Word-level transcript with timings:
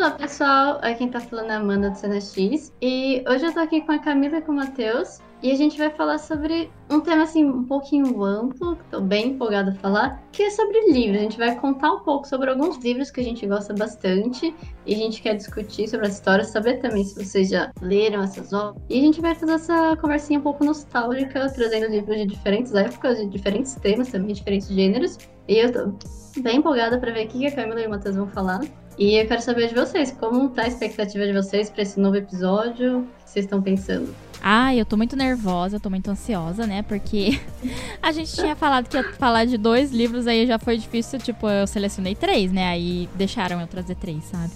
Olá 0.00 0.12
pessoal, 0.12 0.78
aqui 0.80 1.00
quem 1.00 1.10
tá 1.10 1.20
falando 1.20 1.50
é 1.50 1.56
a 1.56 1.58
Amanda 1.58 1.90
do 1.90 1.94
CNX 1.94 2.72
e 2.80 3.22
hoje 3.28 3.44
eu 3.44 3.52
tô 3.52 3.60
aqui 3.60 3.82
com 3.82 3.92
a 3.92 3.98
Camila 3.98 4.38
e 4.38 4.40
com 4.40 4.52
o 4.52 4.54
Matheus 4.54 5.18
e 5.42 5.52
a 5.52 5.54
gente 5.54 5.76
vai 5.76 5.90
falar 5.90 6.16
sobre 6.16 6.70
um 6.90 7.02
tema 7.02 7.24
assim 7.24 7.44
um 7.44 7.64
pouquinho 7.64 8.24
amplo, 8.24 8.76
que 8.76 8.84
tô 8.84 8.98
bem 9.02 9.32
empolgada 9.32 9.72
a 9.72 9.74
falar, 9.74 10.22
que 10.32 10.42
é 10.42 10.50
sobre 10.50 10.90
livros. 10.90 11.18
A 11.18 11.20
gente 11.20 11.36
vai 11.36 11.54
contar 11.54 11.92
um 11.92 12.00
pouco 12.00 12.26
sobre 12.26 12.48
alguns 12.48 12.78
livros 12.78 13.10
que 13.10 13.20
a 13.20 13.24
gente 13.24 13.46
gosta 13.46 13.74
bastante 13.74 14.54
e 14.86 14.94
a 14.94 14.96
gente 14.96 15.20
quer 15.20 15.34
discutir 15.34 15.86
sobre 15.86 16.06
as 16.06 16.14
histórias, 16.14 16.48
saber 16.48 16.78
também 16.78 17.04
se 17.04 17.22
vocês 17.22 17.50
já 17.50 17.70
leram 17.82 18.22
essas 18.22 18.54
obras. 18.54 18.82
E 18.88 18.98
a 18.98 19.02
gente 19.02 19.20
vai 19.20 19.34
fazer 19.34 19.52
essa 19.52 19.98
conversinha 19.98 20.38
um 20.38 20.42
pouco 20.42 20.64
nostálgica, 20.64 21.46
trazendo 21.50 21.88
livros 21.88 22.16
de 22.16 22.24
diferentes 22.24 22.74
épocas, 22.74 23.18
de 23.18 23.26
diferentes 23.26 23.74
temas 23.74 24.10
também, 24.10 24.32
diferentes 24.32 24.68
gêneros. 24.68 25.18
E 25.46 25.58
eu 25.58 25.70
tô 25.70 26.40
bem 26.40 26.56
empolgada 26.56 26.98
para 26.98 27.12
ver 27.12 27.26
o 27.26 27.28
que 27.28 27.46
a 27.46 27.54
Camila 27.54 27.82
e 27.82 27.86
o 27.86 27.90
Matheus 27.90 28.16
vão 28.16 28.26
falar. 28.28 28.60
E 28.98 29.16
eu 29.16 29.26
quero 29.26 29.40
saber 29.40 29.68
de 29.68 29.74
vocês, 29.74 30.12
como 30.12 30.50
tá 30.50 30.64
a 30.64 30.68
expectativa 30.68 31.26
de 31.26 31.32
vocês 31.32 31.70
para 31.70 31.82
esse 31.82 31.98
novo 31.98 32.16
episódio? 32.16 32.98
O 32.98 33.02
que 33.02 33.30
vocês 33.30 33.44
estão 33.44 33.62
pensando? 33.62 34.14
Ah, 34.42 34.74
eu 34.74 34.84
tô 34.84 34.96
muito 34.96 35.16
nervosa, 35.16 35.78
tô 35.78 35.90
muito 35.90 36.10
ansiosa, 36.10 36.66
né? 36.66 36.82
Porque 36.82 37.40
a 38.02 38.10
gente 38.12 38.34
tinha 38.34 38.56
falado 38.56 38.88
que 38.88 38.96
ia 38.96 39.04
falar 39.14 39.44
de 39.44 39.58
dois 39.58 39.92
livros, 39.92 40.26
aí 40.26 40.46
já 40.46 40.58
foi 40.58 40.78
difícil, 40.78 41.18
tipo, 41.18 41.48
eu 41.48 41.66
selecionei 41.66 42.14
três, 42.14 42.50
né? 42.50 42.68
Aí 42.68 43.08
deixaram 43.14 43.60
eu 43.60 43.66
trazer 43.66 43.96
três, 43.96 44.24
sabe? 44.24 44.52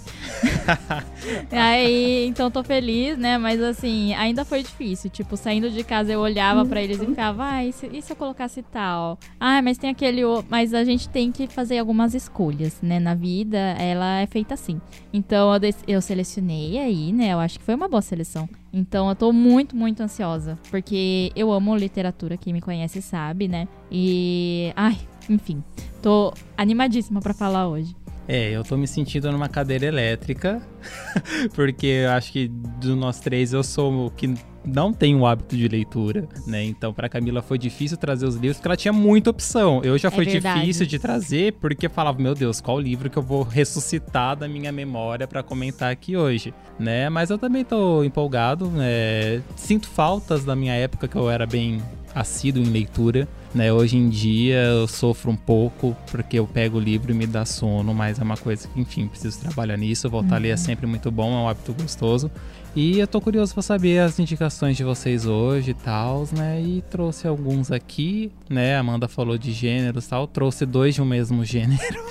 aí, 1.51 2.25
então 2.27 2.49
tô 2.49 2.63
feliz, 2.63 3.17
né? 3.17 3.37
Mas 3.37 3.61
assim, 3.61 4.13
ainda 4.15 4.43
foi 4.43 4.63
difícil. 4.63 5.09
Tipo, 5.09 5.37
saindo 5.37 5.69
de 5.69 5.83
casa 5.83 6.11
eu 6.11 6.19
olhava 6.19 6.65
para 6.65 6.81
eles 6.81 7.01
e 7.01 7.05
ficava, 7.05 7.45
ah, 7.45 7.65
e 7.65 7.71
se, 7.71 7.87
e 7.91 8.01
se 8.01 8.11
eu 8.11 8.15
colocasse 8.15 8.61
tal? 8.63 9.19
Ah, 9.39 9.61
mas 9.61 9.77
tem 9.77 9.89
aquele. 9.89 10.21
Mas 10.49 10.73
a 10.73 10.83
gente 10.83 11.07
tem 11.09 11.31
que 11.31 11.47
fazer 11.47 11.77
algumas 11.77 12.13
escolhas, 12.13 12.79
né? 12.81 12.99
Na 12.99 13.13
vida, 13.13 13.57
ela 13.57 14.21
é 14.21 14.25
feita 14.25 14.53
assim. 14.55 14.81
Então 15.13 15.53
eu, 15.53 15.73
eu 15.87 16.01
selecionei 16.01 16.77
aí, 16.77 17.13
né? 17.13 17.33
Eu 17.33 17.39
acho 17.39 17.59
que 17.59 17.65
foi 17.65 17.75
uma 17.75 17.87
boa 17.87 18.01
seleção. 18.01 18.49
Então 18.75 19.07
eu 19.07 19.15
tô 19.15 19.31
muito, 19.31 19.73
muito 19.73 20.03
ansiosa. 20.03 20.59
Porque 20.69 21.31
eu 21.33 21.49
amo 21.49 21.73
literatura, 21.77 22.35
quem 22.35 22.51
me 22.51 22.59
conhece 22.59 23.01
sabe, 23.01 23.47
né? 23.47 23.69
E. 23.89 24.73
Ai, 24.75 24.97
enfim. 25.29 25.63
Tô 26.01 26.33
animadíssima 26.57 27.21
para 27.21 27.33
falar 27.33 27.69
hoje. 27.69 27.95
É, 28.27 28.51
eu 28.51 28.63
tô 28.63 28.75
me 28.75 28.87
sentindo 28.87 29.31
numa 29.31 29.47
cadeira 29.47 29.85
elétrica, 29.85 30.61
porque 31.55 31.85
eu 31.85 32.09
acho 32.11 32.33
que 32.33 32.47
dos 32.47 32.97
nós 32.97 33.19
três 33.19 33.53
eu 33.53 33.63
sou 33.63 34.07
o 34.07 34.11
que 34.11 34.33
não 34.65 34.91
tem 34.91 35.15
o 35.15 35.25
hábito 35.25 35.55
de 35.55 35.67
leitura, 35.67 36.27
né? 36.45 36.63
Então, 36.63 36.93
para 36.93 37.07
Camila 37.07 37.41
foi 37.41 37.57
difícil 37.57 37.97
trazer 37.97 38.25
os 38.25 38.35
livros, 38.35 38.57
porque 38.57 38.67
ela 38.67 38.77
tinha 38.77 38.93
muita 38.93 39.29
opção. 39.29 39.81
Eu 39.83 39.97
já 39.97 40.07
é 40.07 40.11
foi 40.11 40.25
verdade. 40.25 40.59
difícil 40.59 40.85
de 40.85 40.99
trazer, 40.99 41.53
porque 41.53 41.87
falava, 41.87 42.19
meu 42.21 42.33
Deus, 42.33 42.59
qual 42.61 42.79
livro 42.79 43.09
que 43.09 43.17
eu 43.17 43.23
vou 43.23 43.43
ressuscitar 43.43 44.35
da 44.35 44.47
minha 44.47 44.71
memória 44.71 45.27
para 45.27 45.43
comentar 45.43 45.91
aqui 45.91 46.17
hoje, 46.17 46.53
né? 46.79 47.09
Mas 47.09 47.29
eu 47.29 47.37
também 47.37 47.63
tô 47.63 48.03
empolgado, 48.03 48.69
né? 48.69 49.41
Sinto 49.55 49.87
faltas 49.87 50.43
da 50.43 50.55
minha 50.55 50.73
época 50.73 51.07
que 51.07 51.15
eu 51.15 51.29
era 51.29 51.45
bem 51.45 51.81
assíduo 52.15 52.63
em 52.63 52.67
leitura. 52.67 53.27
Né, 53.53 53.71
hoje 53.71 53.95
em 53.95 54.09
dia 54.09 54.63
eu 54.63 54.85
sofro 54.85 55.31
um 55.31 55.35
pouco 55.35 55.95
porque 56.11 56.37
eu 56.37 56.45
pego 56.45 56.77
o 56.77 56.79
livro 56.79 57.09
e 57.13 57.15
me 57.15 57.25
dá 57.25 57.45
sono, 57.45 57.93
mas 57.93 58.19
é 58.19 58.23
uma 58.23 58.35
coisa 58.35 58.67
que, 58.67 58.81
enfim, 58.81 59.07
preciso 59.07 59.39
trabalhar 59.39 59.77
nisso. 59.77 60.09
Voltar 60.09 60.31
uhum. 60.31 60.35
a 60.35 60.39
ler 60.39 60.49
é 60.49 60.51
uhum. 60.51 60.57
sempre 60.57 60.85
muito 60.85 61.09
bom, 61.09 61.31
é 61.31 61.37
um 61.37 61.47
hábito 61.47 61.73
gostoso. 61.73 62.29
E 62.75 62.99
eu 62.99 63.07
tô 63.07 63.21
curioso 63.21 63.53
para 63.53 63.63
saber 63.63 63.99
as 63.99 64.19
indicações 64.19 64.75
de 64.75 64.83
vocês 64.83 65.25
hoje 65.25 65.71
e 65.71 65.73
tal, 65.73 66.27
né? 66.35 66.61
E 66.61 66.81
trouxe 66.81 67.25
alguns 67.25 67.71
aqui, 67.71 68.29
né? 68.49 68.75
Amanda 68.75 69.07
falou 69.07 69.37
de 69.37 69.53
gêneros 69.53 70.05
e 70.05 70.09
tal, 70.09 70.27
trouxe 70.27 70.65
dois 70.65 70.93
de 70.93 71.01
um 71.01 71.05
mesmo 71.05 71.43
gênero. 71.45 72.03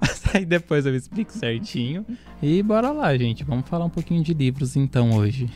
Mas 0.00 0.22
aí 0.34 0.46
depois 0.46 0.86
eu 0.86 0.96
explico 0.96 1.30
certinho. 1.30 2.06
E 2.42 2.62
bora 2.62 2.90
lá, 2.90 3.14
gente. 3.18 3.44
Vamos 3.44 3.68
falar 3.68 3.84
um 3.84 3.90
pouquinho 3.90 4.22
de 4.22 4.32
livros 4.32 4.76
então 4.76 5.12
hoje. 5.12 5.50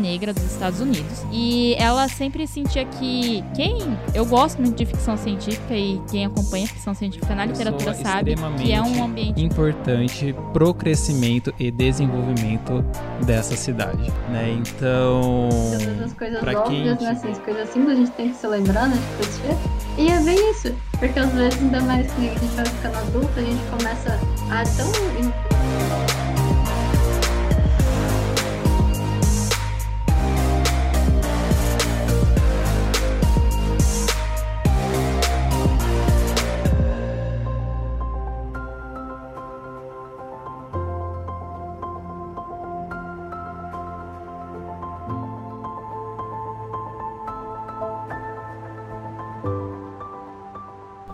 Negra 0.00 0.32
dos 0.32 0.42
Estados 0.44 0.80
Unidos. 0.80 1.24
E 1.30 1.74
ela 1.78 2.08
sempre 2.08 2.46
sentia 2.46 2.84
que 2.84 3.44
quem 3.54 3.78
eu 4.14 4.24
gosto 4.24 4.60
muito 4.60 4.76
de 4.76 4.86
ficção 4.86 5.16
científica 5.16 5.74
e 5.74 6.00
quem 6.10 6.24
acompanha 6.24 6.66
ficção 6.66 6.94
científica 6.94 7.34
na 7.34 7.44
literatura 7.44 7.94
sabe 7.94 8.34
que 8.58 8.72
é 8.72 8.80
um 8.80 9.04
ambiente 9.04 9.42
importante 9.42 10.34
pro 10.52 10.72
crescimento 10.72 11.54
e 11.58 11.70
desenvolvimento 11.70 12.84
dessa 13.24 13.54
cidade, 13.56 14.10
né? 14.30 14.58
Então, 14.58 15.48
as 16.04 16.12
coisas 16.14 16.40
pra 16.40 16.60
óbvias, 16.60 16.98
quem... 16.98 17.06
né? 17.06 17.12
Assim, 17.12 17.30
as 17.30 17.38
coisas 17.38 17.68
simples 17.70 17.92
a 17.92 18.00
gente 18.00 18.10
tem 18.12 18.30
que 18.30 18.36
se 18.36 18.46
lembrar, 18.46 18.88
né? 18.88 18.98
E 19.98 20.08
é 20.08 20.20
bem 20.20 20.50
isso, 20.50 20.74
porque 20.98 21.18
às 21.18 21.30
vezes 21.32 21.60
ainda 21.60 21.80
mais 21.82 22.10
que 22.12 22.28
a 22.28 22.32
gente 22.32 22.54
vai 22.56 22.64
ficando 22.64 22.96
adulto, 22.96 23.30
a 23.36 23.42
gente 23.42 23.62
começa 23.70 24.18
a 24.50 24.62
tão 24.76 25.49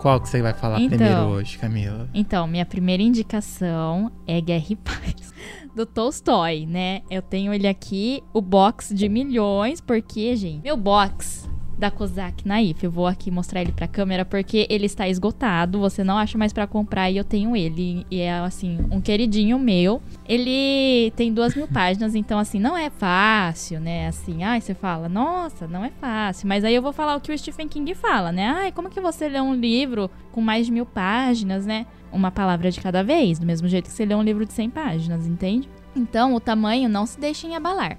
Qual 0.07 0.21
que 0.21 0.29
você 0.29 0.41
vai 0.41 0.53
falar 0.53 0.79
então, 0.79 0.97
primeiro 0.97 1.21
hoje, 1.23 1.57
Camila? 1.57 2.07
Então, 2.13 2.47
minha 2.47 2.65
primeira 2.65 3.03
indicação 3.03 4.09
é 4.25 4.39
Guerra 4.39 4.67
e 4.69 4.75
Paz, 4.77 5.33
do 5.75 5.85
Tolstói, 5.85 6.65
né? 6.65 7.01
Eu 7.11 7.21
tenho 7.21 7.53
ele 7.53 7.67
aqui, 7.67 8.23
o 8.33 8.39
box 8.39 8.95
de 8.95 9.09
milhões, 9.09 9.81
porque, 9.81 10.33
gente, 10.37 10.63
meu 10.63 10.77
box 10.77 11.46
da 11.77 11.91
Kozak 11.91 12.47
Naif. 12.47 12.83
Eu 12.83 12.91
vou 12.91 13.07
aqui 13.07 13.29
mostrar 13.29 13.61
ele 13.61 13.71
pra 13.71 13.87
câmera 13.87 14.25
porque 14.25 14.65
ele 14.69 14.85
está 14.85 15.07
esgotado, 15.07 15.79
você 15.79 16.03
não 16.03 16.17
acha 16.17 16.37
mais 16.37 16.51
para 16.51 16.65
comprar 16.65 17.09
e 17.11 17.17
eu 17.17 17.23
tenho 17.23 17.55
ele. 17.55 18.05
E 18.09 18.19
é, 18.19 18.39
assim, 18.39 18.79
um 18.91 18.99
queridinho 18.99 19.59
meu. 19.59 20.01
Ele 20.27 21.11
tem 21.15 21.33
duas 21.33 21.55
mil 21.55 21.67
páginas, 21.67 22.15
então, 22.15 22.39
assim, 22.39 22.59
não 22.59 22.77
é 22.77 22.89
fácil, 22.89 23.79
né? 23.79 24.07
Assim, 24.07 24.43
ai, 24.43 24.61
você 24.61 24.73
fala, 24.73 25.07
nossa, 25.07 25.67
não 25.67 25.83
é 25.83 25.89
fácil. 25.89 26.47
Mas 26.47 26.63
aí 26.63 26.73
eu 26.73 26.81
vou 26.81 26.93
falar 26.93 27.15
o 27.15 27.21
que 27.21 27.31
o 27.31 27.37
Stephen 27.37 27.67
King 27.67 27.93
fala, 27.93 28.31
né? 28.31 28.47
Ai, 28.47 28.71
como 28.71 28.89
que 28.89 28.99
você 28.99 29.27
lê 29.27 29.39
um 29.39 29.53
livro 29.53 30.09
com 30.31 30.41
mais 30.41 30.65
de 30.65 30.71
mil 30.71 30.85
páginas, 30.85 31.65
né? 31.65 31.85
Uma 32.11 32.31
palavra 32.31 32.71
de 32.71 32.79
cada 32.79 33.03
vez, 33.03 33.37
do 33.39 33.45
mesmo 33.45 33.67
jeito 33.67 33.85
que 33.85 33.91
você 33.91 34.05
lê 34.05 34.15
um 34.15 34.23
livro 34.23 34.45
de 34.45 34.53
100 34.53 34.69
páginas, 34.69 35.27
entende? 35.27 35.69
Então, 35.95 36.33
o 36.33 36.39
tamanho 36.39 36.87
não 36.87 37.05
se 37.05 37.19
deixe 37.19 37.53
abalar. 37.53 37.97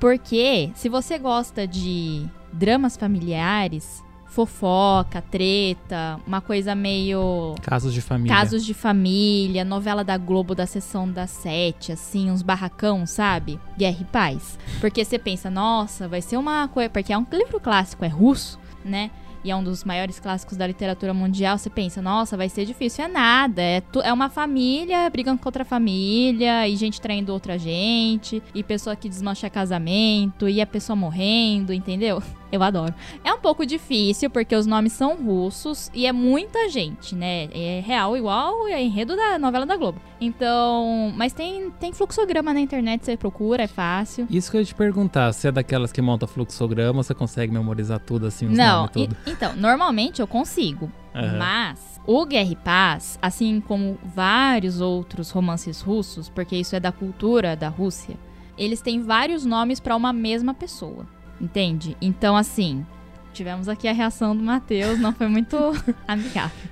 Porque 0.00 0.70
se 0.74 0.88
você 0.88 1.18
gosta 1.18 1.66
de 1.66 2.26
dramas 2.56 2.96
familiares, 2.96 4.02
fofoca, 4.26 5.22
treta, 5.22 6.18
uma 6.26 6.40
coisa 6.40 6.74
meio. 6.74 7.54
Casos 7.62 7.92
de 7.92 8.00
família. 8.00 8.34
Casos 8.34 8.64
de 8.64 8.74
família, 8.74 9.64
novela 9.64 10.02
da 10.02 10.16
Globo 10.16 10.54
da 10.54 10.66
sessão 10.66 11.10
das 11.10 11.30
sete, 11.30 11.92
assim, 11.92 12.30
uns 12.30 12.42
barracão, 12.42 13.06
sabe? 13.06 13.60
Guerra 13.76 13.98
e 14.00 14.04
paz. 14.04 14.58
Porque 14.80 15.04
você 15.04 15.18
pensa, 15.18 15.50
nossa, 15.50 16.08
vai 16.08 16.20
ser 16.20 16.36
uma 16.36 16.68
coisa. 16.68 16.90
Porque 16.90 17.12
é 17.12 17.18
um 17.18 17.26
livro 17.32 17.60
clássico, 17.60 18.04
é 18.04 18.08
russo, 18.08 18.58
né? 18.84 19.10
e 19.46 19.50
é 19.52 19.54
um 19.54 19.62
dos 19.62 19.84
maiores 19.84 20.18
clássicos 20.18 20.56
da 20.56 20.66
literatura 20.66 21.14
mundial, 21.14 21.56
você 21.56 21.70
pensa, 21.70 22.02
nossa, 22.02 22.36
vai 22.36 22.48
ser 22.48 22.64
difícil. 22.64 23.04
É 23.04 23.08
nada. 23.08 23.62
É, 23.62 23.80
tu, 23.80 24.00
é 24.00 24.12
uma 24.12 24.28
família 24.28 25.08
brigando 25.08 25.38
com 25.40 25.46
outra 25.46 25.64
família, 25.64 26.68
e 26.68 26.74
gente 26.74 27.00
traindo 27.00 27.32
outra 27.32 27.56
gente, 27.56 28.42
e 28.52 28.64
pessoa 28.64 28.96
que 28.96 29.08
desmancha 29.08 29.48
casamento, 29.48 30.48
e 30.48 30.60
a 30.60 30.66
pessoa 30.66 30.96
morrendo, 30.96 31.72
entendeu? 31.72 32.20
Eu 32.50 32.62
adoro. 32.62 32.94
É 33.24 33.32
um 33.32 33.38
pouco 33.38 33.66
difícil, 33.66 34.30
porque 34.30 34.54
os 34.54 34.66
nomes 34.66 34.92
são 34.92 35.16
russos 35.16 35.90
e 35.92 36.06
é 36.06 36.12
muita 36.12 36.68
gente, 36.68 37.14
né? 37.14 37.48
É 37.52 37.82
real 37.84 38.16
igual 38.16 38.68
é 38.68 38.82
enredo 38.82 39.16
da 39.16 39.38
novela 39.38 39.66
da 39.66 39.76
Globo. 39.76 40.00
Então, 40.20 41.12
mas 41.16 41.32
tem, 41.32 41.70
tem 41.72 41.92
fluxograma 41.92 42.54
na 42.54 42.60
internet, 42.60 43.04
você 43.04 43.16
procura, 43.16 43.64
é 43.64 43.66
fácil. 43.66 44.26
Isso 44.30 44.50
que 44.50 44.56
eu 44.56 44.60
ia 44.60 44.64
te 44.64 44.74
perguntar, 44.74 45.32
se 45.32 45.48
é 45.48 45.52
daquelas 45.52 45.92
que 45.92 46.00
monta 46.00 46.26
fluxograma, 46.26 47.02
você 47.02 47.14
consegue 47.14 47.52
memorizar 47.52 47.98
tudo 47.98 48.26
assim, 48.26 48.46
os 48.46 48.56
Não? 48.56 48.88
E, 48.96 49.08
então, 49.26 49.54
normalmente 49.56 50.20
eu 50.20 50.26
consigo, 50.26 50.90
uhum. 51.14 51.38
mas 51.38 52.00
o 52.06 52.24
Guerra 52.24 52.52
e 52.52 52.56
Paz, 52.56 53.18
assim 53.20 53.60
como 53.60 53.98
vários 54.04 54.80
outros 54.80 55.30
romances 55.30 55.80
russos, 55.80 56.28
porque 56.28 56.56
isso 56.56 56.76
é 56.76 56.80
da 56.80 56.92
cultura 56.92 57.56
da 57.56 57.68
Rússia, 57.68 58.16
eles 58.56 58.80
têm 58.80 59.02
vários 59.02 59.44
nomes 59.44 59.80
para 59.80 59.96
uma 59.96 60.12
mesma 60.12 60.54
pessoa. 60.54 61.06
Entende? 61.40 61.96
Então, 62.00 62.36
assim, 62.36 62.84
tivemos 63.32 63.68
aqui 63.68 63.86
a 63.86 63.92
reação 63.92 64.34
do 64.34 64.42
Matheus, 64.42 64.98
não 64.98 65.12
foi 65.12 65.28
muito 65.28 65.56
amigável. 66.08 66.70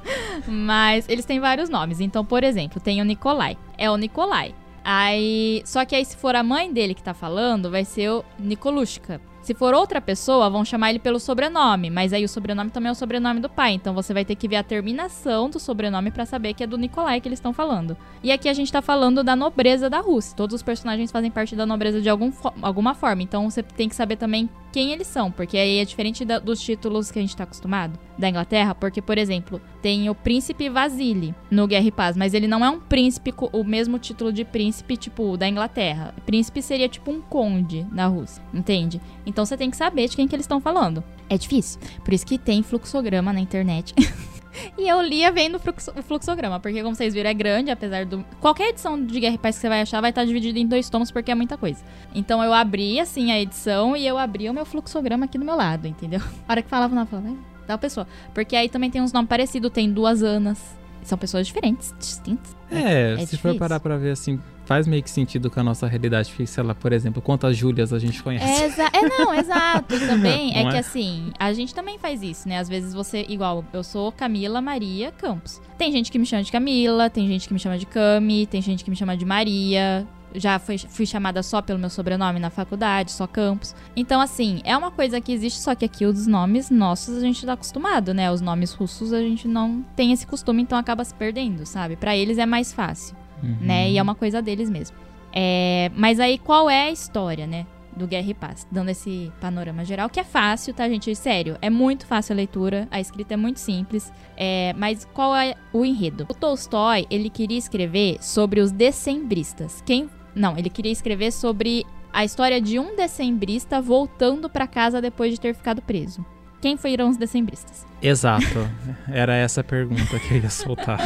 Mas 0.49 1.09
eles 1.09 1.25
têm 1.25 1.39
vários 1.39 1.69
nomes. 1.69 2.01
Então, 2.01 2.25
por 2.25 2.43
exemplo, 2.43 2.81
tem 2.81 3.01
o 3.01 3.05
Nikolai. 3.05 3.57
É 3.77 3.91
o 3.91 3.97
Nikolai. 3.97 4.55
Aí, 4.83 5.63
só 5.65 5.85
que 5.85 5.95
aí 5.95 6.05
se 6.05 6.17
for 6.17 6.35
a 6.35 6.43
mãe 6.43 6.73
dele 6.73 6.95
que 6.95 7.03
tá 7.03 7.15
falando, 7.15 7.71
vai 7.71 7.85
ser 7.85 8.11
o 8.11 8.25
Nikolushka. 8.39 9.21
Se 9.45 9.53
for 9.53 9.75
outra 9.75 10.01
pessoa, 10.01 10.49
vão 10.49 10.65
chamar 10.65 10.89
ele 10.89 10.99
pelo 10.99 11.21
sobrenome, 11.21 11.91
mas 11.91 12.15
aí 12.15 12.25
o 12.25 12.29
sobrenome 12.29 12.71
também 12.71 12.89
é 12.89 12.93
o 12.93 12.95
sobrenome 12.95 13.41
do 13.41 13.49
pai, 13.51 13.73
então 13.73 13.93
você 13.93 14.15
vai 14.15 14.25
ter 14.25 14.37
que 14.37 14.49
ver 14.49 14.57
a 14.57 14.63
terminação 14.63 15.51
do 15.51 15.61
sobrenome 15.61 16.11
para 16.11 16.25
saber 16.25 16.55
que 16.55 16.65
é 16.65 16.67
do 16.67 16.79
Nikolai 16.79 17.21
que 17.21 17.29
eles 17.29 17.41
estão 17.41 17.53
falando. 17.53 17.95
E 18.23 18.33
aqui 18.33 18.49
a 18.49 18.55
gente 18.55 18.73
tá 18.73 18.81
falando 18.81 19.23
da 19.23 19.37
nobreza 19.37 19.91
da 19.91 20.01
Rússia. 20.01 20.35
Todos 20.35 20.55
os 20.55 20.63
personagens 20.63 21.13
fazem 21.13 21.31
parte 21.31 21.55
da 21.55 21.67
nobreza 21.67 22.01
de 22.01 22.09
algum 22.09 22.33
fo 22.33 22.55
alguma 22.63 22.95
forma, 22.95 23.23
então 23.23 23.51
você 23.51 23.63
tem 23.63 23.87
que 23.87 23.95
saber 23.95 24.17
também 24.17 24.49
quem 24.75 24.91
eles 24.91 25.07
são, 25.07 25.31
porque 25.31 25.57
aí 25.57 25.79
é 25.79 25.85
diferente 25.85 26.25
da, 26.25 26.41
dos 26.41 26.61
títulos 26.61 27.09
que 27.09 27.21
a 27.21 27.23
gente 27.23 27.37
tá 27.37 27.45
acostumado 27.45 27.97
da 28.19 28.29
Inglaterra, 28.29 28.75
porque, 28.75 29.01
por 29.01 29.17
exemplo, 29.17 29.61
tem 29.81 30.11
o 30.11 30.17
príncipe 30.17 30.69
Vasily 30.69 31.33
no 31.49 31.69
Guerra 31.69 31.87
e 31.87 31.93
Paz, 31.93 32.17
mas 32.17 32.35
ele 32.35 32.49
não 32.49 32.65
é 32.65 32.69
um 32.69 32.81
príncipe, 32.81 33.33
o 33.53 33.63
mesmo 33.63 34.01
título 34.01 34.33
de 34.33 34.45
príncipe, 34.45 34.97
tipo, 34.97 35.37
da 35.37 35.49
Inglaterra. 35.49 36.13
Príncipe 36.27 36.61
seria 36.61 36.89
tipo 36.89 37.13
um 37.13 37.21
conde 37.21 37.87
na 37.93 38.09
Rússia, 38.09 38.43
entende? 38.53 39.01
Então 39.25 39.47
você 39.47 39.57
tem 39.57 39.71
que 39.71 39.77
saber 39.77 40.09
de 40.09 40.17
quem 40.17 40.27
que 40.27 40.35
eles 40.35 40.43
estão 40.43 40.61
falando. 40.61 41.05
É 41.31 41.39
difícil, 41.39 41.81
por 42.05 42.13
isso 42.13 42.27
que 42.27 42.37
tem 42.37 42.61
fluxograma 42.61 43.33
na 43.33 43.39
internet. 43.39 43.95
E 44.79 44.89
eu 44.89 45.01
lia 45.03 45.31
vendo 45.33 45.57
o 45.57 46.03
fluxograma, 46.03 46.61
porque 46.61 46.83
como 46.83 46.95
vocês 46.95 47.15
viram, 47.15 47.31
é 47.31 47.35
grande, 47.35 47.71
apesar 47.71 48.05
do. 48.05 48.25
Qualquer 48.41 48.71
edição 48.71 49.03
de 49.03 49.19
Guerra 49.21 49.35
e 49.35 49.39
Paz 49.39 49.57
que 49.57 49.63
você 49.63 49.69
vai 49.69 49.81
achar 49.81 50.01
vai 50.01 50.11
estar 50.11 50.25
dividida 50.25 50.59
em 50.59 50.67
dois 50.67 50.89
tomos, 50.89 51.11
porque 51.11 51.31
é 51.31 51.35
muita 51.35 51.57
coisa. 51.57 51.83
Então 52.15 52.43
eu 52.43 52.53
abri, 52.53 53.01
assim, 53.01 53.33
a 53.33 53.41
edição 53.41 53.97
e 53.97 54.07
eu 54.07 54.19
abri 54.19 54.49
o 54.49 54.55
meu 54.55 54.65
fluxograma 54.65 55.25
aqui 55.25 55.39
do 55.39 55.45
meu 55.45 55.57
lado, 55.57 55.87
entendeu? 55.87 56.21
A 56.49 56.53
hora 56.53 56.63
que 56.63 56.69
falava, 56.69 56.95
não, 56.95 57.07
falava, 57.07 57.37
tal 57.67 57.79
pessoa. 57.79 58.07
Porque 58.33 58.55
aí 58.57 58.69
também 58.69 58.91
tem 58.91 59.01
uns 59.01 59.13
nomes 59.13 59.29
parecidos, 59.29 59.71
tem 59.71 59.91
duas 59.91 60.23
Anas. 60.23 60.84
São 61.05 61.17
pessoas 61.19 61.47
diferentes, 61.47 61.95
distintas. 61.99 62.57
É, 62.71 63.13
é 63.13 63.17
se 63.19 63.37
difícil. 63.37 63.39
for 63.39 63.59
parar 63.59 63.79
pra 63.79 63.97
ver 63.97 64.11
assim, 64.13 64.41
faz 64.65 64.87
meio 64.87 65.03
que 65.03 65.11
sentido 65.11 65.51
com 65.51 65.61
a 65.61 65.63
nossa 65.63 65.87
realidade, 65.87 66.31
porque, 66.31 66.47
sei 66.47 66.63
lá, 66.63 66.75
por 66.75 66.93
exemplo, 66.93 67.23
quantas 67.23 67.57
Júlias 67.57 67.93
a 67.93 67.99
gente 67.99 68.23
conhece. 68.23 68.81
É, 68.81 68.99
é 68.99 69.09
não, 69.09 69.33
exato. 69.39 69.99
também 70.01 70.57
é, 70.57 70.63
é 70.63 70.71
que 70.71 70.77
assim, 70.77 71.33
a 71.39 71.53
gente 71.53 71.75
também 71.75 71.99
faz 71.99 72.23
isso, 72.23 72.49
né? 72.49 72.59
Às 72.59 72.69
vezes 72.69 72.95
você, 72.95 73.25
igual, 73.29 73.65
eu 73.73 73.85
sou 73.85 74.11
Camila 74.11 74.61
Maria 74.61 75.13
Campos. 75.13 75.61
Tem 75.79 75.93
gente 75.93 76.11
que 76.11 76.19
me 76.19 76.27
chama 76.27 76.43
de 76.43 76.51
Camila, 76.51 77.11
tem 77.11 77.27
gente 77.29 77.47
que 77.47 77.55
me 77.55 77.61
chama 77.61 77.79
de 77.79 77.87
Cami, 77.87 78.47
tem 78.47 78.63
gente 78.63 78.83
que 78.83 78.91
me 78.91 78.97
chama 78.97 79.17
de 79.17 79.25
Maria 79.25 80.07
já 80.35 80.59
fui, 80.59 80.77
fui 80.79 81.07
chamada 81.07 81.43
só 81.43 81.63
pelo 81.63 81.79
meu 81.79 81.89
sobrenome 81.89 82.41
na 82.41 82.51
faculdade, 82.51 83.13
só 83.13 83.27
Campos. 83.27 83.75
Então, 83.95 84.21
assim, 84.21 84.61
é 84.65 84.77
uma 84.77 84.91
coisa 84.91 85.21
que 85.21 85.33
existe, 85.33 85.61
só 85.61 85.75
que 85.75 85.85
aqui 85.85 86.05
os 86.05 86.27
nomes 86.27 86.71
nossos 86.71 87.19
a 87.19 87.21
gente 87.21 87.45
tá 87.47 87.53
acostumado, 87.53 88.13
né? 88.13 88.31
Os 88.31 88.41
nomes 88.41 88.73
russos 88.73 89.13
a 89.13 89.21
gente 89.21 89.47
não 89.47 89.85
tem 89.95 90.13
esse 90.13 90.27
costume, 90.27 90.63
então 90.63 90.77
acaba 90.77 91.05
se 91.05 91.15
perdendo, 91.15 91.65
sabe? 91.65 91.97
Para 91.97 92.17
eles 92.17 92.39
é 92.39 92.47
mais 92.47 92.73
fácil, 92.73 93.17
uhum. 93.43 93.59
né? 93.61 93.91
E 93.91 93.99
é 93.99 94.03
uma 94.03 94.15
coisa 94.15 94.43
deles 94.43 94.69
mesmo. 94.69 94.97
É, 95.33 95.91
mas 95.97 96.21
aí 96.21 96.39
qual 96.39 96.69
é 96.69 96.89
a 96.89 96.91
história, 96.91 97.47
né? 97.47 97.67
do 97.97 98.07
Guerra 98.07 98.31
e 98.31 98.35
Paz, 98.35 98.67
dando 98.71 98.89
esse 98.89 99.33
panorama 99.41 99.85
geral, 99.85 100.11
que 100.11 100.19
é 100.19 100.25
fácil, 100.25 100.75
tá, 100.75 100.89
gente? 100.89 101.15
Sério, 101.15 101.57
é 101.63 101.71
muito 101.71 102.07
fácil 102.07 102.33
a 102.33 102.37
leitura, 102.37 102.89
a 102.91 103.01
escrita 103.01 103.35
é 103.35 103.37
muito 103.37 103.61
simples, 103.61 104.13
é, 104.37 104.75
mas 104.77 105.05
qual 105.15 105.35
é 105.37 105.55
o 105.73 105.85
enredo? 105.85 106.27
O 106.29 106.35
Tolstói, 106.35 107.07
ele 107.09 107.31
queria 107.31 107.59
escrever 107.59 108.19
sobre 108.21 108.61
os 108.61 108.73
decembristas. 108.73 109.83
Quem 109.87 110.11
não, 110.35 110.57
ele 110.57 110.71
queria 110.71 110.93
escrever 110.93 111.33
sobre 111.33 111.87
a 112.13 112.25
história 112.25 112.61
de 112.61 112.79
um 112.79 112.95
decembrista 112.97 113.81
voltando 113.81 114.49
para 114.49 114.67
casa 114.67 115.01
depois 115.01 115.33
de 115.33 115.41
ter 115.41 115.55
ficado 115.55 115.83
preso. 115.83 116.25
Quem 116.61 116.77
foram 116.77 117.11
os 117.11 117.17
decembristas? 117.17 117.87
Exato. 118.01 118.69
Era 119.13 119.35
essa 119.35 119.61
a 119.61 119.65
pergunta 119.65 120.19
que 120.19 120.35
eu 120.35 120.39
ia 120.39 120.51
soltar. 120.51 120.99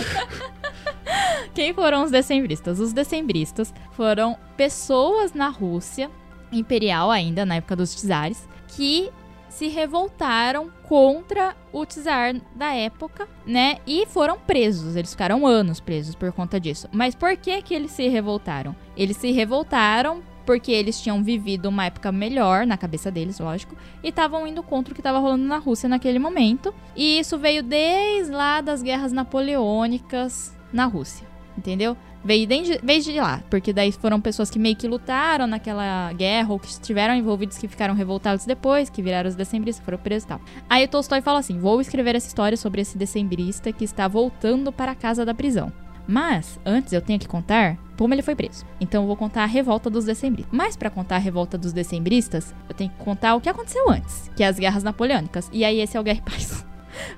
Quem 1.52 1.74
foram 1.74 2.04
os 2.04 2.10
decembristas? 2.10 2.78
Os 2.78 2.92
decembristas 2.92 3.74
foram 3.92 4.36
pessoas 4.56 5.32
na 5.32 5.48
Rússia 5.48 6.10
imperial 6.52 7.10
ainda, 7.10 7.44
na 7.44 7.56
época 7.56 7.74
dos 7.74 7.94
czares, 7.94 8.48
que 8.68 9.10
se 9.48 9.68
revoltaram 9.68 10.70
contra 10.88 11.56
o 11.72 11.84
czar 11.84 12.34
da 12.54 12.74
época, 12.74 13.28
né? 13.46 13.78
E 13.86 14.06
foram 14.06 14.38
presos. 14.38 14.96
Eles 14.96 15.12
ficaram 15.12 15.46
anos 15.46 15.80
presos 15.80 16.14
por 16.14 16.32
conta 16.32 16.60
disso. 16.60 16.88
Mas 16.92 17.14
por 17.14 17.36
que 17.36 17.60
que 17.62 17.74
eles 17.74 17.90
se 17.90 18.08
revoltaram? 18.08 18.74
Eles 18.96 19.16
se 19.16 19.30
revoltaram 19.32 20.22
porque 20.48 20.72
eles 20.72 20.98
tinham 20.98 21.22
vivido 21.22 21.68
uma 21.68 21.84
época 21.84 22.10
melhor 22.10 22.66
na 22.66 22.78
cabeça 22.78 23.10
deles, 23.10 23.38
lógico, 23.38 23.76
e 24.02 24.08
estavam 24.08 24.46
indo 24.46 24.62
contra 24.62 24.92
o 24.92 24.94
que 24.94 25.00
estava 25.00 25.18
rolando 25.18 25.44
na 25.44 25.58
Rússia 25.58 25.90
naquele 25.90 26.18
momento. 26.18 26.74
E 26.96 27.18
isso 27.18 27.36
veio 27.36 27.62
desde 27.62 28.32
lá 28.32 28.62
das 28.62 28.82
guerras 28.82 29.12
napoleônicas 29.12 30.56
na 30.72 30.86
Rússia, 30.86 31.26
entendeu? 31.56 31.94
Veio 32.24 32.46
desde, 32.46 32.78
desde 32.78 33.12
lá, 33.20 33.42
porque 33.48 33.72
daí 33.72 33.92
foram 33.92 34.20
pessoas 34.20 34.50
que 34.50 34.58
meio 34.58 34.76
que 34.76 34.88
lutaram 34.88 35.46
naquela 35.46 36.12
guerra 36.12 36.52
ou 36.52 36.58
que 36.58 36.68
estiveram 36.68 37.14
envolvidos 37.14 37.58
que 37.58 37.68
ficaram 37.68 37.94
revoltados 37.94 38.44
depois, 38.44 38.90
que 38.90 39.02
viraram 39.02 39.28
os 39.28 39.36
decembristas, 39.36 39.84
foram 39.84 39.98
presos 39.98 40.24
e 40.24 40.28
tal. 40.28 40.40
Aí 40.68 40.84
o 40.84 40.88
Tolstói 40.88 41.20
fala 41.20 41.38
assim: 41.38 41.58
vou 41.58 41.80
escrever 41.80 42.14
essa 42.14 42.28
história 42.28 42.56
sobre 42.56 42.80
esse 42.80 42.98
decembrista 42.98 43.72
que 43.72 43.84
está 43.84 44.08
voltando 44.08 44.72
para 44.72 44.92
a 44.92 44.96
casa 44.96 45.24
da 45.24 45.34
prisão. 45.34 45.72
Mas, 46.06 46.58
antes 46.64 46.94
eu 46.94 47.02
tenho 47.02 47.18
que 47.18 47.28
contar 47.28 47.76
como 47.98 48.14
ele 48.14 48.22
foi 48.22 48.34
preso. 48.34 48.64
Então 48.80 49.02
eu 49.02 49.06
vou 49.06 49.16
contar 49.16 49.42
a 49.42 49.46
revolta 49.46 49.90
dos 49.90 50.06
decembristas. 50.06 50.56
Mas 50.56 50.76
para 50.76 50.88
contar 50.88 51.16
a 51.16 51.18
revolta 51.18 51.58
dos 51.58 51.72
decembristas, 51.72 52.54
eu 52.66 52.74
tenho 52.74 52.90
que 52.90 52.96
contar 52.96 53.34
o 53.34 53.40
que 53.40 53.48
aconteceu 53.48 53.90
antes, 53.90 54.30
que 54.34 54.42
é 54.42 54.46
as 54.46 54.58
guerras 54.58 54.82
napoleônicas. 54.82 55.50
E 55.52 55.64
aí 55.64 55.80
esse 55.80 55.96
é 55.96 56.00
o 56.00 56.02
Guerra 56.02 56.20
e 56.20 56.30
Paz. 56.30 56.64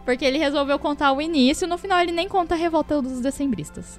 Porque 0.04 0.24
ele 0.24 0.38
resolveu 0.38 0.78
contar 0.78 1.12
o 1.12 1.20
início, 1.20 1.66
no 1.66 1.78
final 1.78 1.98
ele 2.00 2.12
nem 2.12 2.28
conta 2.28 2.54
a 2.54 2.58
revolta 2.58 3.00
dos 3.00 3.20
decembristas. 3.20 3.98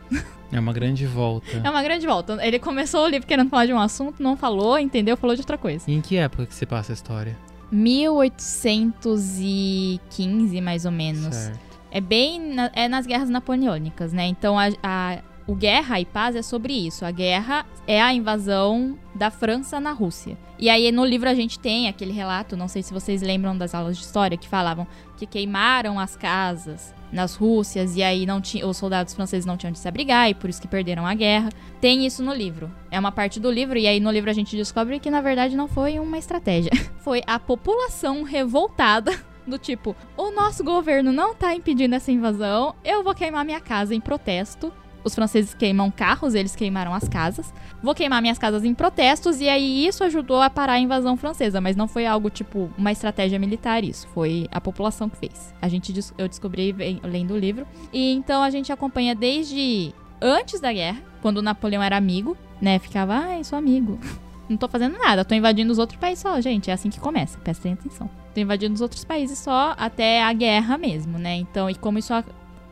É 0.52 0.60
uma 0.60 0.74
grande 0.74 1.06
volta. 1.06 1.62
É 1.64 1.70
uma 1.70 1.82
grande 1.82 2.06
volta. 2.06 2.38
Ele 2.46 2.60
começou 2.60 3.06
o 3.06 3.08
livro 3.08 3.26
querendo 3.26 3.50
falar 3.50 3.66
de 3.66 3.74
um 3.74 3.80
assunto, 3.80 4.22
não 4.22 4.36
falou, 4.36 4.78
entendeu? 4.78 5.16
Falou 5.16 5.34
de 5.36 5.42
outra 5.42 5.58
coisa. 5.58 5.86
E 5.88 5.94
em 5.94 6.02
que 6.02 6.18
época 6.18 6.46
que 6.46 6.54
se 6.54 6.66
passa 6.66 6.92
a 6.92 6.96
história? 6.96 7.38
1815, 7.72 10.62
mais 10.62 10.86
ou 10.86 10.92
menos. 10.92 11.34
Certo. 11.34 11.60
É 11.90 12.02
bem. 12.02 12.54
Na, 12.54 12.70
é 12.74 12.88
nas 12.88 13.06
guerras 13.06 13.30
napoleônicas, 13.30 14.14
né? 14.14 14.26
Então 14.26 14.58
a, 14.60 14.70
a, 14.84 15.20
o 15.48 15.56
Guerra 15.56 16.00
e 16.00 16.06
Paz 16.06 16.36
é 16.36 16.42
sobre 16.42 16.74
isso. 16.74 17.06
A 17.06 17.12
guerra 17.12 17.66
é 17.88 18.02
a 18.02 18.14
invasão 18.14 18.98
da 19.14 19.30
França 19.30 19.80
na 19.80 19.92
Rússia. 19.92 20.38
E 20.58 20.70
aí 20.70 20.92
no 20.92 21.04
livro 21.04 21.28
a 21.28 21.34
gente 21.34 21.60
tem 21.60 21.88
aquele 21.88 22.12
relato, 22.12 22.56
não 22.56 22.68
sei 22.68 22.84
se 22.84 22.94
vocês 22.94 23.22
lembram 23.22 23.58
das 23.58 23.74
aulas 23.74 23.98
de 23.98 24.04
história, 24.04 24.38
que 24.38 24.48
falavam 24.48 24.88
que 25.18 25.26
queimaram 25.26 26.00
as 26.00 26.16
casas 26.16 26.94
nas 27.12 27.36
Rússias 27.36 27.96
e 27.96 28.04
aí 28.04 28.26
não 28.26 28.40
tinha, 28.40 28.66
os 28.66 28.78
soldados 28.78 29.14
franceses 29.14 29.46
não 29.46 29.58
tinham 29.58 29.74
de 29.74 29.80
se 29.80 29.88
abrigar 29.88 30.30
e 30.30 30.34
por 30.34 30.50
isso 30.50 30.62
que 30.62 30.68
perderam 30.68 31.06
a 31.06 31.14
guerra. 31.14 31.50
Tem 31.80 32.06
isso 32.06 32.24
no 32.24 32.34
livro. 32.34 32.72
É 32.90 33.00
uma 33.00 33.12
parte 33.12 33.40
do 33.40 33.52
livro 33.52 33.78
e 33.78 33.88
aí 33.88 34.00
no 34.00 34.12
livro 34.12 34.30
a 34.30 34.34
gente 34.34 34.56
descobre 34.56 35.00
que 35.00 35.12
na 35.12 35.22
verdade 35.22 35.56
não 35.56 35.68
foi 35.68 36.00
uma 36.00 36.18
estratégia. 36.18 36.72
Foi 37.02 37.24
a 37.26 37.40
população 37.40 38.22
revoltada 38.22 39.12
do 39.48 39.58
tipo, 39.58 39.96
o 40.16 40.30
nosso 40.30 40.64
governo 40.64 41.12
não 41.12 41.34
tá 41.34 41.56
impedindo 41.56 41.96
essa 41.96 42.12
invasão, 42.12 42.76
eu 42.84 43.04
vou 43.04 43.16
queimar 43.16 43.44
minha 43.44 43.60
casa 43.60 43.96
em 43.96 44.00
protesto 44.00 44.72
os 45.04 45.16
franceses 45.16 45.54
queimam 45.54 45.90
carros, 45.90 46.36
eles 46.36 46.56
queimaram 46.56 46.94
as 46.94 47.08
casas. 47.08 47.54
Vou 47.82 47.96
queimar 47.96 48.22
minhas 48.22 48.38
casas 48.38 48.64
em 48.64 48.74
protestos, 48.74 49.42
e 49.42 49.50
aí 49.50 49.86
isso 49.86 50.04
ajudou 50.04 50.42
a 50.42 50.50
parar 50.50 50.74
a 50.74 50.80
invasão 50.80 51.18
francesa, 51.18 51.60
mas 51.60 51.76
não 51.76 51.88
foi 51.88 52.06
algo 52.06 52.30
tipo 52.30 52.70
uma 52.78 52.92
estratégia 52.92 53.40
militar, 53.40 53.84
isso. 53.84 54.08
Foi 54.14 54.48
a 54.52 54.62
população 54.62 55.10
que 55.10 55.18
fez. 55.18 55.54
A 55.62 55.68
gente, 55.68 55.94
eu 56.18 56.28
descobri 56.28 56.76
lendo 57.04 57.34
o 57.34 57.38
livro. 57.38 57.66
E 57.92 58.12
então 58.14 58.44
a 58.44 58.50
gente 58.50 58.72
acompanha 58.72 59.16
desde 59.16 59.94
antes 60.22 60.60
da 60.60 60.72
guerra, 60.72 61.02
quando 61.22 61.42
Napoleão 61.42 61.82
era 61.82 61.98
amigo, 61.98 62.38
né? 62.62 62.78
Ficava, 62.80 63.14
ai, 63.16 63.44
sou 63.44 63.58
amigo. 63.58 64.00
Não 64.48 64.58
tô 64.58 64.68
fazendo 64.68 64.98
nada, 64.98 65.24
tô 65.24 65.34
invadindo 65.34 65.72
os 65.72 65.80
outros 65.80 65.98
países 65.98 66.22
só, 66.22 66.40
gente. 66.42 66.70
É 66.70 66.74
assim 66.74 66.90
que 66.90 67.00
começa, 67.00 67.40
prestem 67.40 67.74
atenção. 67.74 68.10
Tô 68.34 68.42
invadindo 68.42 68.76
os 68.76 68.82
outros 68.82 69.04
países 69.04 69.40
só 69.40 69.74
até 69.78 70.22
a 70.22 70.34
guerra 70.34 70.78
mesmo, 70.78 71.18
né? 71.18 71.36
Então, 71.36 71.70
e 71.70 71.76
como 71.76 71.98
isso 71.98 72.14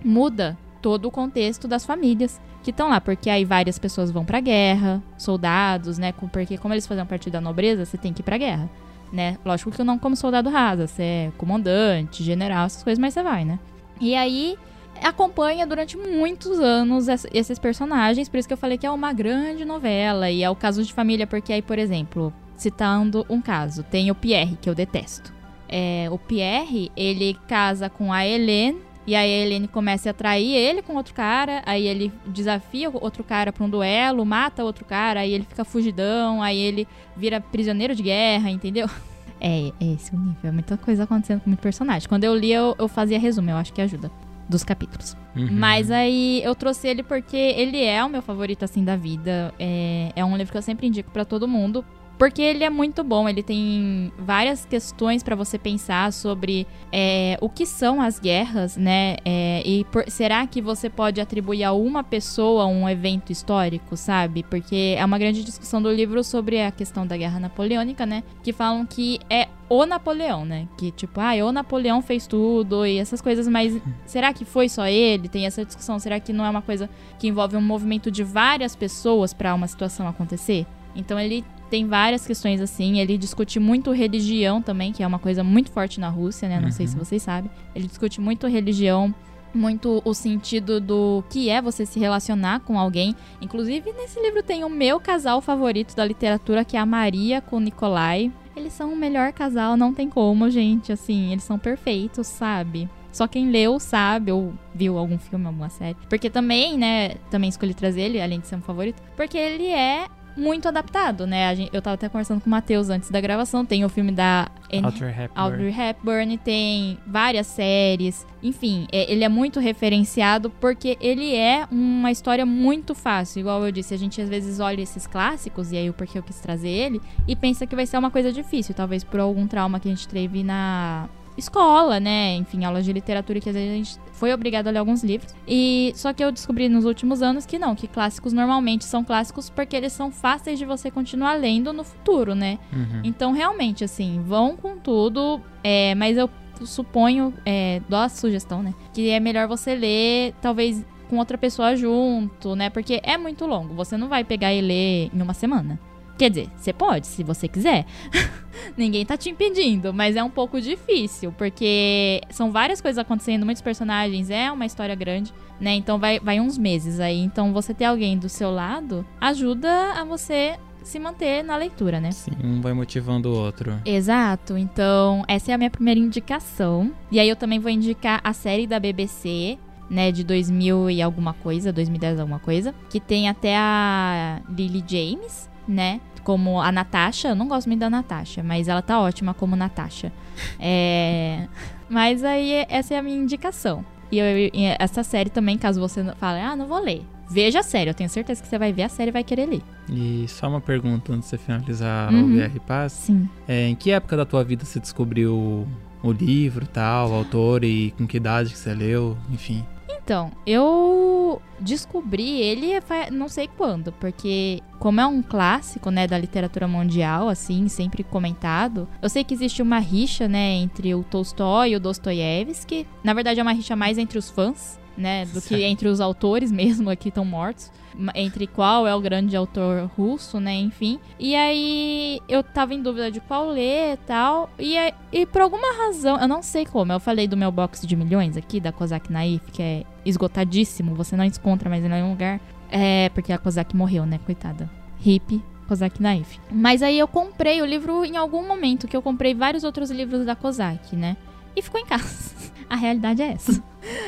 muda 0.03 0.57
todo 0.81 1.07
o 1.07 1.11
contexto 1.11 1.67
das 1.67 1.85
famílias 1.85 2.39
que 2.63 2.71
estão 2.71 2.89
lá, 2.89 2.99
porque 2.99 3.29
aí 3.29 3.45
várias 3.45 3.79
pessoas 3.79 4.11
vão 4.11 4.25
pra 4.25 4.39
guerra, 4.39 5.01
soldados, 5.17 5.97
né? 5.97 6.13
Porque 6.31 6.57
como 6.57 6.73
eles 6.73 6.85
faziam 6.85 7.05
parte 7.05 7.29
da 7.29 7.39
nobreza, 7.39 7.85
você 7.85 7.97
tem 7.97 8.13
que 8.13 8.21
ir 8.21 8.23
pra 8.23 8.37
guerra, 8.37 8.69
né? 9.11 9.37
Lógico 9.45 9.71
que 9.71 9.83
não 9.83 9.97
como 9.97 10.15
soldado 10.15 10.49
rasa, 10.49 10.87
você 10.87 11.03
é 11.03 11.31
comandante, 11.37 12.23
general, 12.23 12.65
essas 12.65 12.83
coisas, 12.83 12.99
mas 12.99 13.13
você 13.13 13.23
vai, 13.23 13.45
né? 13.45 13.59
E 13.99 14.15
aí 14.15 14.57
acompanha 15.01 15.65
durante 15.65 15.97
muitos 15.97 16.59
anos 16.59 17.07
esses 17.33 17.57
personagens, 17.57 18.27
por 18.27 18.37
isso 18.37 18.47
que 18.47 18.53
eu 18.53 18.57
falei 18.57 18.77
que 18.77 18.85
é 18.85 18.91
uma 18.91 19.13
grande 19.13 19.63
novela 19.63 20.29
e 20.29 20.43
é 20.43 20.49
o 20.49 20.55
caso 20.55 20.83
de 20.83 20.93
família, 20.93 21.25
porque 21.25 21.53
aí, 21.53 21.61
por 21.61 21.79
exemplo, 21.79 22.33
citando 22.57 23.25
um 23.29 23.41
caso, 23.41 23.83
tem 23.83 24.11
o 24.11 24.15
Pierre, 24.15 24.57
que 24.61 24.69
eu 24.69 24.75
detesto. 24.75 25.33
É, 25.69 26.07
o 26.11 26.17
Pierre, 26.17 26.91
ele 26.97 27.37
casa 27.47 27.89
com 27.89 28.11
a 28.11 28.25
Helene, 28.25 28.81
e 29.07 29.15
aí 29.15 29.31
a 29.31 29.45
Helene 29.45 29.67
começa 29.67 30.09
a 30.09 30.11
atrair 30.11 30.53
ele 30.55 30.81
com 30.81 30.95
outro 30.95 31.13
cara, 31.13 31.61
aí 31.65 31.87
ele 31.87 32.11
desafia 32.27 32.89
outro 32.89 33.23
cara 33.23 33.51
pra 33.51 33.63
um 33.63 33.69
duelo, 33.69 34.25
mata 34.25 34.63
outro 34.63 34.85
cara, 34.85 35.21
aí 35.21 35.33
ele 35.33 35.45
fica 35.45 35.65
fugidão, 35.65 36.43
aí 36.43 36.57
ele 36.57 36.87
vira 37.15 37.41
prisioneiro 37.41 37.95
de 37.95 38.03
guerra, 38.03 38.49
entendeu? 38.49 38.89
É, 39.41 39.71
é 39.79 39.93
esse 39.93 40.13
o 40.13 40.19
nível, 40.19 40.49
é 40.49 40.51
muita 40.51 40.75
coisa 40.75 41.03
acontecendo 41.03 41.39
com 41.39 41.49
muito 41.49 41.61
personagem. 41.61 42.09
Quando 42.09 42.25
eu 42.25 42.35
li, 42.35 42.51
eu, 42.51 42.75
eu 42.77 42.89
fazia 42.89 43.17
resumo, 43.17 43.49
eu 43.49 43.55
acho 43.55 43.71
que 43.71 43.81
ajuda. 43.81 44.11
Dos 44.49 44.65
capítulos. 44.65 45.15
Uhum. 45.33 45.47
Mas 45.49 45.89
aí 45.89 46.41
eu 46.43 46.53
trouxe 46.53 46.89
ele 46.89 47.03
porque 47.03 47.37
ele 47.37 47.81
é 47.81 48.03
o 48.03 48.09
meu 48.09 48.21
favorito, 48.21 48.65
assim, 48.65 48.83
da 48.83 48.97
vida. 48.97 49.53
É, 49.57 50.11
é 50.13 50.25
um 50.25 50.35
livro 50.35 50.51
que 50.51 50.57
eu 50.57 50.61
sempre 50.61 50.87
indico 50.87 51.09
para 51.11 51.23
todo 51.23 51.47
mundo 51.47 51.85
Porque 52.19 52.41
ele 52.41 52.65
é 52.65 52.69
muito 52.69 53.01
bom, 53.01 53.29
ele 53.29 53.41
tem 53.41 54.11
várias 54.19 54.65
questões 54.65 55.23
para 55.23 55.37
você 55.37 55.57
pensar 55.57 56.11
sobre 56.11 56.67
é, 56.91 57.37
o 57.39 57.47
que 57.47 57.65
são 57.65 58.01
as 58.01 58.19
guerras, 58.19 58.75
né? 58.75 59.15
É, 59.23 59.63
e 59.65 59.85
por, 59.85 60.03
será 60.09 60.45
que 60.45 60.61
você 60.61 60.89
pode 60.89 61.21
atribuir 61.21 61.63
a 61.63 61.71
uma 61.71 62.03
pessoa 62.03 62.65
um 62.65 62.89
evento 62.89 63.31
histórico, 63.31 63.95
sabe? 63.95 64.43
Porque 64.43 64.95
é 64.97 65.05
uma 65.05 65.17
grande 65.17 65.45
discussão 65.45 65.81
do 65.81 65.89
livro 65.89 66.21
sobre 66.21 66.61
a 66.61 66.71
questão 66.71 67.07
da 67.07 67.15
guerra 67.15 67.39
napoleônica, 67.39 68.05
né? 68.05 68.21
Que 68.43 68.51
falam 68.51 68.85
que 68.85 69.21
é 69.29 69.47
o 69.69 69.85
Napoleão, 69.85 70.43
né? 70.43 70.67
Que 70.77 70.91
tipo, 70.91 71.21
ah, 71.21 71.35
o 71.45 71.53
Napoleão 71.53 72.01
fez 72.01 72.27
tudo 72.27 72.85
e 72.85 72.97
essas 72.97 73.21
coisas, 73.21 73.47
mas 73.47 73.81
será 74.05 74.33
que 74.33 74.43
foi 74.43 74.67
só 74.67 74.85
ele? 74.85 75.29
Tem 75.29 75.45
essa 75.45 75.63
discussão. 75.63 75.97
Será 75.99 76.19
que 76.19 76.33
não 76.33 76.45
é 76.45 76.49
uma 76.49 76.61
coisa 76.61 76.89
que 77.17 77.29
envolve 77.29 77.55
um 77.55 77.61
movimento 77.61 78.11
de 78.11 78.25
várias 78.25 78.75
pessoas 78.75 79.33
para 79.33 79.55
uma 79.55 79.67
situação 79.67 80.05
acontecer? 80.05 80.67
Então 80.93 81.17
ele 81.17 81.45
tem 81.69 81.87
várias 81.87 82.25
questões 82.25 82.59
assim. 82.59 82.99
Ele 82.99 83.17
discute 83.17 83.59
muito 83.59 83.91
religião 83.91 84.61
também, 84.61 84.91
que 84.91 85.03
é 85.03 85.07
uma 85.07 85.19
coisa 85.19 85.43
muito 85.43 85.71
forte 85.71 85.99
na 85.99 86.09
Rússia, 86.09 86.49
né? 86.49 86.57
Não 86.57 86.65
uhum. 86.65 86.71
sei 86.71 86.87
se 86.87 86.97
uhum. 86.97 87.03
vocês 87.03 87.21
sabem. 87.21 87.49
Ele 87.75 87.87
discute 87.87 88.19
muito 88.19 88.47
religião, 88.47 89.13
muito 89.53 90.01
o 90.03 90.13
sentido 90.13 90.79
do 90.79 91.23
que 91.29 91.49
é 91.49 91.61
você 91.61 91.85
se 91.85 91.99
relacionar 91.99 92.61
com 92.61 92.79
alguém. 92.79 93.15
Inclusive, 93.41 93.93
nesse 93.93 94.19
livro 94.19 94.43
tem 94.43 94.63
o 94.63 94.69
meu 94.69 94.99
casal 94.99 95.41
favorito 95.41 95.95
da 95.95 96.05
literatura, 96.05 96.65
que 96.65 96.77
é 96.77 96.79
a 96.79 96.85
Maria 96.85 97.41
com 97.41 97.57
o 97.57 97.59
Nikolai. 97.59 98.31
Eles 98.55 98.73
são 98.73 98.91
o 98.91 98.95
melhor 98.95 99.31
casal, 99.31 99.77
não 99.77 99.93
tem 99.93 100.09
como, 100.09 100.49
gente. 100.49 100.91
Assim, 100.91 101.31
eles 101.31 101.43
são 101.43 101.57
perfeitos, 101.57 102.27
sabe? 102.27 102.89
Só 103.11 103.27
quem 103.27 103.49
leu 103.49 103.79
sabe, 103.79 104.31
ou 104.31 104.53
viu 104.73 104.97
algum 104.97 105.17
filme, 105.17 105.45
alguma 105.45 105.69
série. 105.69 105.97
Porque 106.07 106.29
também, 106.29 106.77
né, 106.77 107.15
também 107.31 107.49
escolhi 107.49 107.73
trazer 107.73 108.01
ele, 108.01 108.21
além 108.21 108.39
de 108.39 108.47
ser 108.47 108.55
um 108.55 108.61
favorito, 108.61 109.01
porque 109.15 109.37
ele 109.37 109.67
é 109.67 110.05
muito 110.39 110.67
adaptado, 110.67 111.27
né? 111.27 111.55
Gente, 111.55 111.69
eu 111.73 111.81
tava 111.81 111.95
até 111.95 112.09
conversando 112.09 112.41
com 112.41 112.47
o 112.47 112.49
Matheus 112.49 112.89
antes 112.89 113.11
da 113.11 113.19
gravação. 113.19 113.65
Tem 113.65 113.83
o 113.83 113.89
filme 113.89 114.11
da 114.11 114.47
Audrey, 114.83 115.09
Hepburn. 115.09 115.31
Audrey 115.35 115.75
Hepburn, 115.77 116.37
tem 116.37 116.97
várias 117.05 117.47
séries. 117.47 118.25
Enfim, 118.41 118.87
é, 118.91 119.11
ele 119.11 119.23
é 119.23 119.29
muito 119.29 119.59
referenciado 119.59 120.49
porque 120.49 120.97
ele 121.01 121.35
é 121.35 121.67
uma 121.69 122.11
história 122.11 122.45
muito 122.45 122.95
fácil. 122.95 123.41
Igual 123.41 123.65
eu 123.65 123.71
disse, 123.71 123.93
a 123.93 123.97
gente 123.97 124.21
às 124.21 124.29
vezes 124.29 124.59
olha 124.59 124.81
esses 124.81 125.05
clássicos, 125.05 125.71
e 125.71 125.77
aí 125.77 125.89
o 125.89 125.93
porquê 125.93 126.17
eu 126.17 126.23
quis 126.23 126.39
trazer 126.39 126.69
ele, 126.69 127.01
e 127.27 127.35
pensa 127.35 127.67
que 127.67 127.75
vai 127.75 127.85
ser 127.85 127.97
uma 127.97 128.09
coisa 128.09 128.31
difícil. 128.31 128.73
Talvez 128.73 129.03
por 129.03 129.19
algum 129.19 129.45
trauma 129.47 129.79
que 129.79 129.87
a 129.87 129.91
gente 129.91 130.07
teve 130.07 130.43
na 130.43 131.09
escola, 131.39 131.99
né? 131.99 132.35
Enfim, 132.35 132.63
aulas 132.65 132.85
de 132.85 132.93
literatura 132.93 133.39
que 133.39 133.49
às 133.49 133.55
vezes 133.55 133.71
a 133.71 133.75
gente 133.75 133.99
foi 134.13 134.33
obrigado 134.33 134.67
a 134.67 134.71
ler 134.71 134.79
alguns 134.79 135.03
livros. 135.03 135.33
E 135.47 135.91
só 135.95 136.13
que 136.13 136.23
eu 136.23 136.31
descobri 136.31 136.69
nos 136.69 136.85
últimos 136.85 137.21
anos 137.21 137.45
que 137.45 137.57
não, 137.57 137.75
que 137.75 137.87
clássicos 137.87 138.33
normalmente 138.33 138.85
são 138.85 139.03
clássicos 139.03 139.49
porque 139.49 139.75
eles 139.75 139.93
são 139.93 140.11
fáceis 140.11 140.59
de 140.59 140.65
você 140.65 140.91
continuar 140.91 141.33
lendo 141.33 141.73
no 141.73 141.83
futuro, 141.83 142.35
né? 142.35 142.59
Uhum. 142.71 143.01
Então, 143.03 143.31
realmente, 143.31 143.83
assim, 143.83 144.21
vão 144.25 144.55
com 144.55 144.77
tudo, 144.77 145.41
é, 145.63 145.95
mas 145.95 146.17
eu 146.17 146.29
suponho, 146.65 147.33
é, 147.45 147.81
dou 147.87 147.99
a 147.99 148.09
sugestão, 148.09 148.61
né? 148.61 148.73
Que 148.93 149.09
é 149.09 149.19
melhor 149.19 149.47
você 149.47 149.75
ler, 149.75 150.33
talvez 150.41 150.85
com 151.09 151.17
outra 151.17 151.37
pessoa 151.37 151.75
junto, 151.75 152.55
né? 152.55 152.69
Porque 152.69 153.01
é 153.03 153.17
muito 153.17 153.45
longo. 153.45 153.73
Você 153.73 153.97
não 153.97 154.07
vai 154.07 154.23
pegar 154.23 154.53
e 154.53 154.61
ler 154.61 155.09
em 155.13 155.21
uma 155.21 155.33
semana. 155.33 155.79
Quer 156.19 156.29
dizer, 156.29 156.49
você 156.57 156.73
pode, 156.73 157.07
se 157.07 157.23
você 157.23 157.47
quiser. 157.47 157.85
Ninguém 158.75 159.05
tá 159.05 159.15
te 159.15 159.29
impedindo, 159.29 159.93
mas 159.93 160.17
é 160.17 160.23
um 160.23 160.29
pouco 160.29 160.59
difícil, 160.59 161.31
porque 161.31 162.19
são 162.29 162.51
várias 162.51 162.81
coisas 162.81 162.97
acontecendo, 162.97 163.45
muitos 163.45 163.61
personagens, 163.61 164.29
é 164.29 164.51
uma 164.51 164.65
história 164.65 164.93
grande, 164.95 165.33
né? 165.61 165.75
Então 165.75 165.97
vai, 165.97 166.19
vai 166.19 166.41
uns 166.41 166.57
meses 166.57 166.99
aí. 166.99 167.19
Então 167.19 167.53
você 167.53 167.73
ter 167.73 167.85
alguém 167.85 168.17
do 168.17 168.27
seu 168.27 168.51
lado 168.51 169.05
ajuda 169.21 169.93
a 169.93 170.03
você 170.03 170.57
se 170.83 170.99
manter 170.99 171.41
na 171.41 171.55
leitura, 171.55 172.01
né? 172.01 172.11
Sim, 172.11 172.31
um 172.43 172.59
vai 172.59 172.73
motivando 172.73 173.29
o 173.29 173.37
outro. 173.37 173.79
Exato. 173.85 174.57
Então, 174.57 175.23
essa 175.25 175.51
é 175.51 175.55
a 175.55 175.57
minha 175.57 175.69
primeira 175.69 176.01
indicação. 176.01 176.91
E 177.09 177.17
aí 177.17 177.29
eu 177.29 177.35
também 177.37 177.59
vou 177.59 177.71
indicar 177.71 178.19
a 178.25 178.33
série 178.33 178.67
da 178.67 178.77
BBC, 178.77 179.57
né, 179.89 180.11
de 180.11 180.25
2000 180.25 180.89
e 180.89 181.01
alguma 181.01 181.33
coisa, 181.33 181.71
2010 181.71 182.19
alguma 182.19 182.39
coisa, 182.39 182.75
que 182.89 182.99
tem 182.99 183.29
até 183.29 183.55
a 183.55 184.41
Lily 184.49 184.83
James, 184.85 185.49
né? 185.69 186.01
Como 186.29 186.61
a 186.61 186.71
Natasha. 186.71 187.29
Eu 187.29 187.35
não 187.35 187.47
gosto 187.47 187.65
muito 187.65 187.79
da 187.79 187.89
Natasha, 187.89 188.43
mas 188.43 188.67
ela 188.67 188.83
tá 188.83 188.99
ótima 189.01 189.33
como 189.33 189.55
Natasha. 189.55 190.13
É... 190.59 191.47
Mas 191.89 192.23
aí, 192.23 192.67
essa 192.69 192.93
é 192.93 192.99
a 192.99 193.01
minha 193.01 193.17
indicação. 193.17 193.83
E 194.11 194.19
eu, 194.19 194.51
essa 194.77 195.01
série 195.01 195.31
também, 195.31 195.57
caso 195.57 195.79
você 195.79 196.03
fale, 196.19 196.39
ah, 196.39 196.55
não 196.55 196.67
vou 196.67 196.79
ler. 196.79 197.03
Veja 197.27 197.61
a 197.61 197.63
série, 197.63 197.89
eu 197.89 197.95
tenho 197.95 198.11
certeza 198.11 198.43
que 198.43 198.47
você 198.47 198.59
vai 198.59 198.71
ver 198.71 198.83
a 198.83 198.89
série 198.89 199.09
e 199.09 199.11
vai 199.11 199.23
querer 199.23 199.47
ler. 199.47 199.63
E 199.91 200.27
só 200.27 200.47
uma 200.47 200.61
pergunta 200.61 201.11
antes 201.11 201.31
de 201.31 201.37
você 201.37 201.37
finalizar 201.39 202.13
uhum. 202.13 202.25
o 202.25 202.37
VR 202.37 202.59
Pass. 202.59 202.93
Sim. 202.93 203.27
É, 203.47 203.67
em 203.67 203.73
que 203.73 203.89
época 203.89 204.15
da 204.15 204.23
tua 204.23 204.43
vida 204.43 204.63
você 204.65 204.79
descobriu 204.79 205.67
o 206.03 206.11
livro 206.11 206.67
tal, 206.67 207.09
o 207.09 207.13
autor 207.15 207.63
e 207.63 207.89
com 207.97 208.05
que 208.05 208.17
idade 208.17 208.51
que 208.51 208.57
você 208.59 208.75
leu, 208.75 209.17
enfim? 209.31 209.65
Então, 210.09 210.31
eu 210.43 211.39
descobri 211.59 212.41
ele 212.41 212.71
não 213.11 213.27
sei 213.27 213.47
quando, 213.47 213.91
porque 213.91 214.59
como 214.79 214.99
é 214.99 215.05
um 215.05 215.21
clássico, 215.21 215.91
né, 215.91 216.07
da 216.07 216.17
literatura 216.17 216.67
mundial, 216.67 217.29
assim, 217.29 217.67
sempre 217.67 218.03
comentado, 218.03 218.87
eu 219.03 219.07
sei 219.07 219.23
que 219.23 219.35
existe 219.35 219.61
uma 219.61 219.77
rixa, 219.77 220.27
né, 220.27 220.53
entre 220.53 220.95
o 220.95 221.03
Tolstói 221.03 221.73
e 221.73 221.75
o 221.75 221.79
Dostoiévski. 221.79 222.87
Na 223.03 223.13
verdade, 223.13 223.39
é 223.39 223.43
uma 223.43 223.53
rixa 223.53 223.75
mais 223.75 223.99
entre 223.99 224.17
os 224.17 224.31
fãs, 224.31 224.79
né, 224.97 225.27
do 225.27 225.43
que 225.43 225.61
entre 225.63 225.87
os 225.87 226.01
autores 226.01 226.49
mesmo 226.51 226.89
aqui 226.89 227.09
estão 227.09 227.23
mortos 227.23 227.71
entre 228.15 228.47
qual 228.47 228.87
é 228.87 228.95
o 228.95 229.01
grande 229.01 229.35
autor 229.35 229.89
russo, 229.97 230.39
né? 230.39 230.53
Enfim. 230.55 230.99
E 231.19 231.35
aí 231.35 232.21
eu 232.27 232.43
tava 232.43 232.73
em 232.73 232.81
dúvida 232.81 233.11
de 233.11 233.19
qual 233.19 233.49
ler 233.49 233.93
e 233.93 233.97
tal. 233.97 234.49
E, 234.57 234.75
e 235.11 235.25
por 235.25 235.41
alguma 235.41 235.85
razão, 235.85 236.19
eu 236.19 236.27
não 236.27 236.41
sei 236.41 236.65
como, 236.65 236.93
eu 236.93 236.99
falei 236.99 237.27
do 237.27 237.35
meu 237.35 237.51
box 237.51 237.85
de 237.85 237.95
milhões 237.95 238.37
aqui, 238.37 238.59
da 238.59 238.71
Kozak 238.71 239.11
Naif, 239.11 239.51
que 239.51 239.61
é 239.61 239.83
esgotadíssimo, 240.09 240.95
você 240.95 241.15
não 241.15 241.23
encontra 241.23 241.69
mais 241.69 241.83
em 241.83 241.89
nenhum 241.89 242.11
lugar. 242.11 242.39
É, 242.71 243.09
porque 243.09 243.33
a 243.33 243.37
Kozak 243.37 243.75
morreu, 243.75 244.05
né? 244.05 244.19
Coitada. 244.25 244.69
Hip. 245.03 245.41
Kozak 245.69 246.01
Naif. 246.01 246.39
Mas 246.51 246.81
aí 246.81 246.97
eu 246.97 247.07
comprei 247.07 247.61
o 247.61 247.65
livro 247.65 248.03
em 248.03 248.17
algum 248.17 248.45
momento, 248.45 248.87
que 248.87 248.97
eu 248.97 249.03
comprei 249.03 249.35
vários 249.35 249.63
outros 249.63 249.91
livros 249.91 250.25
da 250.25 250.35
Kozak, 250.35 250.95
né? 250.95 251.15
E 251.55 251.61
ficou 251.61 251.79
em 251.79 251.85
casa. 251.85 252.35
A 252.67 252.75
realidade 252.75 253.21
é 253.21 253.29
essa. 253.33 253.63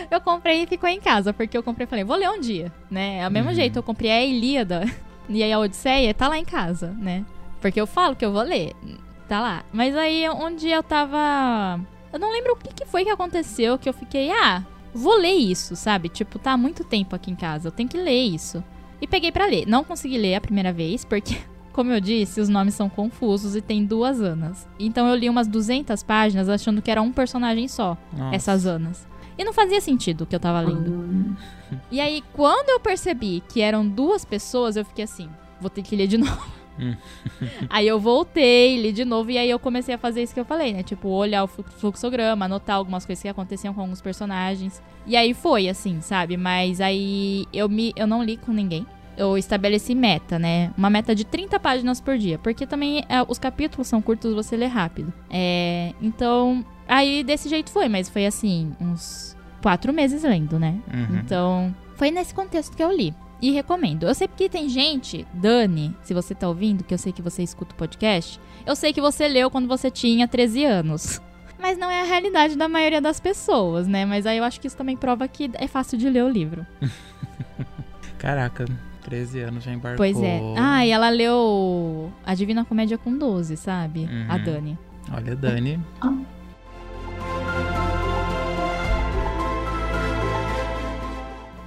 eu 0.09 0.19
comprei 0.21 0.63
e 0.63 0.67
ficou 0.67 0.89
em 0.89 0.99
casa, 0.99 1.31
porque 1.31 1.55
eu 1.55 1.63
comprei 1.63 1.85
e 1.85 1.87
falei, 1.87 2.03
vou 2.03 2.17
ler 2.17 2.29
um 2.29 2.39
dia, 2.39 2.71
né? 2.89 3.19
É 3.19 3.27
o 3.27 3.31
mesmo 3.31 3.49
uhum. 3.49 3.55
jeito, 3.55 3.77
eu 3.77 3.83
comprei 3.83 4.11
a 4.11 4.23
Ilíada 4.23 4.85
e 5.29 5.41
aí 5.41 5.53
a 5.53 5.59
Odisseia 5.59 6.13
tá 6.13 6.27
lá 6.27 6.37
em 6.37 6.45
casa, 6.45 6.95
né? 6.99 7.23
Porque 7.59 7.79
eu 7.79 7.87
falo 7.87 8.15
que 8.15 8.25
eu 8.25 8.31
vou 8.31 8.41
ler, 8.41 8.73
tá 9.27 9.39
lá. 9.39 9.63
Mas 9.71 9.95
aí 9.95 10.27
um 10.29 10.55
dia 10.55 10.75
eu 10.75 10.83
tava. 10.83 11.79
Eu 12.11 12.19
não 12.19 12.31
lembro 12.31 12.53
o 12.53 12.55
que, 12.55 12.73
que 12.73 12.85
foi 12.85 13.03
que 13.03 13.09
aconteceu, 13.09 13.77
que 13.77 13.87
eu 13.87 13.93
fiquei, 13.93 14.31
ah, 14.31 14.63
vou 14.93 15.17
ler 15.17 15.33
isso, 15.33 15.75
sabe? 15.75 16.09
Tipo, 16.09 16.39
tá 16.39 16.53
há 16.53 16.57
muito 16.57 16.83
tempo 16.83 17.15
aqui 17.15 17.31
em 17.31 17.35
casa, 17.35 17.67
eu 17.67 17.71
tenho 17.71 17.89
que 17.89 17.97
ler 17.97 18.23
isso. 18.23 18.63
E 19.01 19.07
peguei 19.07 19.31
para 19.31 19.45
ler. 19.45 19.65
Não 19.67 19.83
consegui 19.83 20.17
ler 20.17 20.35
a 20.35 20.41
primeira 20.41 20.71
vez, 20.71 21.03
porque 21.03 21.37
como 21.73 21.91
eu 21.91 21.99
disse, 21.99 22.39
os 22.39 22.49
nomes 22.49 22.75
são 22.75 22.89
confusos 22.89 23.55
e 23.55 23.61
tem 23.61 23.85
duas 23.85 24.21
Anas. 24.21 24.67
Então 24.79 25.07
eu 25.07 25.15
li 25.15 25.29
umas 25.29 25.47
200 25.47 26.03
páginas 26.03 26.49
achando 26.49 26.81
que 26.81 26.91
era 26.91 27.01
um 27.01 27.11
personagem 27.11 27.67
só, 27.67 27.97
Nossa. 28.15 28.35
essas 28.35 28.65
Anas. 28.65 29.07
E 29.37 29.43
não 29.43 29.53
fazia 29.53 29.81
sentido 29.81 30.21
o 30.21 30.25
que 30.27 30.35
eu 30.35 30.39
tava 30.39 30.59
lendo. 30.59 31.35
E 31.89 31.99
aí, 31.99 32.21
quando 32.33 32.69
eu 32.69 32.79
percebi 32.79 33.41
que 33.49 33.61
eram 33.61 33.87
duas 33.87 34.23
pessoas, 34.25 34.75
eu 34.75 34.85
fiquei 34.85 35.05
assim: 35.05 35.29
vou 35.59 35.69
ter 35.69 35.81
que 35.81 35.95
ler 35.95 36.05
de 36.05 36.17
novo. 36.19 36.60
Aí 37.69 37.87
eu 37.87 37.99
voltei, 37.99 38.81
li 38.81 38.91
de 38.91 39.05
novo, 39.05 39.31
e 39.31 39.37
aí 39.37 39.49
eu 39.49 39.59
comecei 39.59 39.93
a 39.93 39.97
fazer 39.97 40.23
isso 40.23 40.33
que 40.33 40.39
eu 40.39 40.45
falei, 40.45 40.73
né? 40.73 40.83
Tipo, 40.83 41.09
olhar 41.09 41.43
o 41.43 41.47
fluxograma, 41.47 42.45
anotar 42.45 42.75
algumas 42.75 43.05
coisas 43.05 43.21
que 43.21 43.27
aconteciam 43.27 43.73
com 43.73 43.81
alguns 43.81 44.01
personagens. 44.01 44.81
E 45.05 45.15
aí 45.15 45.33
foi, 45.33 45.69
assim, 45.69 46.01
sabe? 46.01 46.37
Mas 46.37 46.81
aí 46.81 47.45
eu, 47.53 47.69
me, 47.69 47.93
eu 47.95 48.07
não 48.07 48.23
li 48.23 48.37
com 48.37 48.51
ninguém 48.51 48.85
eu 49.17 49.37
estabeleci 49.37 49.93
meta, 49.93 50.39
né? 50.39 50.71
Uma 50.77 50.89
meta 50.89 51.13
de 51.13 51.23
30 51.23 51.59
páginas 51.59 52.01
por 52.01 52.17
dia. 52.17 52.39
Porque 52.39 52.65
também 52.65 53.03
é, 53.07 53.21
os 53.27 53.37
capítulos 53.37 53.87
são 53.87 54.01
curtos, 54.01 54.33
você 54.33 54.55
lê 54.55 54.65
rápido. 54.65 55.13
É, 55.29 55.93
então, 56.01 56.65
aí 56.87 57.23
desse 57.23 57.47
jeito 57.47 57.69
foi, 57.69 57.87
mas 57.87 58.09
foi 58.09 58.25
assim, 58.25 58.73
uns 58.79 59.37
quatro 59.61 59.93
meses 59.93 60.23
lendo, 60.23 60.57
né? 60.57 60.79
Uhum. 60.91 61.19
Então, 61.19 61.75
foi 61.95 62.09
nesse 62.09 62.33
contexto 62.33 62.75
que 62.75 62.83
eu 62.83 62.91
li. 62.91 63.13
E 63.41 63.51
recomendo. 63.51 64.03
Eu 64.03 64.13
sei 64.13 64.27
que 64.27 64.47
tem 64.47 64.69
gente, 64.69 65.25
Dani, 65.33 65.95
se 66.03 66.13
você 66.13 66.35
tá 66.35 66.47
ouvindo, 66.47 66.83
que 66.83 66.93
eu 66.93 66.97
sei 66.97 67.11
que 67.11 67.21
você 67.21 67.41
escuta 67.41 67.73
o 67.73 67.77
podcast, 67.77 68.39
eu 68.65 68.75
sei 68.75 68.93
que 68.93 69.01
você 69.01 69.27
leu 69.27 69.49
quando 69.49 69.67
você 69.67 69.89
tinha 69.89 70.27
13 70.27 70.63
anos. 70.65 71.19
Mas 71.59 71.77
não 71.77 71.89
é 71.89 72.01
a 72.01 72.05
realidade 72.05 72.55
da 72.55 72.67
maioria 72.67 73.01
das 73.01 73.19
pessoas, 73.19 73.87
né? 73.87 74.05
Mas 74.05 74.25
aí 74.25 74.37
eu 74.37 74.43
acho 74.43 74.59
que 74.59 74.67
isso 74.67 74.77
também 74.77 74.95
prova 74.95 75.27
que 75.27 75.49
é 75.55 75.67
fácil 75.67 75.97
de 75.97 76.09
ler 76.09 76.23
o 76.23 76.29
livro. 76.29 76.65
Caraca, 78.17 78.65
13 79.03 79.41
anos 79.41 79.63
já 79.63 79.71
embarcou. 79.71 79.97
Pois 79.97 80.21
é. 80.21 80.39
Ah, 80.57 80.85
e 80.85 80.91
ela 80.91 81.09
leu 81.09 82.11
A 82.25 82.35
Divina 82.35 82.63
Comédia 82.65 82.97
com 82.97 83.17
12, 83.17 83.57
sabe? 83.57 84.01
Uhum. 84.01 84.25
A 84.29 84.37
Dani. 84.37 84.77
Olha, 85.11 85.35
Dani. 85.35 85.79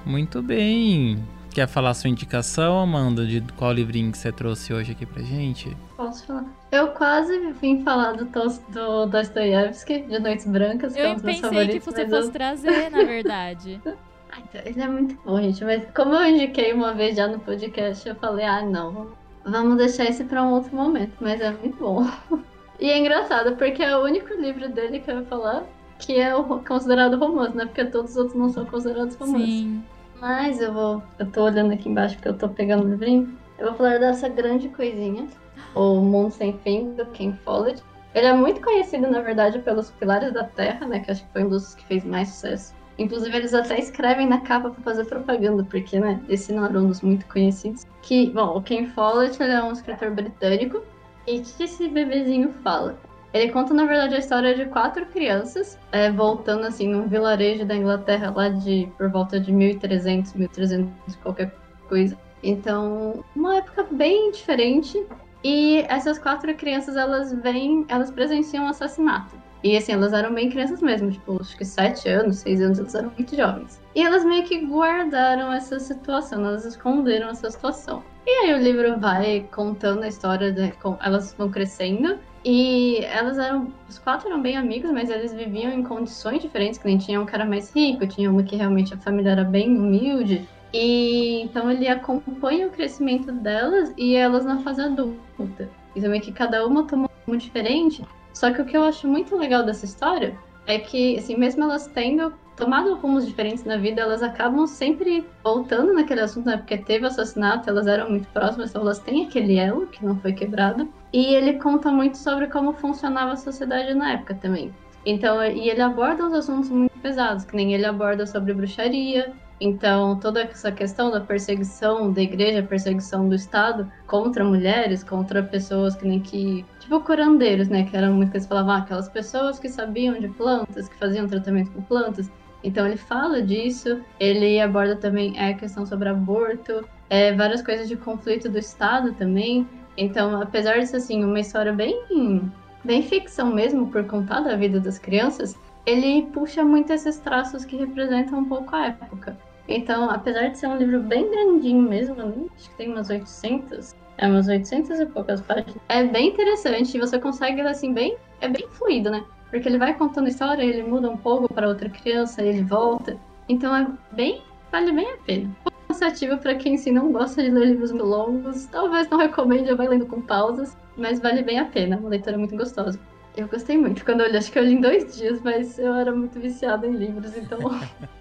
Muito 0.06 0.42
bem. 0.42 1.24
Quer 1.54 1.68
falar 1.68 1.90
a 1.90 1.94
sua 1.94 2.10
indicação, 2.10 2.80
Amanda, 2.80 3.24
de 3.24 3.40
qual 3.56 3.72
livrinho 3.72 4.10
que 4.10 4.18
você 4.18 4.32
trouxe 4.32 4.74
hoje 4.74 4.90
aqui 4.90 5.06
pra 5.06 5.22
gente? 5.22 5.76
Posso 5.96 6.26
falar. 6.26 6.44
Eu 6.72 6.88
quase 6.88 7.52
vim 7.60 7.80
falar 7.84 8.14
do, 8.14 8.24
do 8.24 9.06
Dostoiévski, 9.06 10.00
de 10.02 10.18
Noites 10.18 10.46
Brancas, 10.46 10.94
que 10.94 11.00
é 11.00 11.04
um 11.06 11.08
Eu 11.10 11.14
dos 11.14 11.22
meus 11.22 11.40
pensei 11.40 11.68
que 11.68 11.78
você 11.80 12.08
fosse 12.08 12.26
eu- 12.28 12.32
trazer, 12.32 12.90
na 12.90 13.04
verdade. 13.06 13.80
Ah, 13.86 14.38
então, 14.40 14.60
Ele 14.64 14.80
é 14.82 14.88
muito 14.88 15.16
bom, 15.24 15.40
gente. 15.40 15.64
Mas 15.64 15.84
como 15.94 16.12
eu 16.16 16.26
indiquei 16.26 16.72
uma 16.72 16.92
vez 16.92 17.14
já 17.14 17.28
no 17.28 17.38
podcast, 17.38 18.08
eu 18.08 18.16
falei, 18.16 18.44
ah, 18.44 18.62
não, 18.62 19.12
vamos 19.46 19.76
deixar 19.76 20.06
esse 20.06 20.24
pra 20.24 20.42
um 20.42 20.54
outro 20.54 20.74
momento. 20.74 21.12
Mas 21.20 21.40
é 21.40 21.50
muito 21.52 21.76
bom. 21.78 22.04
E 22.80 22.90
é 22.90 22.98
engraçado, 22.98 23.54
porque 23.54 23.80
é 23.84 23.96
o 23.96 24.02
único 24.02 24.34
livro 24.34 24.68
dele 24.68 24.98
que 24.98 25.08
eu 25.08 25.18
vou 25.18 25.24
falar 25.26 25.62
que 25.96 26.18
é 26.18 26.32
considerado 26.66 27.16
romance, 27.16 27.56
né? 27.56 27.66
Porque 27.66 27.84
todos 27.84 28.10
os 28.10 28.16
outros 28.16 28.34
não 28.36 28.50
são 28.50 28.66
considerados 28.66 29.14
romances. 29.14 29.46
Sim. 29.48 29.82
Mas 30.20 30.60
eu 30.60 30.72
vou. 30.72 31.02
Eu 31.18 31.30
tô 31.30 31.44
olhando 31.44 31.72
aqui 31.72 31.88
embaixo 31.88 32.16
porque 32.16 32.28
eu 32.28 32.38
tô 32.38 32.48
pegando 32.48 32.84
o 32.84 32.90
livrinho. 32.90 33.36
Eu 33.58 33.68
vou 33.68 33.74
falar 33.76 33.98
dessa 33.98 34.28
grande 34.28 34.68
coisinha. 34.68 35.26
O 35.74 36.00
Mundo 36.00 36.32
Sem 36.32 36.58
Fim, 36.58 36.94
do 36.94 37.06
Ken 37.06 37.32
Follett. 37.44 37.82
Ele 38.14 38.26
é 38.26 38.32
muito 38.32 38.60
conhecido, 38.60 39.10
na 39.10 39.20
verdade, 39.20 39.58
pelos 39.58 39.90
Pilares 39.90 40.32
da 40.32 40.44
Terra, 40.44 40.86
né? 40.86 41.00
Que 41.00 41.10
acho 41.10 41.24
que 41.24 41.32
foi 41.32 41.44
um 41.44 41.48
dos 41.48 41.74
que 41.74 41.84
fez 41.84 42.04
mais 42.04 42.28
sucesso. 42.28 42.74
Inclusive, 42.96 43.36
eles 43.36 43.52
até 43.52 43.78
escrevem 43.78 44.26
na 44.28 44.40
capa 44.40 44.70
pra 44.70 44.82
fazer 44.82 45.04
propaganda, 45.04 45.64
porque, 45.64 45.98
né? 45.98 46.20
Esse 46.28 46.52
não 46.52 46.64
era 46.64 46.78
um 46.78 46.86
dos 46.86 47.00
muito 47.00 47.26
conhecidos. 47.26 47.84
Que, 48.02 48.30
bom, 48.30 48.56
o 48.56 48.62
Ken 48.62 48.86
Follett 48.86 49.42
ele 49.42 49.52
é 49.52 49.62
um 49.62 49.72
escritor 49.72 50.12
britânico. 50.12 50.80
E 51.26 51.38
o 51.38 51.42
que 51.42 51.64
esse 51.64 51.88
bebezinho 51.88 52.52
fala? 52.62 52.96
Ele 53.34 53.50
conta, 53.50 53.74
na 53.74 53.84
verdade, 53.84 54.14
a 54.14 54.18
história 54.18 54.54
de 54.54 54.66
quatro 54.66 55.04
crianças, 55.06 55.76
é, 55.90 56.08
voltando, 56.08 56.64
assim, 56.64 56.86
num 56.88 57.08
vilarejo 57.08 57.66
da 57.66 57.74
Inglaterra 57.74 58.32
lá 58.34 58.48
de 58.48 58.88
por 58.96 59.10
volta 59.10 59.40
de 59.40 59.50
1300, 59.50 60.34
1300, 60.34 61.16
qualquer 61.16 61.52
coisa. 61.88 62.16
Então, 62.44 63.24
uma 63.34 63.56
época 63.56 63.88
bem 63.90 64.30
diferente. 64.30 65.04
E 65.42 65.84
essas 65.88 66.16
quatro 66.16 66.54
crianças, 66.54 66.96
elas 66.96 67.32
vêm, 67.32 67.84
elas 67.88 68.10
presenciam 68.10 68.66
um 68.66 68.68
assassinato. 68.68 69.34
E 69.64 69.76
assim, 69.76 69.92
elas 69.92 70.12
eram 70.12 70.32
bem 70.32 70.48
crianças 70.48 70.80
mesmo, 70.80 71.10
tipo, 71.10 71.40
acho 71.40 71.56
que 71.56 71.64
sete 71.64 72.08
anos, 72.08 72.36
seis 72.36 72.60
anos, 72.60 72.78
elas 72.78 72.94
eram 72.94 73.10
muito 73.16 73.34
jovens. 73.34 73.80
E 73.94 74.02
elas 74.02 74.24
meio 74.24 74.44
que 74.44 74.64
guardaram 74.64 75.52
essa 75.52 75.80
situação, 75.80 76.44
elas 76.44 76.64
esconderam 76.64 77.30
essa 77.30 77.50
situação. 77.50 78.04
E 78.26 78.30
aí 78.30 78.54
o 78.54 78.58
livro 78.58 79.00
vai 79.00 79.48
contando 79.52 80.02
a 80.02 80.08
história, 80.08 80.52
de, 80.52 80.70
com, 80.72 80.96
elas 81.02 81.34
vão 81.34 81.50
crescendo. 81.50 82.18
E 82.44 82.98
elas 83.04 83.38
eram. 83.38 83.72
Os 83.88 83.98
quatro 83.98 84.28
eram 84.28 84.42
bem 84.42 84.56
amigos, 84.56 84.90
mas 84.90 85.08
eles 85.08 85.32
viviam 85.32 85.72
em 85.72 85.82
condições 85.82 86.42
diferentes, 86.42 86.78
que 86.78 86.86
nem 86.86 86.98
tinha 86.98 87.20
um 87.20 87.26
cara 87.26 87.46
mais 87.46 87.74
rico, 87.74 88.06
tinha 88.06 88.30
uma 88.30 88.42
que 88.42 88.56
realmente 88.56 88.92
a 88.92 88.98
família 88.98 89.30
era 89.30 89.44
bem 89.44 89.76
humilde. 89.76 90.46
E 90.72 91.40
então 91.42 91.70
ele 91.70 91.88
acompanha 91.88 92.66
o 92.66 92.70
crescimento 92.70 93.32
delas 93.32 93.94
e 93.96 94.14
elas 94.14 94.44
na 94.44 94.58
fase 94.58 94.82
adulta. 94.82 95.70
E 95.94 96.00
também 96.00 96.20
que 96.20 96.32
cada 96.32 96.66
uma 96.66 96.86
toma 96.86 97.08
um 97.26 97.36
diferente. 97.36 98.04
Só 98.34 98.52
que 98.52 98.60
o 98.60 98.64
que 98.64 98.76
eu 98.76 98.82
acho 98.82 99.06
muito 99.06 99.36
legal 99.36 99.64
dessa 99.64 99.84
história 99.84 100.36
é 100.66 100.78
que, 100.78 101.16
assim, 101.16 101.36
mesmo 101.36 101.62
elas 101.62 101.86
tendo 101.86 102.34
tomado 102.56 102.94
rumos 102.94 103.26
diferentes 103.26 103.64
na 103.64 103.76
vida, 103.76 104.02
elas 104.02 104.22
acabam 104.22 104.66
sempre 104.66 105.26
voltando 105.42 105.92
naquele 105.92 106.20
assunto, 106.20 106.46
né? 106.46 106.56
Porque 106.56 106.78
teve 106.78 107.06
assassinato, 107.06 107.68
elas 107.68 107.86
eram 107.86 108.10
muito 108.10 108.28
próximas, 108.28 108.70
então 108.70 108.82
elas 108.82 108.98
têm 108.98 109.26
aquele 109.26 109.56
elo 109.56 109.86
que 109.86 110.04
não 110.04 110.16
foi 110.16 110.32
quebrado. 110.32 110.88
E 111.12 111.34
ele 111.34 111.54
conta 111.54 111.90
muito 111.90 112.16
sobre 112.16 112.46
como 112.48 112.72
funcionava 112.72 113.32
a 113.32 113.36
sociedade 113.36 113.94
na 113.94 114.12
época 114.12 114.34
também. 114.34 114.72
Então, 115.06 115.44
e 115.44 115.68
ele 115.68 115.82
aborda 115.82 116.24
uns 116.24 116.32
assuntos 116.32 116.70
muito 116.70 116.98
pesados, 117.00 117.44
que 117.44 117.54
nem 117.54 117.74
ele 117.74 117.84
aborda 117.84 118.26
sobre 118.26 118.54
bruxaria. 118.54 119.32
Então, 119.60 120.18
toda 120.18 120.42
essa 120.42 120.72
questão 120.72 121.10
da 121.10 121.20
perseguição 121.20 122.12
da 122.12 122.20
igreja, 122.20 122.62
perseguição 122.62 123.28
do 123.28 123.34
Estado 123.34 123.90
contra 124.06 124.44
mulheres, 124.44 125.04
contra 125.04 125.42
pessoas 125.42 125.94
que 125.94 126.06
nem 126.06 126.20
que. 126.20 126.64
Tipo 126.80 127.00
curandeiros, 127.00 127.68
né? 127.68 127.84
Que 127.84 127.96
eram 127.96 128.14
muito 128.14 128.30
que 128.30 128.38
eles 128.38 128.46
falavam, 128.46 128.72
ah, 128.72 128.78
aquelas 128.78 129.08
pessoas 129.08 129.58
que 129.58 129.68
sabiam 129.68 130.18
de 130.18 130.28
plantas, 130.28 130.88
que 130.88 130.96
faziam 130.96 131.28
tratamento 131.28 131.70
com 131.70 131.82
plantas. 131.82 132.30
Então 132.64 132.86
ele 132.86 132.96
fala 132.96 133.42
disso, 133.42 134.00
ele 134.18 134.58
aborda 134.58 134.96
também 134.96 135.38
a 135.38 135.52
questão 135.52 135.84
sobre 135.84 136.08
aborto, 136.08 136.88
é, 137.10 137.32
várias 137.34 137.60
coisas 137.60 137.86
de 137.86 137.94
conflito 137.94 138.48
do 138.48 138.58
Estado 138.58 139.12
também. 139.12 139.68
Então, 139.98 140.40
apesar 140.40 140.78
de 140.80 140.86
ser 140.86 140.96
assim, 140.96 141.22
uma 141.22 141.38
história 141.38 141.72
bem, 141.72 142.50
bem 142.82 143.02
ficção 143.02 143.54
mesmo, 143.54 143.88
por 143.88 144.04
contar 144.06 144.40
da 144.40 144.56
vida 144.56 144.80
das 144.80 144.98
crianças, 144.98 145.54
ele 145.84 146.22
puxa 146.32 146.64
muito 146.64 146.90
esses 146.90 147.18
traços 147.18 147.66
que 147.66 147.76
representam 147.76 148.38
um 148.38 148.44
pouco 148.46 148.74
a 148.74 148.86
época. 148.86 149.36
Então, 149.68 150.10
apesar 150.10 150.48
de 150.48 150.58
ser 150.58 150.66
um 150.66 150.76
livro 150.76 151.00
bem 151.00 151.30
grandinho 151.30 151.82
mesmo, 151.82 152.14
né, 152.14 152.32
acho 152.56 152.70
que 152.70 152.76
tem 152.76 152.90
umas 152.90 153.10
800, 153.10 153.94
é 154.16 154.26
umas 154.26 154.48
800 154.48 155.00
e 155.00 155.06
poucas 155.06 155.42
páginas. 155.42 155.76
É 155.88 156.02
bem 156.04 156.28
interessante 156.28 156.98
você 156.98 157.18
consegue 157.18 157.60
assim 157.60 157.92
bem, 157.92 158.16
é 158.40 158.48
bem 158.48 158.66
fluido, 158.70 159.10
né? 159.10 159.24
Porque 159.54 159.68
ele 159.68 159.78
vai 159.78 159.94
contando 159.94 160.26
história, 160.26 160.64
ele 160.64 160.82
muda 160.82 161.08
um 161.08 161.16
pouco 161.16 161.46
para 161.54 161.68
outra 161.68 161.88
criança, 161.88 162.42
ele 162.42 162.64
volta. 162.64 163.16
Então 163.48 163.72
é 163.72 163.86
bem, 164.10 164.42
vale 164.72 164.90
bem 164.90 165.08
a 165.12 165.16
pena. 165.18 165.56
Cansativo 165.86 166.38
para 166.38 166.56
quem 166.56 166.74
assim, 166.74 166.90
não 166.90 167.12
gosta 167.12 167.40
de 167.40 167.50
ler 167.50 167.66
livros 167.66 167.92
longos, 167.92 168.66
talvez 168.66 169.08
não 169.08 169.16
recomende, 169.16 169.72
vai 169.72 169.86
lendo 169.86 170.06
com 170.06 170.20
pausas, 170.20 170.76
mas 170.96 171.20
vale 171.20 171.40
bem 171.40 171.60
a 171.60 171.66
pena, 171.66 171.96
uma 171.98 172.08
leitura 172.08 172.36
muito 172.36 172.56
gostosa. 172.56 172.98
Eu 173.36 173.46
gostei 173.46 173.78
muito 173.78 174.04
quando 174.04 174.22
eu 174.22 174.32
li, 174.32 174.36
acho 174.36 174.50
que 174.50 174.58
eu 174.58 174.64
li 174.64 174.72
em 174.72 174.80
dois 174.80 175.16
dias, 175.16 175.40
mas 175.40 175.78
eu 175.78 175.94
era 175.94 176.10
muito 176.10 176.40
viciada 176.40 176.84
em 176.84 176.96
livros, 176.96 177.36
então 177.36 177.60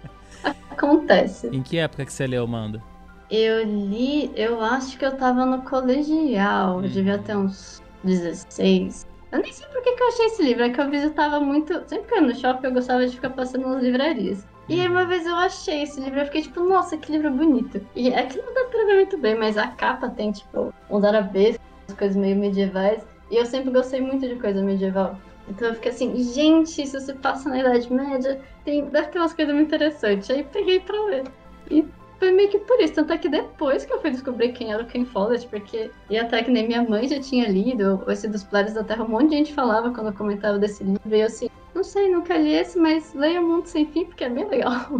acontece. 0.70 1.48
Em 1.48 1.64
que 1.64 1.78
época 1.78 2.04
que 2.04 2.12
você 2.12 2.28
leu, 2.28 2.44
Amanda? 2.44 2.80
Eu 3.28 3.64
li, 3.64 4.30
eu 4.36 4.62
acho 4.62 4.96
que 4.96 5.04
eu 5.04 5.16
tava 5.16 5.44
no 5.44 5.62
colegial, 5.62 6.80
eu 6.80 6.88
devia 6.88 7.18
ter 7.18 7.36
uns 7.36 7.82
16. 8.04 9.13
Eu 9.34 9.40
nem 9.40 9.52
sei 9.52 9.66
por 9.66 9.82
que, 9.82 9.96
que 9.96 10.02
eu 10.02 10.06
achei 10.06 10.26
esse 10.26 10.42
livro, 10.44 10.62
é 10.62 10.70
que 10.70 10.80
eu 10.80 10.88
visitava 10.88 11.40
muito. 11.40 11.82
Sempre 11.88 12.06
que 12.06 12.14
eu 12.14 12.18
ia 12.18 12.26
no 12.28 12.34
shopping, 12.36 12.68
eu 12.68 12.72
gostava 12.72 13.04
de 13.04 13.16
ficar 13.16 13.30
passando 13.30 13.68
nas 13.68 13.82
livrarias. 13.82 14.46
E 14.68 14.80
aí 14.80 14.86
uma 14.86 15.04
vez 15.04 15.26
eu 15.26 15.34
achei 15.34 15.82
esse 15.82 16.00
livro, 16.00 16.20
eu 16.20 16.26
fiquei 16.26 16.42
tipo, 16.42 16.60
nossa, 16.60 16.96
que 16.96 17.10
livro 17.10 17.32
bonito. 17.32 17.84
E 17.96 18.10
é 18.10 18.22
que 18.26 18.38
não 18.38 18.54
dá 18.54 18.64
pra 18.66 18.84
ver 18.84 18.94
muito 18.94 19.18
bem, 19.18 19.36
mas 19.36 19.58
a 19.58 19.66
capa 19.66 20.08
tem, 20.08 20.30
tipo, 20.30 20.72
uns 20.88 21.02
arabescos, 21.02 21.60
coisas 21.98 22.16
meio 22.16 22.36
medievais. 22.36 23.02
E 23.28 23.34
eu 23.34 23.44
sempre 23.44 23.72
gostei 23.72 24.00
muito 24.00 24.28
de 24.28 24.36
coisa 24.36 24.62
medieval. 24.62 25.18
Então 25.48 25.66
eu 25.66 25.74
fiquei 25.74 25.90
assim, 25.90 26.16
gente, 26.32 26.86
se 26.86 27.00
você 27.00 27.12
passa 27.12 27.48
na 27.48 27.58
Idade 27.58 27.92
Média, 27.92 28.40
tem, 28.64 28.84
deve 28.84 29.08
ter 29.08 29.18
umas 29.18 29.34
coisas 29.34 29.52
muito 29.52 29.66
interessantes. 29.66 30.30
Aí 30.30 30.44
peguei 30.44 30.78
pra 30.78 31.04
ler. 31.06 31.24
E 31.68 31.84
foi 32.24 32.32
meio 32.32 32.48
que 32.48 32.58
por 32.58 32.80
isso. 32.80 32.94
Tanto 32.94 33.12
é 33.12 33.18
que 33.18 33.28
depois 33.28 33.84
que 33.84 33.92
eu 33.92 34.00
fui 34.00 34.10
descobrir 34.10 34.52
quem 34.52 34.72
era 34.72 34.82
o 34.82 34.86
Ken 34.86 35.04
Follett, 35.04 35.46
porque. 35.48 35.90
E 36.08 36.18
até 36.18 36.42
que 36.42 36.50
nem 36.50 36.66
minha 36.66 36.82
mãe 36.82 37.06
já 37.06 37.20
tinha 37.20 37.48
lido, 37.48 38.02
esse 38.08 38.26
dos 38.28 38.44
Pilares 38.44 38.74
da 38.74 38.82
Terra, 38.82 39.04
um 39.04 39.08
monte 39.08 39.30
de 39.30 39.36
gente 39.36 39.52
falava 39.54 39.90
quando 39.90 40.08
eu 40.08 40.14
comentava 40.14 40.58
desse 40.58 40.82
livro. 40.82 41.00
E 41.14 41.20
eu 41.20 41.26
assim, 41.26 41.50
não 41.74 41.84
sei, 41.84 42.10
nunca 42.10 42.36
li 42.36 42.54
esse, 42.54 42.78
mas 42.78 43.12
leia 43.14 43.40
o 43.40 43.46
Mundo 43.46 43.66
Sem 43.66 43.86
Fim, 43.86 44.06
porque 44.06 44.24
é 44.24 44.30
bem 44.30 44.48
legal. 44.48 44.90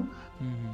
Uhum. 0.41 0.74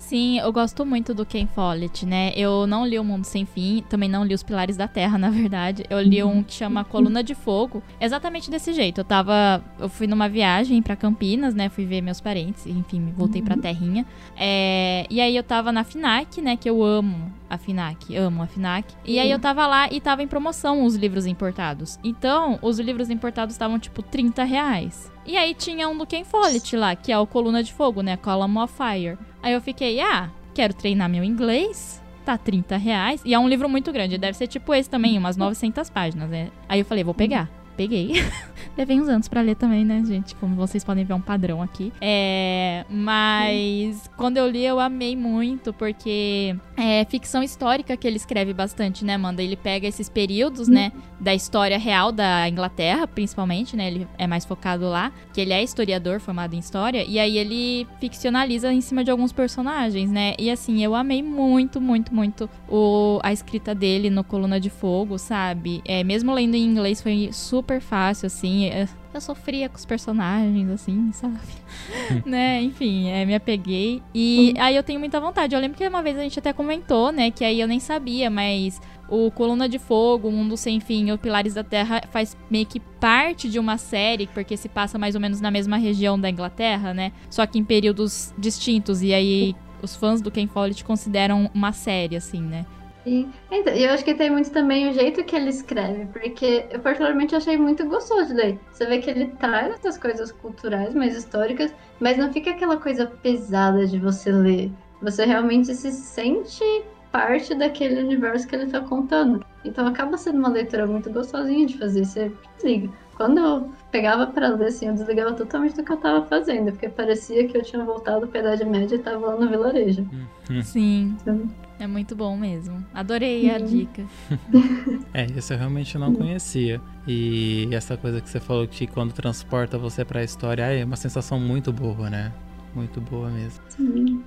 Sim, 0.00 0.38
eu 0.40 0.50
gosto 0.50 0.84
muito 0.84 1.12
do 1.12 1.26
Ken 1.26 1.46
Follett, 1.46 2.06
né? 2.06 2.32
Eu 2.34 2.66
não 2.66 2.86
li 2.86 2.98
O 2.98 3.04
Mundo 3.04 3.26
Sem 3.26 3.44
Fim, 3.44 3.84
também 3.86 4.08
não 4.08 4.24
li 4.24 4.34
Os 4.34 4.42
Pilares 4.42 4.76
da 4.76 4.88
Terra, 4.88 5.16
na 5.18 5.28
verdade. 5.28 5.84
Eu 5.90 6.00
li 6.00 6.24
um 6.24 6.42
que 6.42 6.54
chama 6.54 6.82
Coluna 6.82 7.22
de 7.22 7.34
Fogo, 7.34 7.82
exatamente 8.00 8.50
desse 8.50 8.72
jeito. 8.72 9.02
Eu 9.02 9.04
tava. 9.04 9.62
Eu 9.78 9.90
fui 9.90 10.06
numa 10.06 10.26
viagem 10.28 10.80
pra 10.80 10.96
Campinas, 10.96 11.54
né? 11.54 11.68
Fui 11.68 11.84
ver 11.84 12.00
meus 12.00 12.20
parentes, 12.20 12.66
enfim, 12.66 13.12
voltei 13.14 13.42
pra 13.42 13.56
terrinha. 13.58 14.06
É, 14.36 15.06
e 15.10 15.20
aí 15.20 15.36
eu 15.36 15.42
tava 15.42 15.70
na 15.70 15.84
FINAC, 15.84 16.40
né? 16.40 16.56
Que 16.56 16.68
eu 16.68 16.82
amo 16.82 17.30
a 17.50 17.58
FINAC, 17.58 18.16
amo 18.16 18.42
a 18.42 18.46
FINAC. 18.46 18.94
E 19.04 19.18
aí 19.18 19.30
eu 19.30 19.38
tava 19.40 19.66
lá 19.66 19.92
e 19.92 20.00
tava 20.00 20.22
em 20.22 20.28
promoção 20.28 20.84
os 20.84 20.94
livros 20.94 21.26
importados. 21.26 21.98
Então, 22.04 22.58
os 22.62 22.78
livros 22.78 23.10
importados 23.10 23.54
estavam 23.54 23.78
tipo 23.78 24.02
30 24.02 24.44
reais. 24.44 25.12
E 25.26 25.36
aí 25.36 25.52
tinha 25.52 25.88
um 25.88 25.98
do 25.98 26.06
Ken 26.06 26.24
Follett 26.24 26.76
lá, 26.76 26.94
que 26.94 27.10
é 27.10 27.18
o 27.18 27.26
Coluna 27.26 27.62
de 27.62 27.72
Fogo, 27.72 28.00
né? 28.00 28.16
Column 28.16 28.60
of 28.60 28.72
Fire. 28.72 29.18
Aí 29.42 29.52
eu 29.52 29.60
fiquei, 29.60 30.00
ah, 30.00 30.30
quero 30.54 30.72
treinar 30.72 31.10
meu 31.10 31.24
inglês. 31.24 32.00
Tá 32.24 32.38
30 32.38 32.76
reais. 32.76 33.22
E 33.24 33.34
é 33.34 33.38
um 33.38 33.48
livro 33.48 33.68
muito 33.68 33.90
grande. 33.92 34.16
Deve 34.16 34.36
ser 34.36 34.46
tipo 34.46 34.72
esse 34.72 34.88
também, 34.88 35.18
umas 35.18 35.36
900 35.36 35.90
páginas, 35.90 36.30
né? 36.30 36.50
Aí 36.68 36.80
eu 36.80 36.84
falei, 36.84 37.02
vou 37.02 37.14
pegar. 37.14 37.59
Peguei. 37.80 38.12
Levei 38.76 39.00
uns 39.00 39.08
anos 39.08 39.26
pra 39.26 39.40
ler 39.40 39.56
também, 39.56 39.86
né, 39.86 40.02
gente? 40.04 40.34
Como 40.34 40.54
vocês 40.54 40.84
podem 40.84 41.02
ver, 41.02 41.14
é 41.14 41.16
um 41.16 41.20
padrão 41.20 41.62
aqui. 41.62 41.90
É. 42.00 42.84
Mas 42.90 44.08
quando 44.18 44.36
eu 44.36 44.46
li, 44.48 44.64
eu 44.64 44.78
amei 44.78 45.16
muito, 45.16 45.72
porque 45.72 46.54
é 46.76 47.04
ficção 47.06 47.42
histórica 47.42 47.96
que 47.96 48.06
ele 48.06 48.16
escreve 48.16 48.52
bastante, 48.52 49.04
né, 49.04 49.14
Amanda? 49.14 49.42
Ele 49.42 49.56
pega 49.56 49.86
esses 49.86 50.08
períodos, 50.08 50.68
né, 50.68 50.92
da 51.18 51.34
história 51.34 51.78
real 51.78 52.12
da 52.12 52.48
Inglaterra, 52.48 53.06
principalmente, 53.06 53.76
né? 53.76 53.88
Ele 53.88 54.08
é 54.18 54.26
mais 54.26 54.44
focado 54.44 54.88
lá, 54.88 55.12
que 55.32 55.40
ele 55.40 55.52
é 55.52 55.62
historiador 55.62 56.20
formado 56.20 56.54
em 56.54 56.58
história, 56.58 57.04
e 57.06 57.18
aí 57.18 57.36
ele 57.36 57.86
ficcionaliza 57.98 58.72
em 58.72 58.80
cima 58.80 59.04
de 59.04 59.10
alguns 59.10 59.32
personagens, 59.32 60.10
né? 60.10 60.34
E 60.38 60.50
assim, 60.50 60.82
eu 60.82 60.94
amei 60.94 61.22
muito, 61.22 61.80
muito, 61.80 62.14
muito 62.14 62.48
o, 62.68 63.20
a 63.22 63.32
escrita 63.32 63.74
dele 63.74 64.08
no 64.08 64.24
Coluna 64.24 64.58
de 64.58 64.70
Fogo, 64.70 65.18
sabe? 65.18 65.82
É, 65.84 66.02
mesmo 66.02 66.32
lendo 66.32 66.54
em 66.54 66.64
inglês, 66.64 67.02
foi 67.02 67.30
super 67.32 67.69
super 67.70 67.80
fácil, 67.80 68.26
assim. 68.26 68.66
Eu, 68.66 68.88
eu 69.14 69.20
sofria 69.20 69.68
com 69.68 69.76
os 69.76 69.84
personagens, 69.84 70.68
assim, 70.70 71.10
sabe? 71.14 71.38
né? 72.26 72.60
Enfim, 72.62 73.08
é, 73.08 73.24
me 73.24 73.34
apeguei. 73.34 74.02
E 74.12 74.54
aí 74.58 74.74
eu 74.74 74.82
tenho 74.82 74.98
muita 74.98 75.20
vontade. 75.20 75.54
Eu 75.54 75.60
lembro 75.60 75.78
que 75.78 75.86
uma 75.86 76.02
vez 76.02 76.18
a 76.18 76.22
gente 76.22 76.38
até 76.38 76.52
comentou, 76.52 77.12
né? 77.12 77.30
Que 77.30 77.44
aí 77.44 77.60
eu 77.60 77.68
nem 77.68 77.78
sabia, 77.78 78.28
mas 78.28 78.80
o 79.08 79.30
Coluna 79.30 79.68
de 79.68 79.78
Fogo, 79.78 80.28
o 80.28 80.32
Mundo 80.32 80.56
Sem 80.56 80.80
Fim 80.80 81.08
e 81.08 81.12
o 81.12 81.18
Pilares 81.18 81.54
da 81.54 81.62
Terra 81.62 82.02
faz 82.10 82.36
meio 82.50 82.66
que 82.66 82.80
parte 82.80 83.48
de 83.48 83.58
uma 83.58 83.78
série, 83.78 84.26
porque 84.26 84.56
se 84.56 84.68
passa 84.68 84.98
mais 84.98 85.14
ou 85.14 85.20
menos 85.20 85.40
na 85.40 85.50
mesma 85.50 85.76
região 85.76 86.18
da 86.18 86.28
Inglaterra, 86.28 86.92
né? 86.92 87.12
Só 87.28 87.46
que 87.46 87.58
em 87.58 87.64
períodos 87.64 88.34
distintos. 88.36 89.02
E 89.02 89.14
aí 89.14 89.54
os 89.82 89.94
fãs 89.94 90.20
do 90.20 90.30
Ken 90.30 90.46
Follett 90.48 90.84
consideram 90.84 91.50
uma 91.54 91.72
série, 91.72 92.16
assim, 92.16 92.40
né? 92.40 92.66
Sim. 93.04 93.32
Então, 93.50 93.72
eu 93.72 93.90
acho 93.90 94.04
que 94.04 94.14
tem 94.14 94.30
muito 94.30 94.50
também 94.50 94.88
o 94.88 94.92
jeito 94.92 95.24
que 95.24 95.34
ele 95.34 95.48
escreve, 95.48 96.06
porque 96.06 96.66
eu 96.70 96.80
particularmente 96.80 97.34
achei 97.34 97.56
muito 97.56 97.86
gostoso 97.86 98.26
de 98.28 98.34
ler. 98.34 98.60
Você 98.70 98.84
vê 98.86 98.98
que 98.98 99.08
ele 99.08 99.28
traz 99.38 99.74
essas 99.74 99.96
coisas 99.96 100.30
culturais, 100.30 100.94
mais 100.94 101.16
históricas, 101.16 101.74
mas 101.98 102.18
não 102.18 102.32
fica 102.32 102.50
aquela 102.50 102.76
coisa 102.76 103.06
pesada 103.06 103.86
de 103.86 103.98
você 103.98 104.30
ler. 104.30 104.70
Você 105.00 105.24
realmente 105.24 105.74
se 105.74 105.90
sente 105.90 106.62
parte 107.10 107.54
daquele 107.54 108.02
universo 108.02 108.46
que 108.46 108.54
ele 108.54 108.70
tá 108.70 108.80
contando. 108.80 109.44
Então 109.64 109.86
acaba 109.86 110.16
sendo 110.16 110.38
uma 110.38 110.48
leitura 110.48 110.86
muito 110.86 111.10
gostosinha 111.10 111.66
de 111.66 111.78
fazer. 111.78 112.04
Você 112.04 112.32
desliga. 112.56 112.90
Quando 113.16 113.70
pegava 113.90 114.26
para 114.26 114.48
ler, 114.48 114.68
assim, 114.68 114.86
eu 114.86 114.94
desligava 114.94 115.32
totalmente 115.32 115.76
do 115.76 115.84
que 115.84 115.92
eu 115.92 115.96
tava 115.96 116.26
fazendo, 116.26 116.72
porque 116.72 116.88
parecia 116.88 117.46
que 117.46 117.56
eu 117.56 117.62
tinha 117.62 117.84
voltado 117.84 118.26
pra 118.26 118.40
Idade 118.40 118.64
Média 118.64 118.94
e 118.94 118.98
tava 118.98 119.26
lá 119.26 119.36
no 119.36 119.48
vilarejo. 119.48 120.06
Uhum. 120.48 120.62
Sim. 120.62 121.16
Então... 121.20 121.48
É 121.78 121.86
muito 121.86 122.14
bom 122.14 122.36
mesmo. 122.36 122.84
Adorei 122.92 123.48
uhum. 123.48 123.54
a 123.54 123.58
dica. 123.58 124.04
é, 125.14 125.24
isso 125.34 125.54
eu 125.54 125.58
realmente 125.58 125.96
não 125.96 126.14
conhecia. 126.14 126.78
E 127.06 127.68
essa 127.72 127.96
coisa 127.96 128.20
que 128.20 128.28
você 128.28 128.38
falou 128.38 128.68
que 128.68 128.86
quando 128.86 129.14
transporta 129.14 129.78
você 129.78 130.04
para 130.04 130.20
a 130.20 130.24
história, 130.24 130.62
é 130.62 130.84
uma 130.84 130.96
sensação 130.96 131.40
muito 131.40 131.72
boa, 131.72 132.10
né? 132.10 132.32
Muito 132.74 133.00
boa 133.00 133.30
mesmo. 133.30 133.62
Sim. 133.70 134.22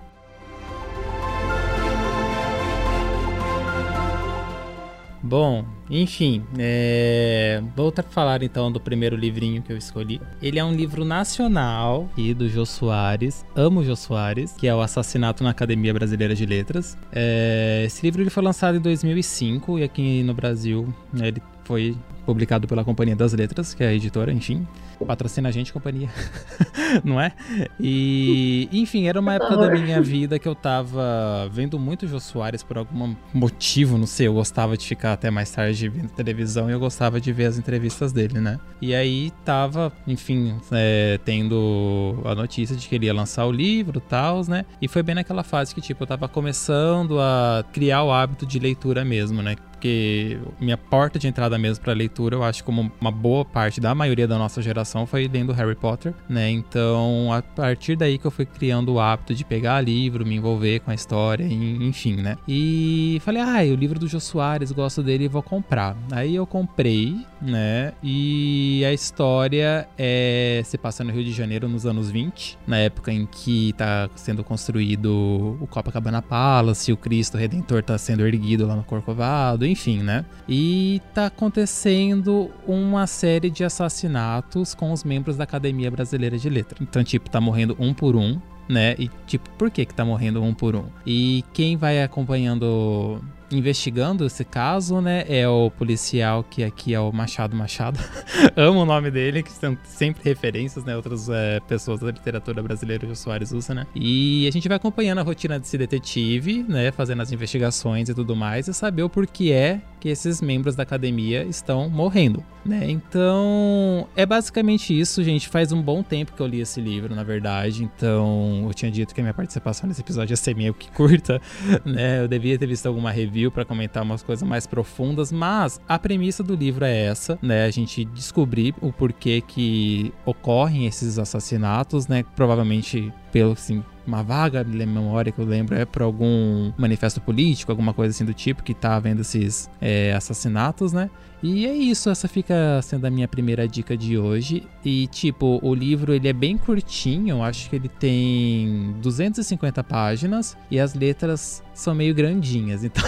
Bom, 5.24 5.64
enfim, 5.90 6.44
é... 6.60 7.64
vou 7.78 7.94
falar 8.10 8.44
então 8.44 8.70
do 8.70 8.78
primeiro 8.78 9.16
livrinho 9.16 9.62
que 9.62 9.72
eu 9.72 9.78
escolhi. 9.78 10.20
Ele 10.42 10.60
é 10.60 10.64
um 10.66 10.74
livro 10.74 11.06
nacional 11.06 12.10
e 12.18 12.34
do 12.34 12.50
Jô 12.50 12.66
Soares, 12.66 13.46
amo 13.56 13.86
Jô 13.86 13.96
Soares, 13.96 14.52
que 14.52 14.68
é 14.68 14.76
o 14.76 14.82
Assassinato 14.82 15.42
na 15.42 15.52
Academia 15.52 15.94
Brasileira 15.94 16.36
de 16.36 16.46
Letras. 16.46 16.98
É... 17.10 17.84
Esse 17.86 18.06
livro 18.06 18.22
ele 18.22 18.30
foi 18.30 18.44
lançado 18.44 18.76
em 18.76 18.82
2005 18.82 19.80
e 19.80 19.84
aqui 19.84 20.24
no 20.24 20.34
Brasil 20.34 20.94
né, 21.14 21.30
ele 21.30 21.42
foi 21.64 21.96
publicado 22.26 22.68
pela 22.68 22.84
Companhia 22.84 23.16
das 23.16 23.34
Letras, 23.34 23.74
que 23.74 23.82
é 23.84 23.88
a 23.88 23.94
editora, 23.94 24.32
enfim. 24.32 24.68
Patrocina 25.06 25.50
a 25.50 25.52
gente, 25.52 25.74
companhia. 25.74 26.10
não 27.04 27.20
é? 27.20 27.32
E, 27.80 28.70
enfim, 28.72 29.08
era 29.08 29.20
uma 29.20 29.36
época 29.36 29.58
da 29.58 29.70
minha 29.72 30.02
vida 30.02 30.38
que 30.39 30.48
eu 30.48 30.56
tava 30.56 31.50
vendo 31.52 31.80
muito 31.80 32.08
Jô 32.08 32.20
Soares 32.20 32.63
por 32.63 32.78
algum 32.78 33.16
motivo, 33.34 33.98
não 33.98 34.08
sei. 34.08 34.28
Eu 34.28 34.34
gostava 34.34 34.78
de 34.78 34.86
ficar 34.86 35.13
até 35.13 35.30
mais 35.30 35.52
tarde 35.52 35.89
vendo 35.89 36.10
televisão 36.10 36.70
e 36.70 36.74
eu 36.74 36.80
gostava 36.80 37.20
de 37.20 37.32
ver 37.32 37.46
as 37.46 37.58
entrevistas 37.58 38.12
dele, 38.12 38.39
né? 38.39 38.60
E 38.82 38.94
aí 38.94 39.32
tava, 39.44 39.92
enfim, 40.08 40.58
é, 40.72 41.20
tendo 41.24 42.22
a 42.26 42.36
notícia 42.36 42.76
de 42.76 42.88
que 42.88 42.96
ele 42.96 43.06
ia 43.06 43.13
lançar 43.13 43.46
o 43.46 43.52
livro 43.52 44.00
e 44.00 44.10
tal, 44.10 44.42
né? 44.48 44.66
E 44.82 44.88
foi 44.88 45.04
bem 45.04 45.16
naquela 45.16 45.44
fase 45.44 45.74
que, 45.74 45.82
tipo, 45.82 46.04
eu 46.04 46.08
tava 46.08 46.28
começando 46.28 47.20
a 47.20 47.63
criar 47.72 48.04
o 48.04 48.12
hábito 48.12 48.46
de 48.46 48.60
leitura 48.60 49.04
mesmo, 49.04 49.42
né? 49.42 49.56
porque 49.84 50.39
minha 50.62 50.78
porta 50.78 51.20
de 51.20 51.28
entrada 51.28 51.58
mesmo 51.58 51.84
para 51.84 51.92
leitura, 51.92 52.38
eu 52.38 52.44
acho 52.44 52.63
como 52.63 52.89
uma 53.02 53.12
boa 53.12 53.44
parte 53.44 53.82
da 53.82 53.94
maioria 53.94 54.26
da 54.26 54.38
nossa 54.38 54.62
geração 54.62 54.93
foi 55.06 55.28
lendo 55.28 55.52
Harry 55.54 55.76
Potter, 55.76 56.14
né? 56.30 56.50
Então, 56.50 57.34
a 57.34 57.42
partir 57.42 57.96
daí 57.96 58.18
que 58.18 58.26
eu 58.26 58.32
fui 58.32 58.46
criando 58.46 58.94
o 58.94 59.00
hábito 59.00 59.34
de 59.34 59.44
pegar 59.44 59.82
livro, 59.82 60.26
me 60.26 60.36
envolver 60.36 60.80
com 60.82 60.92
a 60.92 60.94
história, 60.94 61.44
enfim, 61.46 62.16
né? 62.16 62.38
E 62.48 63.20
falei, 63.24 63.42
ah, 63.42 63.74
o 63.74 63.76
livro 63.76 64.00
do 64.00 64.08
Jô 64.08 64.20
Soares, 64.20 64.72
gosto 64.72 65.02
dele 65.02 65.28
vou 65.28 65.42
comprar. 65.42 65.98
Aí 66.12 66.36
eu 66.36 66.46
comprei, 66.46 67.18
né? 67.44 67.94
E 68.02 68.84
a 68.86 68.94
história 68.94 69.88
é 69.98 70.62
se 70.66 70.78
passa 70.78 71.04
no 71.04 71.12
Rio 71.12 71.24
de 71.24 71.32
Janeiro 71.32 71.68
nos 71.68 71.86
anos 71.86 72.10
20, 72.10 72.58
na 72.66 72.78
época 72.78 73.12
em 73.12 73.26
que 73.26 73.74
tá 73.74 74.10
sendo 74.16 74.44
construído 74.44 75.58
o 75.62 75.68
Copacabana 75.68 76.22
Palace, 76.22 76.92
o 76.92 76.98
Cristo 76.98 77.38
Redentor 77.38 77.84
tá 77.84 77.98
sendo 77.98 78.26
erguido 78.26 78.66
lá 78.66 78.76
no 78.76 78.84
Corcovado, 78.84 79.66
enfim, 79.66 80.00
né? 80.00 80.26
E 80.48 81.02
tá 81.14 81.28
acontecendo 81.28 82.50
uma 82.68 83.06
série 83.08 83.50
de 83.50 83.64
assassinatos 83.64 84.74
com 84.74 84.92
os 84.92 85.04
membros 85.04 85.38
da 85.38 85.44
Academia 85.44 85.92
Brasileira 85.92 86.38
de 86.38 86.50
Letras. 86.50 86.82
Então, 86.82 87.04
tipo, 87.04 87.30
tá 87.30 87.42
morrendo 87.42 87.76
um 87.80 87.94
por 87.94 88.16
um, 88.16 88.40
né? 88.68 88.96
E 88.98 89.10
tipo, 89.28 89.50
por 89.52 89.70
que 89.70 89.86
que 89.86 89.94
tá 89.94 90.06
morrendo 90.06 90.42
um 90.42 90.54
por 90.54 90.76
um? 90.76 90.86
E 91.06 91.44
quem 91.54 91.76
vai 91.76 92.02
acompanhando 92.02 93.22
investigando 93.58 94.26
esse 94.26 94.44
caso, 94.44 95.02
né? 95.02 95.26
É 95.28 95.48
o 95.48 95.72
policial 95.72 96.44
que 96.44 96.63
aqui 96.63 96.94
é 96.94 97.00
o 97.00 97.12
Machado 97.12 97.56
Machado. 97.56 98.00
Amo 98.56 98.82
o 98.82 98.86
nome 98.86 99.12
dele, 99.12 99.44
que 99.44 99.52
são 99.52 99.78
sempre 99.84 100.24
referências, 100.24 100.84
né? 100.84 100.96
Outras 100.96 101.30
é, 101.30 101.60
pessoas 101.62 102.00
da 102.00 102.08
literatura 102.08 102.62
brasileira, 102.62 103.08
o 103.08 103.16
Soares 103.16 103.52
usa, 103.52 103.74
né? 103.74 103.88
E 103.96 104.48
a 104.48 104.52
gente 104.52 104.68
vai 104.68 104.78
acompanhando 104.78 105.20
a 105.20 105.24
rotina 105.24 105.60
desse 105.60 105.78
detetive, 105.78 106.63
né? 106.63 106.92
Fazendo 106.92 107.22
as 107.22 107.32
investigações 107.32 108.10
e 108.10 108.13
tudo 108.13 108.36
mais, 108.36 108.68
e 108.68 108.74
saber 108.74 109.04
o 109.04 109.10
porquê 109.10 109.52
é 109.52 109.82
que 110.04 110.10
esses 110.10 110.42
membros 110.42 110.76
da 110.76 110.84
academia 110.84 111.46
estão 111.46 111.89
morrendo, 111.89 112.44
né? 112.66 112.89
Então, 112.89 114.06
é 114.18 114.26
basicamente 114.26 115.00
isso, 115.00 115.24
gente. 115.24 115.48
Faz 115.48 115.72
um 115.72 115.82
bom 115.82 116.04
tempo 116.04 116.34
que 116.34 116.42
eu 116.42 116.46
li 116.46 116.60
esse 116.60 116.82
livro, 116.82 117.16
na 117.16 117.24
verdade. 117.24 117.86
Então, 117.86 118.66
eu 118.68 118.74
tinha 118.74 118.92
dito 118.92 119.16
que 119.16 119.22
a 119.22 119.24
minha 119.24 119.34
participação 119.34 119.88
nesse 119.88 120.02
episódio 120.02 120.34
ia 120.34 120.36
ser 120.36 120.58
meio 120.58 120.74
que 120.74 120.92
curta, 120.92 121.42
né? 121.86 122.22
Eu 122.22 122.28
devia 122.28 122.58
ter 122.58 122.68
visto 122.68 122.86
alguma 122.86 123.12
review 123.12 123.43
para 123.52 123.66
comentar 123.66 124.04
umas 124.04 124.24
coisas 124.24 124.48
mais 124.48 124.68
profundas, 124.68 125.32
mas 125.32 125.80
a 125.88 125.98
premissa 125.98 126.44
do 126.44 126.56
livro 126.56 126.86
é 126.86 127.06
essa, 127.06 127.38
né? 127.42 127.66
A 127.66 127.72
gente 127.72 128.06
descobrir 128.06 128.74
o 128.82 128.92
porquê 128.92 129.42
que 129.42 130.14
ocorrem 130.26 130.86
esses 130.86 131.18
assassinatos, 131.18 132.08
né? 132.08 132.24
Provavelmente 132.36 133.12
pelo 133.32 133.54
assim, 133.54 133.84
uma 134.06 134.22
vaga 134.22 134.64
memória 134.64 135.32
que 135.32 135.40
eu 135.40 135.46
lembro 135.46 135.76
é 135.76 135.86
por 135.86 136.02
algum 136.02 136.72
manifesto 136.78 137.20
político, 137.20 137.72
alguma 137.72 137.94
coisa 137.94 138.12
assim 138.12 138.26
do 138.26 138.34
tipo 138.34 138.62
que 138.62 138.74
tá 138.74 138.96
havendo 138.96 139.22
esses 139.22 139.70
é, 139.82 140.14
assassinatos, 140.14 140.94
né? 140.94 141.10
E 141.44 141.66
é 141.66 141.74
isso, 141.74 142.10
essa 142.10 142.26
fica 142.26 142.82
sendo 142.82 143.06
a 143.06 143.10
minha 143.10 143.28
primeira 143.28 143.68
dica 143.68 143.98
de 143.98 144.18
hoje. 144.18 144.66
E 144.84 145.08
tipo, 145.08 145.60
o 145.62 145.76
livro 145.76 146.14
ele 146.14 146.30
é 146.30 146.32
bem 146.32 146.58
curtinho, 146.58 147.44
acho 147.44 147.70
que 147.70 147.76
ele 147.76 147.90
tem 147.90 148.96
250 149.02 149.84
páginas 149.84 150.56
e 150.72 150.80
as 150.80 150.94
letras 150.94 151.62
são 151.74 151.94
meio 151.94 152.16
grandinhas, 152.16 152.86
então 152.86 153.04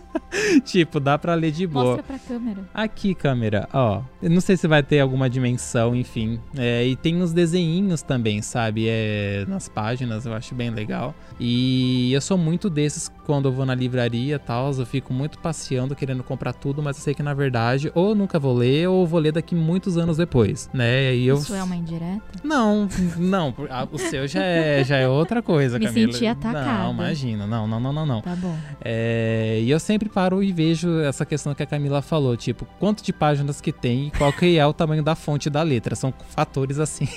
tipo, 0.64 1.00
dá 1.00 1.18
pra 1.18 1.34
ler 1.34 1.52
de 1.52 1.66
boa. 1.66 1.96
Mostra 1.96 2.02
pra 2.02 2.18
câmera. 2.18 2.68
Aqui, 2.74 3.14
câmera, 3.14 3.68
ó. 3.72 4.02
Eu 4.22 4.30
não 4.30 4.40
sei 4.40 4.56
se 4.56 4.66
vai 4.66 4.82
ter 4.82 5.00
alguma 5.00 5.28
dimensão, 5.28 5.94
enfim. 5.94 6.40
É, 6.56 6.86
e 6.86 6.96
tem 6.96 7.20
uns 7.22 7.32
desenhinhos 7.32 8.02
também, 8.02 8.42
sabe? 8.42 8.86
É, 8.88 9.44
nas 9.48 9.68
páginas, 9.68 10.26
eu 10.26 10.34
acho 10.34 10.54
bem 10.54 10.70
legal. 10.70 11.14
E 11.38 12.12
eu 12.12 12.20
sou 12.20 12.38
muito 12.38 12.70
desses 12.70 13.10
quando 13.26 13.48
eu 13.48 13.52
vou 13.52 13.66
na 13.66 13.74
livraria 13.74 14.36
e 14.36 14.38
tal, 14.38 14.72
eu 14.72 14.86
fico 14.86 15.12
muito 15.12 15.38
passeando, 15.40 15.96
querendo 15.96 16.22
comprar 16.22 16.52
tudo, 16.52 16.80
mas 16.80 16.96
eu 16.96 17.02
sei 17.02 17.12
que 17.12 17.22
na 17.22 17.34
verdade, 17.34 17.90
ou 17.92 18.14
nunca 18.14 18.38
vou 18.38 18.54
ler, 18.54 18.88
ou 18.88 19.04
vou 19.04 19.18
ler 19.18 19.32
daqui 19.32 19.54
muitos 19.54 19.98
anos 19.98 20.16
depois, 20.16 20.70
né? 20.72 21.12
E 21.12 21.26
eu... 21.26 21.36
Isso 21.36 21.54
é 21.54 21.62
uma 21.62 21.74
indireta? 21.74 22.22
Não, 22.44 22.88
não. 23.16 23.52
O 23.90 23.98
seu 23.98 24.28
já 24.28 24.42
é, 24.42 24.84
já 24.84 24.96
é 24.96 25.08
outra 25.08 25.42
coisa, 25.42 25.76
Me 25.78 25.86
Camila. 25.86 26.06
Me 26.06 26.12
senti 26.12 26.26
atacada. 26.26 26.64
Não, 26.64 26.92
imagina. 26.92 27.46
Não, 27.46 27.66
não, 27.66 27.80
não, 27.80 27.92
não, 27.92 28.06
não. 28.06 28.20
Tá 28.22 28.36
bom. 28.36 28.56
É, 28.80 29.58
e 29.60 29.68
eu 29.68 29.80
sempre 29.86 30.08
paro 30.08 30.42
e 30.42 30.52
vejo 30.52 31.00
essa 31.00 31.24
questão 31.24 31.54
que 31.54 31.62
a 31.62 31.66
Camila 31.66 32.02
falou, 32.02 32.36
tipo, 32.36 32.66
quanto 32.80 33.04
de 33.04 33.12
páginas 33.12 33.60
que 33.60 33.72
tem 33.72 34.08
e 34.08 34.10
qual 34.10 34.32
que 34.32 34.58
é 34.58 34.66
o 34.66 34.72
tamanho 34.72 35.02
da 35.02 35.14
fonte 35.14 35.48
da 35.48 35.62
letra. 35.62 35.94
São 35.94 36.12
fatores 36.30 36.80
assim 36.80 37.08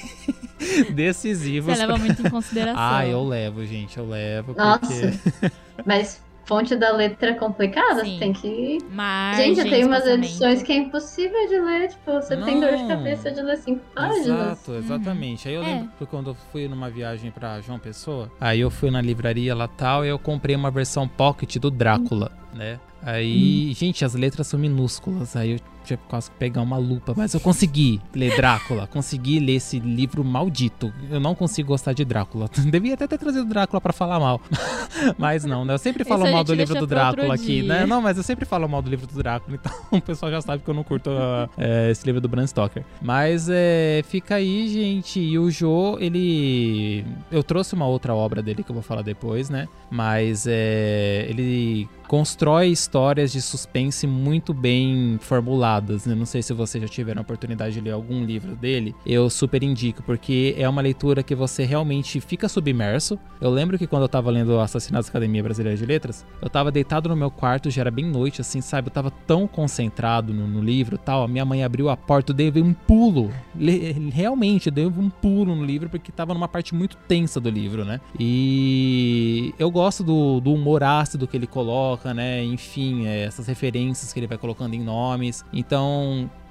decisivos. 0.94 1.76
Você 1.76 1.86
leva 1.86 1.98
muito 1.98 2.26
em 2.26 2.30
consideração. 2.30 2.80
Ah, 2.90 3.06
eu 3.06 3.24
levo, 3.24 3.66
gente, 3.66 3.98
eu 3.98 4.08
levo. 4.08 4.54
Nossa. 4.56 4.80
Porque... 4.80 5.52
Mas 5.86 6.22
fonte 6.50 6.76
da 6.76 6.92
letra 6.92 7.36
complicada, 7.36 8.04
Sim. 8.04 8.18
tem 8.18 8.34
que. 8.34 8.80
Margens, 8.90 9.56
Gente, 9.56 9.70
tem 9.70 9.86
umas 9.86 10.04
edições 10.08 10.64
que 10.64 10.72
é 10.72 10.78
impossível 10.78 11.48
de 11.48 11.60
ler, 11.60 11.90
tipo, 11.90 12.12
você 12.12 12.36
Não. 12.36 12.44
tem 12.44 12.60
dor 12.60 12.76
de 12.76 12.88
cabeça 12.88 13.32
de 13.32 13.40
ler 13.40 13.58
cinco 13.58 13.82
páginas. 13.94 14.26
Exato, 14.26 14.74
exatamente. 14.74 15.48
Uhum. 15.48 15.52
Aí 15.52 15.56
eu 15.56 15.64
é. 15.64 15.66
lembro 15.66 15.92
que 16.00 16.06
quando 16.08 16.32
eu 16.32 16.36
fui 16.52 16.68
numa 16.68 16.90
viagem 16.90 17.30
pra 17.30 17.62
João 17.62 17.78
Pessoa, 17.78 18.32
aí 18.42 18.60
eu 18.60 18.72
fui 18.72 18.90
na 18.90 19.00
livraria 19.00 19.54
lá 19.54 19.68
tal 19.68 20.04
e 20.04 20.10
eu 20.10 20.18
comprei 20.18 20.56
uma 20.56 20.72
versão 20.72 21.08
pocket 21.08 21.58
do 21.58 21.70
Drácula, 21.70 22.32
uhum. 22.52 22.58
né? 22.58 22.80
Aí, 23.04 23.70
hum. 23.70 23.76
gente, 23.76 24.04
as 24.04 24.16
letras 24.16 24.48
são 24.48 24.60
minúsculas. 24.60 25.36
Aí 25.36 25.52
eu 25.52 25.60
tive 25.90 26.02
quase 26.08 26.30
que 26.30 26.38
pegar 26.38 26.62
uma 26.62 26.78
lupa. 26.78 27.14
Mas 27.16 27.34
eu 27.34 27.40
consegui 27.40 28.02
ler 28.14 28.36
Drácula. 28.36 28.88
consegui 28.88 29.40
ler 29.40 29.56
esse 29.56 29.80
livro 29.80 30.24
maldito. 30.24 30.94
Eu 31.10 31.20
não 31.20 31.34
consigo 31.34 31.70
gostar 31.70 31.94
de 31.94 32.06
Drácula. 32.06 32.50
Devia 32.70 32.94
até 32.94 33.08
ter 33.08 33.18
trazido 33.18 33.46
Drácula 33.46 33.82
para 33.82 33.94
falar 33.94 34.20
mal. 34.20 34.42
mas 35.18 35.46
não, 35.46 35.66
né? 35.66 35.74
Eu 35.74 35.78
sempre 35.78 36.04
falo 36.04 36.30
mal 36.32 36.44
do 36.44 36.54
livro 36.54 36.76
do 36.76 36.88
Drácula 36.88 37.34
aqui, 37.34 37.64
né? 37.64 37.86
Não, 37.86 38.02
mas 38.02 38.18
eu 38.18 38.24
sempre 38.24 38.46
falo 38.46 38.68
mal 38.68 38.82
do 38.82 38.90
livro 38.90 39.08
do 39.08 39.16
Drácula. 39.16 39.58
Então 39.60 39.72
o 39.98 40.02
pessoal 40.02 40.32
já 40.32 40.42
sabe 40.42 40.64
que 40.64 40.70
eu 40.70 40.74
não 40.74 40.84
curto 40.84 41.10
uh, 41.10 41.50
é, 41.58 41.92
esse 41.92 42.06
livro 42.06 42.22
do 42.22 42.28
Bram 42.28 42.46
Stoker. 42.46 42.84
Mas 43.02 43.48
é, 43.50 44.02
fica 44.08 44.36
aí, 44.36 44.68
gente. 44.68 45.20
E 45.20 45.38
o 45.38 45.50
Joe, 45.50 46.04
ele. 46.04 47.06
Eu 47.32 47.44
trouxe 47.44 47.74
uma 47.74 47.88
outra 47.88 48.14
obra 48.14 48.42
dele 48.42 48.64
que 48.64 48.70
eu 48.70 48.74
vou 48.76 48.84
falar 48.84 49.02
depois, 49.02 49.50
né? 49.50 49.68
Mas 49.90 50.46
é, 50.48 51.26
ele 51.30 51.88
constrói 52.10 52.70
histórias 52.70 53.32
de 53.32 53.40
suspense 53.40 54.08
muito 54.08 54.52
bem 54.52 55.20
formuladas. 55.22 55.79
Né? 56.06 56.16
Não 56.16 56.26
sei 56.26 56.42
se 56.42 56.54
vocês 56.54 56.82
já 56.82 56.88
tiveram 56.88 57.20
a 57.20 57.24
oportunidade 57.24 57.74
de 57.74 57.82
ler 57.82 57.92
algum 57.92 58.24
livro 58.24 58.56
dele. 58.56 58.96
Eu 59.06 59.30
super 59.30 59.64
indico, 59.64 60.04
porque 60.04 60.56
é 60.58 60.68
uma 60.68 60.82
leitura 60.82 61.24
que 61.24 61.36
você 61.36 61.64
realmente 61.64 62.20
fica 62.20 62.50
submerso. 62.50 63.18
Eu 63.40 63.50
lembro 63.50 63.78
que 63.78 63.88
quando 63.88 64.04
eu 64.04 64.10
tava 64.10 64.30
lendo 64.30 64.60
Assassinatos 64.60 65.08
da 65.08 65.12
Academia 65.12 65.44
Brasileira 65.44 65.78
de 65.78 65.86
Letras, 65.86 66.26
eu 66.42 66.50
tava 66.50 66.72
deitado 66.72 67.10
no 67.10 67.16
meu 67.16 67.32
quarto, 67.32 67.70
já 67.70 67.82
era 67.82 67.92
bem 67.92 68.06
noite, 68.06 68.42
assim, 68.42 68.62
sabe? 68.62 68.88
Eu 68.88 68.92
tava 68.92 69.12
tão 69.12 69.48
concentrado 69.48 70.34
no, 70.34 70.48
no 70.48 70.62
livro 70.62 70.98
tal. 70.98 71.24
A 71.24 71.28
minha 71.28 71.46
mãe 71.46 71.64
abriu 71.64 71.90
a 71.90 71.98
porta, 71.98 72.32
eu 72.32 72.36
dei 72.36 72.52
um 72.62 72.74
pulo. 72.74 73.32
Le 73.56 74.10
realmente, 74.12 74.70
dei 74.70 74.86
um 74.86 75.10
pulo 75.10 75.56
no 75.56 75.64
livro, 75.64 75.90
porque 75.90 76.12
tava 76.12 76.34
numa 76.34 76.48
parte 76.48 76.76
muito 76.76 76.98
tensa 77.08 77.40
do 77.40 77.50
livro, 77.50 77.86
né? 77.86 78.02
E 78.20 79.54
eu 79.58 79.72
gosto 79.72 80.04
do, 80.04 80.40
do 80.40 80.54
humor 80.54 80.84
ácido 80.84 81.28
que 81.28 81.38
ele 81.38 81.48
coloca 81.48 81.70
coloca, 82.00 82.14
né? 82.14 82.44
Enfim, 82.44 83.06
é, 83.06 83.24
essas 83.24 83.48
referências 83.48 84.14
que 84.14 84.20
ele 84.20 84.28
vai 84.28 84.38
colocando 84.38 84.74
em 84.74 84.82
nomes. 84.82 85.44
Então, 85.54 85.69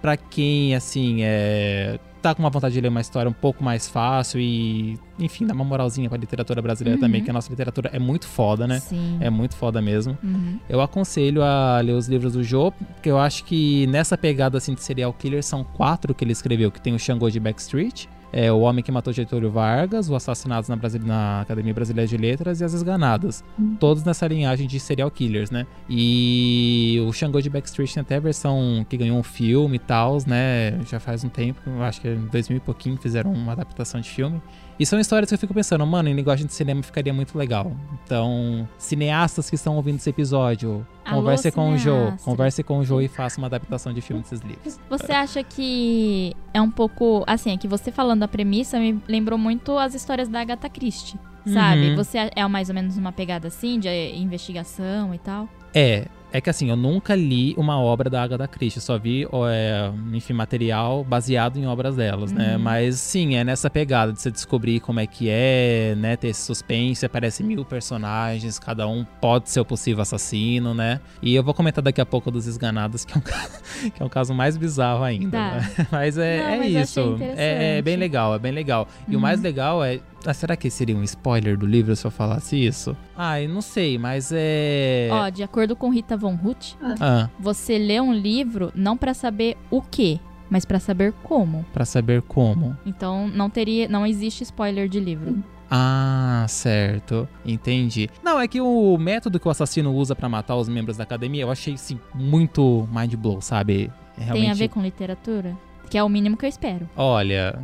para 0.01 0.17
quem, 0.17 0.75
assim, 0.75 1.23
é, 1.23 1.99
tá 2.21 2.35
com 2.35 2.43
uma 2.43 2.51
vontade 2.51 2.75
de 2.75 2.81
ler 2.81 2.89
uma 2.89 3.01
história 3.01 3.29
um 3.29 3.33
pouco 3.33 3.63
mais 3.63 3.89
fácil 3.89 4.41
e, 4.41 4.99
enfim, 5.19 5.47
dá 5.47 5.55
uma 5.55 5.65
moralzinha 5.65 6.09
pra 6.09 6.19
literatura 6.19 6.61
brasileira 6.61 6.97
uhum. 6.99 7.07
também, 7.07 7.23
que 7.23 7.31
a 7.31 7.33
nossa 7.33 7.51
literatura 7.51 7.91
é 7.93 7.99
muito 7.99 8.27
foda, 8.27 8.67
né? 8.67 8.81
Sim. 8.81 9.19
É 9.21 9.31
muito 9.31 9.57
foda 9.57 9.81
mesmo. 9.81 10.17
Uhum. 10.23 10.59
Eu 10.69 10.81
aconselho 10.81 11.43
a 11.43 11.81
ler 11.81 11.93
os 11.93 12.09
livros 12.09 12.33
do 12.33 12.43
Joe, 12.43 12.71
porque 12.95 13.11
eu 13.11 13.19
acho 13.19 13.45
que 13.45 13.87
nessa 13.87 14.17
pegada, 14.17 14.59
assim, 14.59 14.75
de 14.75 14.83
serial 14.83 15.13
killer, 15.13 15.43
são 15.43 15.65
quatro 15.65 16.15
que 16.15 16.25
ele 16.25 16.33
escreveu, 16.33 16.71
que 16.71 16.81
tem 16.81 16.95
o 16.95 16.99
Xangô 16.99 17.31
de 17.31 17.41
Backstreet, 17.41 18.09
é, 18.33 18.53
O 18.53 18.61
Homem 18.61 18.83
que 18.83 18.93
Matou 18.93 19.13
Getúlio 19.13 19.51
Vargas, 19.51 20.09
O 20.09 20.15
Assassinato 20.15 20.71
na, 20.71 20.79
na 21.05 21.41
Academia 21.43 21.75
Brasileira 21.75 22.09
de 22.09 22.17
Letras 22.17 22.61
e 22.61 22.65
As 22.65 22.75
Esganadas. 22.75 23.45
Hum. 23.59 23.77
Todos 23.79 24.05
nessa 24.05 24.27
linhagem 24.27 24.67
de 24.67 24.79
serial 24.79 25.11
killers, 25.11 25.51
né? 25.51 25.67
E 25.89 27.03
o 27.07 27.13
Xangô 27.13 27.41
de 27.41 27.51
Backstreet 27.51 27.95
tem 27.95 28.01
até 28.01 28.17
a 28.17 28.21
versão 28.21 28.85
que 28.89 28.97
ganhou 28.97 29.19
um 29.19 29.23
filme 29.23 29.77
e 29.77 29.81
tal, 29.81 30.19
né? 30.27 30.79
Já 30.85 31.01
faz 31.01 31.25
um 31.25 31.29
tempo, 31.29 31.61
acho 31.81 32.01
que 32.01 32.09
em 32.09 32.27
2000 32.27 32.59
e 32.59 32.61
pouquinho 32.61 32.97
fizeram 32.97 33.33
uma 33.33 33.53
adaptação 33.53 34.01
de 34.01 34.09
filme. 34.09 34.41
E 34.79 34.87
são 34.87 35.01
histórias 35.01 35.29
que 35.29 35.35
eu 35.35 35.39
fico 35.39 35.53
pensando, 35.53 35.85
mano, 35.85 36.09
em 36.09 36.15
linguagem 36.15 36.47
de 36.47 36.53
cinema 36.53 36.83
ficaria 36.83 37.13
muito 37.13 37.37
legal. 37.37 37.73
Então, 38.05 38.69
cineastas 38.79 39.51
que 39.51 39.57
estão 39.57 39.75
ouvindo 39.77 39.97
esse 39.97 40.09
episódio, 40.09 40.87
Alô, 41.05 41.21
converse 41.21 41.51
com 41.51 41.73
o 41.73 41.79
Joe. 41.79 42.13
Converse 42.25 42.63
com 42.63 42.79
o 42.79 42.85
Joe 42.85 43.05
e 43.05 43.09
faça 43.09 43.39
uma 43.39 43.49
adaptação 43.49 43.93
de 43.93 44.01
filme 44.01 44.23
desses 44.23 44.41
livros. 44.41 44.79
Você 44.89 45.13
acha 45.13 45.43
que 45.43 46.35
é 46.55 46.61
um 46.63 46.71
pouco. 46.71 47.25
Assim, 47.27 47.53
é 47.53 47.57
que 47.57 47.67
você 47.67 47.91
falando 47.91 48.23
a 48.23 48.29
premissa 48.29 48.79
me 48.79 49.03
lembrou 49.09 49.39
muito 49.39 49.77
as 49.77 49.95
histórias 49.95 50.29
da 50.29 50.41
Agatha 50.41 50.69
Christie. 50.69 51.19
Sabe? 51.47 51.91
Uhum. 51.91 51.97
Você 51.97 52.31
é 52.35 52.47
mais 52.47 52.69
ou 52.69 52.75
menos 52.75 52.97
uma 52.97 53.11
pegada 53.11 53.49
assim, 53.49 53.81
de 53.81 53.89
investigação 53.89 55.15
e 55.15 55.19
tal? 55.19 55.49
É, 55.75 56.07
é 56.33 56.41
que 56.41 56.51
assim, 56.51 56.71
eu 56.71 56.77
nunca 56.77 57.15
li 57.15 57.55
uma 57.57 57.81
obra 57.81 58.11
da 58.11 58.23
Agatha 58.23 58.47
Christie, 58.47 58.81
só 58.81 58.99
vi, 58.99 59.27
é, 59.51 59.91
enfim, 60.13 60.33
material 60.33 61.03
baseado 61.05 61.59
em 61.59 61.67
obras 61.67 61.97
delas, 61.97 62.33
né? 62.33 62.45
uhum. 62.45 62.51
né? 62.53 62.57
Mas 62.59 62.97
sim, 62.97 63.37
é 63.37 63.45
nessa 63.45 63.71
pegada 63.71 64.13
de 64.13 64.21
você 64.21 64.31
descobrir 64.31 64.81
como 64.81 65.01
é 65.01 65.07
que 65.07 65.29
é, 65.31 65.95
né? 65.97 66.17
Ter 66.17 66.29
esse 66.29 66.43
suspense, 66.43 67.05
aparece 67.05 67.43
mil 67.43 67.65
personagens, 67.65 68.59
cada 68.59 68.87
um 68.87 69.05
pode 69.21 69.51
ser 69.51 69.61
o 69.61 69.65
possível 69.65 70.03
assassino, 70.03 70.75
né? 70.75 71.01
E 71.23 71.35
eu 71.35 71.43
vou 71.43 71.55
comentar 71.55 71.83
daqui 71.83 72.01
a 72.01 72.07
pouco 72.07 72.31
dos 72.31 72.47
esganados, 72.47 73.05
que 73.05 73.15
é 73.15 73.17
um, 73.17 73.21
que 73.91 74.03
é 74.03 74.05
um 74.05 74.09
caso 74.09 74.35
mais 74.35 74.57
bizarro 74.57 75.05
ainda. 75.05 75.39
Tá. 75.39 75.55
Né? 75.57 75.87
Mas 75.91 76.19
é, 76.19 76.43
Não, 76.43 76.49
é 76.49 76.59
mas 76.59 76.75
isso. 76.75 77.19
É, 77.21 77.79
é, 77.79 77.83
bem 77.83 77.97
legal, 77.97 78.35
é 78.35 78.39
bem 78.39 78.53
legal. 78.53 78.87
E 79.07 79.13
uhum. 79.13 79.19
o 79.19 79.21
mais 79.23 79.41
legal 79.41 79.83
é 79.83 80.01
ah, 80.25 80.35
será 80.35 80.57
que 80.57 80.71
seria 80.71 80.97
um 80.97 81.03
spoiler 81.05 81.57
do 81.57 81.67
livro 81.67 81.95
se 81.95 82.07
eu 82.07 82.11
falasse 82.11 82.57
isso? 82.57 82.97
Ai, 83.17 83.47
não 83.47 83.61
sei, 83.61 83.99
mas 83.99 84.31
é. 84.35 85.09
Ó, 85.11 85.29
de 85.29 85.43
acordo 85.43 85.77
com 85.77 85.91
Rita 85.91 86.17
Von 86.17 86.35
Huth, 86.35 86.77
ah. 87.01 87.29
você 87.39 87.79
lê 87.79 88.01
um 88.01 88.13
livro 88.13 88.73
não 88.75 88.97
para 88.97 89.15
saber 89.15 89.57
o 89.71 89.81
que, 89.81 90.21
mas 90.51 90.65
para 90.65 90.81
saber 90.81 91.13
como. 91.23 91.65
Para 91.73 91.85
saber 91.85 92.23
como. 92.23 92.77
Então 92.85 93.29
não 93.29 93.49
teria, 93.49 93.89
não 93.89 94.07
existe 94.07 94.43
spoiler 94.43 94.89
de 94.89 94.99
livro. 94.99 95.43
Ah, 95.71 96.47
certo. 96.49 97.29
Entendi. 97.45 98.09
Não, 98.23 98.41
é 98.41 98.49
que 98.49 98.61
o 98.61 98.97
método 98.97 99.39
que 99.39 99.47
o 99.47 99.51
assassino 99.51 99.95
usa 99.95 100.17
para 100.17 100.29
matar 100.29 100.57
os 100.57 100.69
membros 100.69 100.97
da 100.97 101.05
academia, 101.05 101.43
eu 101.43 101.51
achei 101.51 101.75
assim 101.75 102.01
muito 102.15 102.89
mind 102.91 103.15
blow, 103.15 103.41
sabe? 103.41 103.93
Realmente... 104.17 104.43
Tem 104.43 104.51
a 104.51 104.55
ver 104.55 104.69
com 104.69 104.81
literatura? 104.81 105.57
Que 105.91 105.99
é 105.99 106.03
o 106.03 106.09
mínimo 106.09 106.37
que 106.37 106.45
eu 106.45 106.49
espero. 106.49 106.89
Olha. 106.97 107.63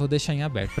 Vou 0.00 0.08
deixar 0.08 0.32
em 0.32 0.42
aberto. 0.42 0.80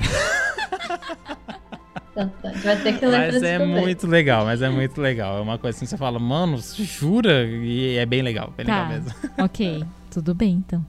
Vai 2.64 2.76
ter 2.82 2.98
que 2.98 3.04
ler 3.04 3.32
Mas 3.32 3.42
é 3.42 3.58
muito 3.58 4.06
legal, 4.06 4.46
mas 4.46 4.62
é 4.62 4.70
muito 4.70 4.98
legal. 4.98 5.36
É 5.36 5.40
uma 5.42 5.58
coisa 5.58 5.76
assim, 5.76 5.84
você 5.84 5.98
fala, 5.98 6.18
mano, 6.18 6.58
jura? 6.58 7.44
E 7.44 7.98
é 7.98 8.06
bem 8.06 8.22
legal, 8.22 8.50
bem 8.56 8.64
tá. 8.64 8.88
legal 8.88 8.88
mesmo. 8.88 9.14
Ok, 9.38 9.84
tudo 10.10 10.34
bem 10.34 10.54
então. 10.54 10.86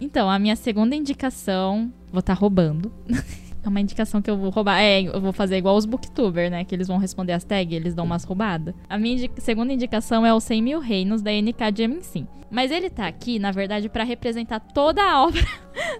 Então, 0.00 0.30
a 0.30 0.38
minha 0.38 0.54
segunda 0.54 0.94
indicação, 0.94 1.92
vou 2.12 2.20
estar 2.20 2.36
tá 2.36 2.40
roubando. 2.40 2.92
É 3.68 3.70
uma 3.70 3.80
indicação 3.82 4.22
que 4.22 4.30
eu 4.30 4.36
vou 4.36 4.48
roubar. 4.48 4.80
É, 4.80 5.02
eu 5.02 5.20
vou 5.20 5.30
fazer 5.30 5.58
igual 5.58 5.76
os 5.76 5.84
booktubers, 5.84 6.50
né? 6.50 6.64
Que 6.64 6.74
eles 6.74 6.88
vão 6.88 6.96
responder 6.96 7.34
as 7.34 7.44
tags, 7.44 7.76
eles 7.76 7.94
dão 7.94 8.06
umas 8.06 8.24
roubadas. 8.24 8.74
A 8.88 8.96
minha 8.96 9.28
segunda 9.36 9.74
indicação 9.74 10.24
é 10.24 10.32
o 10.32 10.40
100 10.40 10.62
Mil 10.62 10.80
Reinos, 10.80 11.20
da 11.20 11.30
NK 11.30 11.76
Jemisin. 11.76 12.26
Mas 12.50 12.70
ele 12.70 12.88
tá 12.88 13.06
aqui, 13.06 13.38
na 13.38 13.52
verdade, 13.52 13.90
para 13.90 14.04
representar 14.04 14.58
toda 14.58 15.02
a 15.02 15.20
obra 15.22 15.44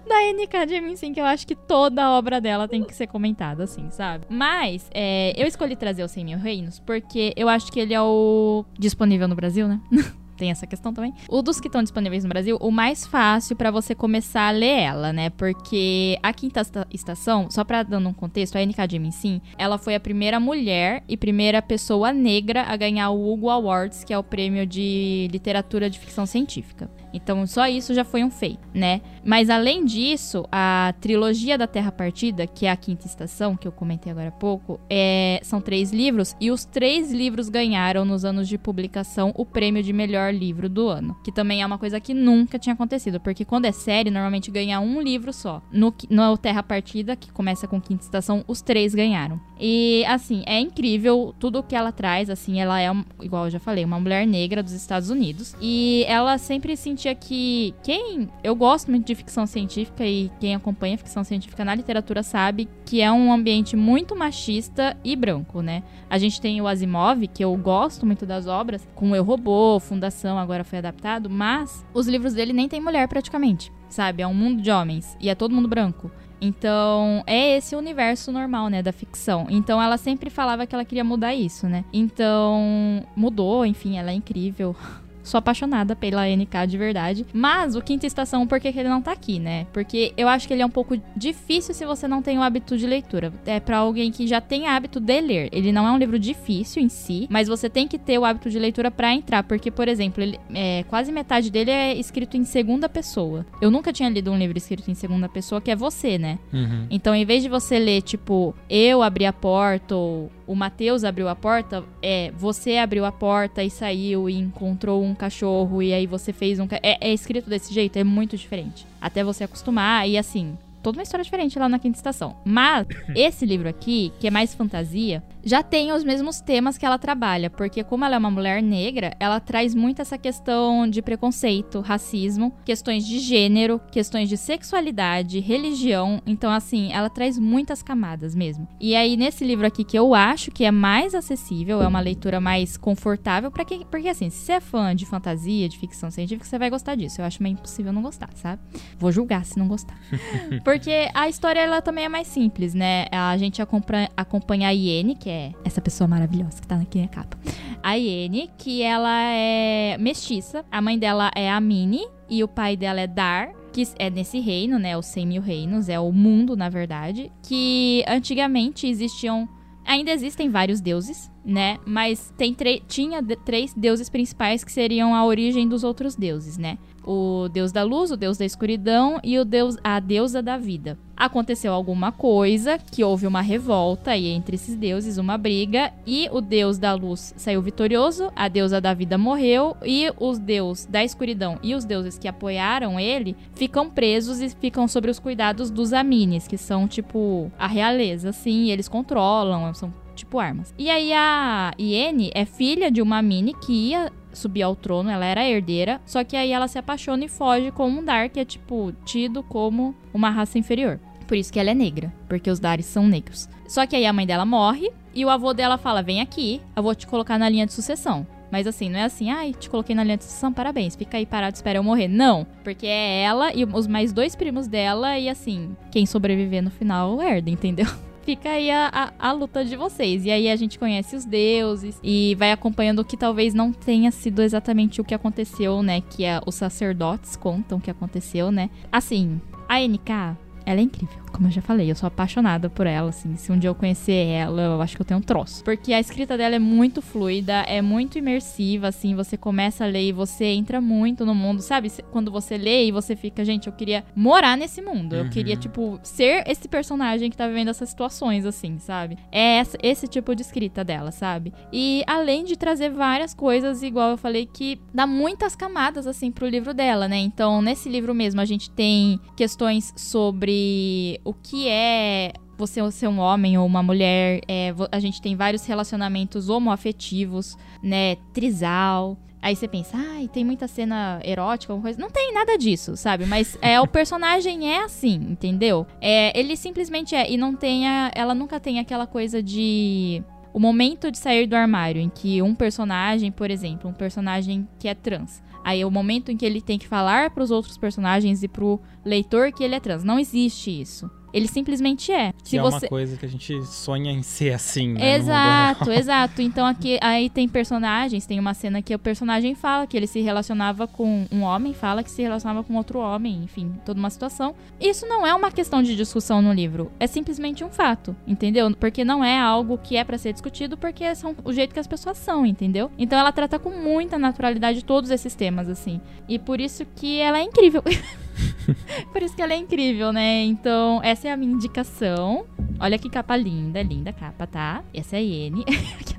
da 0.07 0.33
NK 0.33 0.67
Jemisin, 0.67 1.13
que 1.13 1.21
eu 1.21 1.25
acho 1.25 1.45
que 1.45 1.55
toda 1.55 2.03
a 2.03 2.17
obra 2.17 2.41
dela 2.41 2.67
tem 2.67 2.83
que 2.83 2.95
ser 2.95 3.05
comentada, 3.05 3.65
assim, 3.65 3.87
sabe? 3.91 4.25
Mas, 4.27 4.89
é, 4.91 5.31
eu 5.39 5.45
escolhi 5.45 5.75
trazer 5.75 6.03
o 6.03 6.07
100 6.07 6.25
Mil 6.25 6.39
Reinos 6.39 6.79
porque 6.79 7.33
eu 7.35 7.47
acho 7.47 7.71
que 7.71 7.79
ele 7.79 7.93
é 7.93 8.01
o 8.01 8.65
disponível 8.79 9.27
no 9.27 9.35
Brasil, 9.35 9.67
né? 9.67 9.79
tem 10.39 10.49
essa 10.49 10.65
questão 10.65 10.93
também. 10.93 11.13
O 11.27 11.41
dos 11.41 11.59
que 11.59 11.67
estão 11.67 11.83
disponíveis 11.83 12.23
no 12.23 12.29
Brasil, 12.29 12.57
o 12.61 12.71
mais 12.71 13.05
fácil 13.05 13.55
para 13.55 13.69
você 13.69 13.93
começar 13.93 14.47
a 14.47 14.51
ler 14.51 14.79
ela, 14.79 15.11
né? 15.11 15.29
Porque 15.29 16.17
a 16.23 16.33
Quinta 16.33 16.61
Estação, 16.91 17.51
só 17.51 17.63
pra 17.63 17.83
dando 17.83 18.07
um 18.07 18.13
contexto, 18.13 18.55
a 18.55 18.65
NK 18.65 18.89
Jemisin, 18.89 19.41
ela 19.57 19.77
foi 19.77 19.95
a 19.95 19.99
primeira 19.99 20.39
mulher 20.39 21.03
e 21.07 21.17
primeira 21.17 21.61
pessoa 21.61 22.13
negra 22.13 22.63
a 22.63 22.77
ganhar 22.77 23.09
o 23.09 23.31
Hugo 23.31 23.49
Awards, 23.49 24.03
que 24.03 24.13
é 24.13 24.17
o 24.17 24.23
prêmio 24.23 24.65
de 24.65 25.27
literatura 25.31 25.89
de 25.89 25.99
ficção 25.99 26.25
científica. 26.25 26.89
Então, 27.13 27.45
só 27.47 27.67
isso 27.67 27.93
já 27.93 28.03
foi 28.03 28.23
um 28.23 28.29
feito, 28.29 28.67
né? 28.73 29.01
Mas 29.23 29.49
além 29.49 29.85
disso, 29.85 30.45
a 30.51 30.93
trilogia 30.99 31.57
da 31.57 31.67
Terra 31.67 31.91
Partida, 31.91 32.47
que 32.47 32.65
é 32.65 32.71
a 32.71 32.75
quinta 32.75 33.05
estação, 33.05 33.55
que 33.55 33.67
eu 33.67 33.71
comentei 33.71 34.11
agora 34.11 34.29
há 34.29 34.31
pouco, 34.31 34.79
é... 34.89 35.39
são 35.43 35.61
três 35.61 35.91
livros, 35.91 36.35
e 36.39 36.51
os 36.51 36.65
três 36.65 37.11
livros 37.11 37.49
ganharam 37.49 38.05
nos 38.05 38.23
anos 38.23 38.47
de 38.47 38.57
publicação 38.57 39.33
o 39.35 39.45
prêmio 39.45 39.83
de 39.83 39.93
melhor 39.93 40.33
livro 40.33 40.69
do 40.69 40.87
ano. 40.87 41.15
Que 41.23 41.31
também 41.31 41.61
é 41.61 41.65
uma 41.65 41.77
coisa 41.77 41.99
que 41.99 42.13
nunca 42.13 42.59
tinha 42.59 42.73
acontecido, 42.73 43.19
porque 43.19 43.45
quando 43.45 43.65
é 43.65 43.71
série, 43.71 44.11
normalmente 44.11 44.51
ganha 44.51 44.79
um 44.79 45.01
livro 45.01 45.33
só. 45.33 45.61
No, 45.71 45.93
no 46.09 46.37
Terra 46.37 46.63
Partida, 46.63 47.15
que 47.15 47.31
começa 47.31 47.67
com 47.67 47.81
quinta 47.81 48.03
estação, 48.03 48.43
os 48.47 48.61
três 48.61 48.93
ganharam. 48.93 49.39
E, 49.59 50.05
assim, 50.07 50.43
é 50.45 50.59
incrível 50.59 51.33
tudo 51.39 51.59
o 51.59 51.63
que 51.63 51.75
ela 51.75 51.91
traz, 51.91 52.29
assim, 52.29 52.61
ela 52.61 52.81
é, 52.81 52.89
igual 53.21 53.45
eu 53.45 53.51
já 53.51 53.59
falei, 53.59 53.83
uma 53.83 53.99
mulher 53.99 54.25
negra 54.25 54.63
dos 54.63 54.73
Estados 54.73 55.09
Unidos, 55.09 55.55
e 55.61 56.05
ela 56.07 56.37
sempre 56.37 56.77
se 56.77 56.89
sentia 56.99 57.15
que 57.15 57.73
quem. 57.81 58.29
Eu 58.43 58.53
gosto 58.55 58.91
muito 58.91 59.07
de 59.07 59.15
ficção 59.15 59.45
científica 59.45 60.05
e 60.05 60.29
quem 60.39 60.53
acompanha 60.53 60.97
ficção 60.97 61.23
científica 61.23 61.63
na 61.63 61.73
literatura 61.73 62.21
sabe 62.21 62.67
que 62.85 63.01
é 63.01 63.09
um 63.09 63.31
ambiente 63.31 63.77
muito 63.77 64.15
machista 64.15 64.97
e 65.03 65.15
branco, 65.15 65.61
né? 65.61 65.81
A 66.09 66.17
gente 66.17 66.41
tem 66.41 66.59
o 66.59 66.67
Asimov, 66.67 67.25
que 67.27 67.43
eu 67.43 67.55
gosto 67.55 68.05
muito 68.05 68.25
das 68.25 68.47
obras, 68.47 68.85
com 68.93 69.15
Eu 69.15 69.23
Robô, 69.23 69.79
Fundação, 69.79 70.37
agora 70.37 70.63
foi 70.63 70.79
adaptado, 70.79 71.29
mas 71.29 71.85
os 71.93 72.07
livros 72.07 72.33
dele 72.33 72.51
nem 72.51 72.67
tem 72.67 72.81
mulher 72.81 73.07
praticamente, 73.07 73.71
sabe? 73.87 74.21
É 74.21 74.27
um 74.27 74.33
mundo 74.33 74.61
de 74.61 74.69
homens 74.69 75.15
e 75.21 75.29
é 75.29 75.35
todo 75.35 75.55
mundo 75.55 75.69
branco. 75.69 76.11
Então, 76.41 77.21
é 77.27 77.57
esse 77.57 77.75
universo 77.75 78.31
normal, 78.31 78.69
né, 78.69 78.81
da 78.81 78.93
ficção. 78.93 79.47
Então, 79.49 79.81
ela 79.81 79.97
sempre 79.97 80.29
falava 80.29 80.65
que 80.65 80.73
ela 80.73 80.85
queria 80.85 81.03
mudar 81.03 81.35
isso, 81.35 81.67
né? 81.67 81.83
Então, 81.91 83.05
mudou, 83.15 83.65
enfim, 83.65 83.97
ela 83.97 84.11
é 84.11 84.13
incrível. 84.13 84.75
sou 85.29 85.37
apaixonada 85.37 85.95
pela 85.95 86.27
NK 86.27 86.67
de 86.67 86.77
verdade. 86.77 87.25
Mas 87.33 87.75
o 87.75 87.81
Quinta 87.81 88.07
Estação, 88.07 88.47
por 88.47 88.59
que, 88.59 88.71
que 88.71 88.79
ele 88.79 88.89
não 88.89 89.01
tá 89.01 89.11
aqui, 89.11 89.39
né? 89.39 89.67
Porque 89.71 90.13
eu 90.17 90.27
acho 90.27 90.47
que 90.47 90.53
ele 90.53 90.61
é 90.61 90.65
um 90.65 90.69
pouco 90.69 90.99
difícil 91.15 91.73
se 91.73 91.85
você 91.85 92.07
não 92.07 92.21
tem 92.21 92.37
o 92.37 92.41
hábito 92.41 92.77
de 92.77 92.87
leitura. 92.87 93.31
É 93.45 93.59
para 93.59 93.77
alguém 93.77 94.11
que 94.11 94.27
já 94.27 94.41
tem 94.41 94.67
hábito 94.67 94.99
de 94.99 95.21
ler. 95.21 95.49
Ele 95.51 95.71
não 95.71 95.87
é 95.87 95.91
um 95.91 95.97
livro 95.97 96.17
difícil 96.17 96.81
em 96.81 96.89
si, 96.89 97.27
mas 97.29 97.47
você 97.47 97.69
tem 97.69 97.87
que 97.87 97.97
ter 97.97 98.17
o 98.17 98.25
hábito 98.25 98.49
de 98.49 98.59
leitura 98.59 98.89
para 98.89 99.13
entrar. 99.13 99.43
Porque, 99.43 99.69
por 99.69 99.87
exemplo, 99.87 100.23
ele, 100.23 100.39
é, 100.53 100.83
quase 100.83 101.11
metade 101.11 101.51
dele 101.51 101.71
é 101.71 101.93
escrito 101.93 102.35
em 102.35 102.43
segunda 102.43 102.89
pessoa. 102.89 103.45
Eu 103.61 103.69
nunca 103.69 103.93
tinha 103.93 104.09
lido 104.09 104.31
um 104.31 104.37
livro 104.37 104.57
escrito 104.57 104.89
em 104.89 104.95
segunda 104.95 105.29
pessoa, 105.29 105.61
que 105.61 105.71
é 105.71 105.75
você, 105.75 106.17
né? 106.17 106.39
Uhum. 106.51 106.87
Então, 106.89 107.13
em 107.13 107.25
vez 107.25 107.43
de 107.43 107.49
você 107.49 107.77
ler, 107.77 108.01
tipo, 108.01 108.55
eu 108.69 109.03
abri 109.03 109.25
a 109.25 109.33
porta 109.33 109.95
ou 109.95 110.31
o 110.49 110.55
Matheus 110.55 111.03
abriu 111.03 111.29
a 111.29 111.35
porta, 111.35 111.83
é 112.01 112.31
você 112.35 112.77
abriu 112.77 113.05
a 113.05 113.11
porta 113.11 113.63
e 113.63 113.69
saiu 113.69 114.27
e 114.27 114.35
encontrou 114.35 115.03
um 115.03 115.13
cachorro 115.13 115.79
e 115.79 115.93
aí 115.93 116.07
você 116.07 116.33
fez 116.33 116.59
um. 116.59 116.67
É, 116.81 117.07
é 117.07 117.13
escrito 117.13 117.47
desse 117.47 117.71
jeito, 117.71 117.97
é 117.97 118.03
muito 118.03 118.35
diferente. 118.35 118.83
Até 118.99 119.23
você 119.23 119.43
acostumar 119.43 120.09
e 120.09 120.17
assim, 120.17 120.57
toda 120.81 120.97
uma 120.97 121.03
história 121.03 121.23
diferente 121.23 121.59
lá 121.59 121.69
na 121.69 121.77
quinta 121.77 121.99
estação. 121.99 122.35
Mas 122.43 122.87
esse 123.15 123.45
livro 123.45 123.69
aqui, 123.69 124.11
que 124.19 124.25
é 124.25 124.31
mais 124.31 124.55
fantasia, 124.55 125.21
já 125.49 125.63
tem 125.63 125.91
os 125.91 126.03
mesmos 126.03 126.39
temas 126.39 126.77
que 126.77 126.85
ela 126.85 126.99
trabalha, 126.99 127.49
porque 127.49 127.83
como 127.83 128.05
ela 128.05 128.13
é 128.13 128.19
uma 128.19 128.29
mulher 128.29 128.61
negra, 128.61 129.15
ela 129.19 129.39
traz 129.39 129.73
muito 129.73 129.99
essa 129.99 130.15
questão 130.15 130.87
de 130.87 131.01
preconceito, 131.01 131.79
racismo, 131.79 132.53
questões 132.63 133.03
de 133.03 133.17
gênero, 133.17 133.81
questões 133.91 134.29
de 134.29 134.37
sexualidade, 134.37 135.39
religião. 135.39 136.21
Então, 136.23 136.51
assim, 136.51 136.93
ela 136.93 137.09
traz 137.09 137.39
muitas 137.39 137.81
camadas 137.81 138.35
mesmo. 138.35 138.67
E 138.79 138.95
aí, 138.95 139.17
nesse 139.17 139.43
livro 139.43 139.65
aqui, 139.65 139.83
que 139.83 139.97
eu 139.97 140.13
acho 140.13 140.51
que 140.51 140.63
é 140.63 140.69
mais 140.69 141.15
acessível, 141.15 141.81
é 141.81 141.87
uma 141.87 141.99
leitura 141.99 142.39
mais 142.39 142.77
confortável, 142.77 143.49
para 143.49 143.65
quem. 143.65 143.83
Porque, 143.89 144.07
assim, 144.07 144.29
se 144.29 144.45
você 144.45 144.51
é 144.51 144.59
fã 144.59 144.95
de 144.95 145.07
fantasia, 145.07 145.67
de 145.67 145.79
ficção 145.79 146.11
científica, 146.11 146.45
você 146.45 146.59
vai 146.59 146.69
gostar 146.69 146.93
disso. 146.93 147.21
Eu 147.21 147.25
acho 147.25 147.41
meio 147.41 147.53
impossível 147.53 147.91
não 147.91 148.03
gostar, 148.03 148.29
sabe? 148.35 148.61
Vou 148.99 149.11
julgar 149.11 149.43
se 149.45 149.57
não 149.57 149.67
gostar. 149.67 149.97
porque 150.63 151.09
a 151.11 151.27
história, 151.27 151.59
ela 151.59 151.81
também 151.81 152.05
é 152.05 152.09
mais 152.09 152.27
simples, 152.27 152.75
né? 152.75 153.07
A 153.11 153.35
gente 153.35 153.63
acompanha, 153.63 154.11
acompanha 154.15 154.67
a 154.67 154.71
Iene, 154.71 155.15
que 155.15 155.27
é 155.27 155.38
essa 155.63 155.81
pessoa 155.81 156.07
maravilhosa 156.07 156.61
que 156.61 156.67
tá 156.67 156.75
aqui 156.75 157.01
na 157.01 157.07
capa. 157.07 157.37
A 157.81 157.93
Iene, 157.93 158.49
que 158.57 158.81
ela 158.81 159.21
é 159.31 159.97
mestiça. 159.99 160.65
A 160.71 160.81
mãe 160.81 160.97
dela 160.97 161.31
é 161.35 161.49
a 161.49 161.59
Minnie 161.59 162.07
e 162.29 162.43
o 162.43 162.47
pai 162.47 162.75
dela 162.75 163.01
é 163.01 163.07
Dar 163.07 163.49
que 163.71 163.87
é 163.97 164.09
nesse 164.09 164.39
reino, 164.39 164.77
né? 164.79 164.97
Os 164.97 165.05
100 165.07 165.27
mil 165.27 165.41
reinos, 165.41 165.89
é 165.89 165.99
o 165.99 166.11
mundo, 166.11 166.55
na 166.55 166.69
verdade. 166.69 167.31
Que 167.41 168.03
antigamente 168.07 168.87
existiam. 168.87 169.47
Ainda 169.85 170.11
existem 170.11 170.49
vários 170.49 170.81
deuses, 170.81 171.31
né? 171.43 171.77
Mas 171.85 172.33
tem 172.37 172.55
tinha 172.87 173.23
três 173.45 173.73
deuses 173.73 174.09
principais 174.09 174.63
que 174.63 174.71
seriam 174.71 175.13
a 175.15 175.25
origem 175.25 175.67
dos 175.67 175.83
outros 175.83 176.15
deuses, 176.15 176.57
né? 176.57 176.77
o 177.09 177.49
deus 177.49 177.71
da 177.71 177.81
luz, 177.81 178.11
o 178.11 178.17
deus 178.17 178.37
da 178.37 178.45
escuridão 178.45 179.19
e 179.23 179.39
o 179.39 179.43
deus, 179.43 179.77
a 179.83 179.99
deusa 179.99 180.43
da 180.43 180.57
vida. 180.57 180.95
Aconteceu 181.17 181.73
alguma 181.73 182.11
coisa 182.11 182.77
que 182.77 183.03
houve 183.03 183.25
uma 183.25 183.41
revolta 183.41 184.15
e 184.15 184.27
entre 184.27 184.55
esses 184.55 184.75
deuses 184.75 185.17
uma 185.17 185.37
briga 185.37 185.91
e 186.05 186.29
o 186.31 186.39
deus 186.39 186.77
da 186.77 186.93
luz 186.93 187.33
saiu 187.35 187.63
vitorioso, 187.63 188.31
a 188.35 188.47
deusa 188.47 188.79
da 188.79 188.93
vida 188.93 189.17
morreu 189.17 189.75
e 189.83 190.11
os 190.19 190.37
deus 190.37 190.85
da 190.85 191.03
escuridão 191.03 191.57
e 191.63 191.73
os 191.73 191.83
deuses 191.83 192.17
que 192.17 192.27
apoiaram 192.27 192.99
ele 192.99 193.35
ficam 193.53 193.89
presos 193.89 194.39
e 194.39 194.49
ficam 194.49 194.87
sob 194.87 195.09
os 195.09 195.19
cuidados 195.19 195.71
dos 195.71 195.91
Amines, 195.91 196.47
que 196.47 196.57
são 196.57 196.87
tipo 196.87 197.51
a 197.57 197.67
realeza, 197.67 198.29
assim, 198.29 198.69
eles 198.69 198.87
controlam, 198.87 199.73
são 199.73 199.91
tipo 200.29 200.39
armas. 200.39 200.73
E 200.77 200.89
aí 200.89 201.11
a 201.11 201.73
Iene 201.77 202.29
é 202.35 202.45
filha 202.45 202.91
de 202.91 203.01
uma 203.01 203.21
Mini 203.21 203.53
que 203.55 203.89
ia 203.89 204.11
subir 204.31 204.61
ao 204.61 204.75
trono, 204.75 205.09
ela 205.09 205.25
era 205.25 205.43
herdeira, 205.43 205.99
só 206.05 206.23
que 206.23 206.37
aí 206.37 206.51
ela 206.51 206.67
se 206.67 206.77
apaixona 206.77 207.25
e 207.25 207.27
foge 207.27 207.71
com 207.71 207.89
um 207.89 208.03
Dar 208.03 208.29
que 208.29 208.39
é 208.39 208.45
tipo 208.45 208.93
tido 209.03 209.41
como 209.41 209.95
uma 210.13 210.29
raça 210.29 210.59
inferior. 210.59 210.99
Por 211.27 211.35
isso 211.35 211.51
que 211.51 211.59
ela 211.59 211.71
é 211.71 211.73
negra, 211.73 212.13
porque 212.27 212.49
os 212.49 212.59
Dares 212.59 212.85
são 212.85 213.07
negros. 213.07 213.49
Só 213.67 213.85
que 213.85 213.95
aí 213.95 214.05
a 214.05 214.13
mãe 214.13 214.25
dela 214.25 214.45
morre 214.45 214.91
e 215.13 215.25
o 215.25 215.29
avô 215.29 215.53
dela 215.53 215.77
fala: 215.77 216.03
"Vem 216.03 216.21
aqui, 216.21 216.61
eu 216.75 216.83
vou 216.83 216.93
te 216.93 217.07
colocar 217.07 217.37
na 217.39 217.49
linha 217.49 217.65
de 217.65 217.73
sucessão". 217.73 218.25
Mas 218.51 218.65
assim, 218.65 218.89
não 218.89 218.97
é 218.97 219.03
assim, 219.03 219.29
ai, 219.29 219.53
te 219.53 219.69
coloquei 219.69 219.95
na 219.95 220.03
linha 220.03 220.17
de 220.17 220.23
sucessão, 220.23 220.51
parabéns, 220.51 220.95
fica 220.95 221.17
aí 221.17 221.25
parado, 221.25 221.55
espera 221.55 221.77
eu 221.77 221.83
morrer. 221.83 222.07
Não, 222.07 222.47
porque 222.63 222.87
é 222.87 223.21
ela 223.21 223.53
e 223.53 223.63
os 223.63 223.85
mais 223.85 224.11
dois 224.11 224.35
primos 224.35 224.67
dela 224.67 225.19
e 225.19 225.29
assim, 225.29 225.75
quem 225.91 226.07
sobreviver 226.07 226.63
no 226.63 226.71
final 226.71 227.21
herda, 227.21 227.51
entendeu? 227.51 227.85
Fica 228.29 228.51
aí 228.51 228.69
a, 228.69 228.91
a, 228.93 229.29
a, 229.29 229.31
luta 229.31 229.65
de 229.65 229.75
vocês. 229.75 230.23
E 230.23 230.29
aí 230.29 230.51
a 230.51 230.55
gente 230.55 230.77
conhece 230.77 231.15
os 231.15 231.25
deuses 231.25 231.99
e 232.03 232.35
vai 232.35 232.51
acompanhando 232.51 232.99
o 232.99 233.05
que 233.05 233.17
talvez 233.17 233.55
não 233.55 233.71
tenha 233.73 234.11
sido 234.11 234.43
exatamente 234.43 235.01
o 235.01 235.03
que 235.03 235.15
aconteceu, 235.15 235.81
né? 235.81 236.01
Que 236.01 236.25
é, 236.25 236.39
os 236.45 236.53
sacerdotes 236.53 237.35
contam 237.35 237.79
o 237.79 237.81
que 237.81 237.89
aconteceu, 237.89 238.51
né? 238.51 238.69
Assim, 238.91 239.41
a 239.67 239.79
NK, 239.79 240.37
ela 240.63 240.79
é 240.79 240.83
incrível. 240.83 241.28
Como 241.31 241.47
eu 241.47 241.51
já 241.51 241.61
falei, 241.61 241.89
eu 241.89 241.95
sou 241.95 242.07
apaixonada 242.07 242.69
por 242.69 242.87
ela, 242.87 243.09
assim. 243.09 243.35
Se 243.35 243.51
um 243.51 243.57
dia 243.57 243.69
eu 243.69 243.75
conhecer 243.75 244.27
ela, 244.27 244.61
eu 244.61 244.81
acho 244.81 244.95
que 244.95 245.01
eu 245.01 245.05
tenho 245.05 245.19
um 245.19 245.23
troço. 245.23 245.63
Porque 245.63 245.93
a 245.93 245.99
escrita 245.99 246.37
dela 246.37 246.55
é 246.55 246.59
muito 246.59 247.01
fluida, 247.01 247.61
é 247.61 247.81
muito 247.81 248.17
imersiva, 248.17 248.87
assim. 248.87 249.15
Você 249.15 249.37
começa 249.37 249.83
a 249.83 249.87
ler 249.87 250.09
e 250.09 250.11
você 250.11 250.45
entra 250.45 250.81
muito 250.81 251.25
no 251.25 251.35
mundo, 251.35 251.61
sabe? 251.61 251.91
Quando 252.11 252.31
você 252.31 252.57
lê 252.57 252.85
e 252.85 252.91
você 252.91 253.15
fica, 253.15 253.43
gente, 253.45 253.67
eu 253.67 253.73
queria 253.73 254.03
morar 254.15 254.57
nesse 254.57 254.81
mundo. 254.81 255.15
Eu 255.15 255.29
queria, 255.29 255.55
uhum. 255.55 255.59
tipo, 255.59 255.99
ser 256.03 256.43
esse 256.47 256.67
personagem 256.67 257.29
que 257.29 257.37
tá 257.37 257.47
vivendo 257.47 257.69
essas 257.69 257.89
situações, 257.89 258.45
assim, 258.45 258.79
sabe? 258.79 259.17
É 259.31 259.61
esse 259.81 260.07
tipo 260.07 260.35
de 260.35 260.41
escrita 260.41 260.83
dela, 260.83 261.11
sabe? 261.11 261.53
E 261.71 262.03
além 262.07 262.43
de 262.43 262.57
trazer 262.57 262.89
várias 262.89 263.33
coisas, 263.33 263.83
igual 263.83 264.11
eu 264.11 264.17
falei, 264.17 264.45
que 264.45 264.79
dá 264.93 265.05
muitas 265.05 265.55
camadas, 265.55 266.07
assim, 266.07 266.31
pro 266.31 266.47
livro 266.47 266.73
dela, 266.73 267.07
né? 267.07 267.17
Então, 267.17 267.61
nesse 267.61 267.89
livro 267.89 268.13
mesmo, 268.13 268.41
a 268.41 268.45
gente 268.45 268.69
tem 268.71 269.19
questões 269.35 269.93
sobre 269.95 271.18
o 271.23 271.33
que 271.33 271.67
é 271.67 272.33
você 272.59 272.91
ser 272.91 273.07
um 273.07 273.19
homem 273.19 273.57
ou 273.57 273.65
uma 273.65 273.81
mulher. 273.81 274.41
É, 274.47 274.73
a 274.91 274.99
gente 274.99 275.21
tem 275.21 275.35
vários 275.35 275.65
relacionamentos 275.65 276.49
homoafetivos, 276.49 277.57
né? 277.81 278.17
Trisal. 278.33 279.17
Aí 279.41 279.55
você 279.55 279.69
pensa, 279.69 279.95
ai, 279.95 280.25
ah, 280.25 280.27
tem 280.27 280.43
muita 280.43 280.67
cena 280.67 281.21
erótica, 281.23 281.71
alguma 281.71 281.85
coisa. 281.85 281.99
Não 281.99 282.09
tem 282.09 282.33
nada 282.33 282.57
disso, 282.57 282.97
sabe? 282.97 283.25
Mas 283.25 283.57
é 283.61 283.79
o 283.79 283.87
personagem 283.87 284.69
é 284.69 284.83
assim, 284.83 285.15
entendeu? 285.15 285.87
É, 286.01 286.37
ele 286.37 286.57
simplesmente 286.57 287.15
é. 287.15 287.31
E 287.31 287.37
não 287.37 287.55
tem 287.55 287.87
a, 287.87 288.11
Ela 288.13 288.35
nunca 288.35 288.59
tem 288.59 288.79
aquela 288.79 289.07
coisa 289.07 289.41
de. 289.41 290.21
O 290.51 290.59
momento 290.59 291.11
de 291.11 291.17
sair 291.17 291.45
do 291.45 291.55
armário, 291.55 292.01
em 292.01 292.09
que 292.09 292.41
um 292.41 292.55
personagem, 292.55 293.31
por 293.31 293.51
exemplo, 293.51 293.89
um 293.89 293.93
personagem 293.93 294.67
que 294.79 294.87
é 294.87 294.95
trans, 294.95 295.43
Aí 295.63 295.81
é 295.81 295.85
o 295.85 295.91
momento 295.91 296.31
em 296.31 296.37
que 296.37 296.45
ele 296.45 296.61
tem 296.61 296.79
que 296.79 296.87
falar 296.87 297.29
para 297.31 297.43
os 297.43 297.51
outros 297.51 297.77
personagens 297.77 298.43
e 298.43 298.47
pro 298.47 298.79
leitor 299.05 299.51
que 299.51 299.63
ele 299.63 299.75
é 299.75 299.79
trans. 299.79 300.03
Não 300.03 300.19
existe 300.19 300.69
isso. 300.81 301.09
Ele 301.33 301.47
simplesmente 301.47 302.11
é. 302.11 302.33
Que 302.43 302.49
Se 302.49 302.57
é 302.57 302.61
você... 302.61 302.85
uma 302.85 302.89
coisa 302.89 303.17
que 303.17 303.25
a 303.25 303.29
gente 303.29 303.63
sonha 303.65 304.11
em 304.11 304.23
ser 304.23 304.53
assim, 304.53 304.93
né? 304.93 305.15
Exato, 305.15 305.91
exato. 305.91 306.41
Então 306.41 306.65
aqui 306.65 306.97
aí 307.01 307.29
tem 307.29 307.47
personagens, 307.47 308.25
tem 308.25 308.39
uma 308.39 308.53
cena 308.53 308.81
que 308.81 308.93
o 308.93 308.99
personagem 308.99 309.55
fala 309.55 309.87
que 309.87 309.95
ele 309.95 310.07
se 310.07 310.21
relacionava 310.21 310.87
com 310.87 311.25
um 311.31 311.41
homem, 311.41 311.73
fala 311.73 312.03
que 312.03 312.11
se 312.11 312.21
relacionava 312.21 312.63
com 312.63 312.75
outro 312.75 312.99
homem, 312.99 313.43
enfim, 313.43 313.73
toda 313.85 313.99
uma 313.99 314.09
situação. 314.09 314.55
Isso 314.79 315.05
não 315.05 315.25
é 315.25 315.33
uma 315.33 315.51
questão 315.51 315.81
de 315.83 315.95
discussão 315.95 316.41
no 316.41 316.53
livro, 316.53 316.91
é 316.99 317.07
simplesmente 317.07 317.63
um 317.63 317.69
fato, 317.69 318.15
entendeu? 318.27 318.73
Porque 318.75 319.03
não 319.03 319.23
é 319.23 319.39
algo 319.39 319.77
que 319.77 319.95
é 319.95 320.03
para 320.03 320.17
ser 320.17 320.33
discutido, 320.33 320.77
porque 320.77 321.13
são 321.15 321.35
o 321.43 321.53
jeito 321.53 321.73
que 321.73 321.79
as 321.79 321.87
pessoas 321.87 322.17
são, 322.17 322.45
entendeu? 322.45 322.91
Então 322.97 323.17
ela 323.17 323.31
trata 323.31 323.59
com 323.59 323.69
muita 323.69 324.17
naturalidade 324.17 324.83
todos 324.83 325.09
esses 325.09 325.35
temas 325.35 325.69
assim. 325.69 326.01
E 326.27 326.37
por 326.37 326.59
isso 326.59 326.85
que 326.95 327.19
ela 327.19 327.39
é 327.39 327.43
incrível. 327.43 327.83
Por 329.11 329.21
isso 329.21 329.35
que 329.35 329.41
ela 329.41 329.53
é 329.53 329.57
incrível, 329.57 330.11
né? 330.11 330.43
Então, 330.43 330.99
essa 331.03 331.27
é 331.27 331.31
a 331.31 331.37
minha 331.37 331.53
indicação. 331.53 332.45
Olha 332.79 332.97
que 332.97 333.09
capa 333.09 333.35
linda, 333.35 333.81
linda 333.81 334.13
capa, 334.13 334.47
tá? 334.47 334.83
Essa 334.93 335.17
é 335.17 335.19
a 335.19 335.21
Iene. 335.21 335.65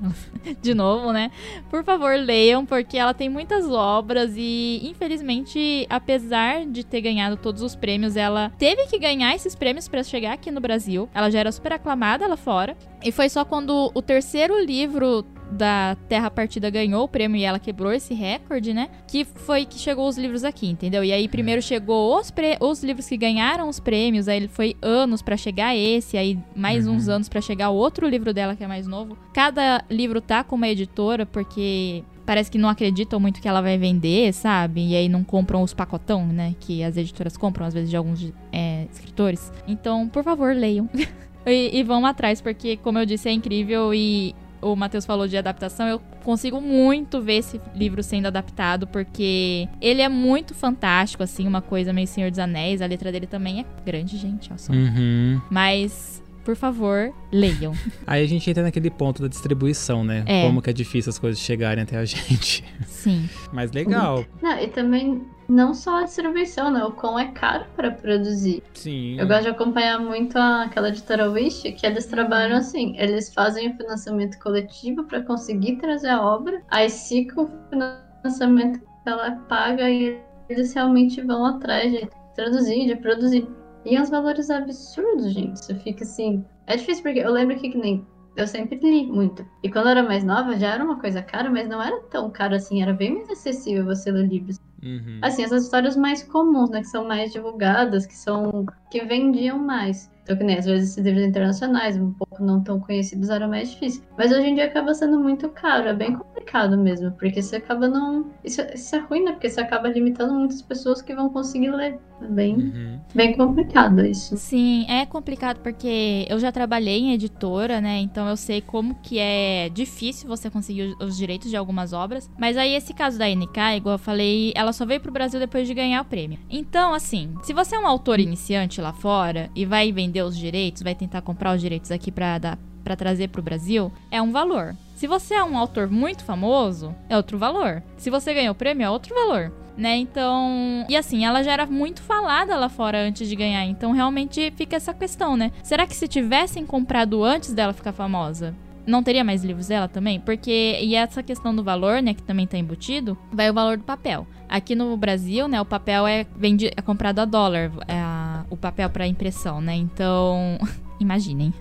De 0.61 0.73
novo, 0.73 1.11
né? 1.11 1.31
Por 1.69 1.83
favor, 1.83 2.15
leiam, 2.15 2.65
porque 2.65 2.97
ela 2.97 3.13
tem 3.13 3.29
muitas 3.29 3.69
obras 3.69 4.33
e, 4.35 4.81
infelizmente, 4.83 5.85
apesar 5.89 6.65
de 6.65 6.83
ter 6.83 7.01
ganhado 7.01 7.37
todos 7.37 7.61
os 7.61 7.75
prêmios, 7.75 8.15
ela 8.15 8.51
teve 8.57 8.87
que 8.87 8.99
ganhar 8.99 9.35
esses 9.35 9.55
prêmios 9.55 9.87
para 9.87 10.03
chegar 10.03 10.33
aqui 10.33 10.51
no 10.51 10.61
Brasil. 10.61 11.09
Ela 11.13 11.29
já 11.29 11.39
era 11.39 11.51
super 11.51 11.73
aclamada 11.73 12.27
lá 12.27 12.37
fora. 12.37 12.75
E 13.03 13.11
foi 13.11 13.29
só 13.29 13.43
quando 13.43 13.91
o 13.93 14.01
terceiro 14.01 14.63
livro 14.63 15.25
da 15.51 15.97
Terra 16.07 16.31
Partida 16.31 16.69
ganhou 16.69 17.03
o 17.03 17.07
prêmio 17.07 17.37
e 17.37 17.43
ela 17.43 17.59
quebrou 17.59 17.91
esse 17.91 18.13
recorde, 18.13 18.73
né? 18.73 18.89
Que 19.07 19.25
foi 19.25 19.65
que 19.65 19.77
chegou 19.77 20.07
os 20.07 20.17
livros 20.17 20.43
aqui, 20.43 20.69
entendeu? 20.69 21.03
E 21.03 21.11
aí 21.11 21.27
primeiro 21.27 21.61
chegou 21.61 22.17
os, 22.17 22.31
os 22.59 22.83
livros 22.83 23.07
que 23.07 23.17
ganharam 23.17 23.69
os 23.69 23.79
prêmios, 23.79 24.27
aí 24.27 24.47
foi 24.47 24.75
anos 24.81 25.21
para 25.21 25.37
chegar 25.37 25.75
esse, 25.75 26.17
aí 26.17 26.37
mais 26.55 26.87
uhum. 26.87 26.95
uns 26.95 27.07
anos 27.07 27.29
para 27.29 27.41
chegar 27.41 27.69
o 27.69 27.75
outro 27.75 28.07
livro 28.07 28.33
dela 28.33 28.55
que 28.55 28.63
é 28.63 28.67
mais 28.67 28.87
novo. 28.87 29.17
Cada 29.33 29.83
livro 29.89 30.21
tá 30.21 30.43
com 30.43 30.55
uma 30.55 30.67
editora 30.67 31.25
porque 31.25 32.03
parece 32.25 32.49
que 32.49 32.57
não 32.57 32.69
acreditam 32.69 33.19
muito 33.19 33.41
que 33.41 33.47
ela 33.47 33.61
vai 33.61 33.77
vender, 33.77 34.33
sabe? 34.33 34.89
E 34.89 34.95
aí 34.95 35.09
não 35.09 35.23
compram 35.23 35.61
os 35.61 35.73
pacotão, 35.73 36.25
né? 36.25 36.55
Que 36.59 36.83
as 36.83 36.97
editoras 36.97 37.35
compram, 37.35 37.65
às 37.65 37.73
vezes, 37.73 37.89
de 37.89 37.97
alguns 37.97 38.31
é, 38.51 38.87
escritores. 38.91 39.51
Então, 39.67 40.07
por 40.07 40.23
favor, 40.23 40.55
leiam. 40.55 40.89
e, 41.45 41.77
e 41.77 41.83
vão 41.83 42.05
atrás, 42.05 42.39
porque, 42.39 42.77
como 42.77 42.99
eu 42.99 43.05
disse, 43.05 43.27
é 43.27 43.31
incrível 43.31 43.93
e 43.93 44.35
o 44.61 44.75
Matheus 44.75 45.05
falou 45.05 45.27
de 45.27 45.37
adaptação, 45.37 45.87
eu 45.87 45.99
consigo 46.23 46.61
muito 46.61 47.21
ver 47.21 47.37
esse 47.37 47.59
livro 47.75 48.03
sendo 48.03 48.27
adaptado, 48.27 48.87
porque 48.87 49.67
ele 49.81 50.01
é 50.01 50.09
muito 50.09 50.53
fantástico, 50.53 51.23
assim, 51.23 51.47
uma 51.47 51.61
coisa 51.61 51.91
meio 51.91 52.07
Senhor 52.07 52.29
dos 52.29 52.39
Anéis. 52.39 52.81
A 52.81 52.85
letra 52.85 53.11
dele 53.11 53.27
também 53.27 53.61
é 53.61 53.65
grande, 53.85 54.17
gente, 54.17 54.51
ó. 54.53 54.57
Só. 54.57 54.71
Uhum. 54.71 55.41
Mas 55.49 56.21
por 56.43 56.55
favor, 56.55 57.13
leiam. 57.31 57.73
Aí 58.05 58.23
a 58.23 58.27
gente 58.27 58.49
entra 58.49 58.63
naquele 58.63 58.89
ponto 58.89 59.21
da 59.21 59.27
distribuição, 59.27 60.03
né? 60.03 60.23
É. 60.25 60.45
Como 60.45 60.61
que 60.61 60.69
é 60.69 60.73
difícil 60.73 61.09
as 61.09 61.19
coisas 61.19 61.39
chegarem 61.39 61.83
até 61.83 61.97
a 61.97 62.05
gente. 62.05 62.63
Sim. 62.87 63.29
Mas 63.53 63.71
legal. 63.71 64.25
Não, 64.41 64.59
e 64.59 64.67
também 64.67 65.21
não 65.51 65.73
só 65.73 65.97
a 65.97 66.03
distribuição, 66.03 66.71
né? 66.71 66.83
O 66.83 66.93
quão 66.93 67.19
é 67.19 67.27
caro 67.31 67.65
para 67.75 67.91
produzir. 67.91 68.63
Sim. 68.73 69.19
Eu 69.19 69.27
gosto 69.27 69.43
de 69.43 69.49
acompanhar 69.49 69.99
muito 69.99 70.37
a- 70.37 70.63
aquela 70.63 70.87
editora 70.89 71.29
Wish, 71.29 71.71
que 71.73 71.85
eles 71.85 72.05
trabalham 72.05 72.57
assim, 72.57 72.95
eles 72.97 73.33
fazem 73.33 73.69
o 73.69 73.77
financiamento 73.77 74.39
coletivo 74.39 75.03
para 75.03 75.21
conseguir 75.21 75.75
trazer 75.75 76.09
a 76.09 76.21
obra, 76.25 76.61
aí 76.69 76.89
se 76.89 77.25
com 77.25 77.43
o 77.43 77.49
financiamento 77.69 78.81
ela 79.05 79.27
é 79.27 79.35
paga 79.49 79.89
e 79.89 80.17
eles 80.47 80.73
realmente 80.73 81.21
vão 81.21 81.45
atrás 81.45 81.91
de 81.91 82.09
traduzir, 82.33 82.87
de 82.87 82.95
produzir. 82.95 83.47
E 83.85 83.95
é 83.95 84.01
uns 84.01 84.09
valores 84.09 84.49
absurdos, 84.49 85.33
gente. 85.33 85.59
Você 85.59 85.75
fica 85.75 86.03
assim. 86.03 86.45
É 86.67 86.77
difícil 86.77 87.03
porque 87.03 87.19
eu 87.19 87.31
lembro 87.31 87.57
que, 87.57 87.69
que 87.69 87.77
nem. 87.77 88.05
Eu 88.37 88.47
sempre 88.47 88.79
li 88.79 89.05
muito. 89.07 89.45
E 89.61 89.69
quando 89.69 89.87
eu 89.87 89.91
era 89.91 90.03
mais 90.03 90.23
nova 90.23 90.57
já 90.57 90.75
era 90.75 90.83
uma 90.83 90.97
coisa 90.99 91.21
cara, 91.21 91.49
mas 91.49 91.67
não 91.67 91.81
era 91.81 91.99
tão 92.03 92.29
caro 92.29 92.55
assim, 92.55 92.81
era 92.81 92.93
bem 92.93 93.15
mais 93.15 93.29
acessível 93.29 93.83
você 93.83 94.09
ler 94.11 94.27
livros. 94.27 94.57
Uhum. 94.83 95.19
Assim, 95.21 95.43
essas 95.43 95.63
histórias 95.63 95.95
mais 95.95 96.23
comuns, 96.23 96.69
né? 96.69 96.81
Que 96.81 96.87
são 96.87 97.07
mais 97.07 97.31
divulgadas, 97.31 98.05
que 98.05 98.15
são. 98.15 98.65
que 98.89 99.03
vendiam 99.05 99.57
mais. 99.59 100.09
Então, 100.23 100.37
que 100.37 100.43
nem 100.43 100.57
às 100.57 100.65
vezes 100.65 100.91
esses 100.91 101.03
livros 101.03 101.25
internacionais, 101.25 101.97
um 101.97 102.13
pouco 102.13 102.43
não 102.43 102.63
tão 102.63 102.79
conhecidos, 102.79 103.29
era 103.29 103.47
mais 103.47 103.71
difícil. 103.71 104.03
Mas 104.17 104.31
hoje 104.31 104.47
em 104.47 104.55
dia 104.55 104.65
acaba 104.65 104.93
sendo 104.93 105.19
muito 105.19 105.49
caro, 105.49 105.87
é 105.87 105.93
bem 105.93 106.15
complicado 106.41 106.77
mesmo, 106.77 107.11
porque 107.11 107.41
você 107.41 107.57
acaba 107.57 107.87
não. 107.87 108.25
Isso, 108.43 108.61
isso 108.73 108.95
é 108.95 108.99
ruim, 108.99 109.23
né? 109.23 109.31
Porque 109.33 109.49
você 109.49 109.61
acaba 109.61 109.87
limitando 109.87 110.33
muitas 110.33 110.61
pessoas 110.61 111.01
que 111.01 111.13
vão 111.15 111.29
conseguir 111.29 111.69
ler. 111.71 111.99
É 112.21 112.25
bem, 112.27 112.55
Uhum. 112.55 112.99
bem 113.15 113.33
complicado 113.35 114.05
isso. 114.05 114.37
Sim, 114.37 114.85
é 114.87 115.05
complicado 115.07 115.59
porque 115.61 116.25
eu 116.29 116.37
já 116.39 116.51
trabalhei 116.51 116.99
em 116.99 117.13
editora, 117.13 117.81
né? 117.81 117.97
Então 117.99 118.27
eu 118.27 118.37
sei 118.37 118.61
como 118.61 118.93
que 119.01 119.17
é 119.17 119.69
difícil 119.69 120.27
você 120.27 120.47
conseguir 120.49 120.83
os- 120.99 121.07
os 121.07 121.17
direitos 121.17 121.49
de 121.49 121.57
algumas 121.57 121.93
obras. 121.93 122.29
Mas 122.37 122.57
aí 122.57 122.75
esse 122.75 122.93
caso 122.93 123.17
da 123.17 123.27
NK, 123.27 123.75
igual 123.77 123.95
eu 123.95 123.99
falei, 123.99 124.51
ela 124.55 124.71
só 124.71 124.85
veio 124.85 125.01
pro 125.01 125.11
Brasil 125.11 125.39
depois 125.39 125.67
de 125.67 125.73
ganhar 125.73 126.01
o 126.01 126.05
prêmio. 126.05 126.37
Então, 126.49 126.93
assim, 126.93 127.33
se 127.41 127.53
você 127.53 127.75
é 127.75 127.79
um 127.79 127.87
autor 127.87 128.19
iniciante 128.19 128.79
lá 128.81 128.93
fora 128.93 129.49
e 129.55 129.65
vai 129.65 129.91
vender 129.91 130.21
os 130.23 130.37
direitos, 130.37 130.83
vai 130.83 130.93
tentar 130.93 131.21
comprar 131.21 131.55
os 131.55 131.61
direitos 131.61 131.89
aqui 131.91 132.11
pra 132.11 132.37
dar 132.37 132.59
para 132.83 132.95
trazer 132.95 133.29
pro 133.29 133.41
Brasil, 133.41 133.91
é 134.09 134.21
um 134.21 134.31
valor. 134.31 134.75
Se 134.95 135.07
você 135.07 135.33
é 135.35 135.43
um 135.43 135.57
autor 135.57 135.89
muito 135.89 136.23
famoso, 136.23 136.93
é 137.09 137.17
outro 137.17 137.37
valor. 137.37 137.81
Se 137.97 138.09
você 138.09 138.33
ganhou 138.33 138.51
o 138.51 138.55
prêmio, 138.55 138.85
é 138.85 138.89
outro 138.89 139.13
valor 139.15 139.51
né? 139.77 139.95
Então, 139.95 140.85
e 140.89 140.97
assim, 140.97 141.25
ela 141.25 141.41
já 141.41 141.53
era 141.53 141.65
muito 141.65 142.01
falada 142.03 142.55
lá 142.57 142.67
fora 142.67 142.99
antes 143.01 143.27
de 143.27 143.35
ganhar, 143.37 143.65
então 143.65 143.93
realmente 143.93 144.51
fica 144.55 144.75
essa 144.75 144.93
questão, 144.93 145.37
né? 145.37 145.49
Será 145.63 145.87
que 145.87 145.95
se 145.95 146.09
tivessem 146.09 146.65
comprado 146.65 147.23
antes 147.23 147.53
dela 147.53 147.71
ficar 147.71 147.93
famosa, 147.93 148.53
não 148.85 149.01
teria 149.01 149.23
mais 149.23 149.43
livros 149.45 149.67
dela 149.69 149.87
também? 149.87 150.19
Porque 150.19 150.77
e 150.81 150.93
essa 150.93 151.23
questão 151.23 151.55
do 151.55 151.63
valor, 151.63 152.01
né, 152.01 152.13
que 152.13 152.21
também 152.21 152.45
tá 152.45 152.57
embutido, 152.57 153.17
vai 153.31 153.49
o 153.49 153.53
valor 153.53 153.77
do 153.77 153.83
papel. 153.83 154.27
Aqui 154.47 154.75
no 154.75 154.95
Brasil, 154.97 155.47
né, 155.47 155.59
o 155.59 155.65
papel 155.65 156.05
é 156.05 156.25
vendi, 156.35 156.69
é 156.75 156.81
comprado 156.81 157.19
a 157.19 157.25
dólar, 157.25 157.71
é 157.87 157.95
a- 157.97 158.45
o 158.49 158.57
papel 158.57 158.89
para 158.89 159.07
impressão, 159.07 159.61
né? 159.61 159.73
Então, 159.73 160.59
imaginem. 161.03 161.53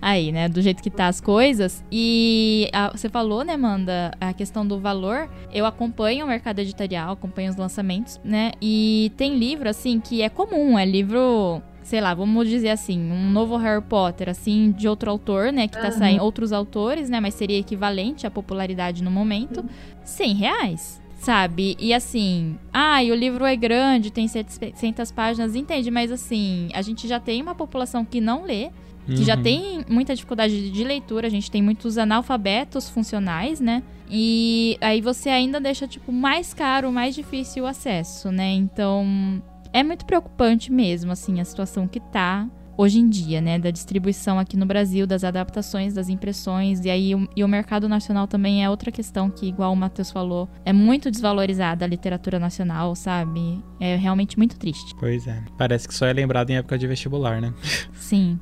Aí, 0.00 0.32
né, 0.32 0.48
do 0.48 0.60
jeito 0.62 0.82
que 0.82 0.90
tá 0.90 1.06
as 1.06 1.20
coisas. 1.20 1.84
E 1.90 2.68
a- 2.72 2.90
você 2.90 3.08
falou, 3.08 3.44
né, 3.44 3.54
Amanda, 3.54 4.12
a 4.20 4.32
questão 4.32 4.66
do 4.66 4.78
valor. 4.78 5.28
Eu 5.52 5.66
acompanho 5.66 6.24
o 6.24 6.28
mercado 6.28 6.58
editorial, 6.60 7.12
acompanho 7.12 7.50
os 7.50 7.56
lançamentos, 7.56 8.20
né? 8.24 8.52
E 8.60 9.12
tem 9.16 9.36
livro, 9.38 9.68
assim, 9.68 10.00
que 10.00 10.22
é 10.22 10.28
comum, 10.28 10.78
é 10.78 10.84
livro. 10.84 11.62
Sei 11.82 12.02
lá, 12.02 12.12
vamos 12.12 12.46
dizer 12.48 12.68
assim, 12.68 13.00
um 13.10 13.30
novo 13.30 13.56
Harry 13.56 13.82
Potter, 13.82 14.28
assim, 14.28 14.72
de 14.72 14.86
outro 14.86 15.10
autor, 15.10 15.50
né? 15.50 15.66
Que 15.66 15.76
tá 15.78 15.88
Aham. 15.88 15.92
saindo 15.92 16.22
outros 16.22 16.52
autores, 16.52 17.08
né? 17.08 17.18
Mas 17.18 17.32
seria 17.34 17.58
equivalente 17.58 18.26
à 18.26 18.30
popularidade 18.30 19.02
no 19.02 19.10
momento. 19.10 19.64
100 20.04 20.34
reais. 20.34 21.00
Sabe? 21.18 21.76
E 21.80 21.92
assim, 21.92 22.56
ah, 22.72 23.02
e 23.02 23.10
o 23.10 23.14
livro 23.14 23.44
é 23.44 23.56
grande, 23.56 24.10
tem 24.10 24.28
700 24.28 25.10
páginas, 25.10 25.54
entende? 25.56 25.90
Mas 25.90 26.12
assim, 26.12 26.68
a 26.72 26.80
gente 26.80 27.08
já 27.08 27.18
tem 27.18 27.42
uma 27.42 27.54
população 27.56 28.04
que 28.04 28.20
não 28.20 28.44
lê, 28.44 28.70
que 29.06 29.24
já 29.24 29.34
Uhum. 29.36 29.42
tem 29.42 29.84
muita 29.88 30.14
dificuldade 30.14 30.70
de 30.70 30.84
leitura, 30.84 31.26
a 31.26 31.30
gente 31.30 31.50
tem 31.50 31.60
muitos 31.62 31.98
analfabetos 31.98 32.88
funcionais, 32.88 33.58
né? 33.58 33.82
E 34.10 34.78
aí 34.80 35.00
você 35.00 35.28
ainda 35.28 35.58
deixa, 35.60 35.86
tipo, 35.88 36.12
mais 36.12 36.54
caro, 36.54 36.92
mais 36.92 37.14
difícil 37.14 37.64
o 37.64 37.66
acesso, 37.66 38.30
né? 38.30 38.52
Então, 38.52 39.42
é 39.72 39.82
muito 39.82 40.04
preocupante 40.06 40.70
mesmo, 40.72 41.10
assim, 41.10 41.40
a 41.40 41.44
situação 41.44 41.88
que 41.88 42.00
tá 42.00 42.46
hoje 42.78 43.00
em 43.00 43.08
dia, 43.08 43.40
né? 43.40 43.58
Da 43.58 43.72
distribuição 43.72 44.38
aqui 44.38 44.56
no 44.56 44.64
Brasil, 44.64 45.04
das 45.04 45.24
adaptações, 45.24 45.92
das 45.92 46.08
impressões, 46.08 46.84
e 46.84 46.88
aí 46.88 47.12
o, 47.12 47.28
e 47.34 47.42
o 47.42 47.48
mercado 47.48 47.88
nacional 47.88 48.28
também 48.28 48.64
é 48.64 48.70
outra 48.70 48.92
questão 48.92 49.28
que, 49.28 49.48
igual 49.48 49.72
o 49.72 49.76
Matheus 49.76 50.12
falou, 50.12 50.48
é 50.64 50.72
muito 50.72 51.10
desvalorizada 51.10 51.84
a 51.84 51.88
literatura 51.88 52.38
nacional, 52.38 52.94
sabe? 52.94 53.62
É 53.80 53.96
realmente 53.96 54.38
muito 54.38 54.56
triste. 54.56 54.94
Pois 55.00 55.26
é. 55.26 55.42
Parece 55.58 55.88
que 55.88 55.94
só 55.94 56.06
é 56.06 56.12
lembrado 56.12 56.50
em 56.50 56.56
época 56.56 56.78
de 56.78 56.86
vestibular, 56.86 57.40
né? 57.40 57.52
Sim. 57.94 58.38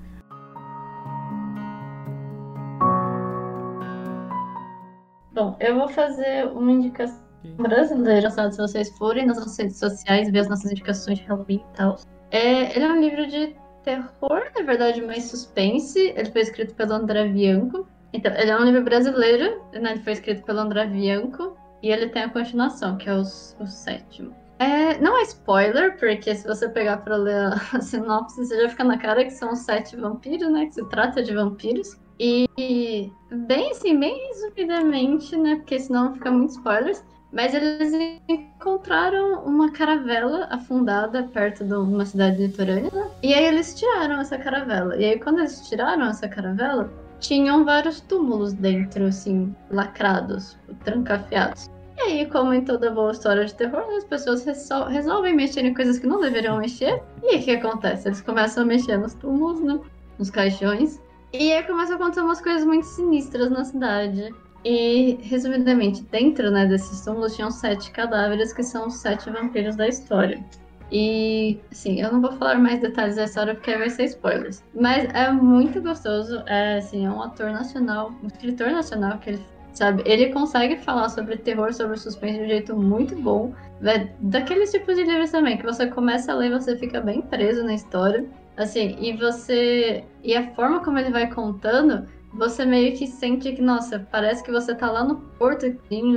Bom, 5.33 5.57
eu 5.61 5.77
vou 5.77 5.89
fazer 5.89 6.47
uma 6.49 6.73
indicação 6.73 7.25
brasileira, 7.57 8.31
sabe? 8.31 8.55
Se 8.55 8.61
vocês 8.61 8.91
forem 8.99 9.27
nas 9.27 9.39
nossas 9.39 9.59
redes 9.59 9.79
sociais 9.79 10.31
ver 10.31 10.41
as 10.41 10.49
nossas 10.49 10.71
indicações 10.71 11.19
de 11.19 11.25
Halloween 11.25 11.63
e 11.73 11.77
tal. 11.77 11.97
É, 12.31 12.75
ele 12.75 12.85
é 12.85 12.89
um 12.89 13.01
livro 13.01 13.27
de 13.27 13.55
terror, 13.87 14.51
na 14.55 14.63
verdade, 14.63 15.01
mais 15.01 15.25
suspense. 15.25 16.13
Ele 16.15 16.31
foi 16.31 16.43
escrito 16.43 16.75
pelo 16.75 16.93
André 16.93 17.29
Bianco. 17.29 17.89
Então, 18.13 18.35
ele 18.35 18.51
é 18.51 18.57
um 18.59 18.65
livro 18.65 18.83
brasileiro, 18.83 19.63
né? 19.73 19.93
Ele 19.93 20.03
foi 20.03 20.13
escrito 20.13 20.43
pelo 20.43 20.59
André 20.59 20.87
Bianco. 20.87 21.57
E 21.83 21.91
ele 21.91 22.09
tem 22.09 22.25
a 22.25 22.29
continuação, 22.29 22.97
que 22.97 23.09
é 23.09 23.15
o, 23.15 23.25
sétimo. 23.25 24.35
É, 24.59 24.99
não 24.99 25.17
é 25.19 25.23
spoiler, 25.23 25.97
porque 25.99 26.35
se 26.35 26.47
você 26.47 26.69
pegar 26.69 26.97
pra 26.99 27.17
ler 27.17 27.37
a, 27.37 27.61
a 27.75 27.81
sinopse, 27.81 28.45
você 28.45 28.63
já 28.63 28.69
fica 28.69 28.85
na 28.85 28.99
cara 28.99 29.25
que 29.25 29.31
são 29.31 29.55
sete 29.55 29.97
vampiros, 29.97 30.51
né? 30.51 30.67
Que 30.67 30.75
se 30.75 30.89
trata 30.89 31.23
de 31.23 31.33
vampiros. 31.35 31.97
E 32.19 33.13
bem 33.31 33.71
assim, 33.71 33.99
bem 34.01 34.29
resumidamente, 34.29 35.37
né? 35.37 35.57
Porque 35.57 35.79
senão 35.79 36.15
fica 36.15 36.31
muito 36.31 36.51
spoilers. 36.51 37.05
Mas 37.37 37.53
eles 37.53 37.93
encontraram 38.27 39.45
uma 39.45 39.71
caravela 39.71 40.49
afundada 40.51 41.25
perto 41.25 41.65
de 41.65 41.75
uma 41.75 42.07
cidade 42.07 42.39
litorânea, 42.47 42.91
né? 42.91 43.11
E 43.23 43.35
aí 43.35 43.45
eles 43.45 43.79
tiraram 43.79 44.19
essa 44.19 44.39
caravela. 44.39 44.97
E 44.97 45.05
aí 45.05 45.19
quando 45.19 45.41
eles 45.41 45.69
tiraram 45.69 46.07
essa 46.07 46.27
caravela, 46.27 46.91
tinham 47.21 47.63
vários 47.63 48.01
túmulos 48.01 48.55
dentro, 48.55 49.05
assim, 49.05 49.55
lacrados, 49.71 50.57
trancafiados. 50.83 51.71
E 51.99 52.01
aí, 52.01 52.27
como 52.27 52.55
em 52.55 52.65
toda 52.65 52.91
boa 52.91 53.13
história 53.13 53.45
de 53.45 53.55
terror, 53.55 53.85
as 53.97 54.05
pessoas 54.05 54.43
resol- 54.45 54.87
resolvem 54.87 55.35
mexer 55.37 55.65
em 55.65 55.75
coisas 55.75 55.99
que 55.99 56.07
não 56.07 56.21
deveriam 56.21 56.57
mexer. 56.57 57.03
E 57.23 57.29
aí 57.29 57.41
o 57.41 57.43
que 57.43 57.51
acontece? 57.51 58.09
Eles 58.09 58.23
começam 58.23 58.63
a 58.63 58.67
mexer 58.67 58.97
nos 58.97 59.13
túmulos, 59.13 59.61
né? 59.61 59.79
Nos 60.19 60.31
caixões. 60.31 61.03
E 61.35 61.53
aí 61.53 61.63
começam 61.65 61.97
a 61.97 61.99
acontecer 61.99 62.21
umas 62.23 62.41
coisas 62.41 62.65
muito 62.65 62.87
sinistras 62.87 63.51
na 63.51 63.63
cidade. 63.65 64.35
E, 64.69 65.21
resumidamente, 65.23 66.03
dentro 66.11 66.51
né, 66.51 66.67
desses 66.67 67.01
túmulos 67.03 67.37
tinham 67.37 67.53
sete 67.53 67.89
cadáveres 67.93 68.53
que 68.53 68.65
são 68.65 68.89
os 68.89 68.97
sete 68.97 69.31
vampiros 69.31 69.77
da 69.77 69.87
história. 69.87 70.45
E, 70.91 71.61
assim, 71.71 72.01
eu 72.01 72.11
não 72.11 72.21
vou 72.21 72.33
falar 72.33 72.59
mais 72.59 72.81
detalhes 72.81 73.15
da 73.15 73.27
história 73.27 73.55
porque 73.55 73.77
vai 73.77 73.89
ser 73.89 74.07
spoilers. 74.07 74.65
Mas 74.75 75.05
é 75.15 75.31
muito 75.31 75.81
gostoso. 75.81 76.43
É, 76.47 76.79
assim, 76.79 77.07
é 77.07 77.11
um 77.11 77.23
ator 77.23 77.53
nacional, 77.53 78.11
um 78.21 78.27
escritor 78.27 78.73
nacional 78.73 79.19
que 79.19 79.31
ele, 79.31 79.47
sabe, 79.73 80.03
ele 80.05 80.33
consegue 80.33 80.79
falar 80.79 81.11
sobre 81.11 81.37
terror, 81.37 81.73
sobre 81.73 81.97
suspense 81.97 82.39
de 82.39 82.47
um 82.47 82.49
jeito 82.49 82.77
muito 82.77 83.15
bom. 83.15 83.55
É 83.85 84.09
daqueles 84.19 84.73
tipos 84.73 84.97
de 84.97 85.05
livros 85.05 85.31
também, 85.31 85.57
que 85.57 85.65
você 85.65 85.87
começa 85.87 86.33
a 86.33 86.35
ler 86.35 86.49
e 86.49 86.59
você 86.59 86.77
fica 86.77 87.01
bem 87.01 87.23
preso 87.23 87.63
na 87.63 87.75
história. 87.75 88.27
Assim, 88.57 88.97
e 88.99 89.17
você. 89.17 90.03
E 90.25 90.35
a 90.35 90.53
forma 90.55 90.83
como 90.83 90.99
ele 90.99 91.11
vai 91.11 91.33
contando, 91.33 92.09
você 92.37 92.65
meio 92.65 92.97
que 92.97 93.07
sente 93.07 93.53
que, 93.53 93.63
nossa, 93.63 94.07
parece 94.11 94.43
que 94.43 94.51
você 94.51 94.75
tá 94.75 94.91
lá 94.91 95.03
no 95.03 95.17
porto, 95.39 95.67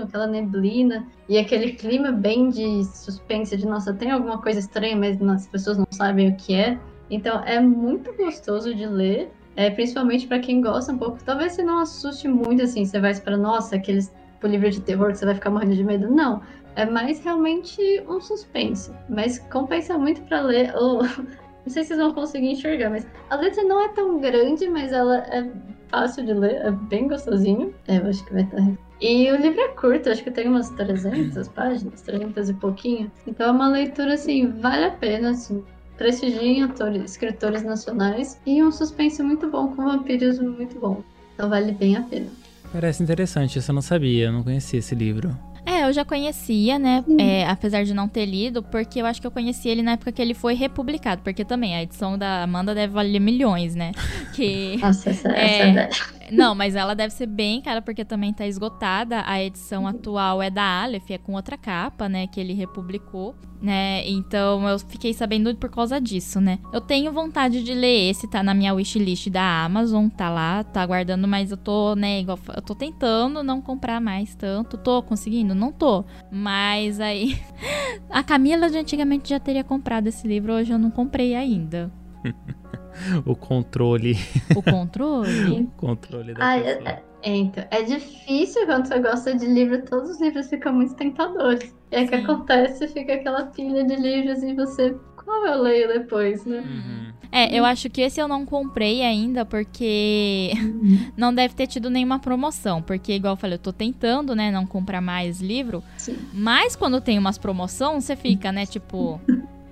aquela 0.03 0.27
neblina, 0.27 1.07
e 1.27 1.37
aquele 1.37 1.73
clima 1.73 2.11
bem 2.11 2.49
de 2.49 2.83
suspense, 2.85 3.55
de 3.55 3.65
nossa, 3.65 3.93
tem 3.93 4.11
alguma 4.11 4.41
coisa 4.41 4.59
estranha, 4.59 4.95
mas 4.95 5.21
as 5.21 5.47
pessoas 5.47 5.77
não 5.77 5.87
sabem 5.91 6.29
o 6.29 6.35
que 6.35 6.53
é. 6.53 6.77
Então 7.09 7.43
é 7.43 7.59
muito 7.59 8.13
gostoso 8.13 8.75
de 8.75 8.85
ler, 8.85 9.31
é, 9.55 9.69
principalmente 9.69 10.27
para 10.27 10.39
quem 10.39 10.61
gosta 10.61 10.91
um 10.91 10.97
pouco. 10.97 11.23
Talvez 11.23 11.53
você 11.53 11.63
não 11.63 11.79
assuste 11.79 12.27
muito, 12.27 12.61
assim, 12.61 12.85
você 12.85 12.99
vai 12.99 13.11
esperar, 13.11 13.37
nossa, 13.37 13.77
aqueles 13.77 14.13
tipo, 14.35 14.47
livro 14.47 14.69
de 14.69 14.81
terror 14.81 15.11
que 15.11 15.17
você 15.17 15.25
vai 15.25 15.35
ficar 15.35 15.49
morrendo 15.49 15.75
de 15.75 15.83
medo. 15.83 16.09
Não. 16.09 16.41
É 16.75 16.85
mais 16.85 17.23
realmente 17.23 17.81
um 18.07 18.21
suspense. 18.21 18.91
Mas 19.09 19.39
compensa 19.51 19.97
muito 19.97 20.21
para 20.23 20.41
ler. 20.41 20.73
Ou... 20.77 21.01
Não 21.03 21.73
sei 21.73 21.83
se 21.83 21.89
vocês 21.89 21.99
vão 21.99 22.13
conseguir 22.13 22.51
enxergar, 22.51 22.89
mas 22.89 23.05
a 23.29 23.35
letra 23.35 23.63
não 23.63 23.83
é 23.83 23.89
tão 23.89 24.19
grande, 24.19 24.67
mas 24.69 24.91
ela 24.93 25.17
é 25.17 25.51
fácil 25.89 26.25
de 26.25 26.33
ler, 26.33 26.55
é 26.65 26.71
bem 26.71 27.07
gostosinho. 27.07 27.73
É, 27.87 27.97
eu 27.97 28.07
acho 28.07 28.23
que 28.25 28.33
vai 28.33 28.43
estar. 28.43 28.71
E 29.01 29.31
o 29.31 29.35
livro 29.37 29.59
é 29.59 29.69
curto, 29.69 30.09
acho 30.09 30.23
que 30.23 30.31
tem 30.31 30.47
umas 30.47 30.69
300 30.71 31.47
páginas, 31.49 32.01
300 32.01 32.49
e 32.49 32.53
pouquinho. 32.53 33.11
Então 33.25 33.47
é 33.47 33.51
uma 33.51 33.69
leitura, 33.69 34.13
assim, 34.13 34.47
vale 34.47 34.85
a 34.85 34.91
pena, 34.91 35.31
assim. 35.31 35.63
Prestigiem 35.97 36.63
autores, 36.63 37.11
escritores 37.11 37.63
nacionais 37.63 38.39
e 38.45 38.63
um 38.63 38.71
suspense 38.71 39.21
muito 39.21 39.49
bom, 39.49 39.69
com 39.75 39.83
vampirismo 39.83 40.49
muito 40.49 40.79
bom. 40.79 41.03
Então 41.33 41.49
vale 41.49 41.73
bem 41.73 41.97
a 41.97 42.01
pena. 42.03 42.27
Parece 42.71 43.01
interessante, 43.03 43.59
isso 43.59 43.71
eu 43.71 43.75
não 43.75 43.81
sabia, 43.81 44.25
eu 44.25 44.31
não 44.31 44.43
conhecia 44.43 44.79
esse 44.79 44.93
livro. 44.95 45.35
É, 45.65 45.83
eu 45.83 45.93
já 45.93 46.03
conhecia, 46.05 46.79
né? 46.79 47.03
É, 47.19 47.45
apesar 47.47 47.83
de 47.83 47.93
não 47.93 48.07
ter 48.07 48.25
lido, 48.25 48.63
porque 48.63 49.01
eu 49.01 49.05
acho 49.05 49.19
que 49.21 49.27
eu 49.27 49.31
conheci 49.31 49.69
ele 49.69 49.81
na 49.81 49.93
época 49.93 50.11
que 50.11 50.21
ele 50.21 50.33
foi 50.33 50.53
republicado. 50.53 51.21
Porque 51.21 51.43
também 51.45 51.75
a 51.75 51.83
edição 51.83 52.17
da 52.17 52.43
Amanda 52.43 52.73
deve 52.73 52.93
valer 52.93 53.19
milhões, 53.19 53.75
né? 53.75 53.91
Que. 54.33 54.77
Nossa, 54.77 55.09
essa, 55.09 55.29
é, 55.29 55.69
essa 55.69 55.79
é 55.79 56.18
Não, 56.31 56.53
mas 56.55 56.75
ela 56.75 56.93
deve 56.93 57.13
ser 57.13 57.25
bem 57.25 57.61
cara, 57.61 57.81
porque 57.81 58.05
também 58.05 58.33
tá 58.33 58.45
esgotada. 58.45 59.23
A 59.25 59.41
edição 59.41 59.87
atual 59.87 60.41
é 60.41 60.49
da 60.49 60.83
Aleph, 60.83 61.11
é 61.11 61.17
com 61.17 61.33
outra 61.33 61.57
capa, 61.57 62.07
né? 62.07 62.27
Que 62.27 62.39
ele 62.39 62.53
republicou, 62.53 63.35
né? 63.61 64.07
Então 64.07 64.67
eu 64.67 64.79
fiquei 64.79 65.13
sabendo 65.13 65.53
por 65.55 65.69
causa 65.69 65.99
disso, 65.99 66.39
né? 66.39 66.59
Eu 66.71 66.81
tenho 66.81 67.11
vontade 67.11 67.63
de 67.63 67.73
ler 67.73 68.09
esse, 68.09 68.29
tá 68.29 68.43
na 68.43 68.53
minha 68.53 68.73
wishlist 68.73 69.29
da 69.29 69.65
Amazon, 69.65 70.07
tá 70.09 70.29
lá, 70.29 70.63
tá 70.63 70.81
aguardando, 70.81 71.27
mas 71.27 71.51
eu 71.51 71.57
tô, 71.57 71.95
né, 71.95 72.21
igual, 72.21 72.39
eu 72.55 72.61
tô 72.61 72.75
tentando 72.75 73.43
não 73.43 73.61
comprar 73.61 73.99
mais 73.99 74.35
tanto. 74.35 74.77
Tô 74.77 75.01
conseguindo? 75.01 75.55
Não 75.55 75.71
tô. 75.71 76.05
Mas 76.31 76.99
aí. 76.99 77.39
A 78.09 78.23
Camila 78.23 78.69
de 78.69 78.77
antigamente 78.77 79.29
já 79.29 79.39
teria 79.39 79.63
comprado 79.63 80.07
esse 80.07 80.27
livro, 80.27 80.53
hoje 80.53 80.71
eu 80.71 80.79
não 80.79 80.89
comprei 80.89 81.35
ainda. 81.35 81.91
o 83.25 83.35
controle. 83.35 84.17
O 84.55 84.61
controle? 84.61 85.61
o 85.61 85.67
controle 85.77 86.33
da 86.33 86.53
ah, 86.53 86.59
pessoa. 86.59 86.89
É, 86.89 87.03
é, 87.21 87.35
então, 87.35 87.63
é 87.71 87.83
difícil 87.83 88.65
quando 88.65 88.87
você 88.87 88.99
gosta 88.99 89.35
de 89.35 89.45
livro, 89.45 89.83
todos 89.85 90.11
os 90.11 90.21
livros 90.21 90.47
ficam 90.47 90.73
muito 90.73 90.95
tentadores. 90.95 91.75
E 91.91 91.95
aí 91.95 92.05
o 92.05 92.07
que 92.07 92.15
acontece, 92.15 92.87
fica 92.87 93.13
aquela 93.13 93.45
pilha 93.47 93.83
de 93.83 93.95
livros 93.95 94.43
e 94.43 94.53
você, 94.53 94.95
qual 95.23 95.45
eu 95.47 95.61
leio 95.61 95.87
depois, 95.87 96.45
né? 96.45 96.59
Uhum. 96.59 97.09
É, 97.31 97.55
eu 97.55 97.63
acho 97.63 97.89
que 97.89 98.01
esse 98.01 98.19
eu 98.19 98.27
não 98.27 98.43
comprei 98.43 99.03
ainda 99.03 99.45
porque 99.45 100.51
não 101.15 101.33
deve 101.33 101.53
ter 101.53 101.67
tido 101.67 101.89
nenhuma 101.89 102.19
promoção. 102.19 102.81
Porque, 102.81 103.13
igual 103.13 103.33
eu 103.33 103.37
falei, 103.37 103.55
eu 103.55 103.59
tô 103.61 103.71
tentando, 103.71 104.35
né, 104.35 104.51
não 104.51 104.65
comprar 104.65 105.01
mais 105.01 105.39
livro. 105.39 105.83
Sim. 105.97 106.17
Mas 106.33 106.75
quando 106.75 106.99
tem 106.99 107.19
umas 107.19 107.37
promoções, 107.37 108.05
você 108.05 108.15
fica, 108.15 108.51
né, 108.51 108.65
tipo. 108.65 109.21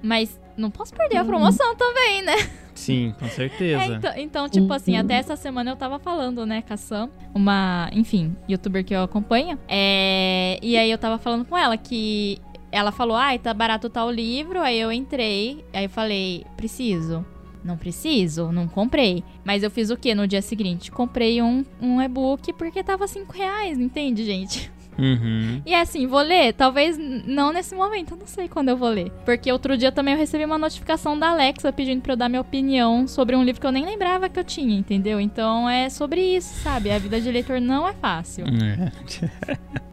Mas 0.03 0.39
não 0.55 0.69
posso 0.69 0.93
perder 0.93 1.17
a 1.17 1.25
promoção 1.25 1.75
também, 1.75 2.21
né? 2.21 2.35
Sim, 2.77 3.13
com 3.19 3.27
certeza. 3.27 3.81
É, 3.81 3.95
então, 3.95 4.13
então, 4.17 4.49
tipo 4.49 4.71
assim, 4.71 4.95
até 4.95 5.15
essa 5.15 5.35
semana 5.35 5.71
eu 5.71 5.75
tava 5.75 5.97
falando, 5.97 6.45
né, 6.45 6.61
com 6.61 6.73
a 6.73 6.77
Sam, 6.77 7.09
uma, 7.33 7.89
enfim, 7.91 8.35
youtuber 8.47 8.85
que 8.85 8.93
eu 8.93 9.01
acompanho. 9.01 9.57
É, 9.67 10.59
e 10.61 10.77
aí 10.77 10.89
eu 10.89 10.97
tava 10.97 11.17
falando 11.17 11.43
com 11.43 11.57
ela 11.57 11.75
que 11.75 12.39
ela 12.71 12.91
falou, 12.91 13.17
ai, 13.17 13.39
tá 13.39 13.53
barato 13.53 13.89
tal 13.89 14.11
livro. 14.11 14.61
Aí 14.61 14.79
eu 14.79 14.91
entrei, 14.91 15.65
aí 15.73 15.85
eu 15.85 15.89
falei, 15.89 16.45
preciso. 16.55 17.25
Não 17.63 17.75
preciso, 17.75 18.51
não 18.51 18.67
comprei. 18.67 19.23
Mas 19.43 19.63
eu 19.63 19.71
fiz 19.71 19.89
o 19.89 19.97
que 19.97 20.13
no 20.13 20.27
dia 20.27 20.41
seguinte? 20.41 20.91
Comprei 20.91 21.41
um, 21.41 21.65
um 21.81 22.01
e-book 22.01 22.53
porque 22.53 22.83
tava 22.83 23.07
5 23.07 23.33
reais, 23.33 23.77
entende, 23.79 24.23
gente? 24.23 24.71
Uhum. 24.97 25.61
E 25.65 25.73
assim, 25.73 26.07
vou 26.07 26.21
ler? 26.21 26.53
Talvez 26.53 26.97
não 26.97 27.53
nesse 27.53 27.75
momento, 27.75 28.13
eu 28.13 28.17
não 28.17 28.27
sei 28.27 28.47
quando 28.47 28.69
eu 28.69 28.77
vou 28.77 28.89
ler. 28.89 29.11
Porque 29.25 29.51
outro 29.51 29.77
dia 29.77 29.91
também 29.91 30.13
eu 30.13 30.19
recebi 30.19 30.43
uma 30.45 30.57
notificação 30.57 31.17
da 31.17 31.29
Alexa 31.29 31.71
pedindo 31.71 32.01
pra 32.01 32.13
eu 32.13 32.17
dar 32.17 32.29
minha 32.29 32.41
opinião 32.41 33.07
sobre 33.07 33.35
um 33.35 33.43
livro 33.43 33.61
que 33.61 33.67
eu 33.67 33.71
nem 33.71 33.85
lembrava 33.85 34.29
que 34.29 34.39
eu 34.39 34.43
tinha, 34.43 34.77
entendeu? 34.77 35.19
Então 35.19 35.69
é 35.69 35.89
sobre 35.89 36.21
isso, 36.21 36.53
sabe? 36.61 36.91
A 36.91 36.97
vida 36.97 37.21
de 37.21 37.31
leitor 37.31 37.61
não 37.61 37.87
é 37.87 37.93
fácil. 37.93 38.45
É. 38.47 38.91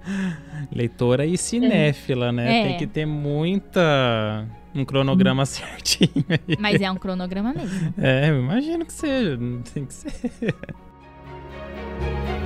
Leitora 0.73 1.27
e 1.27 1.37
cinéfila, 1.37 2.33
né? 2.33 2.61
É. 2.61 2.69
Tem 2.69 2.79
que 2.79 2.87
ter 2.87 3.07
muita. 3.07 4.47
Um 4.75 4.85
cronograma 4.85 5.47
certinho 5.47 6.25
aí. 6.29 6.57
Mas 6.59 6.81
é 6.81 6.91
um 6.91 6.97
cronograma 6.97 7.53
mesmo. 7.53 7.95
É, 7.97 8.31
eu 8.31 8.41
imagino 8.41 8.85
que 8.85 8.93
seja. 8.93 9.39
Tem 9.73 9.87
que 9.87 9.95
ser. 9.95 10.13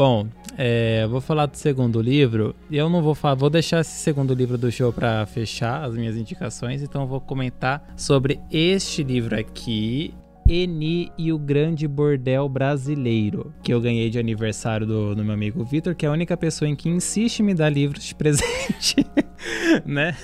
Bom, 0.00 0.26
é, 0.56 1.06
vou 1.08 1.20
falar 1.20 1.44
do 1.44 1.58
segundo 1.58 2.00
livro. 2.00 2.56
Eu 2.72 2.88
não 2.88 3.02
vou 3.02 3.14
falar, 3.14 3.34
vou 3.34 3.50
deixar 3.50 3.80
esse 3.80 3.98
segundo 3.98 4.32
livro 4.32 4.56
do 4.56 4.72
show 4.72 4.90
para 4.90 5.26
fechar 5.26 5.84
as 5.84 5.94
minhas 5.94 6.16
indicações. 6.16 6.82
Então 6.82 7.02
eu 7.02 7.06
vou 7.06 7.20
comentar 7.20 7.86
sobre 7.98 8.40
este 8.50 9.02
livro 9.02 9.38
aqui. 9.38 10.14
Eni 10.48 11.12
e 11.18 11.30
o 11.30 11.38
Grande 11.38 11.86
Bordel 11.86 12.48
Brasileiro, 12.48 13.52
que 13.62 13.74
eu 13.74 13.78
ganhei 13.78 14.08
de 14.08 14.18
aniversário 14.18 14.86
do, 14.86 15.14
do 15.14 15.22
meu 15.22 15.34
amigo 15.34 15.62
Vitor, 15.64 15.94
que 15.94 16.06
é 16.06 16.08
a 16.08 16.12
única 16.12 16.34
pessoa 16.34 16.66
em 16.66 16.74
que 16.74 16.88
insiste 16.88 17.40
em 17.40 17.42
me 17.42 17.52
dar 17.52 17.68
livros 17.68 18.02
de 18.04 18.14
presente, 18.14 18.96
né? 19.84 20.16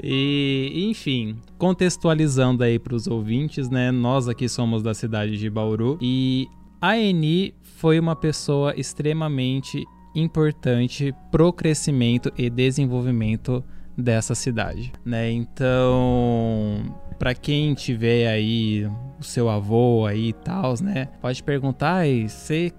E, 0.00 0.86
enfim, 0.88 1.36
contextualizando 1.58 2.62
aí 2.62 2.78
para 2.78 2.94
os 2.94 3.08
ouvintes, 3.08 3.68
né? 3.68 3.90
Nós 3.90 4.28
aqui 4.28 4.48
somos 4.48 4.84
da 4.84 4.94
cidade 4.94 5.36
de 5.36 5.50
Bauru 5.50 5.98
e 6.00 6.46
a 6.86 6.96
Eni 6.96 7.52
foi 7.62 7.98
uma 7.98 8.14
pessoa 8.14 8.72
extremamente 8.78 9.84
importante 10.14 11.12
pro 11.32 11.52
crescimento 11.52 12.32
e 12.38 12.48
desenvolvimento 12.48 13.64
dessa 13.98 14.36
cidade, 14.36 14.92
né? 15.04 15.28
Então, 15.32 16.84
para 17.18 17.34
quem 17.34 17.74
tiver 17.74 18.28
aí 18.28 18.88
o 19.18 19.24
seu 19.24 19.48
avô 19.48 20.06
aí 20.06 20.28
e 20.28 20.32
tal, 20.32 20.74
né? 20.80 21.08
Pode 21.20 21.42
perguntar, 21.42 22.04
você 22.28 22.72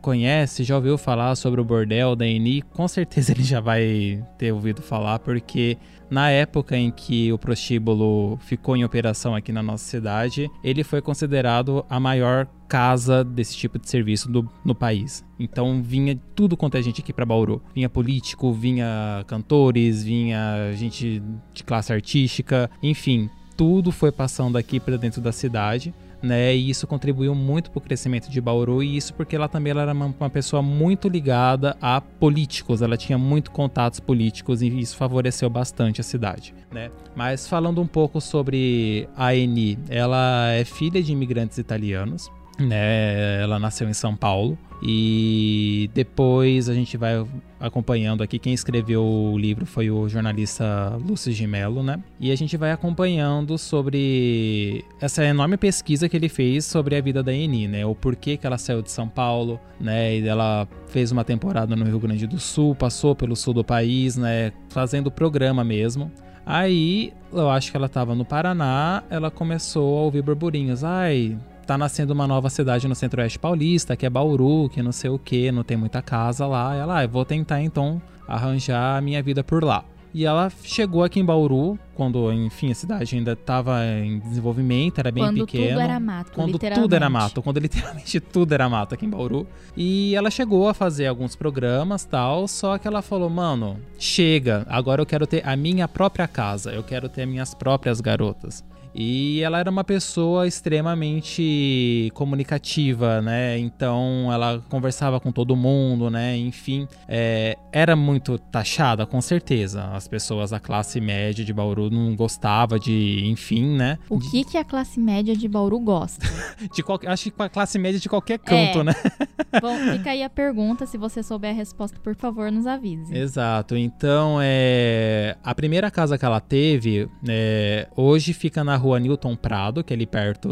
conhece, 0.00 0.64
já 0.64 0.74
ouviu 0.74 0.98
falar 0.98 1.36
sobre 1.36 1.60
o 1.60 1.64
bordel 1.64 2.16
da 2.16 2.26
Eni? 2.26 2.62
Com 2.62 2.88
certeza 2.88 3.30
ele 3.30 3.44
já 3.44 3.60
vai 3.60 4.26
ter 4.36 4.50
ouvido 4.50 4.82
falar, 4.82 5.20
porque 5.20 5.78
na 6.10 6.30
época 6.30 6.76
em 6.76 6.90
que 6.90 7.32
o 7.32 7.38
prostíbulo 7.38 8.38
ficou 8.38 8.76
em 8.76 8.84
operação 8.84 9.36
aqui 9.36 9.52
na 9.52 9.62
nossa 9.62 9.84
cidade, 9.84 10.50
ele 10.64 10.82
foi 10.82 11.00
considerado 11.00 11.86
a 11.88 12.00
maior 12.00 12.48
casa 12.68 13.24
desse 13.24 13.56
tipo 13.56 13.78
de 13.78 13.88
serviço 13.88 14.30
do, 14.30 14.48
no 14.64 14.74
país. 14.74 15.24
Então 15.38 15.82
vinha 15.82 16.18
tudo 16.34 16.56
quanto 16.56 16.76
é 16.76 16.82
gente 16.82 17.00
aqui 17.00 17.12
para 17.12 17.24
Bauru. 17.24 17.62
Vinha 17.74 17.88
político, 17.88 18.52
vinha 18.52 19.24
cantores, 19.26 20.02
vinha 20.02 20.72
gente 20.74 21.22
de 21.52 21.64
classe 21.64 21.92
artística, 21.92 22.70
enfim, 22.82 23.30
tudo 23.56 23.90
foi 23.90 24.12
passando 24.12 24.58
aqui 24.58 24.78
para 24.78 24.96
dentro 24.96 25.20
da 25.20 25.32
cidade. 25.32 25.94
Né, 26.22 26.56
e 26.56 26.70
isso 26.70 26.86
contribuiu 26.86 27.34
muito 27.34 27.70
para 27.70 27.78
o 27.78 27.80
crescimento 27.80 28.30
de 28.30 28.40
Bauru, 28.40 28.82
e 28.82 28.96
isso 28.96 29.12
porque 29.12 29.36
ela 29.36 29.48
também 29.48 29.70
ela 29.70 29.82
era 29.82 29.92
uma, 29.92 30.06
uma, 30.06 30.30
pessoa 30.30 30.62
muito 30.62 31.10
ligada 31.10 31.76
a 31.80 32.00
políticos, 32.00 32.80
ela 32.80 32.96
tinha 32.96 33.18
muito 33.18 33.50
contatos 33.50 34.00
políticos 34.00 34.62
e 34.62 34.66
isso 34.66 34.96
favoreceu 34.96 35.48
bastante 35.50 36.00
a 36.00 36.04
cidade. 36.04 36.54
Né? 36.72 36.90
Mas 37.14 37.46
falando 37.46 37.82
um 37.82 37.86
pouco 37.86 38.18
sobre 38.18 39.06
a 39.14 39.36
Eni, 39.36 39.78
ela 39.90 40.50
é 40.52 40.64
filha 40.64 41.02
de 41.02 41.12
imigrantes 41.12 41.58
italianos, 41.58 42.30
né? 42.58 43.42
Ela 43.42 43.58
nasceu 43.58 43.88
em 43.88 43.92
São 43.94 44.16
Paulo 44.16 44.58
e 44.82 45.90
depois 45.94 46.68
a 46.68 46.74
gente 46.74 46.96
vai 46.96 47.24
acompanhando 47.58 48.22
aqui. 48.22 48.38
Quem 48.38 48.52
escreveu 48.52 49.02
o 49.02 49.38
livro 49.38 49.64
foi 49.64 49.90
o 49.90 50.08
jornalista 50.08 50.98
Lúcio 51.06 51.32
de 51.32 51.46
Mello, 51.46 51.82
né? 51.82 51.98
E 52.20 52.30
a 52.30 52.36
gente 52.36 52.56
vai 52.56 52.72
acompanhando 52.72 53.56
sobre 53.56 54.84
essa 55.00 55.24
enorme 55.24 55.56
pesquisa 55.56 56.08
que 56.08 56.16
ele 56.16 56.28
fez 56.28 56.64
sobre 56.64 56.96
a 56.96 57.00
vida 57.00 57.22
da 57.22 57.32
Eni, 57.32 57.66
né? 57.66 57.86
O 57.86 57.94
porquê 57.94 58.36
que 58.36 58.46
ela 58.46 58.58
saiu 58.58 58.82
de 58.82 58.90
São 58.90 59.08
Paulo, 59.08 59.58
né? 59.80 60.18
E 60.18 60.28
ela 60.28 60.68
fez 60.88 61.10
uma 61.10 61.24
temporada 61.24 61.74
no 61.74 61.84
Rio 61.84 61.98
Grande 61.98 62.26
do 62.26 62.38
Sul, 62.38 62.74
passou 62.74 63.14
pelo 63.14 63.34
sul 63.34 63.54
do 63.54 63.64
país, 63.64 64.16
né? 64.16 64.52
Fazendo 64.68 65.10
programa 65.10 65.64
mesmo. 65.64 66.10
Aí, 66.44 67.12
eu 67.32 67.50
acho 67.50 67.72
que 67.72 67.76
ela 67.76 67.86
estava 67.86 68.14
no 68.14 68.24
Paraná, 68.24 69.02
ela 69.10 69.32
começou 69.32 69.98
a 69.98 70.02
ouvir 70.02 70.22
burburinhos. 70.22 70.84
Ai, 70.84 71.36
tá 71.66 71.76
nascendo 71.76 72.12
uma 72.12 72.26
nova 72.26 72.48
cidade 72.48 72.86
no 72.86 72.94
centro-oeste 72.94 73.38
paulista, 73.38 73.96
que 73.96 74.06
é 74.06 74.10
Bauru, 74.10 74.68
que 74.68 74.80
não 74.82 74.92
sei 74.92 75.10
o 75.10 75.18
que, 75.18 75.50
não 75.50 75.64
tem 75.64 75.76
muita 75.76 76.00
casa 76.00 76.46
lá. 76.46 76.74
Ela, 76.74 76.98
ah, 76.98 77.04
eu 77.04 77.08
vou 77.08 77.24
tentar 77.24 77.60
então 77.60 78.00
arranjar 78.26 78.96
a 78.96 79.00
minha 79.00 79.22
vida 79.22 79.42
por 79.42 79.64
lá. 79.64 79.84
E 80.14 80.24
ela 80.24 80.50
chegou 80.62 81.04
aqui 81.04 81.20
em 81.20 81.24
Bauru, 81.24 81.78
quando, 81.94 82.32
enfim, 82.32 82.70
a 82.70 82.74
cidade 82.74 83.16
ainda 83.16 83.32
estava 83.32 83.84
em 83.84 84.18
desenvolvimento, 84.20 84.98
era 84.98 85.10
bem 85.10 85.22
quando 85.22 85.44
pequeno. 85.44 85.64
Quando 85.64 85.74
tudo 85.74 85.80
era 85.82 86.00
mato, 86.00 86.32
Quando 86.32 86.58
tudo 86.58 86.94
era 86.94 87.10
mato, 87.10 87.42
quando 87.42 87.58
literalmente 87.60 88.20
tudo 88.20 88.52
era 88.54 88.66
mato 88.66 88.94
aqui 88.94 89.04
em 89.04 89.10
Bauru. 89.10 89.46
E 89.76 90.14
ela 90.14 90.30
chegou 90.30 90.68
a 90.68 90.74
fazer 90.74 91.06
alguns 91.06 91.36
programas 91.36 92.04
tal, 92.04 92.48
só 92.48 92.78
que 92.78 92.88
ela 92.88 93.02
falou, 93.02 93.28
mano, 93.28 93.78
chega, 93.98 94.64
agora 94.70 95.02
eu 95.02 95.06
quero 95.06 95.26
ter 95.26 95.46
a 95.46 95.54
minha 95.54 95.86
própria 95.86 96.26
casa, 96.26 96.72
eu 96.72 96.82
quero 96.82 97.10
ter 97.10 97.26
minhas 97.26 97.52
próprias 97.52 98.00
garotas. 98.00 98.64
E 98.98 99.42
ela 99.42 99.58
era 99.58 99.70
uma 99.70 99.84
pessoa 99.84 100.46
extremamente 100.46 102.10
comunicativa, 102.14 103.20
né? 103.20 103.58
Então 103.58 104.32
ela 104.32 104.62
conversava 104.70 105.20
com 105.20 105.30
todo 105.30 105.54
mundo, 105.54 106.08
né? 106.08 106.34
Enfim, 106.38 106.88
é, 107.06 107.58
era 107.70 107.94
muito 107.94 108.38
taxada, 108.38 109.04
com 109.04 109.20
certeza. 109.20 109.84
As 109.92 110.08
pessoas 110.08 110.50
da 110.50 110.58
classe 110.58 110.98
média 111.00 111.44
de 111.44 111.52
Bauru 111.52 111.90
não 111.90 112.16
gostava 112.16 112.78
de, 112.80 113.22
enfim, 113.26 113.76
né? 113.76 113.98
O 114.08 114.18
que, 114.18 114.44
que 114.44 114.56
a 114.56 114.64
classe 114.64 114.98
média 114.98 115.36
de 115.36 115.46
Bauru 115.46 115.78
gosta? 115.78 116.26
de 116.74 116.82
qual, 116.82 116.98
acho 117.06 117.30
que 117.30 117.42
a 117.42 117.48
classe 117.50 117.78
média 117.78 118.00
de 118.00 118.08
qualquer 118.08 118.38
canto, 118.38 118.80
É. 118.80 118.84
né? 118.84 118.94
Bom, 119.60 119.76
fica 119.92 120.10
aí 120.10 120.22
a 120.22 120.30
pergunta. 120.30 120.86
Se 120.86 120.96
você 120.96 121.22
souber 121.22 121.50
a 121.50 121.54
resposta, 121.54 121.98
por 122.02 122.14
favor, 122.14 122.50
nos 122.50 122.66
avise. 122.66 123.14
Exato. 123.16 123.76
Então, 123.76 124.38
é, 124.42 125.36
a 125.42 125.54
primeira 125.54 125.90
casa 125.90 126.16
que 126.16 126.24
ela 126.24 126.40
teve, 126.40 127.08
é, 127.28 127.88
hoje 127.96 128.32
fica 128.32 128.62
na 128.64 128.76
rua 128.76 128.85
Newton 128.98 129.34
Prado, 129.34 129.82
que 129.82 129.92
é 129.92 129.96
ali 129.96 130.06
perto. 130.06 130.48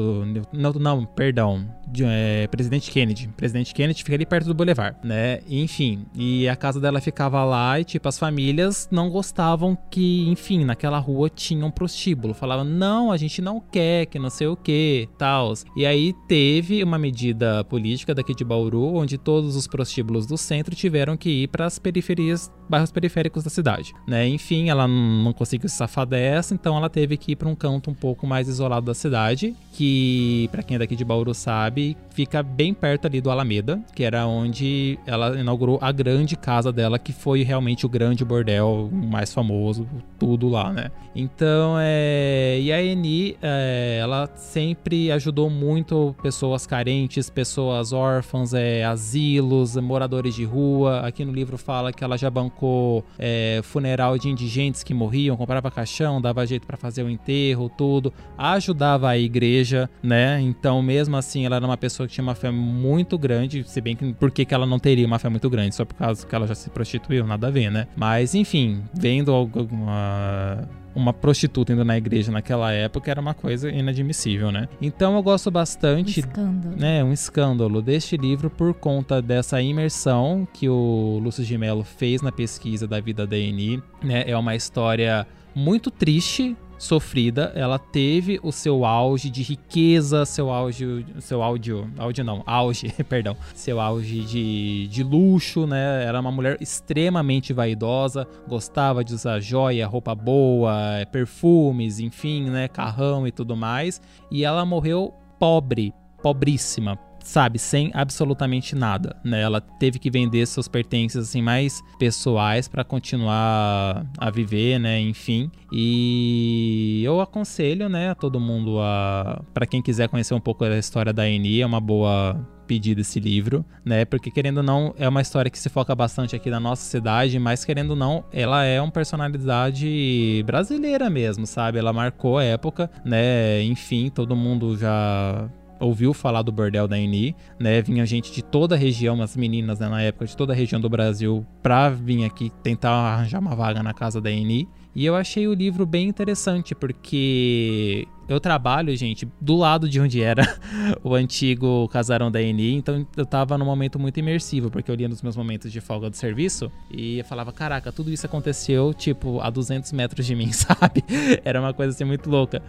Não, 0.52 0.72
não 0.72 1.04
perdão. 1.04 1.68
de, 1.86 2.04
é, 2.04 2.46
Presidente 2.48 2.90
Kennedy. 2.90 3.28
Presidente 3.36 3.72
Kennedy 3.72 4.02
fica 4.02 4.16
ali 4.16 4.26
perto 4.26 4.46
do 4.46 4.54
Boulevard, 4.54 4.96
né? 5.04 5.40
Enfim. 5.48 6.06
E 6.14 6.48
a 6.48 6.56
casa 6.56 6.80
dela 6.80 7.00
ficava 7.00 7.44
lá 7.44 7.78
e, 7.78 7.84
tipo, 7.84 8.08
as 8.08 8.18
famílias 8.18 8.88
não 8.90 9.10
gostavam 9.10 9.76
que, 9.90 10.28
enfim, 10.28 10.64
naquela 10.64 10.98
rua 10.98 11.30
tinha 11.30 11.64
um 11.64 11.70
prostíbulo. 11.70 12.34
Falavam, 12.34 12.64
não, 12.64 13.12
a 13.12 13.16
gente 13.16 13.40
não 13.40 13.60
quer, 13.60 14.06
que 14.06 14.18
não 14.18 14.30
sei 14.30 14.46
o 14.46 14.56
que, 14.56 15.08
tal. 15.18 15.52
E 15.76 15.84
aí 15.84 16.14
teve 16.26 16.82
uma 16.82 16.98
medida 16.98 17.62
política 17.64 18.14
daqui 18.14 18.34
de 18.34 18.44
Bauru, 18.44 18.94
onde 18.94 19.18
todos 19.18 19.56
os 19.56 19.66
prostíbulos 19.66 20.26
do 20.26 20.36
centro 20.36 20.74
tiveram 20.74 21.16
que 21.16 21.44
ir 21.44 21.48
para 21.48 21.66
as 21.66 21.78
periferias, 21.78 22.50
bairros 22.68 22.90
periféricos 22.90 23.44
da 23.44 23.50
cidade, 23.50 23.92
né? 24.08 24.26
Enfim, 24.26 24.70
ela 24.70 24.88
não 24.88 25.32
conseguiu 25.32 25.68
se 25.68 25.76
safar 25.76 26.06
dessa, 26.06 26.54
então 26.54 26.76
ela 26.76 26.88
teve 26.88 27.16
que 27.16 27.32
ir 27.32 27.36
para 27.36 27.48
um 27.48 27.54
canto 27.54 27.90
um 27.90 27.94
pouco 27.94 28.23
mais 28.26 28.48
isolado 28.48 28.86
da 28.86 28.94
cidade, 28.94 29.54
que 29.72 30.48
para 30.52 30.62
quem 30.62 30.76
é 30.76 30.78
daqui 30.78 30.94
de 30.94 31.04
Bauru 31.04 31.34
sabe, 31.34 31.96
fica 32.10 32.42
bem 32.42 32.72
perto 32.72 33.06
ali 33.06 33.20
do 33.20 33.30
Alameda, 33.30 33.80
que 33.94 34.04
era 34.04 34.26
onde 34.26 34.98
ela 35.04 35.38
inaugurou 35.38 35.78
a 35.82 35.90
grande 35.90 36.36
casa 36.36 36.72
dela, 36.72 36.98
que 36.98 37.12
foi 37.12 37.42
realmente 37.42 37.84
o 37.84 37.88
grande 37.88 38.24
bordel 38.24 38.88
mais 38.92 39.34
famoso, 39.34 39.86
tudo 40.18 40.48
lá, 40.48 40.72
né? 40.72 40.90
Então, 41.14 41.76
é... 41.78 42.58
e 42.60 42.72
a 42.72 42.82
Eni, 42.82 43.36
é... 43.42 43.98
ela 44.00 44.28
sempre 44.36 45.10
ajudou 45.10 45.50
muito 45.50 46.14
pessoas 46.22 46.66
carentes, 46.66 47.28
pessoas 47.28 47.92
órfãs, 47.92 48.54
é... 48.54 48.84
asilos, 48.84 49.76
moradores 49.76 50.34
de 50.34 50.44
rua. 50.44 51.00
Aqui 51.00 51.24
no 51.24 51.32
livro 51.32 51.58
fala 51.58 51.92
que 51.92 52.04
ela 52.04 52.16
já 52.16 52.30
bancou 52.30 53.04
é... 53.18 53.60
funeral 53.62 54.16
de 54.18 54.28
indigentes 54.28 54.82
que 54.84 54.94
morriam, 54.94 55.36
comprava 55.36 55.70
caixão, 55.70 56.20
dava 56.20 56.46
jeito 56.46 56.66
para 56.66 56.76
fazer 56.76 57.02
o 57.02 57.10
enterro, 57.10 57.68
tudo, 57.68 58.12
ajudava 58.36 59.08
a 59.08 59.18
igreja, 59.18 59.88
né? 60.02 60.40
Então, 60.40 60.82
mesmo 60.82 61.16
assim, 61.16 61.46
ela 61.46 61.56
era 61.56 61.64
uma 61.64 61.76
pessoa 61.76 62.06
que 62.06 62.14
tinha 62.14 62.22
uma 62.22 62.34
fé 62.34 62.50
muito 62.50 63.16
grande, 63.16 63.64
se 63.64 63.80
bem 63.80 63.96
que 63.96 64.12
por 64.14 64.30
que 64.30 64.44
que 64.44 64.54
ela 64.54 64.66
não 64.66 64.78
teria 64.78 65.06
uma 65.06 65.18
fé 65.18 65.28
muito 65.28 65.48
grande? 65.48 65.74
Só 65.74 65.84
por 65.84 65.94
causa 65.94 66.26
que 66.26 66.34
ela 66.34 66.46
já 66.46 66.54
se 66.54 66.70
prostituiu, 66.70 67.26
nada 67.26 67.48
a 67.48 67.50
ver, 67.50 67.70
né? 67.70 67.86
Mas, 67.96 68.34
enfim, 68.34 68.82
vendo 68.92 69.32
alguma 69.32 70.68
uma 70.94 71.12
prostituta 71.12 71.72
indo 71.72 71.84
na 71.84 71.96
igreja 71.96 72.30
naquela 72.30 72.72
época 72.72 73.10
era 73.10 73.20
uma 73.20 73.34
coisa 73.34 73.68
inadmissível, 73.68 74.52
né? 74.52 74.68
Então 74.80 75.16
eu 75.16 75.22
gosto 75.22 75.48
Um 75.48 75.52
bastante 75.52 76.20
escândalo. 76.20 76.76
né, 76.76 77.02
um 77.02 77.12
escândalo 77.12 77.82
deste 77.82 78.16
livro 78.16 78.48
por 78.48 78.72
conta 78.74 79.20
dessa 79.20 79.60
imersão 79.60 80.46
que 80.52 80.68
o 80.68 81.18
Lúcio 81.22 81.44
de 81.44 81.58
Mello 81.58 81.82
fez 81.82 82.22
na 82.22 82.30
pesquisa 82.30 82.86
da 82.86 83.00
vida 83.00 83.26
da 83.26 83.36
Eni, 83.36 83.82
né? 84.02 84.24
É 84.26 84.36
uma 84.36 84.54
história 84.54 85.26
muito 85.54 85.90
triste, 85.90 86.56
sofrida, 86.78 87.52
ela 87.54 87.78
teve 87.78 88.38
o 88.42 88.52
seu 88.52 88.84
auge 88.84 89.30
de 89.30 89.42
riqueza, 89.42 90.24
seu 90.24 90.50
auge, 90.50 91.06
seu 91.20 91.42
áudio, 91.42 91.90
áudio 91.98 92.24
não, 92.24 92.42
auge, 92.46 92.92
perdão, 93.08 93.36
seu 93.54 93.80
auge 93.80 94.20
de, 94.22 94.86
de 94.88 95.02
luxo, 95.02 95.66
né? 95.66 96.04
Era 96.04 96.20
uma 96.20 96.32
mulher 96.32 96.56
extremamente 96.60 97.52
vaidosa, 97.52 98.26
gostava 98.46 99.04
de 99.04 99.14
usar 99.14 99.40
joia, 99.40 99.86
roupa 99.86 100.14
boa, 100.14 100.74
perfumes, 101.10 102.00
enfim, 102.00 102.50
né? 102.50 102.68
Carrão 102.68 103.26
e 103.26 103.32
tudo 103.32 103.56
mais. 103.56 104.00
E 104.30 104.44
ela 104.44 104.64
morreu 104.64 105.14
pobre, 105.38 105.92
pobríssima, 106.22 106.98
sabe, 107.24 107.58
sem 107.58 107.90
absolutamente 107.94 108.76
nada, 108.76 109.16
né? 109.24 109.40
Ela 109.40 109.60
teve 109.60 109.98
que 109.98 110.10
vender 110.10 110.46
seus 110.46 110.68
pertences 110.68 111.28
assim 111.28 111.42
mais 111.42 111.82
pessoais 111.98 112.68
para 112.68 112.84
continuar 112.84 114.06
a 114.18 114.30
viver, 114.30 114.78
né? 114.78 115.00
Enfim. 115.00 115.50
E 115.72 117.02
eu 117.04 117.20
aconselho, 117.20 117.88
né, 117.88 118.10
a 118.10 118.14
todo 118.14 118.38
mundo 118.38 118.78
a 118.80 119.42
para 119.52 119.66
quem 119.66 119.82
quiser 119.82 120.08
conhecer 120.08 120.34
um 120.34 120.40
pouco 120.40 120.64
da 120.64 120.78
história 120.78 121.12
da 121.12 121.28
Eni, 121.28 121.60
é 121.60 121.66
uma 121.66 121.80
boa 121.80 122.46
pedida 122.66 123.00
esse 123.00 123.20
livro, 123.20 123.64
né? 123.84 124.04
Porque 124.04 124.30
querendo 124.30 124.58
ou 124.58 124.62
não, 124.62 124.94
é 124.98 125.08
uma 125.08 125.20
história 125.20 125.50
que 125.50 125.58
se 125.58 125.68
foca 125.68 125.94
bastante 125.94 126.36
aqui 126.36 126.50
na 126.50 126.60
nossa 126.60 126.82
cidade, 126.82 127.38
mas 127.38 127.64
querendo 127.64 127.90
ou 127.90 127.96
não, 127.96 128.24
ela 128.32 128.64
é 128.64 128.80
uma 128.80 128.90
personalidade 128.90 130.42
brasileira 130.46 131.08
mesmo, 131.08 131.46
sabe? 131.46 131.78
Ela 131.78 131.92
marcou 131.92 132.38
a 132.38 132.44
época, 132.44 132.90
né? 133.04 133.62
Enfim, 133.62 134.10
todo 134.10 134.36
mundo 134.36 134.76
já 134.76 135.48
ouviu 135.84 136.12
falar 136.14 136.42
do 136.42 136.52
bordel 136.52 136.88
da 136.88 136.98
Eni, 136.98 137.34
né? 137.58 137.80
Vinha 137.82 138.04
gente 138.06 138.32
de 138.32 138.42
toda 138.42 138.74
a 138.74 138.78
região, 138.78 139.20
as 139.22 139.36
meninas 139.36 139.78
né, 139.78 139.88
na 139.88 140.02
época 140.02 140.26
de 140.26 140.36
toda 140.36 140.52
a 140.52 140.56
região 140.56 140.80
do 140.80 140.88
Brasil 140.88 141.46
pra 141.62 141.88
vir 141.90 142.24
aqui 142.24 142.50
tentar 142.62 142.90
arranjar 142.90 143.40
uma 143.40 143.54
vaga 143.54 143.82
na 143.82 143.92
casa 143.92 144.20
da 144.20 144.30
Eni. 144.30 144.68
E 144.94 145.04
eu 145.04 145.16
achei 145.16 145.48
o 145.48 145.54
livro 145.54 145.84
bem 145.84 146.08
interessante 146.08 146.74
porque 146.74 148.06
eu 148.28 148.40
trabalho, 148.40 148.94
gente, 148.96 149.28
do 149.40 149.56
lado 149.56 149.88
de 149.88 150.00
onde 150.00 150.22
era 150.22 150.42
o 151.02 151.14
antigo 151.14 151.88
casarão 151.88 152.30
da 152.30 152.40
Eni, 152.40 152.74
então 152.74 153.06
eu 153.16 153.26
tava 153.26 153.58
num 153.58 153.64
momento 153.64 153.98
muito 153.98 154.18
imersivo, 154.18 154.70
porque 154.70 154.90
eu 154.90 154.94
lia 154.94 155.08
nos 155.08 155.20
meus 155.20 155.36
momentos 155.36 155.70
de 155.70 155.80
folga 155.80 156.08
do 156.08 156.16
serviço 156.16 156.70
e 156.90 157.18
eu 157.18 157.24
falava, 157.24 157.52
caraca, 157.52 157.92
tudo 157.92 158.10
isso 158.10 158.24
aconteceu, 158.24 158.94
tipo, 158.94 159.40
a 159.40 159.50
200 159.50 159.92
metros 159.92 160.24
de 160.24 160.34
mim, 160.34 160.50
sabe? 160.52 161.04
Era 161.44 161.60
uma 161.60 161.74
coisa 161.74 161.92
assim 161.92 162.04
muito 162.04 162.30
louca. 162.30 162.62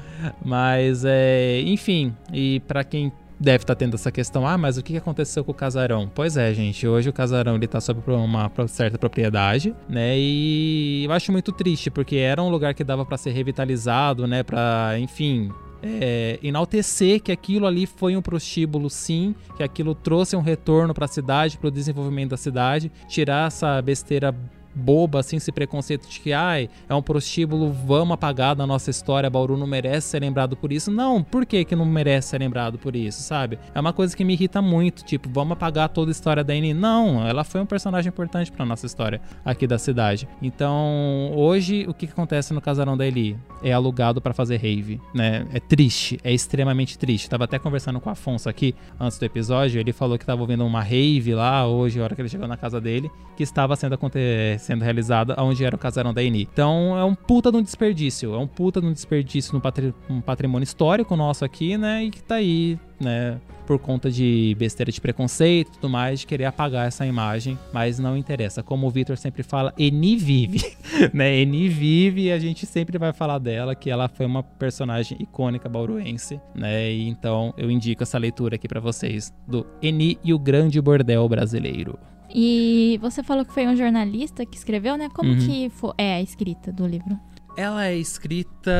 Mas, 0.43 1.05
é, 1.05 1.61
enfim, 1.61 2.13
e 2.33 2.59
pra 2.61 2.83
quem 2.83 3.11
deve 3.39 3.63
estar 3.63 3.75
tendo 3.75 3.95
essa 3.95 4.11
questão, 4.11 4.47
ah, 4.47 4.57
mas 4.57 4.77
o 4.77 4.83
que 4.83 4.97
aconteceu 4.97 5.43
com 5.43 5.51
o 5.51 5.55
casarão? 5.55 6.09
Pois 6.13 6.37
é, 6.37 6.53
gente, 6.53 6.87
hoje 6.87 7.09
o 7.09 7.13
casarão 7.13 7.55
ele 7.55 7.67
tá 7.67 7.81
sob 7.81 8.01
uma 8.11 8.51
certa 8.67 8.97
propriedade, 8.97 9.75
né? 9.89 10.17
E 10.17 11.03
eu 11.05 11.11
acho 11.11 11.31
muito 11.31 11.51
triste, 11.51 11.89
porque 11.89 12.17
era 12.17 12.41
um 12.41 12.49
lugar 12.49 12.73
que 12.73 12.83
dava 12.83 13.05
para 13.05 13.17
ser 13.17 13.31
revitalizado, 13.31 14.27
né? 14.27 14.43
Para, 14.43 14.97
enfim, 14.99 15.51
é, 15.83 16.39
enaltecer 16.41 17.21
que 17.21 17.31
aquilo 17.31 17.67
ali 17.67 17.85
foi 17.85 18.17
um 18.17 18.21
prostíbulo, 18.21 18.89
sim, 18.89 19.35
que 19.55 19.63
aquilo 19.63 19.93
trouxe 19.93 20.35
um 20.35 20.41
retorno 20.41 20.93
para 20.93 21.05
a 21.05 21.07
cidade, 21.07 21.57
para 21.57 21.67
o 21.67 21.71
desenvolvimento 21.71 22.31
da 22.31 22.37
cidade, 22.37 22.91
tirar 23.07 23.47
essa 23.47 23.81
besteira 23.81 24.35
boba, 24.75 25.19
assim, 25.19 25.37
esse 25.37 25.51
preconceito 25.51 26.07
de 26.07 26.19
que, 26.19 26.33
ai, 26.33 26.69
é 26.89 26.93
um 26.93 27.01
prostíbulo, 27.01 27.71
vamos 27.71 28.13
apagar 28.13 28.55
da 28.55 28.67
nossa 28.67 28.89
história, 28.89 29.29
Bauru 29.29 29.55
não 29.55 29.65
merece 29.65 30.09
ser 30.09 30.19
lembrado 30.19 30.57
por 30.57 30.71
isso. 30.71 30.91
Não, 30.91 31.23
por 31.23 31.45
que 31.45 31.63
que 31.63 31.75
não 31.75 31.85
merece 31.85 32.29
ser 32.29 32.39
lembrado 32.39 32.77
por 32.77 32.95
isso, 32.95 33.21
sabe? 33.21 33.57
É 33.73 33.79
uma 33.79 33.93
coisa 33.93 34.15
que 34.15 34.25
me 34.25 34.33
irrita 34.33 34.61
muito, 34.61 35.05
tipo, 35.05 35.29
vamos 35.29 35.53
apagar 35.53 35.89
toda 35.89 36.11
a 36.11 36.13
história 36.13 36.43
da 36.43 36.53
Annie. 36.53 36.73
Não, 36.73 37.25
ela 37.25 37.43
foi 37.43 37.61
um 37.61 37.65
personagem 37.65 38.09
importante 38.09 38.51
pra 38.51 38.65
nossa 38.65 38.85
história 38.85 39.21
aqui 39.43 39.65
da 39.65 39.77
cidade. 39.77 40.27
Então, 40.41 41.31
hoje, 41.33 41.85
o 41.87 41.93
que, 41.93 42.07
que 42.07 42.13
acontece 42.13 42.53
no 42.53 42.61
casarão 42.61 42.97
da 42.97 43.07
Eli? 43.07 43.37
É 43.63 43.71
alugado 43.71 44.21
pra 44.21 44.33
fazer 44.33 44.57
rave, 44.57 44.99
né? 45.13 45.47
É 45.53 45.59
triste, 45.59 46.19
é 46.23 46.33
extremamente 46.33 46.97
triste. 46.97 47.29
Tava 47.29 47.45
até 47.45 47.57
conversando 47.57 47.99
com 47.99 48.09
o 48.09 48.11
Afonso 48.11 48.49
aqui, 48.49 48.75
antes 48.99 49.17
do 49.17 49.25
episódio, 49.25 49.79
ele 49.79 49.93
falou 49.93 50.17
que 50.17 50.25
tava 50.25 50.41
ouvindo 50.41 50.65
uma 50.65 50.81
rave 50.81 51.33
lá, 51.33 51.65
hoje, 51.67 51.99
a 51.99 52.03
hora 52.03 52.15
que 52.15 52.21
ele 52.21 52.29
chegou 52.29 52.47
na 52.47 52.57
casa 52.57 52.81
dele, 52.81 53.09
que 53.37 53.43
estava 53.43 53.75
sendo 53.75 53.95
acontecendo 53.95 54.64
sendo 54.65 54.83
realizada 54.83 55.35
onde 55.39 55.63
era 55.63 55.75
o 55.75 55.79
casarão 55.79 56.13
da 56.13 56.23
Eni. 56.23 56.47
Então 56.51 56.97
é 56.97 57.03
um 57.05 57.15
puta 57.15 57.51
de 57.51 57.57
um 57.57 57.61
desperdício, 57.61 58.33
é 58.33 58.37
um 58.37 58.47
puta 58.47 58.81
de 58.81 58.87
um 58.87 58.93
desperdício 58.93 59.53
no 59.53 59.61
patri 59.61 59.93
patrimônio 60.25 60.63
histórico 60.63 61.15
nosso 61.15 61.45
aqui, 61.45 61.77
né? 61.77 62.05
E 62.05 62.11
que 62.11 62.21
tá 62.23 62.35
aí, 62.35 62.79
né? 62.99 63.39
Por 63.65 63.79
conta 63.79 64.11
de 64.11 64.55
besteira 64.59 64.91
de 64.91 65.01
preconceito 65.01 65.69
e 65.69 65.71
tudo 65.73 65.89
mais, 65.89 66.19
de 66.19 66.27
querer 66.27 66.45
apagar 66.45 66.87
essa 66.87 67.05
imagem, 67.05 67.57
mas 67.73 67.97
não 67.97 68.15
interessa. 68.15 68.61
Como 68.61 68.85
o 68.85 68.89
Victor 68.91 69.17
sempre 69.17 69.41
fala, 69.41 69.73
Eni 69.77 70.15
vive, 70.17 70.61
né? 71.13 71.35
Eni 71.41 71.67
vive 71.67 72.23
e 72.25 72.31
a 72.31 72.37
gente 72.37 72.65
sempre 72.65 72.97
vai 72.99 73.11
falar 73.11 73.39
dela, 73.39 73.73
que 73.73 73.89
ela 73.89 74.07
foi 74.07 74.25
uma 74.25 74.43
personagem 74.43 75.17
icônica 75.19 75.67
bauruense, 75.67 76.39
né? 76.53 76.91
E 76.91 77.07
então 77.09 77.53
eu 77.57 77.71
indico 77.71 78.03
essa 78.03 78.17
leitura 78.17 78.55
aqui 78.55 78.67
para 78.67 78.79
vocês 78.79 79.33
do 79.47 79.65
Eni 79.81 80.17
e 80.23 80.33
o 80.33 80.37
Grande 80.39 80.79
Bordel 80.79 81.27
Brasileiro. 81.27 81.97
E 82.33 82.99
você 83.01 83.23
falou 83.23 83.45
que 83.45 83.53
foi 83.53 83.65
um 83.67 83.75
jornalista 83.75 84.45
que 84.45 84.57
escreveu, 84.57 84.97
né? 84.97 85.09
Como 85.13 85.29
Uhum. 85.31 85.37
que 85.39 85.69
fo- 85.69 85.93
é 85.97 86.15
a 86.15 86.21
escrita 86.21 86.71
do 86.71 86.85
livro? 86.85 87.17
Ela 87.57 87.87
é 87.87 87.95
escrita. 87.97 88.71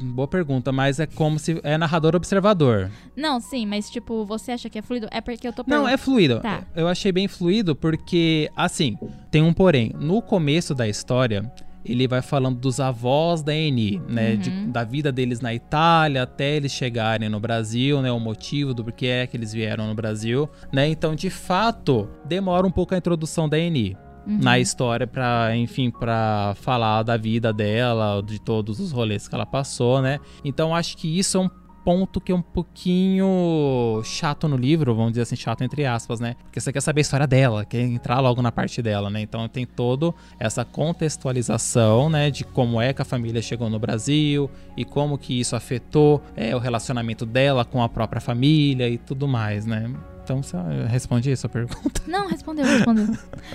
Boa 0.00 0.26
pergunta, 0.26 0.72
mas 0.72 0.98
é 0.98 1.06
como 1.06 1.38
se. 1.38 1.60
É 1.62 1.76
narrador 1.76 2.16
observador. 2.16 2.90
Não, 3.14 3.40
sim, 3.40 3.66
mas 3.66 3.90
tipo, 3.90 4.24
você 4.24 4.52
acha 4.52 4.70
que 4.70 4.78
é 4.78 4.82
fluido? 4.82 5.06
É 5.10 5.20
porque 5.20 5.46
eu 5.46 5.52
tô 5.52 5.62
Não, 5.66 5.86
é 5.86 5.96
fluido. 5.96 6.40
Tá. 6.40 6.64
Eu 6.74 6.88
achei 6.88 7.12
bem 7.12 7.28
fluido 7.28 7.76
porque, 7.76 8.50
assim, 8.56 8.96
tem 9.30 9.42
um 9.42 9.52
porém. 9.52 9.92
No 9.98 10.22
começo 10.22 10.74
da 10.74 10.88
história, 10.88 11.52
ele 11.84 12.06
vai 12.06 12.22
falando 12.22 12.58
dos 12.58 12.80
avós 12.80 13.42
da 13.42 13.54
Eni, 13.54 14.00
né? 14.08 14.32
Uhum. 14.32 14.38
De, 14.38 14.50
da 14.68 14.84
vida 14.84 15.12
deles 15.12 15.40
na 15.40 15.54
Itália 15.54 16.22
até 16.22 16.56
eles 16.56 16.72
chegarem 16.72 17.28
no 17.28 17.40
Brasil, 17.40 18.00
né? 18.00 18.10
O 18.10 18.20
motivo 18.20 18.72
do 18.72 18.84
porquê 18.84 19.06
é 19.06 19.26
que 19.26 19.36
eles 19.36 19.52
vieram 19.52 19.86
no 19.86 19.94
Brasil, 19.94 20.48
né? 20.72 20.88
Então, 20.88 21.14
de 21.14 21.30
fato, 21.30 22.08
demora 22.24 22.66
um 22.66 22.70
pouco 22.70 22.94
a 22.94 22.98
introdução 22.98 23.48
da 23.48 23.58
Eni. 23.58 23.96
Uhum. 24.26 24.38
Na 24.40 24.58
história, 24.58 25.06
pra, 25.06 25.56
enfim, 25.56 25.90
pra 25.90 26.54
falar 26.60 27.02
da 27.02 27.16
vida 27.16 27.52
dela, 27.52 28.22
de 28.22 28.40
todos 28.40 28.78
os 28.80 28.92
rolês 28.92 29.26
que 29.26 29.34
ela 29.34 29.46
passou, 29.46 30.00
né? 30.02 30.18
Então, 30.44 30.74
acho 30.74 30.96
que 30.96 31.18
isso 31.18 31.38
é 31.38 31.40
um 31.40 31.50
ponto 31.84 32.20
que 32.20 32.32
é 32.32 32.34
um 32.34 32.42
pouquinho 32.42 34.00
chato 34.04 34.46
no 34.48 34.56
livro, 34.56 34.94
vamos 34.94 35.12
dizer 35.12 35.22
assim, 35.22 35.36
chato 35.36 35.62
entre 35.62 35.84
aspas, 35.86 36.20
né? 36.20 36.36
Porque 36.42 36.60
você 36.60 36.72
quer 36.72 36.80
saber 36.80 37.00
a 37.00 37.02
história 37.02 37.26
dela, 37.26 37.64
quer 37.64 37.80
entrar 37.80 38.20
logo 38.20 38.42
na 38.42 38.52
parte 38.52 38.82
dela, 38.82 39.10
né? 39.10 39.20
Então 39.20 39.48
tem 39.48 39.66
todo 39.66 40.14
essa 40.38 40.64
contextualização, 40.64 42.08
né, 42.10 42.30
de 42.30 42.44
como 42.44 42.80
é 42.80 42.92
que 42.92 43.02
a 43.02 43.04
família 43.04 43.40
chegou 43.42 43.68
no 43.70 43.78
Brasil 43.78 44.50
e 44.76 44.84
como 44.84 45.18
que 45.18 45.38
isso 45.38 45.56
afetou 45.56 46.22
é, 46.36 46.54
o 46.54 46.58
relacionamento 46.58 47.24
dela 47.24 47.64
com 47.64 47.82
a 47.82 47.88
própria 47.88 48.20
família 48.20 48.88
e 48.88 48.98
tudo 48.98 49.26
mais, 49.26 49.66
né? 49.66 49.90
Então 50.30 50.44
você 50.44 50.56
responde 50.88 51.28
isso 51.32 51.44
a 51.44 51.48
pergunta. 51.50 52.02
Não, 52.06 52.28
respondeu, 52.28 52.64
respondeu. 52.64 53.08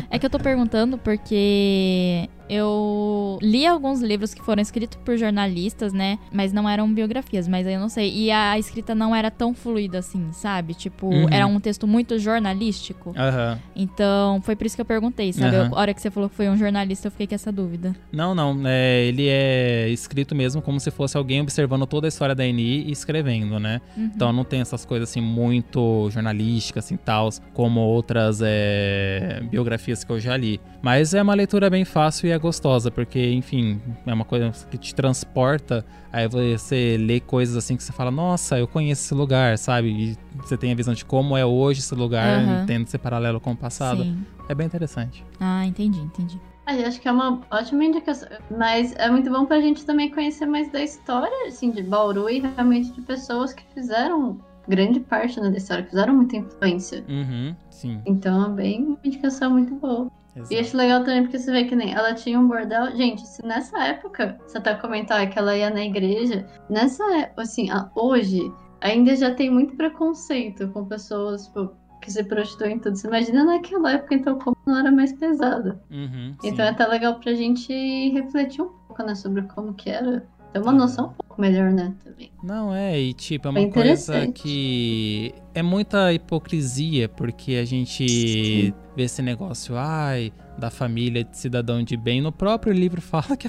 é 0.09 0.19
que 0.19 0.25
eu 0.25 0.29
tô 0.29 0.37
perguntando 0.37 0.97
porque 0.97 2.29
eu 2.49 3.39
li 3.41 3.65
alguns 3.65 4.01
livros 4.01 4.33
que 4.33 4.43
foram 4.43 4.61
escritos 4.61 4.99
por 5.03 5.17
jornalistas, 5.17 5.93
né? 5.93 6.19
Mas 6.33 6.51
não 6.51 6.67
eram 6.69 6.93
biografias, 6.93 7.47
mas 7.47 7.65
aí 7.65 7.73
eu 7.75 7.79
não 7.79 7.87
sei. 7.89 8.13
E 8.13 8.29
a 8.31 8.59
escrita 8.59 8.93
não 8.93 9.15
era 9.15 9.31
tão 9.31 9.53
fluida 9.53 9.99
assim, 9.99 10.31
sabe? 10.33 10.73
Tipo, 10.73 11.07
Uhum. 11.07 11.27
era 11.31 11.47
um 11.47 11.59
texto 11.61 11.87
muito 11.87 12.19
jornalístico. 12.19 13.13
Aham. 13.17 13.57
Então, 13.75 14.41
foi 14.41 14.55
por 14.55 14.65
isso 14.67 14.75
que 14.75 14.81
eu 14.81 14.85
perguntei, 14.85 15.31
sabe? 15.31 15.55
Aham. 15.55 15.69
A 15.73 15.79
hora 15.79 15.93
que 15.93 16.01
você 16.01 16.11
falou 16.11 16.29
que 16.29 16.35
foi 16.35 16.49
um 16.49 16.57
jornalista, 16.57 17.07
eu 17.07 17.11
fiquei 17.11 17.25
com 17.27 17.35
essa 17.35 17.51
dúvida. 17.53 17.95
Não, 18.11 18.35
não. 18.35 18.61
é, 18.65 19.05
ele 19.05 19.27
é 19.29 19.87
escrito 19.89 20.35
mesmo 20.35 20.61
como 20.61 20.79
se 20.79 20.91
fosse 20.91 21.15
alguém 21.15 21.39
observando 21.41 21.85
toda 21.87 22.05
a 22.07 22.09
história 22.09 22.35
da 22.35 22.45
Eni 22.45 22.83
e 22.85 22.91
escrevendo, 22.91 23.59
né? 23.59 23.79
Uhum. 23.95 24.11
Então 24.13 24.33
não 24.33 24.43
tem 24.43 24.59
essas 24.61 24.83
coisas 24.85 25.09
assim 25.09 25.21
muito 25.21 26.09
jornalísticas 26.11 26.64
assim 26.77 26.97
tals, 26.97 27.41
como 27.53 27.79
outras 27.79 28.41
é, 28.43 29.41
biografias 29.49 30.03
que 30.03 30.11
eu 30.11 30.19
já 30.19 30.35
li. 30.35 30.59
Mas 30.81 31.13
é 31.13 31.21
uma 31.21 31.33
leitura 31.33 31.69
bem 31.69 31.85
fácil 31.85 32.27
e 32.27 32.31
é 32.31 32.37
gostosa, 32.37 32.89
porque, 32.91 33.31
enfim, 33.33 33.81
é 34.05 34.13
uma 34.13 34.25
coisa 34.25 34.51
que 34.69 34.77
te 34.77 34.93
transporta. 34.93 35.85
Aí 36.11 36.27
você 36.27 36.97
lê 36.99 37.19
coisas 37.19 37.55
assim 37.57 37.75
que 37.75 37.83
você 37.83 37.91
fala, 37.91 38.11
nossa, 38.11 38.57
eu 38.57 38.67
conheço 38.67 39.03
esse 39.03 39.13
lugar, 39.13 39.57
sabe? 39.57 39.89
E 39.89 40.17
você 40.37 40.57
tem 40.57 40.71
a 40.71 40.75
visão 40.75 40.93
de 40.93 41.03
como 41.03 41.35
é 41.35 41.45
hoje 41.45 41.79
esse 41.79 41.95
lugar, 41.95 42.43
Aham. 42.43 42.65
tendo 42.65 42.85
esse 42.85 42.97
paralelo 42.97 43.39
com 43.39 43.51
o 43.51 43.57
passado. 43.57 44.03
Sim. 44.03 44.25
É 44.47 44.53
bem 44.55 44.67
interessante. 44.67 45.25
Ah, 45.39 45.65
entendi, 45.65 45.99
entendi. 45.99 46.39
Ah, 46.67 46.75
eu 46.75 46.87
acho 46.87 46.99
que 46.99 47.07
é 47.07 47.11
uma 47.11 47.41
ótima 47.51 47.83
indicação. 47.83 48.27
Mas 48.57 48.93
é 48.95 49.09
muito 49.09 49.29
bom 49.29 49.45
pra 49.45 49.61
gente 49.61 49.85
também 49.85 50.09
conhecer 50.09 50.45
mais 50.47 50.71
da 50.71 50.81
história, 50.81 51.47
assim, 51.47 51.69
de 51.69 51.83
Bauru 51.83 52.29
e 52.29 52.39
realmente 52.39 52.91
de 52.91 53.01
pessoas 53.01 53.53
que 53.53 53.63
fizeram 53.73 54.39
grande 54.67 54.99
parte 54.99 55.39
né, 55.39 55.49
da 55.49 55.57
história, 55.57 55.83
que 55.83 55.89
fizeram 55.91 56.15
muita 56.15 56.37
influência. 56.37 57.03
Uhum, 57.07 57.55
sim. 57.69 58.01
Então 58.05 58.45
é 58.45 58.49
bem 58.49 58.83
uma 58.85 58.99
indicação 59.03 59.51
muito 59.51 59.75
boa. 59.75 60.09
E 60.35 60.39
exato. 60.39 60.59
acho 60.61 60.77
legal 60.77 61.03
também 61.03 61.23
porque 61.23 61.39
você 61.39 61.49
vê 61.51 61.63
que 61.63 61.75
nem 61.75 61.93
ela 61.93 62.13
tinha 62.13 62.37
um 62.39 62.47
bordel. 62.47 62.93
Gente, 62.97 63.25
se 63.25 63.45
nessa 63.45 63.81
época, 63.85 64.37
você 64.45 64.59
tá 64.59 64.75
comentando 64.75 65.29
que 65.29 65.39
ela 65.39 65.55
ia 65.55 65.69
na 65.69 65.83
igreja, 65.85 66.45
nessa 66.69 67.03
época, 67.19 67.43
assim, 67.43 67.67
hoje, 67.95 68.51
ainda 68.81 69.15
já 69.15 69.33
tem 69.33 69.49
muito 69.49 69.75
preconceito 69.77 70.67
com 70.69 70.83
pessoas 70.85 71.45
tipo, 71.47 71.71
que 72.01 72.11
se 72.11 72.21
prostituem 72.25 72.75
e 72.75 72.79
tudo. 72.81 72.97
Você 72.97 73.07
imagina 73.07 73.45
naquela 73.45 73.93
época, 73.93 74.13
então, 74.13 74.37
como 74.37 74.57
não 74.67 74.77
era 74.77 74.91
mais 74.91 75.13
pesada. 75.13 75.81
Uhum, 75.89 76.35
sim. 76.41 76.49
Então 76.49 76.65
é 76.65 76.69
até 76.69 76.85
legal 76.85 77.15
pra 77.15 77.33
gente 77.33 77.71
refletir 78.09 78.61
um 78.61 78.69
pouco, 78.87 79.03
né, 79.03 79.15
sobre 79.15 79.41
como 79.43 79.73
que 79.73 79.89
era. 79.89 80.27
Ter 80.51 80.59
uma 80.59 80.71
Uhum. 80.71 80.77
noção 80.79 81.07
um 81.07 81.24
pouco 81.35 81.41
melhor, 81.41 81.71
né, 81.71 81.93
também. 82.03 82.31
Não, 82.41 82.73
é, 82.73 82.99
e 82.99 83.13
tipo, 83.13 83.47
é 83.47 83.51
Bem 83.51 83.65
uma 83.65 83.73
coisa 83.73 84.27
que 84.27 85.33
é 85.53 85.61
muita 85.61 86.13
hipocrisia, 86.13 87.09
porque 87.09 87.55
a 87.55 87.65
gente 87.65 88.07
Sim. 88.07 88.73
vê 88.95 89.03
esse 89.03 89.21
negócio, 89.21 89.75
ai, 89.77 90.31
da 90.57 90.71
família 90.71 91.23
de 91.23 91.37
cidadão 91.37 91.83
de 91.83 91.97
bem. 91.97 92.21
No 92.21 92.31
próprio 92.31 92.73
livro 92.73 93.01
fala 93.01 93.35
que 93.37 93.47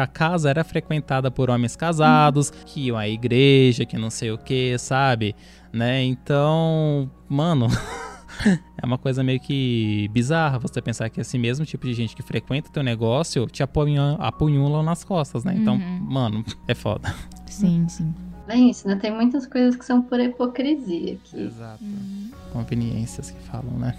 a, 0.00 0.06
casa 0.06 0.50
era 0.50 0.64
frequentada 0.64 1.30
por 1.30 1.50
homens 1.50 1.76
casados, 1.76 2.50
que 2.50 2.86
iam 2.86 2.96
à 2.96 3.08
igreja, 3.08 3.84
que 3.84 3.98
não 3.98 4.10
sei 4.10 4.30
o 4.30 4.38
que, 4.38 4.76
sabe? 4.78 5.34
Né? 5.72 6.02
Então, 6.02 7.10
mano. 7.28 7.68
É 8.80 8.86
uma 8.86 8.96
coisa 8.96 9.24
meio 9.24 9.40
que 9.40 10.08
bizarra 10.12 10.58
você 10.58 10.80
pensar 10.80 11.10
que 11.10 11.20
esse 11.20 11.36
mesmo 11.36 11.66
tipo 11.66 11.84
de 11.84 11.92
gente 11.94 12.14
que 12.14 12.22
frequenta 12.22 12.70
teu 12.70 12.82
negócio 12.82 13.46
te 13.46 13.62
apunha- 13.62 14.16
apunhulam 14.20 14.82
nas 14.84 15.02
costas, 15.02 15.42
né? 15.44 15.54
Então, 15.56 15.74
Uhum. 15.74 15.98
mano, 16.00 16.44
é 16.68 16.74
foda. 16.74 17.12
Sim, 17.46 17.88
sim. 17.88 18.14
É 18.46 18.56
isso, 18.56 18.86
né? 18.86 18.94
Tem 18.96 19.10
muitas 19.12 19.46
coisas 19.46 19.74
que 19.76 19.84
são 19.84 20.00
por 20.00 20.20
hipocrisia 20.20 21.14
aqui. 21.14 21.40
Exato. 21.42 21.82
Hum. 21.84 22.30
Conveniências 22.52 23.30
que 23.32 23.40
falam, 23.42 23.72
né? 23.78 23.94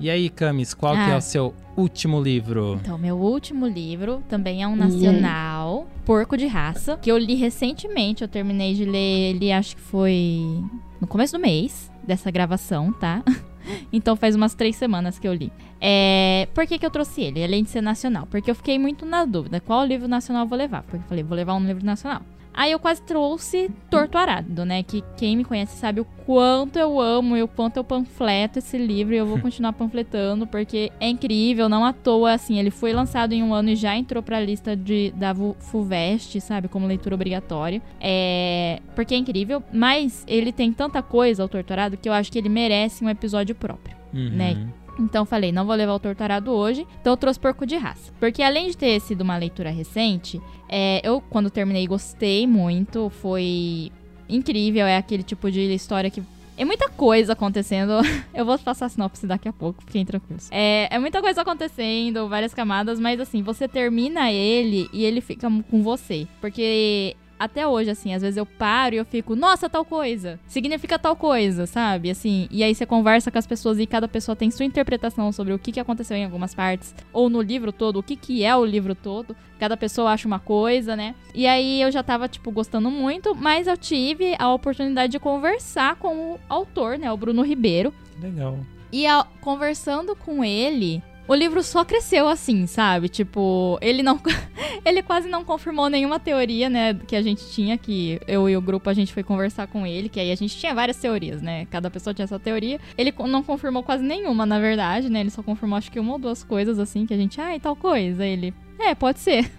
E 0.00 0.10
aí, 0.10 0.28
Camis, 0.28 0.74
qual 0.74 0.92
que 0.94 1.00
é 1.10 1.14
Ah. 1.14 1.16
o 1.16 1.20
seu 1.20 1.54
último 1.76 2.20
livro? 2.20 2.78
Então, 2.82 2.98
meu 2.98 3.16
último 3.16 3.66
livro 3.66 4.22
também 4.28 4.62
é 4.62 4.68
um 4.68 4.76
nacional, 4.76 5.63
Porco 6.04 6.36
de 6.36 6.46
Raça, 6.46 6.98
que 6.98 7.10
eu 7.10 7.16
li 7.16 7.34
recentemente. 7.34 8.22
Eu 8.22 8.28
terminei 8.28 8.74
de 8.74 8.84
ler 8.84 9.34
ele, 9.34 9.50
acho 9.50 9.76
que 9.76 9.82
foi 9.82 10.62
no 11.00 11.06
começo 11.06 11.32
do 11.32 11.40
mês 11.40 11.90
dessa 12.02 12.30
gravação, 12.30 12.92
tá? 12.92 13.22
Então 13.90 14.14
faz 14.14 14.34
umas 14.34 14.54
três 14.54 14.76
semanas 14.76 15.18
que 15.18 15.26
eu 15.26 15.32
li. 15.32 15.50
É, 15.80 16.46
por 16.52 16.66
que, 16.66 16.78
que 16.78 16.84
eu 16.84 16.90
trouxe 16.90 17.22
ele, 17.22 17.42
além 17.42 17.62
de 17.62 17.70
ser 17.70 17.80
nacional? 17.80 18.26
Porque 18.30 18.50
eu 18.50 18.54
fiquei 18.54 18.78
muito 18.78 19.06
na 19.06 19.24
dúvida 19.24 19.58
qual 19.58 19.86
livro 19.86 20.06
nacional 20.06 20.44
eu 20.44 20.48
vou 20.48 20.58
levar. 20.58 20.82
Porque 20.82 20.98
eu 20.98 21.08
falei, 21.08 21.24
vou 21.24 21.34
levar 21.34 21.54
um 21.54 21.64
livro 21.64 21.82
nacional. 21.82 22.20
Aí 22.54 22.70
eu 22.70 22.78
quase 22.78 23.02
trouxe 23.02 23.68
Torto 23.90 24.16
Arado, 24.16 24.64
né? 24.64 24.82
Que 24.82 25.02
quem 25.16 25.36
me 25.36 25.44
conhece 25.44 25.76
sabe 25.76 26.00
o 26.00 26.04
quanto 26.24 26.78
eu 26.78 27.00
amo 27.00 27.36
e 27.36 27.42
o 27.42 27.48
quanto 27.48 27.76
eu 27.78 27.84
panfleto 27.84 28.60
esse 28.60 28.78
livro. 28.78 29.12
E 29.12 29.18
eu 29.18 29.26
vou 29.26 29.38
continuar 29.42 29.72
panfletando 29.72 30.46
porque 30.46 30.92
é 31.00 31.08
incrível, 31.08 31.68
não 31.68 31.84
à 31.84 31.92
toa, 31.92 32.32
assim. 32.32 32.58
Ele 32.58 32.70
foi 32.70 32.92
lançado 32.92 33.32
em 33.32 33.42
um 33.42 33.52
ano 33.52 33.70
e 33.70 33.76
já 33.76 33.96
entrou 33.96 34.22
pra 34.22 34.40
lista 34.40 34.76
de, 34.76 35.12
da 35.16 35.34
FUVEST, 35.34 36.40
sabe? 36.40 36.68
Como 36.68 36.86
leitura 36.86 37.14
obrigatória. 37.14 37.82
É. 38.00 38.80
Porque 38.94 39.14
é 39.14 39.18
incrível, 39.18 39.62
mas 39.72 40.24
ele 40.28 40.52
tem 40.52 40.72
tanta 40.72 41.02
coisa, 41.02 41.44
o 41.44 41.48
Torto 41.48 41.72
Arado, 41.72 41.96
que 41.96 42.08
eu 42.08 42.12
acho 42.12 42.30
que 42.30 42.38
ele 42.38 42.48
merece 42.48 43.04
um 43.04 43.10
episódio 43.10 43.54
próprio. 43.54 43.96
Uhum. 44.12 44.30
Né? 44.30 44.68
Então 44.98 45.24
falei, 45.24 45.52
não 45.52 45.66
vou 45.66 45.74
levar 45.74 45.94
o 45.94 45.98
Torturado 45.98 46.50
hoje, 46.50 46.86
então 47.00 47.12
eu 47.12 47.16
trouxe 47.16 47.38
Porco 47.38 47.66
de 47.66 47.76
Raça. 47.76 48.12
Porque 48.18 48.42
além 48.42 48.68
de 48.68 48.76
ter 48.76 49.00
sido 49.00 49.22
uma 49.22 49.36
leitura 49.36 49.70
recente, 49.70 50.40
é, 50.68 51.00
eu 51.02 51.20
quando 51.20 51.50
terminei 51.50 51.86
gostei 51.86 52.46
muito, 52.46 53.10
foi 53.10 53.90
incrível, 54.28 54.86
é 54.86 54.96
aquele 54.96 55.22
tipo 55.22 55.50
de 55.50 55.60
história 55.74 56.10
que 56.10 56.22
é 56.56 56.64
muita 56.64 56.88
coisa 56.88 57.32
acontecendo. 57.32 57.92
Eu 58.32 58.44
vou 58.44 58.58
passar 58.58 58.86
a 58.86 58.88
sinopse 58.88 59.26
daqui 59.26 59.48
a 59.48 59.52
pouco, 59.52 59.82
fiquem 59.84 60.04
tranquilos. 60.04 60.48
É, 60.50 60.88
é 60.90 60.98
muita 60.98 61.20
coisa 61.20 61.42
acontecendo, 61.42 62.28
várias 62.28 62.54
camadas, 62.54 63.00
mas 63.00 63.20
assim, 63.20 63.42
você 63.42 63.66
termina 63.66 64.30
ele 64.30 64.88
e 64.92 65.04
ele 65.04 65.20
fica 65.20 65.48
com 65.70 65.82
você. 65.82 66.26
Porque 66.40 67.16
até 67.44 67.66
hoje, 67.66 67.90
assim, 67.90 68.12
às 68.14 68.22
vezes 68.22 68.36
eu 68.36 68.44
paro 68.46 68.94
e 68.94 68.98
eu 68.98 69.04
fico, 69.04 69.34
nossa, 69.36 69.68
tal 69.68 69.84
coisa. 69.84 70.38
Significa 70.46 70.98
tal 70.98 71.14
coisa, 71.16 71.66
sabe? 71.66 72.10
Assim, 72.10 72.48
e 72.50 72.62
aí 72.62 72.74
você 72.74 72.84
conversa 72.86 73.30
com 73.30 73.38
as 73.38 73.46
pessoas 73.46 73.78
e 73.78 73.86
cada 73.86 74.08
pessoa 74.08 74.34
tem 74.36 74.50
sua 74.50 74.64
interpretação 74.66 75.30
sobre 75.32 75.52
o 75.52 75.58
que, 75.58 75.72
que 75.72 75.80
aconteceu 75.80 76.16
em 76.16 76.24
algumas 76.24 76.54
partes, 76.54 76.94
ou 77.12 77.28
no 77.30 77.40
livro 77.40 77.72
todo, 77.72 77.98
o 77.98 78.02
que, 78.02 78.16
que 78.16 78.44
é 78.44 78.54
o 78.56 78.64
livro 78.64 78.94
todo. 78.94 79.36
Cada 79.58 79.76
pessoa 79.76 80.10
acha 80.12 80.26
uma 80.26 80.38
coisa, 80.40 80.96
né? 80.96 81.14
E 81.34 81.46
aí 81.46 81.80
eu 81.80 81.90
já 81.90 82.02
tava, 82.02 82.28
tipo, 82.28 82.50
gostando 82.50 82.90
muito, 82.90 83.34
mas 83.34 83.66
eu 83.66 83.76
tive 83.76 84.34
a 84.38 84.52
oportunidade 84.52 85.12
de 85.12 85.18
conversar 85.18 85.96
com 85.96 86.32
o 86.32 86.40
autor, 86.48 86.98
né? 86.98 87.10
O 87.12 87.16
Bruno 87.16 87.42
Ribeiro. 87.42 87.92
Legal. 88.20 88.58
E 88.92 89.06
a- 89.06 89.26
conversando 89.40 90.14
com 90.16 90.44
ele, 90.44 91.02
o 91.26 91.34
livro 91.34 91.62
só 91.62 91.84
cresceu 91.84 92.28
assim, 92.28 92.66
sabe? 92.66 93.08
Tipo, 93.08 93.78
ele 93.80 94.02
não. 94.02 94.20
ele 94.84 95.02
quase 95.02 95.28
não 95.28 95.44
confirmou 95.44 95.88
nenhuma 95.88 96.20
teoria, 96.20 96.68
né? 96.68 96.94
Que 96.94 97.16
a 97.16 97.22
gente 97.22 97.50
tinha, 97.50 97.78
que 97.78 98.20
eu 98.28 98.48
e 98.48 98.56
o 98.56 98.60
grupo 98.60 98.90
a 98.90 98.94
gente 98.94 99.12
foi 99.12 99.22
conversar 99.22 99.66
com 99.66 99.86
ele, 99.86 100.08
que 100.08 100.20
aí 100.20 100.30
a 100.30 100.34
gente 100.34 100.56
tinha 100.56 100.74
várias 100.74 100.96
teorias, 100.98 101.40
né? 101.40 101.66
Cada 101.66 101.90
pessoa 101.90 102.12
tinha 102.12 102.26
sua 102.26 102.38
teoria. 102.38 102.78
Ele 102.96 103.12
não 103.26 103.42
confirmou 103.42 103.82
quase 103.82 104.04
nenhuma, 104.04 104.44
na 104.44 104.58
verdade, 104.58 105.08
né? 105.08 105.20
Ele 105.20 105.30
só 105.30 105.42
confirmou 105.42 105.78
acho 105.78 105.90
que 105.90 105.98
uma 105.98 106.12
ou 106.12 106.18
duas 106.18 106.44
coisas 106.44 106.78
assim, 106.78 107.06
que 107.06 107.14
a 107.14 107.16
gente, 107.16 107.40
ah, 107.40 107.56
e 107.56 107.60
tal 107.60 107.74
coisa. 107.74 108.24
Ele. 108.24 108.52
É, 108.78 108.94
pode 108.94 109.20
ser. 109.20 109.50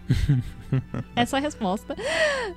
Essa 1.16 1.38
é 1.38 1.39
a 1.39 1.41
resposta. 1.41 1.95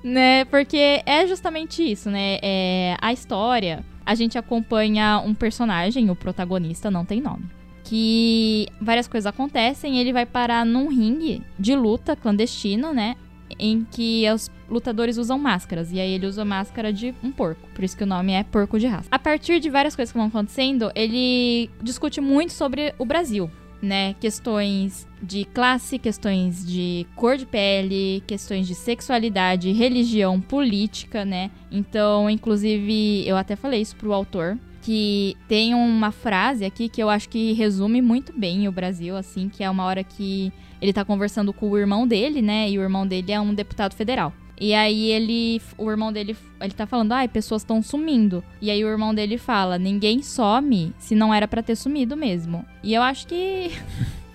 Né? 0.03 0.45
Porque 0.47 1.03
é 1.07 1.27
justamente 1.27 1.83
isso, 1.83 2.11
né? 2.11 2.39
É, 2.43 2.97
a 3.01 3.13
história, 3.13 3.85
a 4.05 4.15
gente 4.15 4.37
acompanha 4.37 5.19
um 5.25 5.35
personagem, 5.35 6.11
o 6.11 6.17
protagonista 6.17 6.91
não 6.91 7.05
tem 7.05 7.21
nome. 7.21 7.58
Que 7.89 8.67
várias 8.81 9.09
coisas 9.09 9.27
acontecem, 9.27 9.99
ele 9.99 10.13
vai 10.13 10.27
parar 10.27 10.67
num 10.67 10.89
ringue 10.89 11.43
de 11.59 11.75
luta 11.75 12.15
clandestino, 12.15 12.93
né? 12.93 13.17
em 13.59 13.87
que 13.91 14.25
os 14.31 14.51
lutadores 14.69 15.17
usam 15.17 15.39
máscaras. 15.39 15.91
E 15.93 16.01
aí 16.01 16.13
ele 16.13 16.27
usa 16.27 16.45
máscara 16.45 16.93
de 16.93 17.15
um 17.23 17.31
porco. 17.31 17.69
Por 17.75 17.85
isso 17.85 17.97
que 17.97 18.05
o 18.05 18.07
nome 18.07 18.33
é 18.33 18.43
Porco 18.45 18.79
de 18.79 18.87
Raça. 18.87 19.09
A 19.11 19.19
partir 19.19 19.61
de 19.61 19.71
várias 19.71 19.97
coisas 19.97 20.13
que 20.13 20.19
vão 20.19 20.29
acontecendo, 20.29 20.91
ele 20.95 21.71
discute 21.83 22.21
muito 22.21 22.53
sobre 22.53 22.95
o 22.99 23.05
Brasil 23.05 23.51
né? 23.81 24.15
Questões 24.15 25.07
de 25.23 25.45
classe, 25.45 25.99
questões 25.99 26.67
de 26.67 27.07
cor 27.15 27.37
de 27.37 27.47
pele, 27.47 28.23
questões 28.27 28.67
de 28.67 28.75
sexualidade, 28.75 29.73
religião, 29.73 30.41
política, 30.41 31.25
né? 31.25 31.51
Então, 31.71 32.29
inclusive, 32.29 33.27
eu 33.27 33.37
até 33.37 33.57
falei 33.57 33.81
isso 33.81 33.97
pro 33.97 34.13
autor, 34.13 34.59
que 34.83 35.37
tem 35.49 35.75
uma 35.75 36.11
frase 36.11 36.65
aqui 36.65 36.89
que 36.89 37.03
eu 37.03 37.11
acho 37.11 37.29
que 37.29 37.53
resume 37.53 38.01
muito 38.01 38.33
bem 38.33 38.69
o 38.69 38.73
Brasil, 38.73 39.17
assim, 39.17 39.49
que 39.49 39.63
é 39.63 39.71
uma 39.71 39.85
hora 39.85 40.03
que 40.05 40.53
ele 40.81 40.93
tá 40.93 41.05
conversando 41.05 41.53
com 41.53 41.71
o 41.71 41.79
irmão 41.79 42.07
dele, 42.07 42.41
né? 42.41 42.71
E 42.71 42.79
o 42.79 42.83
irmão 42.83 43.07
dele 43.07 43.33
é 43.33 43.41
um 43.41 43.55
deputado 43.55 43.95
federal. 43.95 44.33
E 44.61 44.75
aí 44.75 45.11
ele, 45.11 45.63
o 45.77 45.89
irmão 45.89 46.13
dele, 46.13 46.37
ele 46.61 46.73
tá 46.73 46.87
falando, 46.87 47.13
ai, 47.13 47.29
pessoas 47.29 47.63
estão 47.63 47.81
sumindo. 47.81 48.43
E 48.61 48.71
aí 48.71 48.85
o 48.85 48.89
irmão 48.89 49.15
dele 49.15 49.39
fala, 49.39 49.79
ninguém 49.79 50.23
some 50.23 50.93
se 50.99 51.15
não 51.15 51.33
era 51.33 51.47
para 51.47 51.63
ter 51.63 51.77
sumido 51.77 52.17
mesmo. 52.17 52.65
E 52.83 52.93
eu 52.93 53.03
acho 53.03 53.27
que 53.27 53.71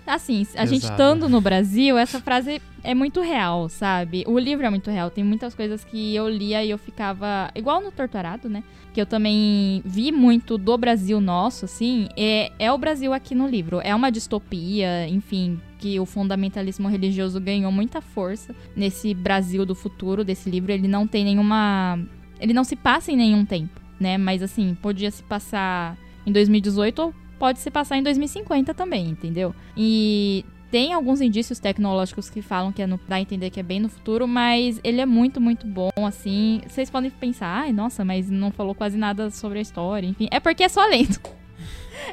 assim, 0.05 0.45
a 0.55 0.65
gente 0.65 0.83
estando 0.83 1.29
no 1.29 1.39
Brasil, 1.39 1.97
essa 1.97 2.19
frase 2.19 2.61
é 2.83 2.93
muito 2.93 3.21
real, 3.21 3.69
sabe? 3.69 4.23
O 4.27 4.37
livro 4.37 4.65
é 4.65 4.69
muito 4.69 4.91
real. 4.91 5.09
Tem 5.09 5.23
muitas 5.23 5.55
coisas 5.55 5.83
que 5.85 6.13
eu 6.13 6.27
lia 6.27 6.63
e 6.63 6.69
eu 6.69 6.77
ficava. 6.77 7.49
Igual 7.55 7.81
no 7.81 7.91
Torturado, 7.91 8.49
né? 8.49 8.63
Que 8.93 8.99
eu 8.99 9.05
também 9.05 9.81
vi 9.85 10.11
muito 10.11 10.57
do 10.57 10.77
Brasil 10.77 11.21
nosso, 11.21 11.65
assim. 11.65 12.09
É, 12.17 12.51
é 12.59 12.71
o 12.71 12.77
Brasil 12.77 13.13
aqui 13.13 13.33
no 13.33 13.47
livro. 13.47 13.79
É 13.81 13.95
uma 13.95 14.11
distopia, 14.11 15.07
enfim, 15.07 15.59
que 15.79 15.99
o 15.99 16.05
fundamentalismo 16.05 16.89
religioso 16.89 17.39
ganhou 17.39 17.71
muita 17.71 18.01
força 18.01 18.53
nesse 18.75 19.13
Brasil 19.13 19.65
do 19.65 19.73
futuro 19.73 20.23
desse 20.23 20.49
livro. 20.49 20.71
Ele 20.71 20.87
não 20.87 21.07
tem 21.07 21.23
nenhuma. 21.23 21.99
Ele 22.39 22.53
não 22.53 22.65
se 22.65 22.75
passa 22.75 23.11
em 23.11 23.15
nenhum 23.15 23.45
tempo, 23.45 23.79
né? 23.97 24.17
Mas 24.17 24.43
assim, 24.43 24.75
podia 24.81 25.09
se 25.09 25.23
passar 25.23 25.97
em 26.25 26.31
2018 26.31 27.01
ou 27.01 27.13
pode 27.43 27.59
se 27.59 27.69
passar 27.69 27.97
em 27.97 28.03
2050 28.03 28.73
também, 28.73 29.09
entendeu? 29.09 29.53
E 29.75 30.45
tem 30.71 30.93
alguns 30.93 31.19
indícios 31.19 31.59
tecnológicos 31.59 32.29
que 32.29 32.41
falam 32.41 32.71
que 32.71 32.81
é 32.81 32.87
no, 32.87 32.97
dá 33.05 33.17
a 33.17 33.19
entender 33.19 33.49
que 33.49 33.59
é 33.59 33.63
bem 33.63 33.81
no 33.81 33.89
futuro, 33.89 34.25
mas 34.25 34.79
ele 34.81 35.01
é 35.01 35.05
muito, 35.05 35.41
muito 35.41 35.67
bom, 35.67 35.91
assim. 35.97 36.61
Vocês 36.65 36.89
podem 36.89 37.11
pensar, 37.11 37.47
ai, 37.47 37.73
nossa, 37.73 38.05
mas 38.05 38.29
não 38.29 38.49
falou 38.49 38.73
quase 38.73 38.97
nada 38.97 39.29
sobre 39.29 39.59
a 39.59 39.61
história, 39.61 40.07
enfim. 40.07 40.29
É 40.31 40.39
porque 40.39 40.63
é 40.63 40.69
só 40.69 40.85
lendo. 40.87 41.19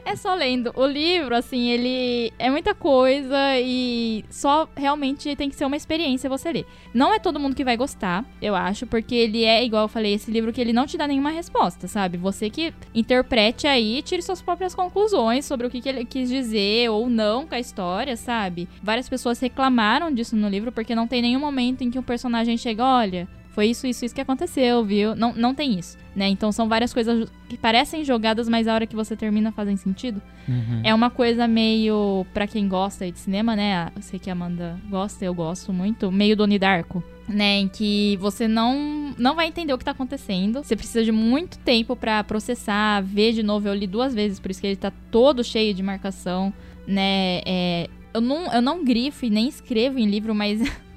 É 0.04 0.16
só 0.16 0.34
lendo. 0.34 0.72
O 0.76 0.86
livro, 0.86 1.34
assim, 1.34 1.68
ele 1.68 2.32
é 2.38 2.50
muita 2.50 2.74
coisa 2.74 3.36
e 3.58 4.24
só 4.30 4.68
realmente 4.76 5.34
tem 5.36 5.48
que 5.48 5.56
ser 5.56 5.64
uma 5.64 5.76
experiência 5.76 6.30
você 6.30 6.52
ler. 6.52 6.66
Não 6.92 7.12
é 7.12 7.18
todo 7.18 7.40
mundo 7.40 7.54
que 7.54 7.64
vai 7.64 7.76
gostar, 7.76 8.24
eu 8.40 8.54
acho, 8.54 8.86
porque 8.86 9.14
ele 9.14 9.44
é, 9.44 9.64
igual 9.64 9.84
eu 9.84 9.88
falei, 9.88 10.14
esse 10.14 10.30
livro 10.30 10.52
que 10.52 10.60
ele 10.60 10.72
não 10.72 10.86
te 10.86 10.96
dá 10.96 11.06
nenhuma 11.06 11.30
resposta, 11.30 11.86
sabe? 11.86 12.18
Você 12.18 12.50
que 12.50 12.74
interprete 12.94 13.66
aí, 13.66 14.02
tire 14.02 14.22
suas 14.22 14.42
próprias 14.42 14.74
conclusões 14.74 15.44
sobre 15.44 15.66
o 15.66 15.70
que, 15.70 15.80
que 15.80 15.88
ele 15.88 16.04
quis 16.04 16.28
dizer 16.28 16.90
ou 16.90 17.08
não 17.08 17.46
com 17.46 17.54
a 17.54 17.60
história, 17.60 18.16
sabe? 18.16 18.68
Várias 18.82 19.08
pessoas 19.08 19.40
reclamaram 19.40 20.12
disso 20.12 20.36
no 20.36 20.48
livro 20.48 20.72
porque 20.72 20.94
não 20.94 21.06
tem 21.06 21.22
nenhum 21.22 21.40
momento 21.40 21.82
em 21.82 21.90
que 21.90 21.98
um 21.98 22.02
personagem 22.02 22.56
chega, 22.56 22.84
olha, 22.84 23.28
foi 23.50 23.66
isso, 23.66 23.86
isso, 23.86 24.04
isso 24.04 24.14
que 24.14 24.20
aconteceu, 24.20 24.84
viu? 24.84 25.16
Não, 25.16 25.34
não 25.34 25.54
tem 25.54 25.78
isso, 25.78 25.98
né? 26.14 26.28
Então 26.28 26.52
são 26.52 26.68
várias 26.68 26.94
coisas 26.94 27.28
que 27.48 27.56
parecem 27.56 28.04
jogadas, 28.04 28.48
mas 28.48 28.68
a 28.68 28.74
hora 28.74 28.86
que 28.86 28.94
você 28.94 29.16
termina 29.16 29.50
fazem 29.50 29.76
sentido. 29.76 30.22
Uhum. 30.48 30.80
É 30.84 30.94
uma 30.94 31.10
coisa 31.10 31.48
meio, 31.48 32.24
para 32.32 32.46
quem 32.46 32.68
gosta 32.68 33.10
de 33.10 33.18
cinema, 33.18 33.56
né? 33.56 33.90
Eu 33.94 34.02
sei 34.02 34.18
que 34.18 34.30
a 34.30 34.32
Amanda 34.32 34.78
gosta, 34.88 35.24
eu 35.24 35.34
gosto 35.34 35.72
muito, 35.72 36.12
meio 36.12 36.36
Doni 36.36 36.58
Darko. 36.58 37.02
Né, 37.28 37.60
em 37.60 37.68
que 37.68 38.16
você 38.20 38.48
não 38.48 39.14
não 39.16 39.36
vai 39.36 39.46
entender 39.46 39.72
o 39.72 39.78
que 39.78 39.84
tá 39.84 39.92
acontecendo. 39.92 40.64
Você 40.64 40.74
precisa 40.74 41.04
de 41.04 41.12
muito 41.12 41.58
tempo 41.58 41.94
para 41.94 42.24
processar, 42.24 43.00
ver 43.04 43.32
de 43.32 43.40
novo. 43.40 43.68
Eu 43.68 43.74
li 43.74 43.86
duas 43.86 44.12
vezes, 44.12 44.40
por 44.40 44.50
isso 44.50 44.60
que 44.60 44.66
ele 44.66 44.74
tá 44.74 44.92
todo 45.12 45.44
cheio 45.44 45.72
de 45.72 45.80
marcação, 45.80 46.52
né? 46.88 47.40
É, 47.46 47.88
eu 48.12 48.20
não, 48.20 48.52
eu 48.52 48.60
não 48.60 48.84
grifo 48.84 49.24
e 49.24 49.30
nem 49.30 49.46
escrevo 49.46 49.96
em 50.00 50.06
livro, 50.06 50.34
mas 50.34 50.60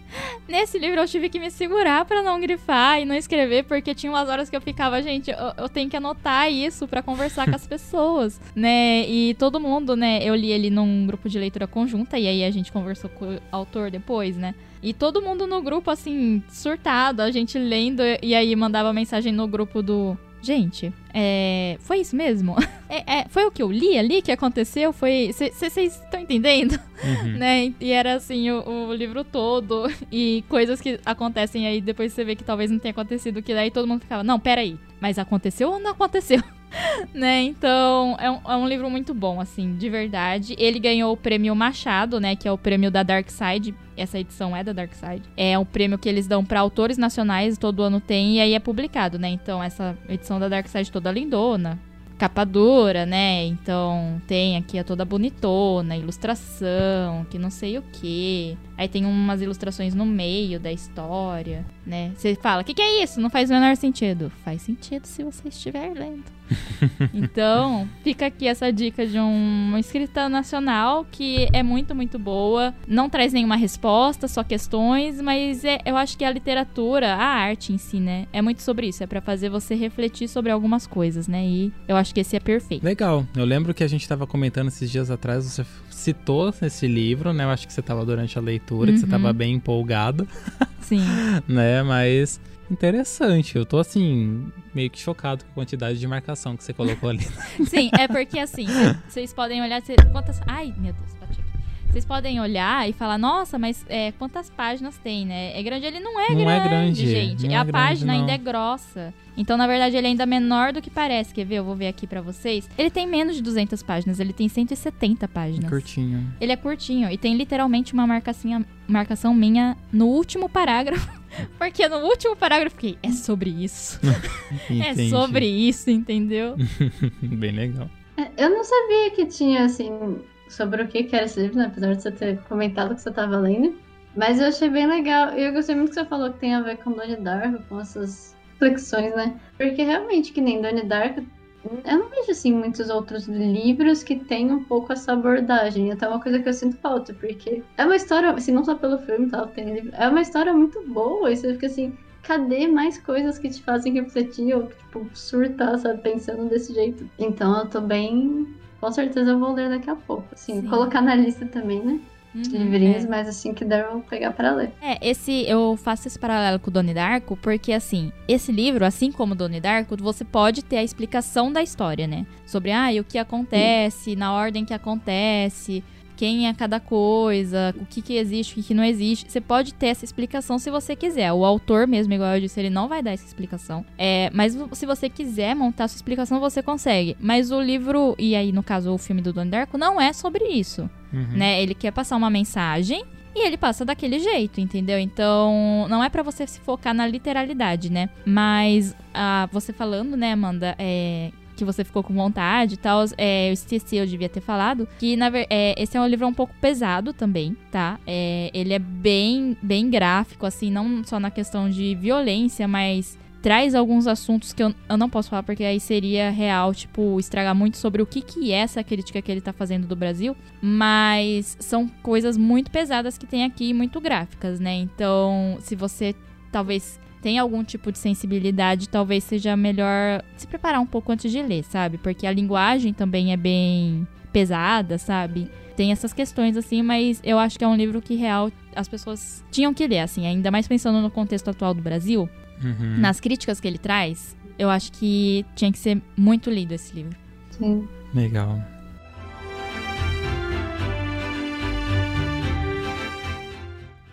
Nesse 0.48 0.78
livro 0.78 1.00
eu 1.00 1.08
tive 1.08 1.30
que 1.30 1.40
me 1.40 1.50
segurar 1.50 2.06
para 2.06 2.22
não 2.22 2.40
grifar 2.40 3.02
e 3.02 3.06
não 3.06 3.16
escrever, 3.16 3.64
porque 3.64 3.96
tinha 3.96 4.12
umas 4.12 4.30
horas 4.30 4.50
que 4.50 4.56
eu 4.56 4.62
ficava, 4.62 5.02
gente, 5.02 5.32
eu, 5.32 5.38
eu 5.58 5.70
tenho 5.70 5.90
que 5.90 5.98
anotar 5.98 6.52
isso 6.52 6.88
para 6.88 7.02
conversar 7.02 7.50
com 7.50 7.56
as 7.56 7.66
pessoas, 7.68 8.40
né? 8.56 9.08
E 9.08 9.34
todo 9.36 9.60
mundo, 9.60 9.96
né? 9.96 10.20
Eu 10.24 10.36
li 10.36 10.52
ele 10.52 10.70
num 10.70 11.06
grupo 11.06 11.30
de 11.30 11.40
leitura 11.40 11.68
conjunta 11.68 12.18
e 12.20 12.28
aí 12.28 12.44
a 12.44 12.52
gente 12.52 12.72
conversou 12.72 13.10
com 13.10 13.36
o 13.36 13.40
autor 13.52 13.90
depois, 13.90 14.36
né? 14.36 14.54
E 14.82 14.94
todo 14.94 15.22
mundo 15.22 15.48
no 15.48 15.62
grupo, 15.62 15.90
assim, 15.90 16.44
surtado, 16.50 17.22
a 17.22 17.32
gente 17.32 17.58
lendo, 17.58 18.04
e 18.22 18.36
aí 18.36 18.54
mandava 18.54 18.92
mensagem 18.92 19.32
no 19.32 19.48
grupo 19.48 19.82
do 19.82 20.18
gente, 20.44 20.94
é, 21.14 21.78
foi 21.80 22.00
isso 22.00 22.16
mesmo? 22.16 22.56
É, 22.94 23.22
é, 23.22 23.26
foi 23.28 23.44
o 23.44 23.50
que 23.50 23.64
eu 23.64 23.72
li 23.72 23.98
ali 23.98 24.22
que 24.22 24.32
aconteceu? 24.32 24.94
Foi. 24.94 25.32
Vocês 25.34 26.00
estão 26.00 26.20
entendendo? 26.20 26.80
Uhum. 27.04 27.32
né? 27.40 27.74
E 27.82 27.92
era 27.92 28.14
assim, 28.14 28.52
o, 28.52 28.90
o, 28.90 28.94
livro 28.94 29.24
todo. 29.24 29.92
E 30.12 30.44
coisas 30.48 30.80
que 30.80 31.00
acontecem 31.04 31.66
aí, 31.66 31.82
depois 31.82 32.14
você 32.14 32.24
vê 32.24 32.36
que 32.36 32.44
talvez 32.44 32.70
não 32.70 32.78
tenha 32.78 32.92
acontecido, 32.92 33.42
que 33.42 33.52
daí 33.52 33.72
todo 33.72 33.88
mundo 33.88 34.02
ficava, 34.02 34.24
não, 34.24 34.40
peraí, 34.40 34.78
mas 35.02 35.18
aconteceu 35.18 35.72
ou 35.72 35.80
não 35.80 35.90
aconteceu? 35.90 36.40
né? 37.14 37.42
Então, 37.44 38.16
é 38.20 38.30
um, 38.30 38.40
é 38.46 38.56
um, 38.56 38.68
livro 38.68 38.90
muito 38.90 39.14
bom, 39.14 39.40
assim, 39.40 39.76
de 39.76 39.90
verdade. 39.90 40.56
Ele 40.58 40.80
ganhou 40.80 41.14
o 41.14 41.18
prêmio 41.18 41.56
Machado, 41.56 42.20
né? 42.20 42.36
Que 42.36 42.48
é 42.48 42.52
o 42.52 42.58
prêmio 42.58 42.92
da 42.92 43.04
Dark 43.04 43.30
Side. 43.30 43.74
Essa 43.96 44.20
edição 44.20 44.56
é 44.56 44.64
da 44.64 44.74
Dark 44.74 44.94
Side. 44.94 45.24
É 45.38 45.58
um 45.58 45.66
prêmio 45.66 45.98
que 45.98 46.10
eles 46.10 46.28
dão 46.28 46.44
para 46.44 46.60
autores 46.60 46.98
nacionais, 46.98 47.58
todo 47.58 47.84
ano 47.84 48.00
tem, 48.00 48.38
e 48.38 48.42
aí 48.42 48.54
é 48.54 48.60
publicado, 48.60 49.20
né? 49.20 49.30
Então, 49.30 49.64
essa 49.64 49.98
edição 50.10 50.40
da 50.40 50.50
Dark 50.50 50.68
Side 50.68 50.92
toda 50.92 51.12
lindona, 51.12 51.80
capa 52.24 52.46
dura, 52.46 53.06
né? 53.06 53.46
Então 53.46 54.22
tem 54.28 54.56
aqui 54.56 54.80
a 54.80 54.84
toda 54.84 55.04
bonitona, 55.04 55.98
ilustração, 55.98 57.26
que 57.30 57.38
não 57.38 57.50
sei 57.50 57.78
o 57.78 57.82
que. 57.82 58.58
Aí 58.78 58.88
tem 58.88 59.06
umas 59.06 59.42
ilustrações 59.42 59.94
no 59.94 60.06
meio 60.06 60.60
da 60.60 60.72
história, 60.72 61.66
né? 61.86 62.14
Você 62.16 62.36
fala, 62.36 62.62
o 62.62 62.66
que, 62.66 62.74
que 62.74 62.82
é 62.82 63.04
isso? 63.04 63.20
Não 63.20 63.30
faz 63.30 63.50
o 63.50 63.54
menor 63.54 63.76
sentido. 63.76 64.32
Faz 64.44 64.62
sentido 64.62 65.06
se 65.06 65.24
você 65.24 65.50
estiver 65.50 65.94
lendo. 65.94 66.24
então, 67.14 67.88
fica 68.04 68.26
aqui 68.26 68.48
essa 68.48 68.72
dica 68.72 69.06
de 69.06 69.20
um, 69.20 69.68
uma 69.70 69.80
escrita 69.80 70.28
nacional 70.30 71.06
que 71.12 71.48
é 71.54 71.64
muito, 71.64 71.94
muito 71.96 72.18
boa. 72.18 72.74
Não 72.88 73.10
traz 73.10 73.34
nenhuma 73.34 73.56
resposta, 73.56 74.28
só 74.28 74.44
questões, 74.44 75.22
mas 75.22 75.64
é, 75.64 75.80
eu 75.86 75.98
acho 75.98 76.18
que 76.18 76.24
a 76.24 76.32
literatura, 76.32 77.14
a 77.14 77.26
arte 77.26 77.74
em 77.74 77.78
si, 77.78 78.00
né? 78.00 78.28
É 78.32 78.42
muito 78.42 78.62
sobre 78.62 78.88
isso. 78.88 79.04
É 79.04 79.08
para 79.08 79.22
fazer 79.22 79.50
você 79.50 79.76
refletir 79.76 80.28
sobre 80.28 80.52
algumas 80.52 80.88
coisas, 80.88 81.28
né? 81.28 81.46
E 81.46 81.72
eu 81.88 81.96
acho 81.96 82.14
que 82.14 82.20
esse 82.20 82.36
é 82.36 82.40
perfeito. 82.40 82.84
Legal. 82.84 83.26
Eu 83.36 83.46
lembro 83.46 83.74
que 83.74 83.84
a 83.84 83.88
gente 83.88 84.08
tava 84.08 84.26
comentando 84.28 84.68
esses 84.68 84.90
dias 84.90 85.10
atrás, 85.10 85.46
você 85.46 85.66
citou 85.90 86.54
esse 86.62 86.88
livro, 86.88 87.34
né? 87.34 87.44
Eu 87.44 87.50
acho 87.50 87.68
que 87.68 87.74
você 87.74 87.82
tava 87.82 88.06
durante 88.06 88.38
a 88.38 88.42
leitura, 88.42 88.90
uhum. 88.90 88.96
que 88.96 89.00
você 89.02 89.08
tava 89.08 89.28
uhum. 89.28 89.34
bem 89.34 89.54
empolgado. 89.56 90.28
Sim. 90.82 91.04
né? 91.48 91.82
Mas 91.82 92.40
interessante. 92.74 93.58
Eu 93.58 93.66
tô 93.66 93.80
assim, 93.80 94.52
meio 94.74 94.90
que 94.90 95.00
chocado 95.00 95.46
com 95.46 95.52
a 95.52 95.54
quantidade 95.54 96.00
de 96.00 96.08
marcação 96.08 96.58
que 96.58 96.64
você 96.64 96.74
colocou 96.74 97.10
ali. 97.10 97.26
Sim, 97.66 97.90
é 97.98 98.08
porque 98.08 98.40
assim, 98.40 98.66
vocês 99.08 99.34
podem 99.34 99.62
olhar. 99.62 99.82
Quantas. 100.12 100.42
Ai, 100.48 100.74
meu 100.78 100.94
Deus, 100.94 101.14
bati 101.20 101.40
aqui. 101.40 101.64
Vocês 101.92 102.06
podem 102.06 102.42
olhar 102.42 102.90
e 102.90 102.94
falar, 102.94 103.20
nossa, 103.20 103.60
mas 103.60 103.86
é, 103.88 104.12
quantas 104.14 104.50
páginas 104.50 104.98
tem, 104.98 105.26
né? 105.26 105.58
É 105.58 105.62
grande? 105.62 105.86
Ele 105.86 106.00
não 106.00 106.20
é 106.20 106.30
não 106.30 106.38
grande, 106.38 106.52
é 106.52 106.70
grande 106.70 107.08
gente. 107.08 107.48
Não 107.48 107.56
a 107.56 107.62
é 107.62 107.66
página 107.66 108.14
grande, 108.14 108.32
ainda 108.32 108.32
é 108.34 108.38
grossa. 108.38 109.14
Então, 109.38 109.58
na 109.58 109.68
verdade, 109.68 109.96
ele 109.96 110.08
é 110.08 110.10
ainda 110.10 110.26
menor 110.26 110.74
do 110.74 110.82
que 110.82 110.90
parece. 110.90 111.34
Quer 111.34 111.46
ver? 111.46 111.56
Eu 111.56 111.64
vou 111.64 111.76
ver 111.76 111.88
aqui 111.88 112.08
para 112.08 112.22
vocês. 112.22 112.70
Ele 112.78 112.90
tem 112.90 113.08
menos 113.08 113.36
de 113.36 113.44
200 113.44 113.82
páginas. 113.84 114.20
Ele 114.20 114.34
tem 114.34 114.50
170 114.50 115.28
páginas. 115.28 115.70
Curtinho. 115.70 116.34
Ele 116.40 116.52
é 116.52 116.56
curtinho. 116.56 117.12
E 117.12 117.18
tem 117.18 117.36
literalmente 117.36 117.94
uma 117.94 118.08
marcação 118.08 119.34
minha 119.34 119.78
no 119.92 120.08
último 120.08 120.50
parágrafo. 120.50 121.23
Porque 121.58 121.88
no 121.88 121.98
último 121.98 122.36
parágrafo 122.36 122.76
fiquei, 122.76 122.98
é 123.02 123.12
sobre 123.12 123.50
isso. 123.50 124.00
é 124.70 125.10
sobre 125.10 125.46
isso, 125.46 125.90
entendeu? 125.90 126.56
Bem 127.22 127.52
legal. 127.52 127.90
É, 128.18 128.46
eu 128.46 128.50
não 128.50 128.64
sabia 128.64 129.12
que 129.12 129.26
tinha, 129.26 129.66
assim, 129.66 130.20
sobre 130.48 130.84
o 130.84 130.88
que, 130.88 131.04
que 131.04 131.16
era 131.16 131.26
esse 131.26 131.40
livro, 131.40 131.58
né? 131.58 131.66
apesar 131.66 131.96
de 131.96 132.02
você 132.02 132.12
ter 132.12 132.40
comentado 132.44 132.96
que 132.96 133.02
você 133.02 133.10
estava 133.10 133.38
lendo. 133.38 133.76
Mas 134.16 134.40
eu 134.40 134.48
achei 134.48 134.70
bem 134.70 134.86
legal. 134.88 135.36
E 135.36 135.44
eu 135.44 135.54
gostei 135.54 135.76
muito 135.76 135.90
que 135.90 135.96
você 135.96 136.06
falou 136.06 136.32
que 136.32 136.40
tem 136.40 136.54
a 136.54 136.62
ver 136.62 136.78
com 136.78 136.92
Donnie 136.92 137.16
Darko, 137.16 137.64
com 137.68 137.80
essas 137.80 138.36
flexões, 138.60 139.16
né? 139.16 139.40
Porque 139.58 139.82
realmente, 139.82 140.32
que 140.32 140.40
nem 140.40 140.62
Donnie 140.62 140.86
Darko, 140.86 141.24
eu 141.64 142.00
não 142.00 142.10
vejo, 142.10 142.32
assim, 142.32 142.52
muitos 142.54 142.90
outros 142.90 143.28
livros 143.28 144.04
que 144.04 144.16
têm 144.16 144.52
um 144.52 144.64
pouco 144.64 144.92
essa 144.92 145.14
abordagem. 145.14 145.92
Até 145.92 146.08
uma 146.08 146.22
coisa 146.22 146.40
que 146.40 146.50
eu 146.50 146.54
sinto 146.54 146.78
falta, 146.78 147.14
porque 147.14 147.64
é 147.78 147.86
uma 147.86 147.96
história, 147.96 148.30
assim, 148.32 148.52
não 148.52 148.64
só 148.64 148.76
pelo 148.76 148.98
filme 149.00 149.30
tal, 149.30 149.48
tem 149.48 149.74
livro, 149.74 149.92
é 149.94 150.08
uma 150.08 150.22
história 150.22 150.54
muito 150.54 150.86
boa. 150.88 151.32
E 151.32 151.38
você 151.38 151.54
fica 151.54 151.68
assim, 151.68 151.98
cadê 152.22 152.68
mais 152.68 152.98
coisas 152.98 153.38
que 153.38 153.50
te 153.50 153.62
fazem 153.62 153.94
refletir 153.94 154.54
ou, 154.56 154.68
tipo, 154.68 155.10
surtar, 155.14 155.78
sabe, 155.78 156.02
pensando 156.02 156.50
desse 156.50 156.74
jeito? 156.74 157.10
Então 157.18 157.60
eu 157.60 157.70
tô 157.70 157.82
bem 157.82 158.46
com 158.84 158.92
certeza 158.92 159.32
eu 159.32 159.40
vou 159.40 159.54
ler 159.54 159.70
daqui 159.70 159.90
a 159.90 159.96
pouco. 159.96 160.28
Assim, 160.34 160.60
Sim. 160.60 160.68
colocar 160.68 161.02
na 161.02 161.16
lista 161.16 161.46
também, 161.46 161.82
né? 161.82 162.02
Uhum, 162.36 162.42
livrinhos, 162.42 163.06
é. 163.06 163.08
mas 163.08 163.28
assim 163.28 163.54
que 163.54 163.64
deram 163.64 164.02
pegar 164.02 164.32
para 164.32 164.54
ler. 164.54 164.72
É, 164.82 164.98
esse 165.08 165.46
eu 165.48 165.78
faço 165.78 166.08
esse 166.08 166.18
paralelo 166.18 166.60
com 166.60 166.70
o 166.70 166.74
Doni 166.74 166.94
Darko, 166.94 167.38
porque 167.38 167.72
assim, 167.72 168.12
esse 168.28 168.52
livro, 168.52 168.86
assim 168.86 169.12
como 169.12 169.34
o 169.34 169.36
Doni 169.36 169.60
Darko, 169.60 169.96
você 169.98 170.26
pode 170.26 170.64
ter 170.64 170.78
a 170.78 170.84
explicação 170.84 171.52
da 171.52 171.62
história, 171.62 172.08
né? 172.08 172.26
Sobre 172.46 172.72
ah, 172.72 172.90
o 173.00 173.04
que 173.04 173.18
acontece, 173.18 174.12
Sim. 174.12 174.16
na 174.16 174.34
ordem 174.34 174.66
que 174.66 174.74
acontece, 174.74 175.84
quem 176.16 176.48
é 176.48 176.54
cada 176.54 176.80
coisa, 176.80 177.74
o 177.80 177.86
que, 177.86 178.02
que 178.02 178.14
existe, 178.16 178.54
o 178.54 178.56
que, 178.56 178.64
que 178.64 178.74
não 178.74 178.84
existe. 178.84 179.32
Você 179.32 179.42
pode 179.42 179.74
ter 179.74 179.88
essa 179.88 180.06
explicação 180.06 180.58
se 180.60 180.70
você 180.70 180.96
quiser. 180.96 181.32
O 181.34 181.46
autor 181.46 181.88
mesmo, 181.88 182.14
igual 182.14 182.36
eu 182.36 182.42
disse, 182.42 182.60
ele 182.60 182.70
não 182.70 182.88
vai 182.88 183.02
dar 183.02 183.12
essa 183.12 183.26
explicação. 183.26 183.86
É, 183.98 184.30
mas 184.34 184.58
se 184.74 184.86
você 184.86 185.10
quiser 185.10 185.56
montar 185.56 185.88
sua 185.88 185.98
explicação, 185.98 186.40
você 186.40 186.62
consegue. 186.62 187.18
Mas 187.20 187.52
o 187.52 187.62
livro, 187.62 188.16
e 188.18 188.36
aí 188.36 188.52
no 188.52 188.64
caso 188.64 188.94
o 188.94 188.98
filme 188.98 189.22
do 189.22 189.34
Don 189.34 189.48
Darko, 189.48 189.78
não 189.78 190.00
é 190.00 190.14
sobre 190.14 190.46
isso. 190.46 190.90
Uhum. 191.12 191.38
Né? 191.38 191.62
Ele 191.62 191.74
quer 191.74 191.92
passar 191.92 192.16
uma 192.16 192.30
mensagem 192.30 193.04
e 193.36 193.46
ele 193.46 193.58
passa 193.58 193.84
daquele 193.84 194.20
jeito, 194.20 194.62
entendeu? 194.62 195.00
Então, 195.00 195.88
não 195.90 196.04
é 196.04 196.10
para 196.10 196.22
você 196.22 196.46
se 196.46 196.60
focar 196.60 196.94
na 196.94 197.08
literalidade, 197.08 197.92
né? 197.92 198.10
Mas, 198.26 198.96
ah, 199.14 199.50
você 199.52 199.74
falando, 199.74 200.16
né, 200.16 200.34
Amanda, 200.34 200.76
é, 200.78 201.32
que 201.64 201.66
você 201.66 201.84
ficou 201.84 202.04
com 202.04 202.14
vontade 202.14 202.76
e 202.76 202.78
tal. 202.78 203.04
É, 203.18 203.50
eu 203.50 203.54
esqueci, 203.54 203.96
eu 203.96 204.06
devia 204.06 204.30
ter 204.30 204.42
falado. 204.42 204.88
Que 205.00 205.16
na 205.16 205.32
é, 205.50 205.74
esse 205.82 205.98
é 205.98 206.02
um 206.02 206.08
livro 206.08 206.28
um 206.28 206.34
pouco 206.34 206.54
pesado 206.60 207.14
também, 207.14 207.56
tá? 207.72 208.00
É, 208.06 208.52
ele 208.54 208.74
é 208.74 208.80
bem, 208.80 209.58
bem 209.62 209.90
gráfico, 209.90 210.46
assim, 210.46 210.70
não 210.70 211.04
só 211.04 211.20
na 211.20 211.32
questão 211.32 211.70
de 211.70 211.96
violência, 211.96 212.68
mas 212.68 213.18
traz 213.42 213.76
alguns 213.76 214.08
assuntos 214.08 214.54
que 214.54 214.64
eu, 214.64 214.74
eu 214.88 214.96
não 214.96 215.10
posso 215.10 215.30
falar 215.30 215.44
porque 215.44 215.66
aí 215.66 215.78
seria 215.78 216.30
real, 216.30 216.74
tipo, 216.74 217.20
estragar 217.20 217.54
muito 217.54 217.76
sobre 217.76 218.02
o 218.02 218.06
que, 218.06 218.22
que 218.22 218.54
é 218.54 218.60
essa 218.60 218.82
crítica 218.84 219.22
que 219.22 219.30
ele 219.30 219.42
tá 219.42 219.52
fazendo 219.52 219.86
do 219.86 219.96
Brasil. 219.96 220.36
Mas 220.62 221.58
são 221.60 221.88
coisas 222.02 222.38
muito 222.38 222.72
pesadas 222.72 223.18
que 223.18 223.26
tem 223.26 223.44
aqui, 223.44 223.74
muito 223.74 224.00
gráficas, 224.00 224.60
né? 224.60 224.76
Então, 224.76 225.58
se 225.60 225.76
você 225.76 226.16
talvez 226.52 227.00
tem 227.24 227.40
algum 227.40 227.64
tipo 227.64 227.90
de 227.90 227.98
sensibilidade, 227.98 228.90
talvez 228.90 229.24
seja 229.24 229.56
melhor 229.56 230.22
se 230.36 230.46
preparar 230.46 230.82
um 230.82 230.86
pouco 230.86 231.10
antes 231.10 231.32
de 231.32 231.42
ler, 231.42 231.64
sabe? 231.64 231.98
Porque 231.98 232.28
a 232.28 232.32
linguagem 232.32 232.94
também 232.94 233.32
é 233.32 233.38
bem 233.38 234.06
pesada, 234.34 234.98
sabe? 234.98 235.50
Tem 235.78 235.94
essas 235.94 236.12
questões 236.12 236.58
assim, 236.58 236.82
mas 236.82 237.22
eu 237.24 237.40
acho 237.40 237.58
que 237.58 237.64
é 237.64 237.68
um 237.68 237.78
livro 237.78 238.02
que 238.02 238.16
real 238.16 238.52
as 238.76 238.90
pessoas 238.90 239.42
tinham 239.50 239.74
que 239.74 239.88
ler, 239.88 240.00
assim, 240.00 240.28
ainda 240.28 240.52
mais 240.52 240.68
pensando 240.68 241.02
no 241.02 241.10
contexto 241.10 241.50
atual 241.50 241.74
do 241.74 241.82
Brasil, 241.82 242.30
uhum. 242.62 242.98
nas 243.00 243.22
críticas 243.22 243.58
que 243.62 243.70
ele 243.70 243.78
traz, 243.78 244.36
eu 244.60 244.70
acho 244.70 244.92
que 244.92 245.46
tinha 245.56 245.72
que 245.72 245.80
ser 245.80 246.02
muito 246.18 246.50
lido 246.50 246.74
esse 246.74 246.94
livro. 246.94 247.18
Sim. 247.52 247.88
Legal. 248.14 248.60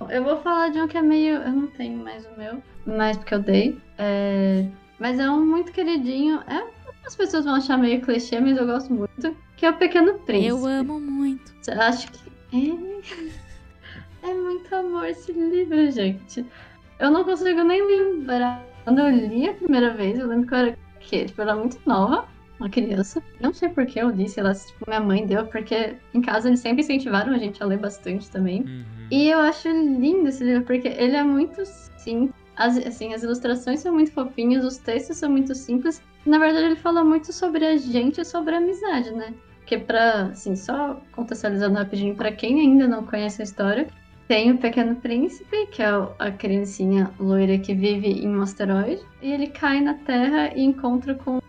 Eu 0.09 0.25
vou 0.25 0.41
falar 0.43 0.71
de 0.71 0.81
um 0.81 0.89
que 0.89 0.97
é 0.97 1.03
meio. 1.03 1.37
Eu 1.37 1.53
não 1.53 1.67
tenho 1.69 2.03
mais 2.03 2.27
o 2.27 2.39
meu, 2.39 2.61
mas 2.87 3.17
porque 3.17 3.35
eu 3.35 3.41
dei. 3.41 3.79
É... 3.99 4.67
Mas 4.99 5.19
é 5.19 5.31
um 5.31 5.45
muito 5.45 5.73
queridinho. 5.73 6.41
É... 6.47 6.67
As 7.07 7.17
pessoas 7.17 7.45
vão 7.45 7.55
achar 7.55 7.79
meio 7.79 8.01
clichê, 8.01 8.41
mas 8.41 8.57
eu 8.57 8.67
gosto 8.67 8.93
muito. 8.93 9.37
Que 9.57 9.67
é 9.67 9.71
o 9.71 9.77
Pequeno 9.77 10.15
Príncipe. 10.21 10.49
Eu 10.49 10.67
amo 10.67 11.01
muito. 11.01 11.53
Acho 11.69 12.11
que. 12.11 12.31
É... 12.53 14.27
é 14.31 14.35
muito 14.35 14.75
amor 14.75 15.07
esse 15.07 15.33
livro, 15.33 15.91
gente. 15.91 16.45
Eu 16.99 17.11
não 17.11 17.25
consigo 17.25 17.63
nem 17.63 17.85
lembrar. 17.85 18.65
Quando 18.85 19.01
eu 19.01 19.11
li 19.11 19.49
a 19.49 19.55
primeira 19.55 19.95
vez, 19.95 20.19
eu 20.19 20.27
lembro 20.27 20.47
que 20.47 20.55
eu 20.55 20.59
era, 20.59 20.79
que, 21.01 21.25
tipo, 21.27 21.41
eu 21.41 21.45
era 21.45 21.57
muito 21.57 21.79
nova 21.87 22.27
uma 22.61 22.69
criança. 22.69 23.23
Não 23.41 23.53
sei 23.53 23.71
por 23.71 23.87
que 23.87 23.99
eu 23.99 24.13
disse, 24.13 24.39
ela, 24.39 24.55
tipo, 24.55 24.85
minha 24.87 25.01
mãe 25.01 25.27
deu, 25.27 25.47
porque 25.47 25.97
em 26.13 26.21
casa 26.21 26.49
eles 26.49 26.61
sempre 26.61 26.83
incentivaram 26.83 27.33
a 27.33 27.39
gente 27.39 27.63
a 27.63 27.67
ler 27.67 27.79
bastante 27.79 28.31
também. 28.31 28.61
Uhum. 28.63 28.85
E 29.11 29.31
eu 29.31 29.39
acho 29.41 29.69
lindo 29.69 30.29
esse 30.29 30.45
livro, 30.45 30.65
porque 30.65 30.89
ele 30.89 31.17
é 31.17 31.25
muito 31.25 31.65
simples. 31.65 32.40
As, 32.61 32.77
assim, 32.77 33.15
as 33.15 33.23
ilustrações 33.23 33.81
são 33.81 33.95
muito 33.95 34.13
fofinhas, 34.13 34.63
os 34.63 34.77
textos 34.77 35.17
são 35.17 35.31
muito 35.31 35.55
simples. 35.55 36.03
Na 36.27 36.39
verdade, 36.39 36.67
ele 36.67 36.77
fala 36.77 37.03
muito 37.03 37.33
sobre 37.33 37.65
a 37.65 37.79
gente 37.79 38.21
e 38.21 38.25
sobre 38.25 38.55
a 38.55 38.59
amizade, 38.59 39.11
né? 39.13 39.33
Porque 39.61 39.79
pra, 39.79 40.25
assim, 40.27 40.55
só 40.55 41.01
contextualizando 41.13 41.79
rapidinho, 41.79 42.15
para 42.15 42.31
quem 42.31 42.61
ainda 42.61 42.87
não 42.87 43.07
conhece 43.07 43.41
a 43.41 43.45
história, 43.45 43.89
tem 44.29 44.51
o 44.51 44.59
Pequeno 44.59 44.95
Príncipe, 44.97 45.69
que 45.69 45.83
é 45.83 45.89
a 46.19 46.31
criancinha 46.31 47.11
loira 47.19 47.57
que 47.57 47.75
vive 47.75 48.09
em 48.09 48.29
um 48.29 48.43
asteroide, 48.43 49.01
e 49.23 49.33
ele 49.33 49.47
cai 49.47 49.81
na 49.81 49.95
Terra 49.95 50.53
e 50.55 50.61
encontra 50.61 51.15
com 51.15 51.41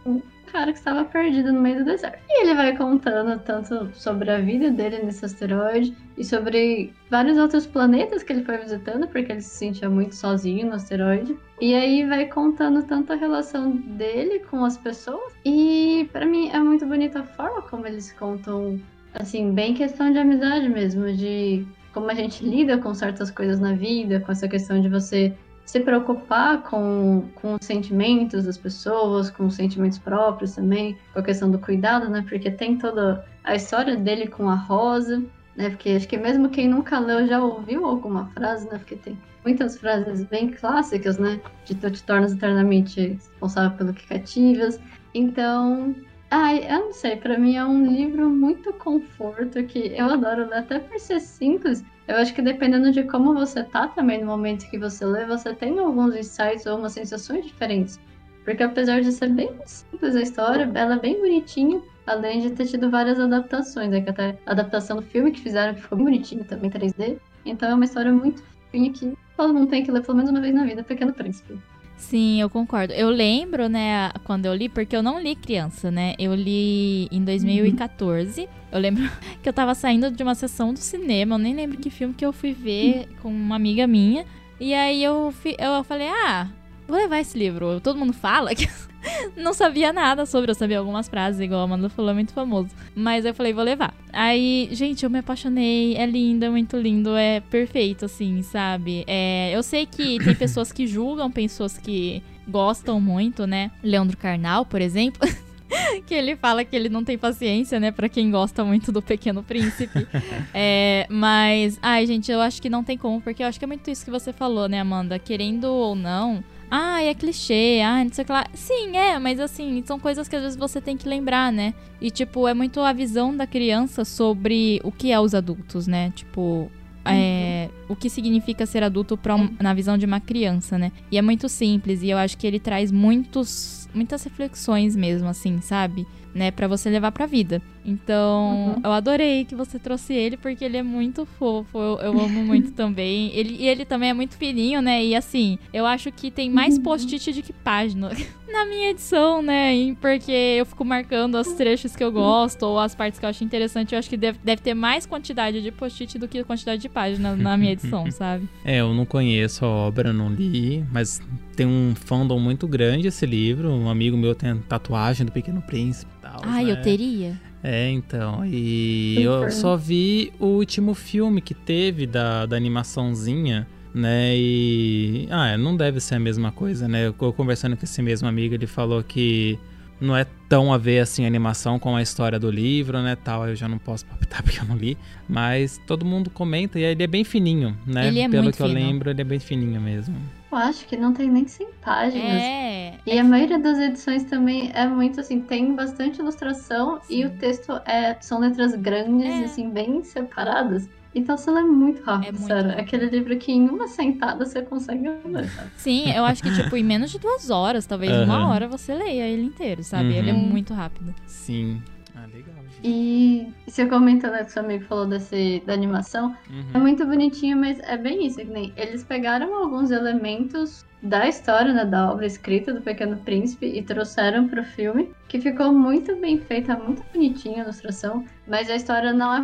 cara 0.52 0.72
que 0.72 0.78
estava 0.78 1.06
perdido 1.06 1.52
no 1.52 1.62
meio 1.62 1.80
do 1.80 1.86
deserto. 1.86 2.20
E 2.30 2.44
ele 2.44 2.54
vai 2.54 2.76
contando 2.76 3.40
tanto 3.40 3.90
sobre 3.94 4.30
a 4.30 4.40
vida 4.40 4.70
dele 4.70 5.00
nesse 5.04 5.26
asteroide 5.26 5.96
e 6.18 6.24
sobre 6.24 6.94
vários 7.10 7.38
outros 7.38 7.66
planetas 7.66 8.24
que 8.24 8.34
ele 8.34 8.44
foi 8.44 8.58
visitando, 8.58 9.08
porque 9.08 9.32
ele 9.32 9.42
se 9.42 9.56
sentia 9.56 9.90
muito 9.90 10.16
sozinho 10.16 10.68
no 10.68 10.76
asteroide. 10.76 11.38
E 11.60 11.74
aí 11.74 12.06
vai 12.06 12.26
contando 12.26 12.84
tanto 12.84 13.14
a 13.14 13.16
relação 13.16 13.72
dele 13.72 14.40
com 14.40 14.66
as 14.66 14.78
pessoas. 14.78 15.34
E 15.46 16.10
para 16.12 16.26
mim 16.26 16.50
é 16.50 16.60
muito 16.60 16.86
bonita 16.86 17.20
a 17.20 17.24
forma 17.24 17.62
como 17.62 17.88
eles 17.88 18.12
contam, 18.14 18.80
assim, 19.14 19.52
bem 19.54 19.74
questão 19.74 20.12
de 20.12 20.20
amizade 20.20 20.68
mesmo, 20.70 21.12
de 21.14 21.66
como 21.94 22.10
a 22.10 22.14
gente 22.14 22.44
lida 22.44 22.78
com 22.78 22.94
certas 22.94 23.30
coisas 23.30 23.60
na 23.60 23.74
vida, 23.74 24.20
com 24.20 24.32
essa 24.32 24.48
questão 24.48 24.82
de 24.82 24.90
você 24.90 25.34
se 25.66 25.80
preocupar 25.80 26.64
com, 26.64 27.30
com 27.36 27.56
os 27.56 27.66
sentimentos 27.66 28.46
das 28.46 28.58
pessoas, 28.58 29.30
com 29.30 29.46
os 29.46 29.56
sentimentos 29.56 29.98
próprios 29.98 30.56
também, 30.56 30.98
com 31.14 31.20
a 31.20 31.24
questão 31.24 31.50
do 31.50 31.60
cuidado, 31.60 32.10
né? 32.10 32.26
Porque 32.28 32.52
tem 32.52 32.78
toda 32.78 33.26
a 33.44 33.56
história 33.56 33.96
dele 33.96 34.28
com 34.28 34.50
a 34.50 34.56
Rosa, 34.56 35.24
né? 35.56 35.70
Porque 35.70 35.92
acho 35.92 36.08
que 36.08 36.18
mesmo 36.18 36.50
quem 36.50 36.68
nunca 36.68 37.00
leu 37.00 37.28
já 37.28 37.44
ouviu 37.44 37.86
alguma 37.86 38.28
frase, 38.32 38.70
né? 38.70 38.78
Porque 38.78 38.96
tem 38.96 39.18
muitas 39.44 39.78
frases 39.78 40.24
bem 40.26 40.52
clássicas, 40.52 41.18
né? 41.18 41.40
De 41.66 41.76
tu 41.76 41.90
te 41.90 42.04
tornas 42.04 42.34
eternamente 42.34 43.00
responsável 43.00 43.78
pelo 43.78 43.94
que 43.94 44.08
cativas. 44.08 44.80
Então, 45.14 45.96
ai, 46.30 46.66
eu 46.70 46.80
não 46.86 46.94
sei, 46.94 47.18
para 47.18 47.38
mim 47.38 47.56
é 47.56 47.66
um 47.66 47.86
livro 47.86 48.30
muito 48.30 48.72
conforto 48.74 49.64
que 49.64 49.94
eu 49.96 50.06
adoro 50.06 50.50
ler, 50.50 50.60
até 50.60 50.80
por 50.80 51.00
ser 51.00 51.20
simples, 51.20 51.84
eu 52.08 52.18
acho 52.18 52.34
que 52.34 52.42
dependendo 52.42 52.92
de 52.92 53.04
como 53.04 53.34
você 53.34 53.64
tá 53.64 53.88
também 53.88 54.20
no 54.20 54.26
momento 54.26 54.70
que 54.70 54.78
você 54.78 55.06
lê, 55.06 55.26
você 55.26 55.54
tem 55.54 55.78
alguns 55.80 56.16
insights 56.16 56.66
ou 56.66 56.78
umas 56.78 56.94
sensações 56.94 57.46
diferentes. 57.46 58.00
Porque 58.44 58.64
apesar 58.64 59.02
de 59.02 59.12
ser 59.12 59.30
bem 59.30 59.52
simples 59.66 60.16
a 60.16 60.22
história, 60.22 60.70
ela 60.74 60.96
é 60.96 61.00
bem 61.00 61.20
bonitinha, 61.20 61.82
além 62.08 62.42
de 62.42 62.52
ter 62.52 62.66
tido 62.66 62.90
várias 62.90 63.20
adaptações, 63.20 63.90
né? 63.90 64.02
Que 64.02 64.10
até 64.10 64.38
a 64.46 64.52
adaptação 64.52 64.98
do 64.98 65.04
filme 65.04 65.32
que 65.32 65.42
fizeram, 65.42 65.76
que 65.76 65.82
ficou 65.82 65.98
bonitinho 65.98 66.44
também, 66.44 66.70
3D. 66.70 67.18
Então 67.46 67.70
é 67.70 67.76
uma 67.76 67.86
história 67.86 68.12
muito 68.12 68.42
fofinha 68.42 68.92
que 68.92 69.18
todo 69.38 69.54
mundo 69.54 69.70
tem 69.70 69.84
que 69.84 69.92
ler 69.92 70.02
pelo 70.02 70.18
menos 70.18 70.32
uma 70.32 70.42
vez 70.42 70.54
na 70.54 70.64
vida, 70.64 70.84
Pequeno 70.84 71.14
Príncipe. 71.14 71.60
Sim, 72.02 72.42
eu 72.42 72.50
concordo. 72.50 72.94
Eu 72.94 73.10
lembro, 73.10 73.70
né, 73.70 74.12
quando 74.24 74.46
eu 74.46 74.54
li, 74.54 74.68
porque 74.68 74.96
eu 74.96 75.04
não 75.04 75.20
li 75.22 75.36
criança, 75.36 75.92
né? 75.92 76.16
Eu 76.18 76.34
li 76.34 77.08
em 77.12 77.24
2014. 77.24 78.42
Uhum. 78.42 78.48
Eu 78.72 78.80
lembro 78.80 79.04
que 79.42 79.48
eu 79.48 79.54
tava 79.54 79.74
saindo 79.76 80.10
de 80.12 80.22
uma 80.24 80.36
sessão 80.36 80.74
do 80.74 80.80
cinema, 80.80 81.36
eu 81.36 81.40
nem 81.40 81.56
lembro 81.56 81.78
que 81.78 81.90
filme 81.90 82.14
que 82.14 82.26
eu 82.26 82.34
fui 82.34 82.54
ver 82.54 83.08
com 83.22 83.30
uma 83.30 83.56
amiga 83.56 83.86
minha. 83.88 84.26
E 84.60 84.74
aí 84.74 85.04
eu, 85.04 85.34
eu 85.58 85.84
falei, 85.84 86.10
ah, 86.10 86.50
vou 86.92 87.00
levar 87.00 87.20
esse 87.20 87.38
livro. 87.38 87.80
Todo 87.80 87.98
mundo 87.98 88.14
fala 88.14 88.54
que 88.54 88.70
não 89.36 89.54
sabia 89.54 89.92
nada 89.92 90.26
sobre, 90.26 90.52
eu 90.52 90.56
sabia 90.56 90.78
algumas 90.78 91.08
frases, 91.08 91.40
igual 91.40 91.62
a 91.62 91.64
Amanda 91.64 91.90
falou, 91.90 92.12
é 92.12 92.14
muito 92.14 92.34
famoso. 92.34 92.70
Mas 92.94 93.26
eu 93.26 93.34
falei, 93.34 93.54
vou 93.54 93.64
levar. 93.64 93.94
Aí, 94.12 94.70
gente, 94.72 95.04
eu 95.04 95.10
me 95.10 95.20
apaixonei, 95.20 95.96
é 95.96 96.06
lindo, 96.06 96.46
é 96.46 96.50
muito 96.50 96.78
lindo, 96.78 97.16
é 97.16 97.40
perfeito, 97.40 98.06
assim, 98.06 98.44
sabe? 98.44 99.04
É, 99.08 99.52
eu 99.56 99.64
sei 99.64 99.86
que 99.86 100.20
tem 100.20 100.36
pessoas 100.36 100.72
que 100.72 100.86
julgam, 100.86 101.32
pessoas 101.32 101.78
que 101.78 102.22
gostam 102.48 103.00
muito, 103.00 103.48
né? 103.48 103.72
Leandro 103.82 104.18
Carnal, 104.18 104.66
por 104.66 104.82
exemplo. 104.82 105.22
que 106.06 106.14
ele 106.14 106.36
fala 106.36 106.66
que 106.66 106.76
ele 106.76 106.90
não 106.90 107.02
tem 107.02 107.18
paciência, 107.18 107.80
né, 107.80 107.92
para 107.92 108.10
quem 108.10 108.30
gosta 108.30 108.62
muito 108.66 108.92
do 108.92 109.02
Pequeno 109.02 109.42
Príncipe. 109.42 110.06
é, 110.54 111.08
mas, 111.10 111.80
ai, 111.82 112.06
gente, 112.06 112.30
eu 112.30 112.42
acho 112.42 112.62
que 112.62 112.70
não 112.70 112.84
tem 112.84 112.98
como, 112.98 113.22
porque 113.22 113.42
eu 113.42 113.48
acho 113.48 113.58
que 113.58 113.64
é 113.64 113.68
muito 113.68 113.90
isso 113.90 114.04
que 114.04 114.12
você 114.12 114.34
falou, 114.34 114.68
né, 114.68 114.82
Amanda? 114.82 115.18
Querendo 115.18 115.66
ou 115.66 115.96
não, 115.96 116.44
ah, 116.72 117.04
é 117.04 117.14
clichê, 117.14 117.82
ah, 117.84 118.02
não 118.02 118.14
sei 118.14 118.24
o 118.24 118.26
que 118.26 118.32
lá. 118.32 118.46
Sim, 118.54 118.96
é, 118.96 119.20
mas 119.20 119.42
assim, 119.42 119.84
são 119.86 120.00
coisas 120.00 120.30
que 120.30 120.36
às 120.38 120.42
vezes 120.42 120.58
você 120.58 120.80
tem 120.80 120.96
que 120.96 121.08
lembrar, 121.08 121.52
né? 121.52 121.74
E, 122.00 122.10
tipo, 122.10 122.48
é 122.48 122.54
muito 122.54 122.80
a 122.80 122.94
visão 122.94 123.36
da 123.36 123.46
criança 123.46 124.06
sobre 124.06 124.80
o 124.82 124.92
que 124.92 125.12
é 125.12 125.20
os 125.20 125.36
adultos, 125.36 125.86
né? 125.86 126.14
Tipo, 126.16 126.72
é, 127.04 127.70
o 127.90 127.96
que 127.96 128.10
significa 128.10 128.66
ser 128.66 128.84
adulto 128.84 129.18
pra 129.18 129.36
um, 129.36 129.50
na 129.60 129.74
visão 129.74 129.98
de 129.98 130.06
uma 130.06 130.22
criança, 130.22 130.78
né? 130.78 130.94
E 131.12 131.18
é 131.18 131.22
muito 131.22 131.50
simples 131.50 132.02
e 132.04 132.10
eu 132.10 132.18
acho 132.18 132.38
que 132.38 132.48
ele 132.48 132.60
traz 132.60 132.90
muitos, 132.90 133.90
muitas 133.94 134.24
reflexões 134.24 134.96
mesmo, 134.96 135.28
assim, 135.28 135.60
sabe? 135.60 136.08
Né, 136.34 136.50
para 136.50 136.68
você 136.68 136.90
levar 136.90 137.12
pra 137.12 137.26
vida. 137.26 137.62
Então, 137.86 138.76
uhum. 138.76 138.82
eu 138.84 138.92
adorei 138.92 139.44
que 139.44 139.56
você 139.56 139.80
trouxe 139.80 140.14
ele, 140.14 140.38
porque 140.38 140.64
ele 140.64 140.78
é 140.78 140.84
muito 140.84 141.26
fofo. 141.26 141.78
Eu, 141.78 142.00
eu 142.00 142.20
amo 142.20 142.44
muito 142.44 142.72
também. 142.74 143.32
Ele, 143.34 143.56
e 143.60 143.68
ele 143.68 143.86
também 143.86 144.10
é 144.10 144.14
muito 144.14 144.36
fininho, 144.38 144.82
né? 144.82 145.04
E 145.04 145.16
assim, 145.16 145.58
eu 145.74 145.86
acho 145.86 146.12
que 146.12 146.32
tem 146.32 146.50
mais 146.50 146.78
uhum. 146.78 146.84
post-it 146.84 147.32
do 147.34 147.42
que 147.42 147.54
página 147.54 148.12
na 148.52 148.66
minha 148.66 148.92
edição, 148.92 149.42
né? 149.42 149.72
Porque 150.00 150.32
eu 150.32 150.66
fico 150.66 150.86
marcando 150.86 151.36
os 151.36 151.54
trechos 151.54 151.96
que 151.96 152.04
eu 152.04 152.12
gosto 152.12 152.64
ou 152.64 152.80
as 152.80 152.94
partes 152.94 153.20
que 153.20 153.26
eu 153.26 153.30
acho 153.30 153.44
interessante. 153.44 153.94
Eu 153.94 154.00
acho 154.00 154.10
que 154.10 154.18
deve, 154.18 154.40
deve 154.44 154.62
ter 154.62 154.74
mais 154.74 155.06
quantidade 155.06 155.62
de 155.62 155.72
post-it 155.72 156.20
do 156.20 156.28
que 156.28 156.44
quantidade 156.44 156.82
de 156.82 156.90
página 156.90 157.36
na 157.36 157.58
minha 157.58 157.72
edição, 157.72 158.10
sabe? 158.12 158.48
É, 158.64 158.82
eu 158.82 158.94
não 158.94 159.06
conheço 159.06 159.66
a 159.66 159.68
obra, 159.68 160.14
não 160.14 160.30
li, 160.30 160.86
mas 160.92 161.22
tem 161.56 161.66
um 161.66 161.94
fandom 161.96 162.40
muito 162.40 162.68
grande 162.68 163.08
esse 163.08 163.26
livro. 163.26 163.70
Um 163.70 163.90
amigo 163.90 164.18
meu 164.18 164.36
tem 164.36 164.58
tatuagem 164.58 165.26
do 165.26 165.32
Pequeno 165.32 165.62
Príncipe 165.62 166.21
tal. 166.42 166.52
Ah, 166.52 166.64
né? 166.64 166.72
eu 166.72 166.82
teria. 166.82 167.40
É, 167.64 167.90
então. 167.90 168.44
E 168.46 169.22
eu 169.22 169.50
só 169.52 169.78
vi 169.78 170.34
o 170.40 170.48
último 170.48 170.94
filme 170.94 171.42
que 171.42 171.54
teve 171.54 172.08
da, 172.08 172.46
da 172.46 172.56
animaçãozinha, 172.58 173.68
né? 173.94 174.36
E. 174.36 175.28
Ah, 175.30 175.58
não 175.58 175.76
deve 175.78 176.00
ser 176.00 176.16
a 176.16 176.20
mesma 176.20 176.52
coisa, 176.52 176.88
né? 176.88 177.08
Eu 177.08 177.14
conversando 177.34 177.78
com 177.78 177.86
esse 177.86 178.02
mesmo 178.02 178.28
amigo, 178.28 178.56
ele 178.56 178.68
falou 178.68 179.04
que 179.04 179.60
não 180.02 180.18
é 180.18 180.26
tão 180.50 180.74
a 180.74 180.78
ver 180.78 181.00
assim 181.00 181.24
a 181.24 181.28
animação 181.28 181.78
com 181.78 181.96
a 181.96 182.02
história 182.02 182.40
do 182.40 182.50
livro, 182.50 183.00
né, 183.02 183.16
tal. 183.16 183.48
Eu 183.48 183.56
já 183.56 183.68
não 183.68 183.78
posso 183.78 184.06
palpitar 184.06 184.42
porque 184.44 184.60
eu 184.60 184.66
não 184.66 184.76
li, 184.76 184.98
mas 185.30 185.80
todo 185.86 186.04
mundo 186.04 186.30
comenta 186.30 186.80
e 186.80 186.84
ele 186.84 187.04
é 187.04 187.08
bem 187.08 187.24
fininho, 187.24 187.78
né? 187.86 188.08
Ele 188.08 188.20
é 188.20 188.28
Pelo 188.28 188.44
muito 188.44 188.58
que 188.58 188.64
fino. 188.64 188.78
eu 188.78 188.84
lembro, 188.84 189.10
ele 189.12 189.22
é 189.22 189.24
bem 189.24 189.40
fininho 189.40 189.80
mesmo. 189.80 190.16
Eu 190.52 190.58
acho 190.58 190.86
que 190.86 190.98
não 190.98 191.14
tem 191.14 191.30
nem 191.30 191.48
100 191.48 191.68
páginas. 191.82 192.42
É. 192.42 192.96
E 193.06 193.18
a 193.18 193.24
maioria 193.24 193.58
das 193.58 193.78
edições 193.78 194.24
também 194.26 194.70
é 194.74 194.86
muito 194.86 195.22
assim, 195.22 195.40
tem 195.40 195.74
bastante 195.74 196.20
ilustração 196.20 197.00
Sim. 197.04 197.16
e 197.16 197.26
o 197.26 197.30
texto 197.30 197.72
é 197.86 198.18
são 198.20 198.40
letras 198.40 198.76
grandes, 198.76 199.32
é. 199.32 199.46
assim, 199.46 199.70
bem 199.70 200.04
separadas. 200.04 200.90
Então 201.14 201.38
você 201.38 201.52
lê 201.52 201.62
muito 201.62 202.02
rápido, 202.04 202.28
é 202.28 202.32
muito 202.32 202.48
sério. 202.48 202.70
Rápido. 202.70 202.80
Aquele 202.80 203.06
livro 203.10 203.38
que 203.38 203.52
em 203.52 203.70
uma 203.70 203.88
sentada 203.88 204.46
você 204.46 204.62
consegue 204.62 205.10
ler. 205.26 205.50
Sim, 205.76 206.12
eu 206.12 206.24
acho 206.24 206.42
que, 206.42 206.54
tipo, 206.54 206.76
em 206.76 206.84
menos 206.84 207.12
de 207.12 207.20
duas 207.20 207.50
horas, 207.50 207.86
talvez 207.86 208.12
uhum. 208.12 208.24
uma 208.24 208.48
hora, 208.48 208.68
você 208.68 208.94
leia 208.94 209.28
ele 209.28 209.44
inteiro, 209.44 209.84
sabe? 209.84 210.10
Uhum. 210.10 210.16
Ele 210.16 210.30
é 210.30 210.34
muito 210.34 210.74
rápido. 210.74 211.14
Sim. 211.28 211.82
Ah, 212.16 212.26
legal. 212.34 212.62
E 212.84 213.48
você 213.68 213.86
comentou, 213.86 214.32
né, 214.32 214.44
que 214.44 214.52
seu 214.52 214.64
amigo 214.64 214.86
falou 214.86 215.06
desse, 215.06 215.62
da 215.66 215.74
animação. 215.74 216.36
Uhum. 216.50 216.66
É 216.74 216.78
muito 216.80 217.06
bonitinho, 217.06 217.58
mas 217.58 217.80
é 217.80 217.96
bem 217.96 218.26
isso, 218.26 218.38
que 218.38 218.46
nem 218.46 218.74
eles 218.76 219.04
pegaram 219.04 219.54
alguns 219.54 219.92
elementos 219.92 220.86
da 221.04 221.28
história, 221.28 221.74
né, 221.74 221.86
da 221.86 222.12
obra 222.12 222.26
escrita 222.26 222.74
do 222.74 222.82
Pequeno 222.82 223.18
Príncipe 223.18 223.68
e 223.68 223.82
trouxeram 223.84 224.48
pro 224.48 224.64
filme, 224.64 225.12
que 225.28 225.40
ficou 225.40 225.72
muito 225.72 226.16
bem 226.16 226.40
feita, 226.40 226.76
muito 226.76 227.04
bonitinha 227.14 227.62
a 227.62 227.64
ilustração, 227.66 228.26
mas 228.48 228.70
a 228.70 228.76
história 228.76 229.14
não 229.14 229.34
é 229.34 229.42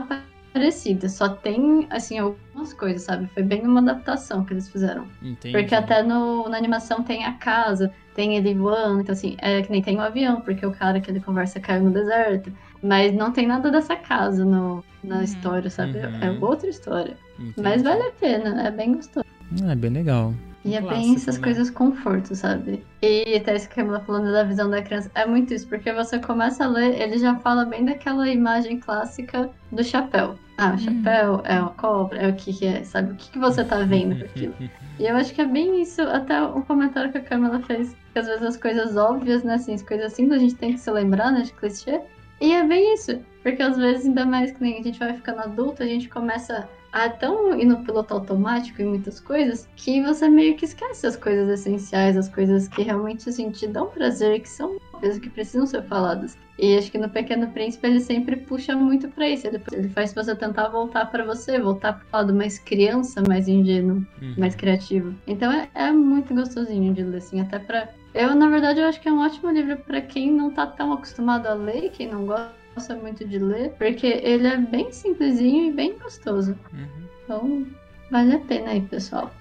parecida, 0.57 1.07
só 1.07 1.29
tem, 1.29 1.87
assim, 1.89 2.17
algumas 2.17 2.73
coisas, 2.73 3.03
sabe? 3.03 3.27
Foi 3.27 3.43
bem 3.43 3.61
uma 3.61 3.79
adaptação 3.79 4.43
que 4.43 4.53
eles 4.53 4.67
fizeram. 4.67 5.07
Entendi. 5.21 5.55
Porque 5.55 5.75
até 5.75 6.01
no, 6.01 6.49
na 6.49 6.57
animação 6.57 7.03
tem 7.03 7.23
a 7.25 7.33
casa, 7.33 7.93
tem 8.15 8.35
ele 8.35 8.55
voando, 8.55 9.01
então 9.01 9.13
assim, 9.13 9.37
é 9.39 9.61
que 9.61 9.71
nem 9.71 9.81
tem 9.81 9.95
o 9.95 9.99
um 9.99 10.01
avião, 10.01 10.41
porque 10.41 10.65
o 10.65 10.71
cara 10.71 10.99
que 10.99 11.11
ele 11.11 11.19
conversa 11.19 11.59
caiu 11.59 11.83
no 11.83 11.91
deserto. 11.91 12.51
Mas 12.81 13.13
não 13.13 13.31
tem 13.31 13.47
nada 13.47 13.71
dessa 13.71 13.95
casa 13.95 14.43
no, 14.43 14.83
na 15.03 15.17
uhum. 15.17 15.23
história, 15.23 15.69
sabe? 15.69 15.99
É 15.99 16.07
uhum. 16.07 16.23
É 16.23 16.45
outra 16.45 16.69
história. 16.69 17.15
Entendi. 17.39 17.61
Mas 17.61 17.83
vale 17.83 18.01
a 18.01 18.11
pena, 18.11 18.67
é 18.67 18.71
bem 18.71 18.95
gostoso. 18.95 19.25
É 19.63 19.75
bem 19.75 19.91
legal. 19.91 20.33
E 20.68 20.76
é 20.76 20.82
bem 20.82 21.15
essas 21.15 21.38
né? 21.38 21.43
coisas 21.43 21.70
conforto, 21.70 22.36
sabe? 22.36 22.84
E 23.01 23.36
até 23.36 23.55
isso 23.55 23.68
que 23.68 23.80
a 23.80 23.84
Camila 23.84 23.99
falando 24.01 24.32
da 24.32 24.43
visão 24.43 24.70
da 24.70 24.82
criança, 24.82 25.09
é 25.15 25.26
muito 25.26 25.53
isso, 25.53 25.68
porque 25.68 25.91
você 25.93 26.20
começa 26.20 26.65
a 26.65 26.68
ler, 26.68 26.99
ele 26.99 27.18
já 27.18 27.36
fala 27.36 27.63
bem 27.65 27.86
daquela 27.86 28.28
imagem 28.28 28.80
clássica 28.80 29.49
do 29.72 29.84
chapéu. 29.84 30.36
Ah, 30.57 30.70
o 30.70 30.72
uhum. 30.72 30.78
chapéu 30.80 31.41
é 31.45 31.61
uma 31.61 31.70
cobra, 31.70 32.20
é 32.20 32.28
o 32.28 32.36
que, 32.36 32.51
que 32.51 32.65
é, 32.65 32.84
sabe? 32.84 33.13
O 33.13 33.15
que, 33.15 33.32
que 33.32 33.39
você 33.39 33.63
tá 33.63 33.78
vendo 33.80 34.20
com 34.20 34.26
aquilo? 34.26 34.55
e 34.99 35.05
eu 35.05 35.15
acho 35.15 35.34
que 35.34 35.41
é 35.41 35.45
bem 35.45 35.82
isso, 35.82 36.01
até 36.01 36.41
o 36.41 36.61
comentário 36.63 37.11
que 37.11 37.18
a 37.20 37.24
Camila 37.24 37.61
fez, 37.61 37.95
que 38.11 38.20
às 38.20 38.26
vezes 38.26 38.43
as 38.43 38.57
coisas 38.57 38.97
óbvias, 38.97 39.43
né, 39.43 39.53
assim, 39.53 39.74
as 39.74 39.84
coisas 39.84 40.13
simples 40.13 40.38
a 40.38 40.43
gente 40.43 40.55
tem 40.55 40.74
que 40.74 40.80
se 40.80 40.91
lembrar, 40.91 41.32
né, 41.32 41.41
de 41.41 41.53
clichê. 41.53 42.01
E 42.41 42.53
é 42.53 42.63
bem 42.63 42.93
isso, 42.93 43.20
porque 43.41 43.61
às 43.61 43.78
vezes, 43.78 44.05
ainda 44.05 44.26
mais 44.26 44.51
que 44.51 44.61
nem 44.61 44.80
a 44.80 44.84
gente 44.84 44.99
vai 44.99 45.13
ficando 45.13 45.41
adulto, 45.41 45.82
a 45.82 45.86
gente 45.86 46.09
começa 46.09 46.68
a 46.91 47.09
tão 47.09 47.59
ir 47.59 47.65
no 47.65 47.83
piloto 47.83 48.13
automático 48.13 48.81
em 48.81 48.85
muitas 48.85 49.19
coisas 49.19 49.69
que 49.75 50.01
você 50.01 50.29
meio 50.29 50.55
que 50.55 50.65
esquece 50.65 51.05
as 51.05 51.15
coisas 51.15 51.47
essenciais, 51.59 52.17
as 52.17 52.29
coisas 52.29 52.67
que 52.67 52.81
realmente 52.81 53.29
assim, 53.29 53.51
te 53.51 53.67
dão 53.67 53.88
prazer, 53.88 54.41
que 54.41 54.49
são 54.49 54.77
coisas 54.91 55.19
que 55.19 55.29
precisam 55.29 55.65
ser 55.65 55.83
faladas. 55.83 56.38
E 56.57 56.75
acho 56.75 56.91
que 56.91 56.97
no 56.97 57.09
Pequeno 57.09 57.47
Príncipe 57.51 57.85
ele 57.85 57.99
sempre 57.99 58.35
puxa 58.35 58.75
muito 58.75 59.07
para 59.09 59.29
isso. 59.29 59.45
Ele, 59.45 59.61
ele, 59.71 59.89
faz 59.89 60.13
você 60.13 60.35
tentar 60.35 60.69
voltar 60.69 61.05
para 61.05 61.23
você, 61.23 61.59
voltar 61.59 61.93
pro 61.93 62.07
lado 62.11 62.33
mais 62.33 62.57
criança, 62.57 63.21
mais 63.27 63.47
ingênuo, 63.47 64.05
uhum. 64.21 64.33
mais 64.38 64.55
criativo. 64.55 65.13
Então 65.27 65.51
é, 65.51 65.69
é, 65.75 65.91
muito 65.91 66.33
gostosinho 66.33 66.93
de 66.93 67.03
ler, 67.03 67.17
assim, 67.17 67.39
até 67.41 67.59
pra. 67.59 67.89
Eu, 68.13 68.33
na 68.33 68.49
verdade, 68.49 68.79
eu 68.79 68.88
acho 68.88 68.99
que 68.99 69.07
é 69.07 69.11
um 69.11 69.19
ótimo 69.19 69.51
livro 69.51 69.77
para 69.77 70.01
quem 70.01 70.31
não 70.31 70.49
tá 70.49 70.65
tão 70.65 70.91
acostumado 70.91 71.45
a 71.45 71.53
ler, 71.53 71.91
quem 71.91 72.09
não 72.09 72.25
gosta 72.25 72.66
gosta 72.78 72.95
muito 72.95 73.28
de 73.28 73.39
ler, 73.39 73.71
porque 73.71 74.05
ele 74.05 74.45
é 74.45 74.55
bem 74.55 74.91
simplesinho 74.91 75.71
e 75.71 75.73
bem 75.73 75.97
gostoso. 75.97 76.55
Uhum. 76.71 77.07
Então, 77.23 77.67
vale 78.11 78.36
a 78.36 78.39
pena 78.39 78.69
aí, 78.69 78.82
pessoal. 78.82 79.34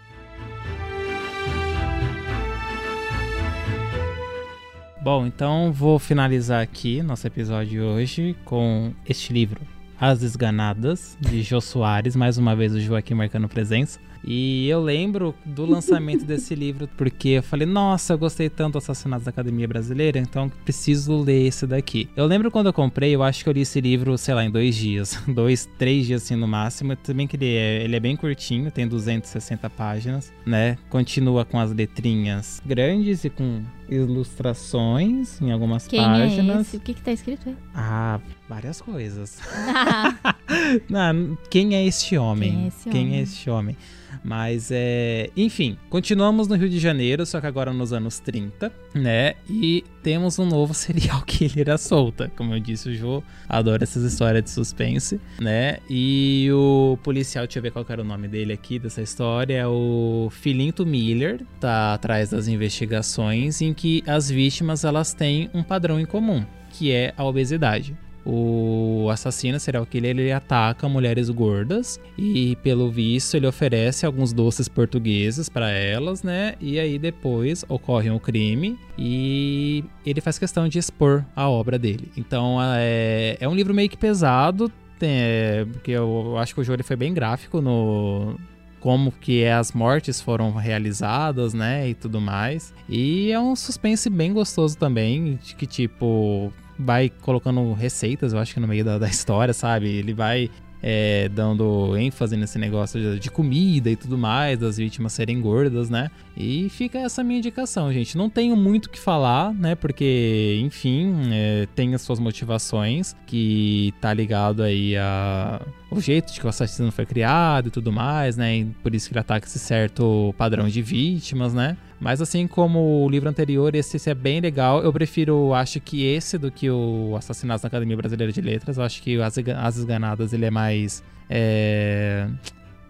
Bom, 5.02 5.26
então 5.26 5.70
vou 5.70 5.98
finalizar 5.98 6.62
aqui 6.62 7.02
nosso 7.02 7.26
episódio 7.26 7.68
de 7.68 7.80
hoje 7.80 8.36
com 8.46 8.94
este 9.06 9.34
livro, 9.34 9.60
As 10.00 10.20
Desganadas, 10.20 11.18
de 11.20 11.42
Jô 11.42 11.60
Soares. 11.60 12.16
Mais 12.16 12.38
uma 12.38 12.56
vez 12.56 12.74
o 12.74 12.80
Joaquim 12.80 13.12
marcando 13.12 13.48
presença. 13.48 14.00
E 14.26 14.68
eu 14.68 14.82
lembro 14.82 15.34
do 15.44 15.64
lançamento 15.64 16.24
desse 16.26 16.54
livro 16.54 16.88
porque 16.96 17.28
eu 17.28 17.42
falei, 17.42 17.66
nossa, 17.66 18.14
eu 18.14 18.18
gostei 18.18 18.50
tanto 18.50 18.72
do 18.72 18.78
Assassinatos 18.78 19.24
da 19.24 19.30
Academia 19.30 19.68
Brasileira, 19.68 20.18
então 20.18 20.50
preciso 20.64 21.20
ler 21.20 21.46
esse 21.46 21.66
daqui. 21.66 22.08
Eu 22.16 22.26
lembro 22.26 22.50
quando 22.50 22.66
eu 22.66 22.72
comprei, 22.72 23.14
eu 23.14 23.22
acho 23.22 23.44
que 23.44 23.48
eu 23.48 23.52
li 23.52 23.60
esse 23.60 23.80
livro, 23.80 24.18
sei 24.18 24.34
lá, 24.34 24.44
em 24.44 24.50
dois 24.50 24.74
dias. 24.74 25.22
Dois, 25.36 25.68
três 25.78 26.06
dias 26.06 26.22
assim 26.22 26.34
no 26.34 26.48
máximo. 26.48 26.96
Também 26.96 27.26
que 27.26 27.36
ele 27.36 27.54
é, 27.54 27.84
ele 27.84 27.94
é 27.94 28.00
bem 28.00 28.16
curtinho, 28.16 28.70
tem 28.70 28.88
260 28.88 29.68
páginas, 29.70 30.32
né? 30.46 30.78
Continua 30.88 31.44
com 31.44 31.60
as 31.60 31.72
letrinhas 31.72 32.62
grandes 32.64 33.24
e 33.24 33.30
com 33.30 33.62
ilustrações 33.88 35.40
em 35.40 35.52
algumas 35.52 35.86
Quem 35.86 36.00
páginas. 36.00 36.56
É 36.56 36.60
esse? 36.60 36.76
O 36.76 36.80
que, 36.80 36.94
que 36.94 37.02
tá 37.02 37.12
escrito 37.12 37.48
aí? 37.48 37.56
Ah, 37.74 38.20
várias 38.48 38.80
coisas. 38.80 39.38
Não, 40.88 41.36
quem 41.50 41.74
é 41.74 41.84
este 41.84 42.16
homem? 42.16 42.52
Quem 42.52 42.64
é 42.64 42.68
esse 42.68 42.90
Quem 42.90 43.06
homem? 43.06 43.18
É 43.18 43.22
este 43.22 43.50
homem? 43.50 43.76
Mas 44.24 44.70
é. 44.72 45.30
Enfim, 45.36 45.76
continuamos 45.90 46.48
no 46.48 46.56
Rio 46.56 46.68
de 46.68 46.78
Janeiro, 46.78 47.26
só 47.26 47.40
que 47.40 47.46
agora 47.46 47.72
nos 47.72 47.92
anos 47.92 48.18
30, 48.18 48.72
né? 48.94 49.34
E 49.48 49.84
temos 50.02 50.38
um 50.38 50.46
novo 50.46 50.72
serial 50.74 51.22
killer 51.22 51.76
solta. 51.78 52.30
Como 52.36 52.54
eu 52.54 52.60
disse, 52.60 52.88
o 52.88 52.94
Jô 52.94 53.22
adora 53.48 53.84
essas 53.84 54.02
histórias 54.04 54.44
de 54.44 54.50
suspense, 54.50 55.20
né? 55.40 55.78
E 55.88 56.48
o 56.52 56.98
policial, 57.02 57.46
deixa 57.46 57.58
eu 57.58 57.62
ver 57.62 57.72
qual 57.72 57.84
era 57.88 58.00
o 58.00 58.04
nome 58.04 58.26
dele 58.26 58.52
aqui 58.52 58.78
dessa 58.78 59.02
história, 59.02 59.54
é 59.54 59.66
o 59.66 60.28
Filinto 60.30 60.86
Miller, 60.86 61.44
tá 61.60 61.94
atrás 61.94 62.30
das 62.30 62.48
investigações 62.48 63.60
em 63.60 63.74
que 63.74 64.02
as 64.06 64.30
vítimas 64.30 64.84
elas 64.84 65.12
têm 65.12 65.50
um 65.52 65.62
padrão 65.62 66.00
em 66.00 66.06
comum, 66.06 66.44
que 66.70 66.90
é 66.90 67.12
a 67.16 67.24
obesidade 67.24 67.96
o 68.26 69.08
assassino 69.08 69.60
serial 69.60 69.86
killer 69.86 70.10
ele 70.10 70.32
ataca 70.32 70.88
mulheres 70.88 71.30
gordas 71.30 72.00
e 72.18 72.56
pelo 72.56 72.90
visto 72.90 73.36
ele 73.36 73.46
oferece 73.46 74.04
alguns 74.04 74.32
doces 74.32 74.68
portugueses 74.68 75.48
para 75.48 75.70
elas, 75.70 76.24
né? 76.24 76.56
E 76.60 76.80
aí 76.80 76.98
depois 76.98 77.64
ocorre 77.68 78.10
um 78.10 78.18
crime 78.18 78.76
e 78.98 79.84
ele 80.04 80.20
faz 80.20 80.38
questão 80.38 80.66
de 80.66 80.78
expor 80.78 81.24
a 81.36 81.48
obra 81.48 81.78
dele. 81.78 82.10
Então 82.16 82.58
é, 82.60 83.36
é 83.38 83.48
um 83.48 83.54
livro 83.54 83.72
meio 83.72 83.88
que 83.88 83.96
pesado, 83.96 84.72
é, 85.00 85.64
porque 85.72 85.92
eu, 85.92 86.36
acho 86.38 86.52
que 86.52 86.60
o 86.60 86.64
jogo 86.64 86.82
foi 86.82 86.96
bem 86.96 87.14
gráfico 87.14 87.60
no 87.60 88.36
como 88.80 89.10
que 89.10 89.44
as 89.46 89.72
mortes 89.72 90.20
foram 90.20 90.52
realizadas, 90.52 91.52
né, 91.54 91.88
e 91.88 91.94
tudo 91.94 92.20
mais. 92.20 92.72
E 92.88 93.32
é 93.32 93.40
um 93.40 93.56
suspense 93.56 94.08
bem 94.08 94.32
gostoso 94.32 94.76
também, 94.78 95.38
de 95.42 95.56
que 95.56 95.66
tipo 95.66 96.52
vai 96.78 97.10
colocando 97.22 97.72
receitas, 97.72 98.32
eu 98.32 98.38
acho 98.38 98.54
que 98.54 98.60
no 98.60 98.68
meio 98.68 98.84
da, 98.84 98.98
da 98.98 99.08
história, 99.08 99.54
sabe? 99.54 99.88
Ele 99.88 100.12
vai 100.12 100.50
é, 100.82 101.28
dando 101.28 101.96
ênfase 101.96 102.36
nesse 102.36 102.58
negócio 102.58 103.00
de, 103.00 103.18
de, 103.18 103.30
comida 103.30 103.90
e 103.90 103.96
tudo 103.96 104.16
mais, 104.16 104.58
das 104.58 104.76
vítimas 104.76 105.12
serem 105.12 105.40
gordas, 105.40 105.90
né? 105.90 106.10
E 106.36 106.68
fica 106.68 106.98
essa 106.98 107.24
minha 107.24 107.38
indicação, 107.38 107.92
gente. 107.92 108.16
Não 108.16 108.28
tenho 108.28 108.54
muito 108.56 108.86
o 108.86 108.90
que 108.90 109.00
falar, 109.00 109.52
né? 109.52 109.74
Porque, 109.74 110.60
enfim, 110.62 111.12
é, 111.32 111.66
tem 111.74 111.94
as 111.94 112.02
suas 112.02 112.18
motivações, 112.18 113.16
que 113.26 113.92
tá 114.00 114.12
ligado 114.12 114.62
aí 114.62 114.96
a 114.96 115.60
o 115.90 116.00
jeito 116.00 116.32
de 116.32 116.40
que 116.40 116.46
o 116.46 116.48
assassino 116.48 116.90
foi 116.92 117.06
criado 117.06 117.68
e 117.68 117.70
tudo 117.70 117.92
mais, 117.92 118.36
né? 118.36 118.58
E 118.58 118.64
por 118.82 118.94
isso 118.94 119.08
que 119.08 119.14
ele 119.14 119.20
ataca 119.20 119.46
esse 119.46 119.58
certo 119.58 120.34
padrão 120.36 120.68
de 120.68 120.82
vítimas, 120.82 121.54
né? 121.54 121.76
Mas 121.98 122.20
assim 122.20 122.46
como 122.46 123.04
o 123.04 123.08
livro 123.08 123.28
anterior, 123.28 123.74
esse, 123.74 123.96
esse, 123.96 124.10
é 124.10 124.14
bem 124.14 124.40
legal. 124.40 124.82
Eu 124.82 124.92
prefiro, 124.92 125.54
acho 125.54 125.80
que 125.80 126.04
esse 126.04 126.36
do 126.36 126.50
que 126.50 126.70
o 126.70 127.14
Assassinato 127.16 127.62
na 127.62 127.68
Academia 127.68 127.96
Brasileira 127.96 128.32
de 128.32 128.40
Letras. 128.40 128.76
Eu 128.76 128.84
acho 128.84 129.02
que 129.02 129.20
As, 129.20 129.36
As 129.38 129.76
Esganadas 129.76 130.32
ele 130.32 130.44
é 130.44 130.50
mais. 130.50 131.02
É 131.28 132.28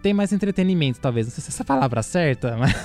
tem 0.01 0.13
mais 0.13 0.31
entretenimento, 0.31 0.99
talvez. 0.99 1.27
Não 1.27 1.33
sei 1.33 1.43
se 1.43 1.49
essa 1.49 1.65
palavra 1.65 1.99
é 1.99 2.03
certa, 2.03 2.55
mas, 2.57 2.75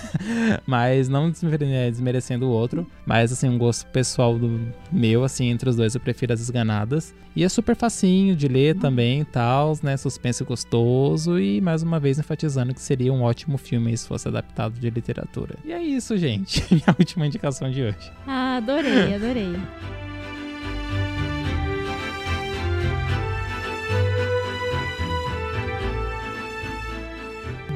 mas 0.67 1.09
não 1.09 1.31
desmerecendo 1.31 2.47
o 2.47 2.51
outro. 2.51 2.87
Mas, 3.07 3.33
assim, 3.33 3.49
um 3.49 3.59
gosto 3.59 3.87
pessoal 3.89 4.39
do 4.39 4.61
meu, 4.91 5.25
assim, 5.25 5.49
entre 5.49 5.69
os 5.69 5.77
dois, 5.77 5.95
eu 5.95 6.01
prefiro 6.01 6.33
as 6.33 6.41
esganadas. 6.41 7.15
E 7.35 7.45
é 7.45 7.49
super 7.49 7.75
facinho 7.75 8.37
de 8.37 8.47
ler 8.47 8.77
também 8.79 9.21
e 9.21 9.25
tal, 9.25 9.79
né? 9.83 9.97
Suspense 9.97 10.45
gostoso. 10.45 11.39
E, 11.39 11.61
mais 11.61 11.83
uma 11.83 11.99
vez, 11.99 12.19
enfatizando 12.19 12.75
que 12.75 12.81
seria 12.81 13.13
um 13.13 13.23
ótimo 13.23 13.57
filme 13.57 13.97
se 13.97 14.07
fosse 14.07 14.29
adaptado 14.29 14.79
de 14.79 14.91
literatura. 14.91 15.57
E 15.65 15.73
é 15.73 15.83
isso, 15.83 16.17
gente. 16.17 16.63
Minha 16.73 16.95
última 16.99 17.27
indicação 17.27 17.71
de 17.71 17.83
hoje. 17.83 18.13
Ah, 18.27 18.57
adorei, 18.57 19.15
adorei. 19.15 19.57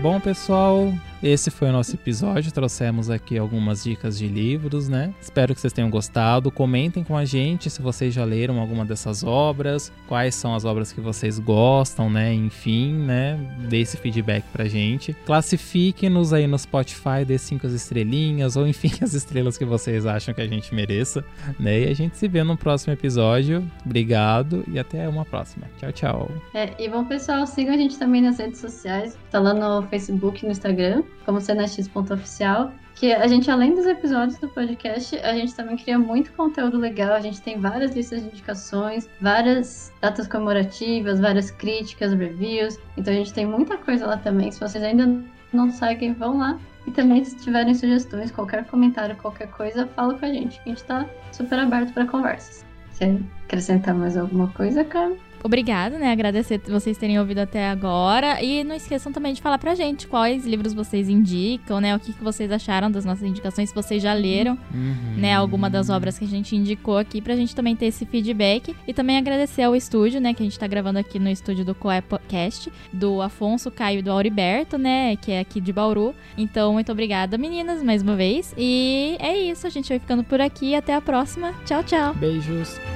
Bom, 0.03 0.21
pessoal, 0.21 0.93
esse 1.27 1.51
foi 1.51 1.69
o 1.69 1.73
nosso 1.73 1.95
episódio. 1.95 2.53
Trouxemos 2.53 3.11
aqui 3.11 3.37
algumas 3.37 3.83
dicas 3.83 4.17
de 4.17 4.29
livros, 4.29 4.89
né? 4.89 5.13
Espero 5.21 5.55
que 5.55 5.61
vocês 5.61 5.73
tenham 5.73 5.91
gostado. 5.91 6.53
Comentem 6.53 7.03
com 7.03 7.17
a 7.17 7.25
gente 7.25 7.69
se 7.69 7.83
vocês 7.83 8.15
já 8.15 8.25
leram 8.25 8.61
alguma 8.61 8.85
dessas 8.85 9.25
obras, 9.25 9.93
quais 10.07 10.35
são 10.37 10.55
as 10.55 10.65
obras 10.65 10.93
que 10.93 11.01
vocês 11.01 11.39
gostam, 11.39 12.09
né? 12.09 12.33
Enfim, 12.33 12.93
né? 12.93 13.39
Dê 13.69 13.81
esse 13.81 13.97
feedback 13.97 14.45
pra 14.53 14.67
gente. 14.67 15.15
Classifiquem-nos 15.27 16.33
aí 16.33 16.47
no 16.47 16.57
Spotify, 16.59 17.25
dê 17.27 17.39
cinco 17.39 17.67
estrelinhas, 17.67 18.57
ou 18.57 18.67
enfim, 18.67 18.93
as 19.03 19.13
estrelas 19.13 19.59
que 19.59 19.65
vocês 19.65 20.07
acham 20.07 20.33
que 20.33 20.41
a 20.41 20.47
gente 20.47 20.73
mereça, 20.75 21.25
né? 21.59 21.81
E 21.81 21.89
a 21.89 21.95
gente 21.95 22.17
se 22.17 22.29
vê 22.29 22.45
no 22.45 22.57
próximo 22.57 22.93
episódio. 22.93 23.69
Obrigado 23.85 24.65
e 24.69 24.79
até 24.79 25.09
uma 25.09 25.25
próxima. 25.25 25.67
Tchau, 25.79 25.93
tchau. 25.93 26.31
É, 26.55 26.73
e 26.79 26.89
bom, 26.89 27.05
pessoal, 27.05 27.47
sigam 27.47 27.75
a 27.75 27.77
gente 27.77 27.99
também 27.99 28.23
nas 28.23 28.39
redes 28.39 28.61
sociais. 28.61 29.19
Tá 29.31 29.41
lá 29.41 29.53
no 29.53 29.87
Facebook 29.89 30.45
no 30.45 30.53
Instagram 30.53 31.03
como 31.25 31.41
cenax.oficial, 31.41 32.73
que 32.97 33.13
a 33.13 33.27
gente, 33.27 33.51
além 33.51 33.75
dos 33.75 33.85
episódios 33.85 34.39
do 34.39 34.49
podcast, 34.49 35.17
a 35.19 35.35
gente 35.35 35.55
também 35.55 35.77
cria 35.77 35.99
muito 35.99 36.33
conteúdo 36.33 36.79
legal. 36.79 37.13
A 37.13 37.21
gente 37.21 37.43
tem 37.43 37.61
várias 37.61 37.95
listas 37.95 38.23
de 38.23 38.29
indicações, 38.29 39.09
várias 39.21 39.93
datas 40.01 40.27
comemorativas, 40.27 41.21
várias 41.21 41.51
críticas, 41.51 42.15
reviews. 42.15 42.79
Então 42.97 43.13
a 43.13 43.17
gente 43.17 43.35
tem 43.35 43.45
muita 43.45 43.77
coisa 43.77 44.07
lá 44.07 44.17
também. 44.17 44.51
Se 44.51 44.59
vocês 44.59 44.83
ainda 44.83 45.23
não 45.53 45.71
seguem, 45.71 46.15
vão 46.15 46.39
lá. 46.39 46.59
E 46.87 46.91
também, 46.91 47.23
se 47.23 47.37
tiverem 47.37 47.75
sugestões, 47.75 48.31
qualquer 48.31 48.65
comentário, 48.65 49.15
qualquer 49.17 49.49
coisa, 49.49 49.87
fala 49.89 50.15
com 50.15 50.25
a 50.25 50.33
gente. 50.33 50.59
A 50.65 50.69
gente 50.69 50.85
tá 50.85 51.07
super 51.33 51.59
aberto 51.59 51.93
para 51.93 52.07
conversas. 52.07 52.65
Quer 52.99 53.19
acrescentar 53.45 53.95
mais 53.95 54.17
alguma 54.17 54.49
coisa, 54.49 54.85
cara? 54.85 55.15
Obrigada, 55.47 55.97
né? 55.97 56.11
Agradecer 56.11 56.61
vocês 56.67 56.99
terem 56.99 57.21
ouvido 57.21 57.39
até 57.39 57.69
agora. 57.69 58.43
E 58.43 58.65
não 58.65 58.75
esqueçam 58.75 59.13
também 59.13 59.33
de 59.33 59.41
falar 59.41 59.59
pra 59.59 59.77
gente 59.77 60.09
quais 60.09 60.45
livros 60.45 60.75
vocês 60.75 61.09
indicam, 61.09 61.81
né? 61.81 61.95
O 61.95 62.01
que, 62.01 62.13
que 62.13 62.23
vocês 62.23 62.51
acharam 62.51 62.91
das 62.91 63.05
nossas 63.05 63.23
indicações, 63.23 63.69
se 63.69 63.75
vocês 63.75 64.03
já 64.03 64.13
leram, 64.13 64.59
uhum. 64.75 65.15
né? 65.17 65.37
Alguma 65.37 65.71
das 65.71 65.89
obras 65.89 66.19
que 66.19 66.25
a 66.25 66.29
gente 66.29 66.57
indicou 66.57 66.99
aqui, 66.99 67.23
pra 67.23 67.37
gente 67.37 67.55
também 67.55 67.77
ter 67.77 67.87
esse 67.87 68.05
feedback. 68.05 68.75
E 68.89 68.93
também 68.93 69.17
agradecer 69.17 69.63
ao 69.63 69.77
estúdio, 69.77 70.21
né? 70.21 70.35
Que 70.35 70.43
a 70.43 70.47
gente 70.47 70.59
tá 70.59 70.67
gravando 70.67 70.99
aqui 70.99 71.21
no 71.21 71.31
estúdio 71.31 71.65
do 71.65 71.77
Coepcast, 71.77 72.73
do 72.93 73.23
Afonso, 73.23 73.71
Caio 73.71 74.01
e 74.01 74.03
do 74.03 74.11
Auriberto, 74.11 74.77
né? 74.77 75.15
Que 75.15 75.31
é 75.31 75.39
aqui 75.39 75.61
de 75.61 75.73
Bauru. 75.73 76.13
Então, 76.37 76.73
muito 76.73 76.91
obrigada, 76.91 77.39
meninas, 77.39 77.85
mais 77.85 78.03
uma 78.03 78.17
vez. 78.17 78.53
E 78.59 79.17
é 79.21 79.39
isso, 79.39 79.65
a 79.65 79.71
gente 79.71 79.91
vai 79.91 80.01
ficando 80.01 80.25
por 80.25 80.41
aqui. 80.41 80.75
Até 80.75 80.93
a 80.93 81.01
próxima. 81.01 81.55
Tchau, 81.65 81.85
tchau. 81.85 82.15
Beijos. 82.15 82.96